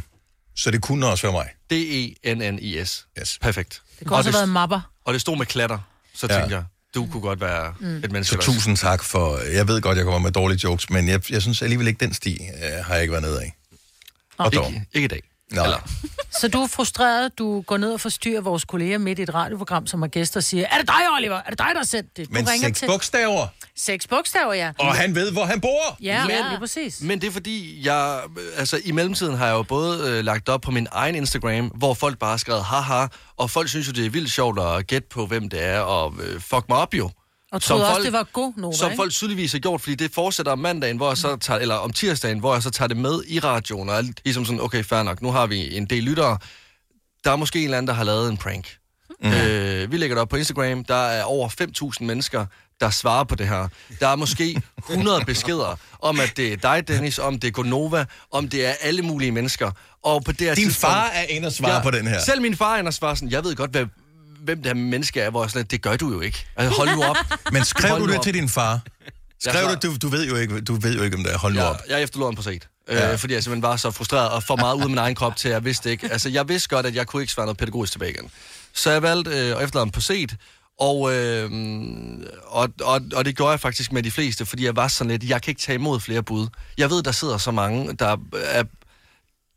Så 0.55 0.71
det 0.71 0.81
kunne 0.81 1.07
også 1.07 1.27
være 1.27 1.31
mig. 1.31 1.47
D-E-N-N-I-S. 1.69 3.05
Yes. 3.19 3.39
Perfekt. 3.41 3.81
Det 4.01 4.07
kunne 4.07 4.17
også 4.17 4.29
have 4.31 4.37
været 4.37 4.49
mapper. 4.49 4.81
Og 5.05 5.13
det 5.13 5.21
stod 5.21 5.37
med 5.37 5.45
klatter, 5.45 5.77
så 6.15 6.27
Ja. 6.29 6.35
tænkte 6.39 6.55
jeg, 6.55 6.63
du 6.95 7.07
kunne 7.11 7.21
godt 7.21 7.41
være 7.41 7.73
Mm. 7.79 7.95
et 7.95 8.11
menneske. 8.11 8.31
Så 8.33 8.37
også- 8.37 8.51
tusind 8.53 8.77
tak 8.77 9.03
for... 9.03 9.37
Jeg 9.37 9.67
ved 9.67 9.81
godt, 9.81 9.97
jeg 9.97 10.05
kommer 10.05 10.19
med 10.19 10.31
dårlige 10.31 10.59
jokes, 10.63 10.89
men 10.89 11.07
jeg, 11.09 11.31
jeg 11.31 11.41
synes 11.41 11.61
alligevel 11.61 11.87
ikke, 11.87 12.05
den 12.05 12.13
sti 12.13 12.33
øh, 12.63 12.85
har 12.85 12.93
jeg 12.93 13.01
ikke 13.01 13.11
været 13.11 13.23
nede 13.23 13.41
af. 13.41 13.55
Og 14.37 14.53
dog. 14.53 14.67
Ikke, 14.67 14.85
ikke 14.93 15.05
i 15.05 15.07
dag. 15.07 15.21
Nå. 15.51 15.63
Så 16.39 16.47
du 16.47 16.61
er 16.63 16.67
frustreret, 16.67 17.39
du 17.39 17.61
går 17.61 17.77
ned 17.77 17.93
og 17.93 18.01
forstyrrer 18.01 18.41
vores 18.41 18.65
kolleger 18.65 18.97
midt 18.97 19.19
i 19.19 19.21
et 19.21 19.33
radioprogram, 19.33 19.87
som 19.87 20.01
har 20.01 20.07
gæster 20.09 20.39
og 20.39 20.43
siger, 20.43 20.65
er 20.71 20.77
det 20.77 20.87
dig, 20.87 20.95
Oliver? 21.17 21.35
Er 21.35 21.49
det 21.49 21.59
dig, 21.59 21.67
der 21.71 21.77
har 21.77 21.83
sendt 21.85 22.17
det? 22.17 22.27
Du 22.27 22.33
Men 22.33 22.47
seks 22.47 22.83
bogstaver, 22.87 23.47
Seks 23.77 24.07
bogstaver, 24.07 24.53
ja. 24.53 24.71
og 24.79 24.95
han 24.95 25.15
ved, 25.15 25.31
hvor 25.31 25.45
han 25.45 25.61
bor. 25.61 25.97
Ja, 26.01 26.21
Men- 26.21 26.31
ja, 26.35 26.49
lige 26.49 26.59
præcis. 26.59 27.01
Men 27.01 27.21
det 27.21 27.27
er 27.27 27.31
fordi, 27.31 27.85
jeg, 27.85 28.19
altså 28.57 28.81
i 28.85 28.91
mellemtiden 28.91 29.37
har 29.37 29.45
jeg 29.45 29.53
jo 29.53 29.63
både 29.63 30.09
øh, 30.09 30.23
lagt 30.25 30.49
op 30.49 30.61
på 30.61 30.71
min 30.71 30.87
egen 30.91 31.15
Instagram, 31.15 31.65
hvor 31.67 31.93
folk 31.93 32.19
bare 32.19 32.29
har 32.29 32.37
skrevet 32.37 32.63
haha, 32.63 33.07
og 33.37 33.49
folk 33.49 33.69
synes 33.69 33.87
jo, 33.87 33.91
det 33.91 34.05
er 34.05 34.09
vildt 34.09 34.31
sjovt 34.31 34.59
at 34.59 34.87
gætte 34.87 35.07
på, 35.11 35.25
hvem 35.25 35.49
det 35.49 35.63
er, 35.63 35.79
og 35.79 36.13
øh, 36.23 36.41
fuck 36.41 36.65
mig 36.69 36.77
op 36.77 36.93
jo. 36.93 37.09
Og 37.51 37.61
troede 37.61 37.87
også, 37.89 38.01
det 38.03 38.13
var 38.13 38.23
god 38.33 38.53
noter, 38.57 38.77
Som 38.77 38.91
ikke? 38.91 38.99
folk 38.99 39.11
tydeligvis 39.11 39.51
har 39.51 39.59
gjort, 39.59 39.81
fordi 39.81 39.95
det 39.95 40.11
fortsætter 40.13 40.51
om 40.51 40.59
mandagen, 40.59 40.97
hvor 40.97 41.07
jeg 41.09 41.17
så 41.17 41.35
tager, 41.35 41.59
eller 41.59 41.75
om 41.75 41.93
tirsdagen, 41.93 42.39
hvor 42.39 42.53
jeg 42.53 42.63
så 42.63 42.69
tager 42.69 42.87
det 42.87 42.97
med 42.97 43.23
i 43.27 43.39
radioen, 43.39 43.89
og 43.89 43.95
er 43.95 44.03
ligesom 44.25 44.45
sådan, 44.45 44.61
okay, 44.61 44.83
fair 44.83 45.03
nok, 45.03 45.21
nu 45.21 45.31
har 45.31 45.47
vi 45.47 45.77
en 45.77 45.85
del 45.85 46.03
lyttere. 46.03 46.37
Der 47.23 47.31
er 47.31 47.35
måske 47.35 47.59
en 47.59 47.65
eller 47.65 47.77
anden, 47.77 47.87
der 47.87 47.93
har 47.93 48.03
lavet 48.03 48.29
en 48.31 48.37
prank. 48.37 48.77
Mm. 49.23 49.31
Øh, 49.31 49.91
vi 49.91 49.97
lægger 49.97 50.15
det 50.15 50.21
op 50.21 50.29
på 50.29 50.35
Instagram, 50.35 50.83
der 50.83 50.95
er 50.95 51.23
over 51.23 51.49
5.000 51.99 52.03
mennesker, 52.05 52.45
der 52.79 52.89
svarer 52.89 53.23
på 53.23 53.35
det 53.35 53.47
her. 53.47 53.67
Der 53.99 54.07
er 54.07 54.15
måske 54.15 54.61
100 54.89 55.25
beskeder 55.25 55.79
om, 55.99 56.19
at 56.19 56.33
det 56.37 56.53
er 56.53 56.57
dig, 56.57 56.87
Dennis, 56.87 57.19
om 57.19 57.39
det 57.39 57.47
er 57.47 57.51
Gonova, 57.51 58.05
om 58.31 58.49
det 58.49 58.65
er 58.65 58.73
alle 58.81 59.01
mulige 59.01 59.31
mennesker. 59.31 59.71
Og 60.03 60.23
på 60.23 60.31
det 60.31 60.41
her 60.41 60.55
Din 60.55 60.63
tidspunkt- 60.65 60.93
far 60.93 61.07
er 61.13 61.23
inde 61.23 61.45
og 61.45 61.51
svare 61.51 61.83
på 61.83 61.91
den 61.91 62.07
her. 62.07 62.19
Selv 62.21 62.41
min 62.41 62.55
far 62.55 62.73
er 62.75 62.79
inde 62.79 62.89
og 62.89 62.93
svare 62.93 63.15
sådan, 63.15 63.31
jeg 63.31 63.43
ved 63.43 63.55
godt, 63.55 63.71
hvad, 63.71 63.85
hvem 64.43 64.57
det 64.57 64.65
her 64.65 64.73
menneske 64.73 65.21
er, 65.21 65.29
hvor 65.29 65.43
jeg 65.43 65.51
sådan, 65.51 65.65
det 65.65 65.81
gør 65.81 65.95
du 65.95 66.13
jo 66.13 66.21
ikke. 66.21 66.45
Altså, 66.55 66.77
hold 66.77 66.95
nu 66.95 67.03
op. 67.03 67.17
Men 67.53 67.65
skrev 67.65 67.89
Hold 67.89 68.01
du 68.01 68.07
det 68.07 68.17
op. 68.17 68.23
til 68.23 68.33
din 68.33 68.49
far? 68.49 68.79
Skrev 69.39 69.67
du, 69.67 69.87
du, 69.87 69.95
du 70.01 70.07
ved 70.07 70.27
jo 70.27 70.35
ikke, 70.35 70.61
du 70.61 70.73
ved 70.73 70.95
jo 70.95 71.03
ikke, 71.03 71.17
om 71.17 71.23
det 71.23 71.33
er. 71.33 71.37
Hold 71.37 71.53
nu 71.53 71.59
jeg, 71.59 71.69
op. 71.69 71.79
Jeg 71.89 72.03
efterlod 72.03 72.27
ham 72.27 72.35
på 72.35 72.41
set. 72.41 72.67
Ja. 72.89 73.11
Øh, 73.11 73.17
fordi 73.17 73.33
jeg 73.33 73.43
simpelthen 73.43 73.61
var 73.61 73.75
så 73.75 73.91
frustreret 73.91 74.29
og 74.29 74.43
for 74.43 74.55
meget 74.55 74.75
ud 74.75 74.81
af 74.81 74.89
min 74.89 74.97
egen 74.97 75.15
krop 75.15 75.35
til, 75.35 75.47
at 75.47 75.53
jeg 75.53 75.65
vidste 75.65 75.91
ikke. 75.91 76.11
Altså, 76.11 76.29
jeg 76.29 76.49
vidste 76.49 76.69
godt, 76.69 76.85
at 76.85 76.95
jeg 76.95 77.07
kunne 77.07 77.23
ikke 77.23 77.33
svare 77.33 77.45
noget 77.45 77.57
pædagogisk 77.57 77.91
tilbage 77.91 78.11
igen. 78.11 78.31
Så 78.73 78.91
jeg 78.91 79.01
valgte 79.01 79.31
øh, 79.31 79.37
at 79.37 79.63
efterlade 79.63 79.79
ham 79.79 79.89
på 79.89 80.01
set, 80.01 80.35
og, 80.79 81.13
øh, 81.13 81.51
og, 82.45 82.69
og, 82.81 83.01
og 83.15 83.25
det 83.25 83.35
gjorde 83.35 83.51
jeg 83.51 83.59
faktisk 83.59 83.91
med 83.91 84.03
de 84.03 84.11
fleste, 84.11 84.45
fordi 84.45 84.65
jeg 84.65 84.75
var 84.75 84.87
sådan 84.87 85.11
lidt, 85.11 85.23
jeg 85.23 85.41
kan 85.41 85.51
ikke 85.51 85.61
tage 85.61 85.75
imod 85.75 85.99
flere 85.99 86.23
bud. 86.23 86.47
Jeg 86.77 86.89
ved, 86.89 87.03
der 87.03 87.11
sidder 87.11 87.37
så 87.37 87.51
mange, 87.51 87.93
der, 87.93 88.17
er, 88.43 88.63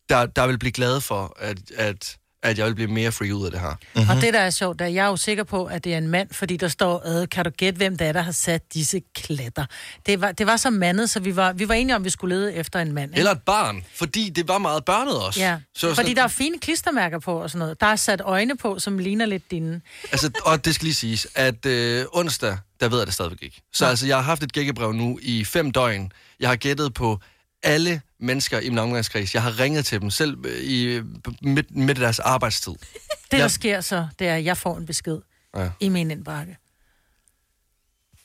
der, 0.08 0.26
der 0.26 0.46
vil 0.46 0.58
blive 0.58 0.72
glade 0.72 1.00
for, 1.00 1.36
at, 1.38 1.58
at, 1.76 2.16
at 2.44 2.58
jeg 2.58 2.66
vil 2.66 2.74
blive 2.74 2.88
mere 2.90 3.12
free 3.12 3.34
ud 3.34 3.44
af 3.44 3.50
det 3.50 3.60
her. 3.60 3.68
Mm-hmm. 3.68 4.10
Og 4.10 4.16
det, 4.22 4.34
der 4.34 4.40
er 4.40 4.50
sjovt, 4.50 4.80
er, 4.80 4.86
jeg 4.86 5.04
er 5.04 5.08
jo 5.08 5.16
sikker 5.16 5.44
på, 5.44 5.64
at 5.64 5.84
det 5.84 5.94
er 5.94 5.98
en 5.98 6.08
mand, 6.08 6.28
fordi 6.32 6.56
der 6.56 6.68
står, 6.68 7.22
øh, 7.22 7.28
kan 7.28 7.44
du 7.44 7.50
gætte, 7.50 7.76
hvem 7.76 7.96
det 7.96 8.06
er, 8.06 8.12
der 8.12 8.22
har 8.22 8.32
sat 8.32 8.74
disse 8.74 9.00
klatter? 9.14 9.66
Det 10.06 10.20
var, 10.20 10.32
det 10.32 10.46
var 10.46 10.56
så 10.56 10.70
mandet, 10.70 11.10
så 11.10 11.20
vi 11.20 11.36
var, 11.36 11.52
vi 11.52 11.68
var 11.68 11.74
enige 11.74 11.96
om, 11.96 12.02
at 12.02 12.04
vi 12.04 12.10
skulle 12.10 12.36
lede 12.36 12.54
efter 12.54 12.80
en 12.80 12.92
mand. 12.92 13.10
Ikke? 13.10 13.18
Eller 13.18 13.30
et 13.32 13.42
barn, 13.42 13.84
fordi 13.94 14.30
det 14.30 14.48
var 14.48 14.58
meget 14.58 14.84
børnet 14.84 15.18
også. 15.18 15.40
Ja, 15.40 15.58
Så 15.74 15.86
fordi 15.88 15.96
sådan, 15.96 16.16
der 16.16 16.22
er 16.22 16.28
fine 16.28 16.58
klistermærker 16.58 17.18
på 17.18 17.42
og 17.42 17.50
sådan 17.50 17.58
noget. 17.58 17.80
Der 17.80 17.86
er 17.86 17.96
sat 17.96 18.20
øjne 18.24 18.56
på, 18.56 18.78
som 18.78 18.98
ligner 18.98 19.26
lidt 19.26 19.50
dine. 19.50 19.80
Altså, 20.12 20.30
og 20.44 20.64
det 20.64 20.74
skal 20.74 20.84
lige 20.84 20.94
siges, 20.94 21.26
at 21.34 21.66
øh, 21.66 22.04
onsdag, 22.12 22.58
der 22.80 22.88
ved 22.88 22.98
jeg 22.98 23.06
det 23.06 23.14
stadigvæk 23.14 23.42
ikke. 23.42 23.62
Så 23.72 23.86
altså, 23.86 24.06
jeg 24.06 24.16
har 24.16 24.22
haft 24.22 24.42
et 24.42 24.52
gækkebrev 24.52 24.92
nu 24.92 25.18
i 25.22 25.44
fem 25.44 25.70
døgn. 25.70 26.12
Jeg 26.40 26.48
har 26.48 26.56
gættet 26.56 26.94
på 26.94 27.18
alle 27.62 28.00
mennesker 28.24 28.60
i 28.60 28.68
min 28.68 28.78
omgangskreds. 28.78 29.34
Jeg 29.34 29.42
har 29.42 29.60
ringet 29.60 29.86
til 29.86 30.00
dem, 30.00 30.10
selv 30.10 30.46
øh, 30.46 30.60
i 30.62 31.00
midt, 31.42 31.76
midt 31.76 31.98
i 31.98 32.00
deres 32.00 32.18
arbejdstid. 32.18 32.72
Det, 33.30 33.40
der 33.40 33.48
sker 33.48 33.80
så, 33.80 34.08
det 34.18 34.28
er, 34.28 34.34
at 34.36 34.44
jeg 34.44 34.56
får 34.56 34.76
en 34.76 34.86
besked 34.86 35.18
Ja. 35.56 35.70
i 35.80 35.88
min 35.88 36.10
indbakke, 36.10 36.56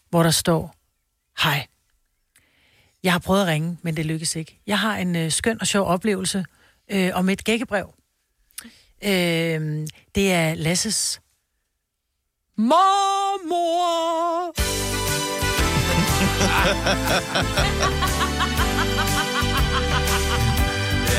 hvor 0.10 0.24
der 0.24 0.32
står, 0.32 0.76
hej, 1.44 1.68
jeg 3.04 3.12
har 3.12 3.20
prøvet 3.20 3.42
at 3.42 3.48
ringe, 3.48 3.78
men 3.82 3.98
det 3.98 4.06
lykkes 4.06 4.36
ikke. 4.36 4.60
Jeg 4.68 4.80
har 4.80 4.98
en 4.98 5.16
øh, 5.16 5.32
skøn 5.32 5.62
og 5.62 5.68
sjov 5.68 5.88
oplevelse 5.88 6.46
øh, 6.92 7.12
om 7.14 7.30
et 7.30 7.44
gækkebrev. 7.44 7.94
Øh, 9.04 9.88
det 10.16 10.34
er 10.34 10.54
Lasses 10.54 11.22
mormor. 12.58 14.54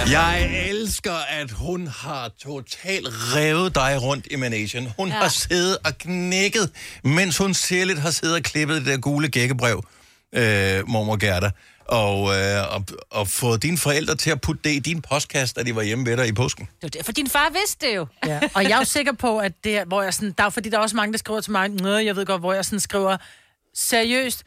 Jeg 0.07 0.69
elsker, 0.69 1.13
at 1.29 1.51
hun 1.51 1.87
har 1.87 2.31
totalt 2.39 3.09
revet 3.37 3.75
dig 3.75 4.03
rundt 4.03 4.27
i 4.31 4.37
managen. 4.37 4.89
Hun 4.99 5.09
ja. 5.09 5.15
har 5.15 5.29
siddet 5.29 5.79
og 5.85 5.99
knækket, 5.99 6.71
mens 7.05 7.39
hun 7.39 7.55
særligt 7.55 7.99
har 7.99 8.11
siddet 8.11 8.37
og 8.37 8.43
klippet 8.43 8.77
det 8.77 8.87
der 8.87 8.97
gule 8.97 9.29
gækkebrev, 9.29 9.85
øh, 10.35 10.89
mormor 10.89 11.17
Gerda, 11.17 11.51
og, 11.85 12.37
øh, 12.37 12.75
og, 12.75 12.85
og 13.11 13.29
fået 13.29 13.63
dine 13.63 13.79
forældre 13.79 14.15
til 14.15 14.31
at 14.31 14.41
putte 14.41 14.61
det 14.65 14.71
i 14.71 14.79
din 14.79 15.03
postkasse, 15.03 15.55
da 15.55 15.63
de 15.63 15.77
var 15.77 15.83
hjemme 15.83 16.07
ved 16.07 16.17
dig 16.17 16.29
i 16.29 16.33
påsken. 16.33 16.65
Det 16.65 16.83
var 16.83 16.89
derfor, 16.89 17.13
din 17.13 17.29
far 17.29 17.51
vidste 17.53 17.87
det 17.87 17.97
jo. 17.97 18.07
Ja. 18.27 18.41
Og 18.55 18.63
jeg 18.63 18.71
er 18.71 18.79
jo 18.79 18.85
sikker 18.85 19.13
på, 19.13 19.39
at 19.39 19.53
det 19.65 19.83
hvor 19.87 20.03
jeg 20.03 20.15
sådan, 20.15 20.35
der 20.39 20.45
er, 20.45 20.51
fordi 20.51 20.69
der 20.69 20.79
er 20.79 20.83
også 20.83 20.97
mange, 20.97 21.13
der 21.13 21.19
skriver 21.19 21.41
til 21.41 21.53
mig, 21.53 21.69
Nå, 21.69 21.97
jeg 21.97 22.17
ved 22.17 22.27
godt, 22.27 22.41
hvor 22.41 22.53
jeg 22.53 22.65
sådan 22.65 22.81
skriver, 22.81 23.17
seriøst, 23.75 24.45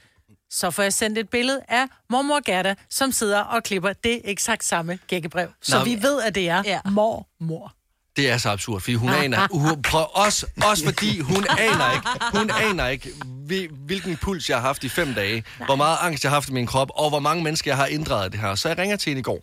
så 0.53 0.71
får 0.71 0.83
jeg 0.83 0.93
sendt 0.93 1.17
et 1.17 1.29
billede 1.29 1.61
af 1.69 1.85
mormor 2.09 2.39
Gerda, 2.45 2.75
som 2.89 3.11
sidder 3.11 3.39
og 3.39 3.63
klipper 3.63 3.93
det 4.03 4.21
eksakt 4.23 4.65
samme 4.65 4.99
gækkebrev. 5.07 5.47
Så 5.61 5.77
Nå, 5.77 5.83
vi 5.83 5.97
ved, 6.01 6.21
at 6.21 6.35
det 6.35 6.49
er 6.49 6.63
ja. 6.65 6.79
mormor. 6.91 7.73
Det 8.17 8.29
er 8.29 8.37
så 8.37 8.49
absurd, 8.49 8.81
fordi 8.81 8.93
hun 8.95 9.09
aner, 9.09 9.47
hun, 9.67 9.81
prøv, 9.81 10.05
også, 10.13 10.45
også 10.63 10.83
fordi 10.83 11.19
hun 11.19 11.45
aner 11.49 11.91
ikke, 11.93 12.07
hun 12.39 12.51
aner 12.69 12.87
ikke, 12.87 13.09
hvil- 13.45 13.69
hvilken 13.85 14.17
puls 14.17 14.49
jeg 14.49 14.57
har 14.57 14.61
haft 14.67 14.83
i 14.83 14.89
fem 14.89 15.13
dage, 15.13 15.43
hvor 15.65 15.75
meget 15.75 15.97
angst 16.01 16.23
jeg 16.23 16.31
har 16.31 16.35
haft 16.35 16.49
i 16.49 16.53
min 16.53 16.67
krop, 16.67 16.89
og 16.95 17.09
hvor 17.09 17.19
mange 17.19 17.43
mennesker 17.43 17.71
jeg 17.71 17.77
har 17.77 17.85
inddraget 17.85 18.31
det 18.31 18.39
her. 18.39 18.55
Så 18.55 18.67
jeg 18.67 18.77
ringer 18.77 18.95
til 18.95 19.09
hende 19.09 19.19
i 19.19 19.23
går. 19.23 19.39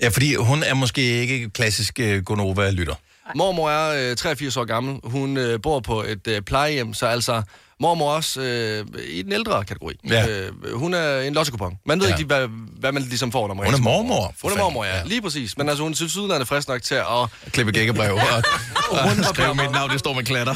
Ja, 0.00 0.08
fordi 0.08 0.34
hun 0.34 0.62
er 0.62 0.74
måske 0.74 1.02
ikke 1.02 1.50
klassisk 1.50 2.00
øh, 2.00 2.22
Gonova-lytter. 2.24 2.94
Mormor 3.34 3.70
er 3.70 4.10
øh, 4.10 4.16
83 4.16 4.56
år 4.56 4.64
gammel. 4.64 5.00
Hun 5.04 5.36
øh, 5.36 5.62
bor 5.62 5.80
på 5.80 6.02
et 6.02 6.26
øh, 6.26 6.42
plejehjem, 6.42 6.94
så 6.94 7.06
altså 7.06 7.42
mormor 7.82 8.12
også 8.12 8.40
øh, 8.40 8.86
i 9.08 9.22
den 9.22 9.32
ældre 9.32 9.64
kategori. 9.64 9.94
Ja. 10.08 10.26
Øh, 10.28 10.52
hun 10.74 10.94
er 10.94 11.20
en 11.20 11.34
lottekupon. 11.34 11.78
Man 11.86 12.00
ved 12.00 12.06
Ja. 12.06 12.12
ja. 12.12 12.18
ikke, 12.18 12.26
hvad, 12.26 12.48
hvad 12.80 12.92
man 12.92 13.02
ligesom 13.02 13.32
får, 13.32 13.48
når 13.48 13.54
man 13.54 13.64
Hun 13.64 13.74
er 13.74 13.78
mormor, 13.78 14.34
for 14.40 14.48
Hun 14.48 14.58
er 14.58 14.62
mormor, 14.62 14.84
ja. 14.84 14.96
ja. 14.96 15.02
Lige 15.04 15.22
præcis. 15.22 15.58
Men 15.58 15.68
altså, 15.68 15.82
hun 15.82 15.94
synes 15.94 16.16
udlandet 16.16 16.40
er 16.40 16.44
frisk 16.44 16.68
nok 16.68 16.82
til 16.82 16.94
at... 16.94 17.04
Klippe 17.52 17.72
gækkebrev 17.72 18.14
og, 18.14 18.20
og 18.90 18.98
og 18.98 19.34
skrive 19.34 19.54
mit 19.54 19.70
navn, 19.70 19.90
det 19.90 19.98
står 19.98 20.12
med 20.14 20.24
klatter. 20.24 20.54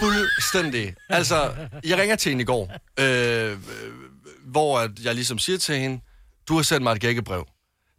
Fuldstændig. 0.00 0.94
Altså, 1.08 1.50
jeg 1.84 1.98
ringer 1.98 2.16
til 2.16 2.28
hende 2.30 2.42
i 2.42 2.44
går, 2.44 2.72
øh, 3.00 3.56
hvor 4.46 4.88
jeg 5.04 5.14
ligesom 5.14 5.38
siger 5.38 5.58
til 5.58 5.76
hende, 5.78 6.00
du 6.48 6.56
har 6.56 6.62
sendt 6.62 6.82
mig 6.82 6.92
et 6.92 7.00
gækkebrev. 7.00 7.46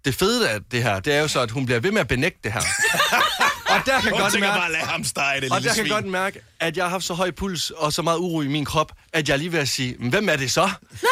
Det 0.05 0.15
fede 0.15 0.49
af 0.49 0.59
det 0.71 0.83
her, 0.83 0.99
det 0.99 1.13
er 1.13 1.21
jo 1.21 1.27
så, 1.27 1.39
at 1.41 1.51
hun 1.51 1.65
bliver 1.65 1.79
ved 1.79 1.91
med 1.91 2.01
at 2.01 2.07
benægte 2.07 2.39
det 2.43 2.53
her. 2.53 2.61
og 3.79 3.85
der 3.85 4.01
kan 4.01 4.11
Hun 4.11 4.19
godt 4.21 4.39
mærke, 4.39 4.59
bare, 4.59 4.71
lad 4.71 4.79
ham 4.79 5.03
stege 5.03 5.41
det 5.41 5.51
og 5.51 5.63
der 5.63 5.73
kan 5.73 5.87
godt 5.87 6.05
mærke, 6.05 6.39
at 6.59 6.77
jeg 6.77 6.85
har 6.85 6.89
haft 6.89 7.03
så 7.03 7.13
høj 7.13 7.31
puls 7.31 7.69
og 7.69 7.93
så 7.93 8.01
meget 8.01 8.17
uro 8.17 8.41
i 8.41 8.47
min 8.47 8.65
krop, 8.65 8.91
at 9.13 9.27
jeg 9.29 9.33
er 9.33 9.37
lige 9.37 9.51
ved 9.51 9.59
at 9.59 9.69
sige, 9.69 9.95
"Men 9.99 10.09
hvem 10.09 10.29
er 10.29 10.35
det 10.35 10.51
så? 10.51 10.69
så 11.01 11.07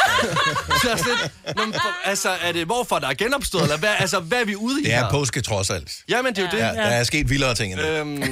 jeg 0.84 0.92
er 0.92 0.98
sådan 0.98 1.14
lidt, 1.22 1.58
"Nå, 1.58 1.66
men 1.66 1.76
altså, 2.06 2.30
er 2.42 2.52
det 2.52 2.66
hvorfor 2.66 3.00
der 3.00 3.08
er 3.08 3.14
genopstået, 3.14 3.64
eller 3.64 3.78
hvad, 3.78 3.90
altså, 4.00 4.20
hvad 4.20 4.42
er 4.42 4.46
vi 4.46 4.56
ude 4.56 4.82
i 4.82 4.84
Det 4.84 4.92
her? 4.94 5.06
er 5.06 5.10
påske 5.12 5.42
trods 5.42 5.70
alt. 5.70 5.92
Jamen, 6.10 6.36
det 6.36 6.40
er 6.40 6.44
jo 6.46 6.50
det. 6.52 6.58
Ja, 6.58 6.68
der 6.68 6.82
er 6.82 7.04
sket 7.04 7.30
vildere 7.30 7.56
ting 7.56 7.74
end 7.74 7.82
det. 7.82 7.90
Øhm, 7.90 8.24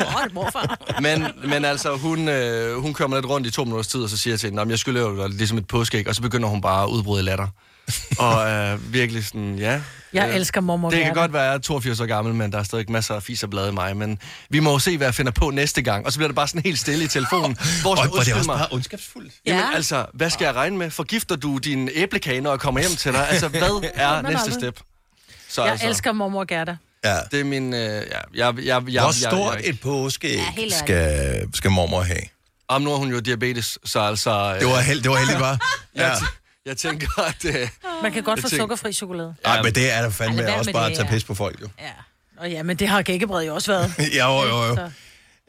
Åh, 0.00 0.34
morfar. 0.34 0.78
men, 1.00 1.24
men 1.44 1.64
altså, 1.64 1.96
hun, 1.96 2.28
øh, 2.28 2.78
hun 2.78 2.94
kører 2.94 3.08
mig 3.08 3.16
lidt 3.16 3.26
rundt 3.30 3.46
i 3.46 3.50
to 3.50 3.64
minutters 3.64 3.86
tid, 3.86 4.00
og 4.02 4.08
så 4.10 4.16
siger 4.18 4.32
jeg 4.34 4.40
til 4.40 4.46
hende, 4.46 4.56
"Nå, 4.56 4.64
men 4.64 4.70
jeg 4.70 4.78
skylder 4.78 5.00
jo 5.00 5.22
dig 5.22 5.28
ligesom 5.30 5.58
et 5.58 5.66
påskeæg, 5.66 6.08
og 6.08 6.14
så 6.14 6.22
begynder 6.22 6.48
hun 6.48 6.60
bare 6.60 6.82
at 6.82 6.88
udbryde 6.88 7.22
i 7.22 7.24
latter. 7.24 7.46
og 8.18 8.50
øh, 8.50 8.92
virkelig 8.92 9.26
sådan, 9.26 9.58
ja. 9.58 9.80
Jeg 10.12 10.28
øh, 10.28 10.36
elsker 10.36 10.60
mormor 10.60 10.90
Det 10.90 11.04
kan 11.04 11.14
godt 11.14 11.32
være, 11.32 11.42
at 11.42 11.48
jeg 11.48 11.54
er 11.54 11.58
82 11.58 12.00
år 12.00 12.06
gammel, 12.06 12.34
men 12.34 12.52
der 12.52 12.58
er 12.58 12.62
stadig 12.62 12.90
masser 12.90 13.14
af 13.14 13.22
fis 13.22 13.42
og 13.42 13.50
blade 13.50 13.68
i 13.68 13.72
mig. 13.72 13.96
Men 13.96 14.18
vi 14.50 14.60
må 14.60 14.70
jo 14.72 14.78
se, 14.78 14.96
hvad 14.96 15.06
jeg 15.06 15.14
finder 15.14 15.32
på 15.32 15.50
næste 15.50 15.82
gang. 15.82 16.06
Og 16.06 16.12
så 16.12 16.18
bliver 16.18 16.28
det 16.28 16.36
bare 16.36 16.48
sådan 16.48 16.62
helt 16.62 16.78
stille 16.78 17.04
i 17.04 17.08
telefonen. 17.08 17.56
Hvor 17.82 17.90
Og 17.90 18.06
hvor 18.06 18.18
det 18.18 18.28
er 18.28 18.34
også 18.34 18.50
mig. 18.50 18.58
bare 18.58 18.68
ondskabsfuldt. 18.70 19.32
Jamen 19.46 19.64
altså, 19.74 20.06
hvad 20.14 20.30
skal 20.30 20.44
jeg 20.44 20.54
regne 20.54 20.78
med? 20.78 20.90
Forgifter 20.90 21.36
du 21.36 21.58
din 21.58 21.88
æblekage, 21.94 22.40
når 22.40 22.50
jeg 22.50 22.60
kommer 22.60 22.80
hjem 22.80 22.96
til 22.96 23.12
dig? 23.12 23.28
Altså, 23.30 23.48
hvad 23.58 23.90
er 23.94 24.22
næste 24.22 24.52
step? 24.52 24.80
Så 25.48 25.62
Jeg 25.62 25.72
altså, 25.72 25.88
elsker 25.88 26.12
mormor 26.12 26.44
Gerda. 26.44 26.76
Ja. 27.04 27.16
Det 27.30 27.40
er 27.40 27.44
min... 27.44 27.74
Øh, 27.74 27.80
ja, 27.80 27.90
jeg, 27.90 28.04
jeg, 28.34 28.64
jeg, 28.64 28.82
jeg, 28.88 29.02
Hvor 29.02 29.12
stort 29.12 29.56
jeg, 29.56 29.68
et 29.68 29.80
påskeæg 29.80 30.40
Ja, 30.58 30.78
skal, 30.78 31.46
skal 31.54 31.70
mormor 31.70 32.00
have? 32.00 32.20
Om 32.68 32.82
nu 32.82 32.90
har 32.90 32.96
hun 32.96 33.10
jo 33.10 33.20
diabetes, 33.20 33.78
så 33.84 34.00
altså... 34.00 34.56
Det 34.60 34.66
var, 34.66 34.80
held, 34.80 35.02
det 35.02 35.10
var 35.10 35.16
heldigt, 35.16 35.40
var. 35.40 35.58
Jeg, 35.94 36.18
Ja. 36.20 36.26
Jeg 36.66 36.76
tænker, 36.76 37.20
at... 37.30 37.44
Øh, 37.44 37.68
Man 38.02 38.12
kan 38.12 38.22
godt 38.22 38.40
få 38.40 38.48
tænker- 38.48 38.62
sukkerfri 38.62 38.92
chokolade. 38.92 39.34
Ej, 39.44 39.62
men 39.62 39.74
det 39.74 39.92
er 39.92 40.02
da 40.02 40.08
fandme 40.08 40.34
Ej, 40.34 40.36
lad 40.42 40.46
være 40.46 40.58
også 40.58 40.68
med 40.68 40.72
bare 40.74 40.84
det, 40.84 40.90
at 40.90 40.96
tage 40.96 41.06
ja. 41.08 41.14
pis 41.14 41.24
på 41.24 41.34
folk, 41.34 41.60
jo. 41.60 41.68
Og 42.38 42.50
ja, 42.50 42.62
men 42.62 42.76
det 42.76 42.88
har 42.88 43.02
gækkebrevet 43.02 43.46
jo 43.46 43.54
også 43.54 43.72
været. 43.72 43.94
jo, 44.18 44.42
jo, 44.42 44.62
jo. 44.64 44.74
Så. 44.76 44.90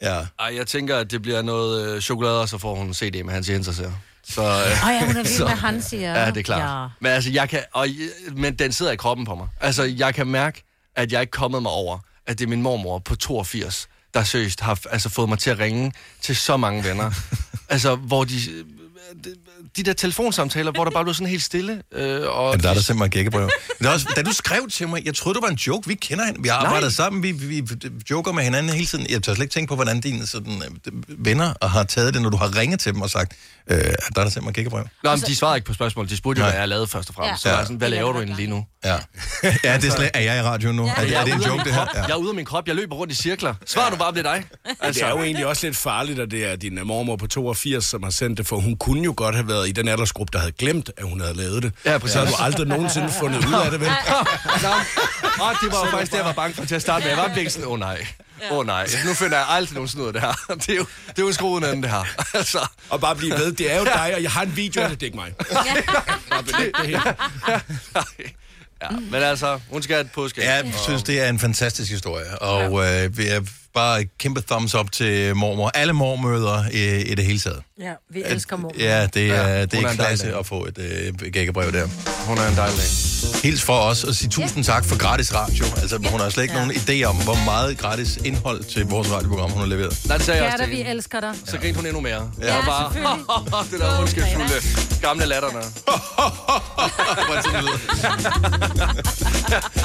Ja. 0.02 0.26
Ej, 0.40 0.56
jeg 0.56 0.68
tænker, 0.68 0.98
at 0.98 1.12
det 1.12 1.22
bliver 1.22 1.42
noget 1.42 1.88
øh, 1.96 2.02
chokolade, 2.02 2.42
og 2.42 2.50
så 2.50 2.58
får 2.58 2.76
hun 2.76 2.94
CD 2.94 3.24
med 3.24 3.34
Hans 3.34 3.50
Jenser 3.50 3.72
ser. 3.72 3.92
Så, 4.24 4.42
øh, 4.42 4.48
Åh 4.50 4.94
ja, 4.94 5.00
hun 5.06 5.10
er 5.10 5.14
vild 5.14 5.26
så- 5.38 5.44
med 5.46 5.54
Hans, 5.54 5.86
siger. 5.86 6.22
Ja, 6.24 6.28
det 6.32 6.38
er 6.38 6.44
klart. 6.44 6.60
Ja. 6.62 6.82
Ja. 6.84 6.88
Men 7.00 7.12
altså, 7.12 7.32
jeg 7.32 7.50
kan... 7.50 7.64
Og, 7.74 7.88
men 8.36 8.56
den 8.56 8.72
sidder 8.72 8.92
i 8.92 8.96
kroppen 8.96 9.26
på 9.26 9.36
mig. 9.36 9.48
Altså, 9.62 9.84
jeg 9.84 10.16
kan 10.16 10.28
mærke, 10.28 10.64
at 10.96 11.12
jeg 11.12 11.22
ikke 11.22 11.30
er 11.30 11.38
kommet 11.38 11.62
mig 11.62 11.72
over, 11.72 12.00
at 12.28 12.40
det 12.40 12.46
er 12.46 12.50
min 12.50 12.62
mormor 12.62 13.00
på 13.00 13.16
82, 13.16 13.88
der 14.14 14.24
seriøst 14.24 14.62
har 14.62 14.80
altså, 14.92 15.10
fået 15.10 15.30
mig 15.30 15.40
til 15.40 15.50
at 15.50 15.60
ringe 15.60 15.94
til 16.22 16.36
så 16.36 16.58
mange 16.58 16.84
venner. 16.84 17.12
altså, 17.70 17.96
hvor 17.96 18.24
de... 18.24 18.36
De 19.78 19.84
der 19.84 19.94
telefonsamtaler, 19.94 20.72
hvor 20.72 20.84
der 20.84 20.92
bare 20.92 21.04
blev 21.04 21.14
sådan 21.14 21.28
helt 21.28 21.44
stille. 21.44 21.82
Øh, 21.96 22.22
og 22.30 22.52
Ja, 22.56 22.58
der 22.62 22.70
er 22.70 22.74
der 22.74 22.82
simpelthen 22.82 23.10
gækkebrev. 23.10 23.50
Men 23.80 23.90
også, 23.90 24.08
da 24.16 24.22
du 24.22 24.32
skrev 24.34 24.68
til 24.70 24.88
mig, 24.88 25.06
jeg 25.06 25.16
troede, 25.16 25.36
det 25.36 25.44
var 25.44 25.50
en 25.50 25.56
joke. 25.56 25.88
Vi 25.88 25.94
kender 25.96 26.26
hende. 26.26 26.40
Vi 26.44 26.48
har 26.50 26.58
Nej. 26.60 26.66
arbejdet 26.68 26.94
sammen. 26.94 27.24
Vi, 27.24 27.32
vi, 27.32 27.62
vi 27.62 27.76
joker 28.10 28.32
med 28.32 28.44
hinanden 28.44 28.74
hele 28.74 28.86
tiden. 28.86 29.06
Jeg 29.10 29.24
tør 29.24 29.34
slet 29.34 29.44
ikke 29.44 29.54
tænke 29.54 29.70
på, 29.70 29.76
hvordan 29.76 30.02
dine 30.02 30.28
sådan, 30.28 30.54
øh, 30.88 31.26
venner 31.26 31.54
har 31.68 31.84
taget 31.84 32.14
det, 32.14 32.22
når 32.22 32.30
du 32.30 32.38
har 32.38 32.58
ringet 32.58 32.80
til 32.80 32.94
dem 32.94 33.02
og 33.02 33.10
sagt, 33.10 33.34
øh, 33.68 33.78
der 33.78 33.84
er 33.86 33.94
der 33.94 34.24
simpelthen 34.30 34.54
gækkebrev. 34.54 34.88
Nå, 35.04 35.10
men 35.16 35.20
de 35.20 35.36
svarede 35.36 35.58
ikke 35.58 35.68
på 35.68 35.74
spørgsmål. 35.74 36.10
De 36.10 36.18
spurgte 36.18 36.40
jo, 36.42 36.46
hvad 36.48 36.60
jeg 36.60 36.68
lavede 36.68 36.88
først 36.88 37.10
og 37.10 37.16
fremmest. 37.16 37.46
Ja. 37.46 37.50
Ja. 37.50 37.54
Så 37.54 37.56
var 37.56 37.60
Ja. 37.60 37.66
sådan, 37.66 37.78
hvad 37.78 37.90
laver 37.90 38.12
du 38.12 38.18
egentlig 38.18 38.36
lige 38.38 38.50
nu? 38.50 38.66
Ja, 38.86 38.94
ja 39.64 39.78
det 39.78 39.86
er, 39.86 39.96
slet, 39.96 40.10
er 40.14 40.20
jeg 40.20 40.38
i 40.38 40.42
radio 40.42 40.72
nu? 40.72 40.84
Er, 40.86 40.94
det, 41.06 41.16
er 41.18 41.24
det 41.26 41.34
en 41.34 41.42
joke, 41.42 41.64
det 41.64 41.74
her? 41.74 41.86
krop. 41.86 41.96
Jeg 41.96 42.10
er 42.10 42.16
ude 42.16 42.30
af 42.30 42.36
min 42.36 42.46
krop. 42.46 42.68
Jeg 42.68 42.76
løber 42.76 42.96
rundt 42.96 43.14
i 43.14 43.16
cirkler. 43.16 43.54
Svar 43.66 43.90
du 43.90 43.96
bare, 43.96 44.12
det 44.14 44.20
er 44.26 44.34
dig. 44.34 44.44
Altså. 44.82 45.00
Det 45.00 45.08
er 45.08 45.12
jo 45.12 45.24
egentlig 45.24 45.46
også 45.46 45.68
lidt 45.68 45.78
farligt, 45.78 46.20
at 46.20 46.32
det 46.32 46.52
er 46.52 46.56
din 46.56 46.80
mormor 46.84 47.16
på 47.16 47.28
82, 47.28 47.86
som 47.86 48.04
har 48.04 48.10
sendt 48.10 48.38
det, 48.38 48.48
for 48.48 48.60
hun 48.60 48.78
kunne 48.78 49.02
jo 49.06 49.14
godt 49.18 49.36
have 49.36 49.48
været 49.48 49.70
i 49.70 49.72
den 49.72 49.88
aldersgruppe, 49.88 50.32
der 50.34 50.40
havde 50.40 50.52
glemt, 50.52 50.90
at 50.98 51.04
hun 51.04 51.22
havde 51.22 51.34
lavet 51.34 51.64
det. 51.64 51.72
Ja, 51.86 51.98
præcis. 51.98 52.14
Så 52.14 52.20
har 52.20 52.26
du 52.26 52.36
aldrig 52.40 52.68
nogensinde 52.68 53.10
fundet 53.20 53.46
ud 53.46 53.54
af 53.54 53.72
det, 53.72 53.80
vel? 53.80 53.88
Nå, 55.40 55.46
det 55.62 55.72
var 55.72 55.86
jo 55.86 55.92
faktisk 55.92 56.12
det, 56.12 56.18
jeg 56.18 56.26
var 56.26 56.34
bange 56.34 56.56
for 56.56 56.66
til 56.66 56.76
at 56.76 56.82
starte 56.82 57.04
med. 57.04 57.10
Jeg 57.10 57.18
var 57.18 57.28
virkelig 57.28 57.52
sådan, 57.52 57.68
åh 57.68 57.74
oh, 57.74 57.80
nej. 57.80 58.08
Åh 58.52 58.58
oh, 58.58 58.66
nej, 58.66 58.88
nu 59.06 59.14
finder 59.14 59.38
jeg 59.38 59.46
aldrig 59.50 59.74
nogensinde 59.74 60.04
ud 60.04 60.08
af 60.08 60.14
det 60.14 60.22
her. 60.22 60.56
Det 60.56 60.70
er 60.70 60.76
jo, 60.76 60.86
det 61.08 61.18
er 61.18 61.22
jo 61.22 61.28
en 61.28 61.34
skruen 61.34 61.64
anden, 61.64 61.84
det 61.84 61.92
her. 61.92 62.04
Altså. 62.34 62.68
Og 62.90 63.02
bare 63.02 63.16
blive 63.16 63.34
ved, 63.34 63.52
det 63.52 63.72
er 63.72 63.78
jo 63.78 63.84
dig, 63.84 64.12
og 64.16 64.24
jeg 64.24 64.32
har 64.32 64.42
en 64.42 64.56
video 64.56 64.82
af 64.82 64.90
det, 64.90 65.02
det 65.02 65.06
er 65.06 65.08
ikke 65.08 65.18
mig. 65.18 65.34
Hele. 66.86 67.02
Ja, 68.84 68.90
men 68.90 69.24
altså, 69.24 69.60
hun 69.70 69.82
skal 69.82 69.94
have 69.96 70.06
et 70.06 70.12
påske. 70.12 70.42
Ja, 70.42 70.54
jeg 70.54 70.74
synes, 70.84 71.04
det 71.04 71.22
er 71.22 71.30
en 71.30 71.40
fantastisk 71.40 71.92
historie. 71.92 72.40
Og 72.42 72.86
øh, 72.86 73.18
vi 73.18 73.28
er 73.28 73.42
bare 73.74 74.02
et 74.02 74.18
kæmpe 74.18 74.42
thumbs 74.42 74.76
up 74.76 74.92
til 74.92 75.36
mormor. 75.36 75.72
Alle 75.74 75.94
mormøder 75.94 76.64
i, 76.72 77.02
i 77.02 77.16
det 77.16 77.26
hele 77.26 77.40
taget. 77.40 77.62
Ja, 77.80 77.94
vi 78.10 78.24
elsker 78.26 78.58
mor. 78.58 78.72
Ja, 78.80 79.08
det 79.14 79.32
er, 79.32 79.48
ja, 79.48 79.66
det 79.66 79.74
er 79.84 79.88
er 79.88 79.94
klasse 79.94 80.36
at 80.36 80.46
få 80.46 80.66
et 80.66 80.78
øh, 80.78 81.32
gækkebrev 81.32 81.72
der. 81.72 81.88
Hun 82.28 82.38
er 82.38 82.48
en 82.48 82.56
dejlig 82.56 82.78
dag. 82.78 82.88
Hils 83.44 83.62
for 83.62 83.78
os 83.78 84.04
og 84.04 84.16
sige 84.16 84.30
tusind 84.30 84.64
tak 84.64 84.86
for 84.86 84.98
gratis 84.98 85.34
radio. 85.34 85.66
Altså, 85.82 85.98
hun 85.98 86.20
har 86.20 86.30
slet 86.30 86.44
ikke 86.44 86.56
nogen 86.56 86.72
idé 86.72 87.04
om, 87.04 87.16
hvor 87.16 87.46
meget 87.46 87.78
gratis 87.78 88.18
indhold 88.26 88.64
til 88.64 88.86
vores 88.86 89.12
radioprogram, 89.12 89.52
hun 89.52 89.60
har 89.60 89.68
leveret. 89.68 90.00
Nej, 90.06 90.18
det 90.18 90.26
sagde 90.26 90.44
jeg 90.44 90.54
også 90.54 90.66
vi 90.66 90.82
elsker 90.82 91.20
dig. 91.20 91.34
Så 91.46 91.58
grinte 91.58 91.76
hun 91.76 91.86
endnu 91.86 92.02
mere. 92.02 92.32
Ja. 92.42 92.56
Ja, 92.56 92.66
bare, 92.66 92.94
det 93.72 93.80
der 93.80 94.00
ondskabsfulde 94.00 94.54
gamle 95.02 95.26
latterne. 95.26 95.60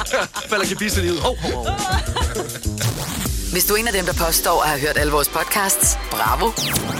Falder 0.49 0.69
gebisset 0.69 1.03
lige 1.03 1.13
ud. 1.13 1.19
Hvis 3.51 3.65
du 3.65 3.73
er 3.73 3.77
en 3.77 3.87
af 3.87 3.93
dem, 3.93 4.05
der 4.05 4.13
påstår 4.25 4.61
at 4.63 4.69
have 4.69 4.81
hørt 4.81 4.97
alle 4.97 5.11
vores 5.11 5.29
podcasts, 5.29 5.97
bravo. 6.11 6.51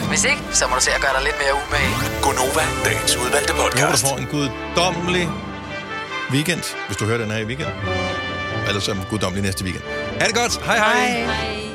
Hvis 0.07 0.23
ikke, 0.23 0.41
så 0.51 0.67
må 0.67 0.75
du 0.75 0.81
se 0.81 0.91
at 0.91 1.01
gøre 1.01 1.13
dig 1.17 1.23
lidt 1.23 1.35
mere 1.43 1.53
umage. 1.61 1.93
Gonova, 2.21 2.63
dagens 2.85 3.15
udvalgte 3.15 3.53
Jeg 3.53 3.61
håber, 3.61 3.69
du 3.69 3.77
podcast. 3.81 4.03
får 4.07 4.17
en 4.17 4.25
guddommelig 4.25 5.29
weekend, 6.31 6.63
hvis 6.87 6.97
du 6.97 7.05
hører 7.05 7.17
den 7.17 7.31
her 7.31 7.37
i 7.37 7.45
weekend. 7.45 7.69
Ellers 8.67 8.83
så 8.83 8.91
en 8.91 9.05
guddommelig 9.09 9.43
næste 9.43 9.63
weekend. 9.63 9.83
Ha' 10.19 10.27
det 10.27 10.35
godt. 10.35 10.65
Hej 10.65 10.77
hej. 10.77 11.09
Hej. 11.21 11.68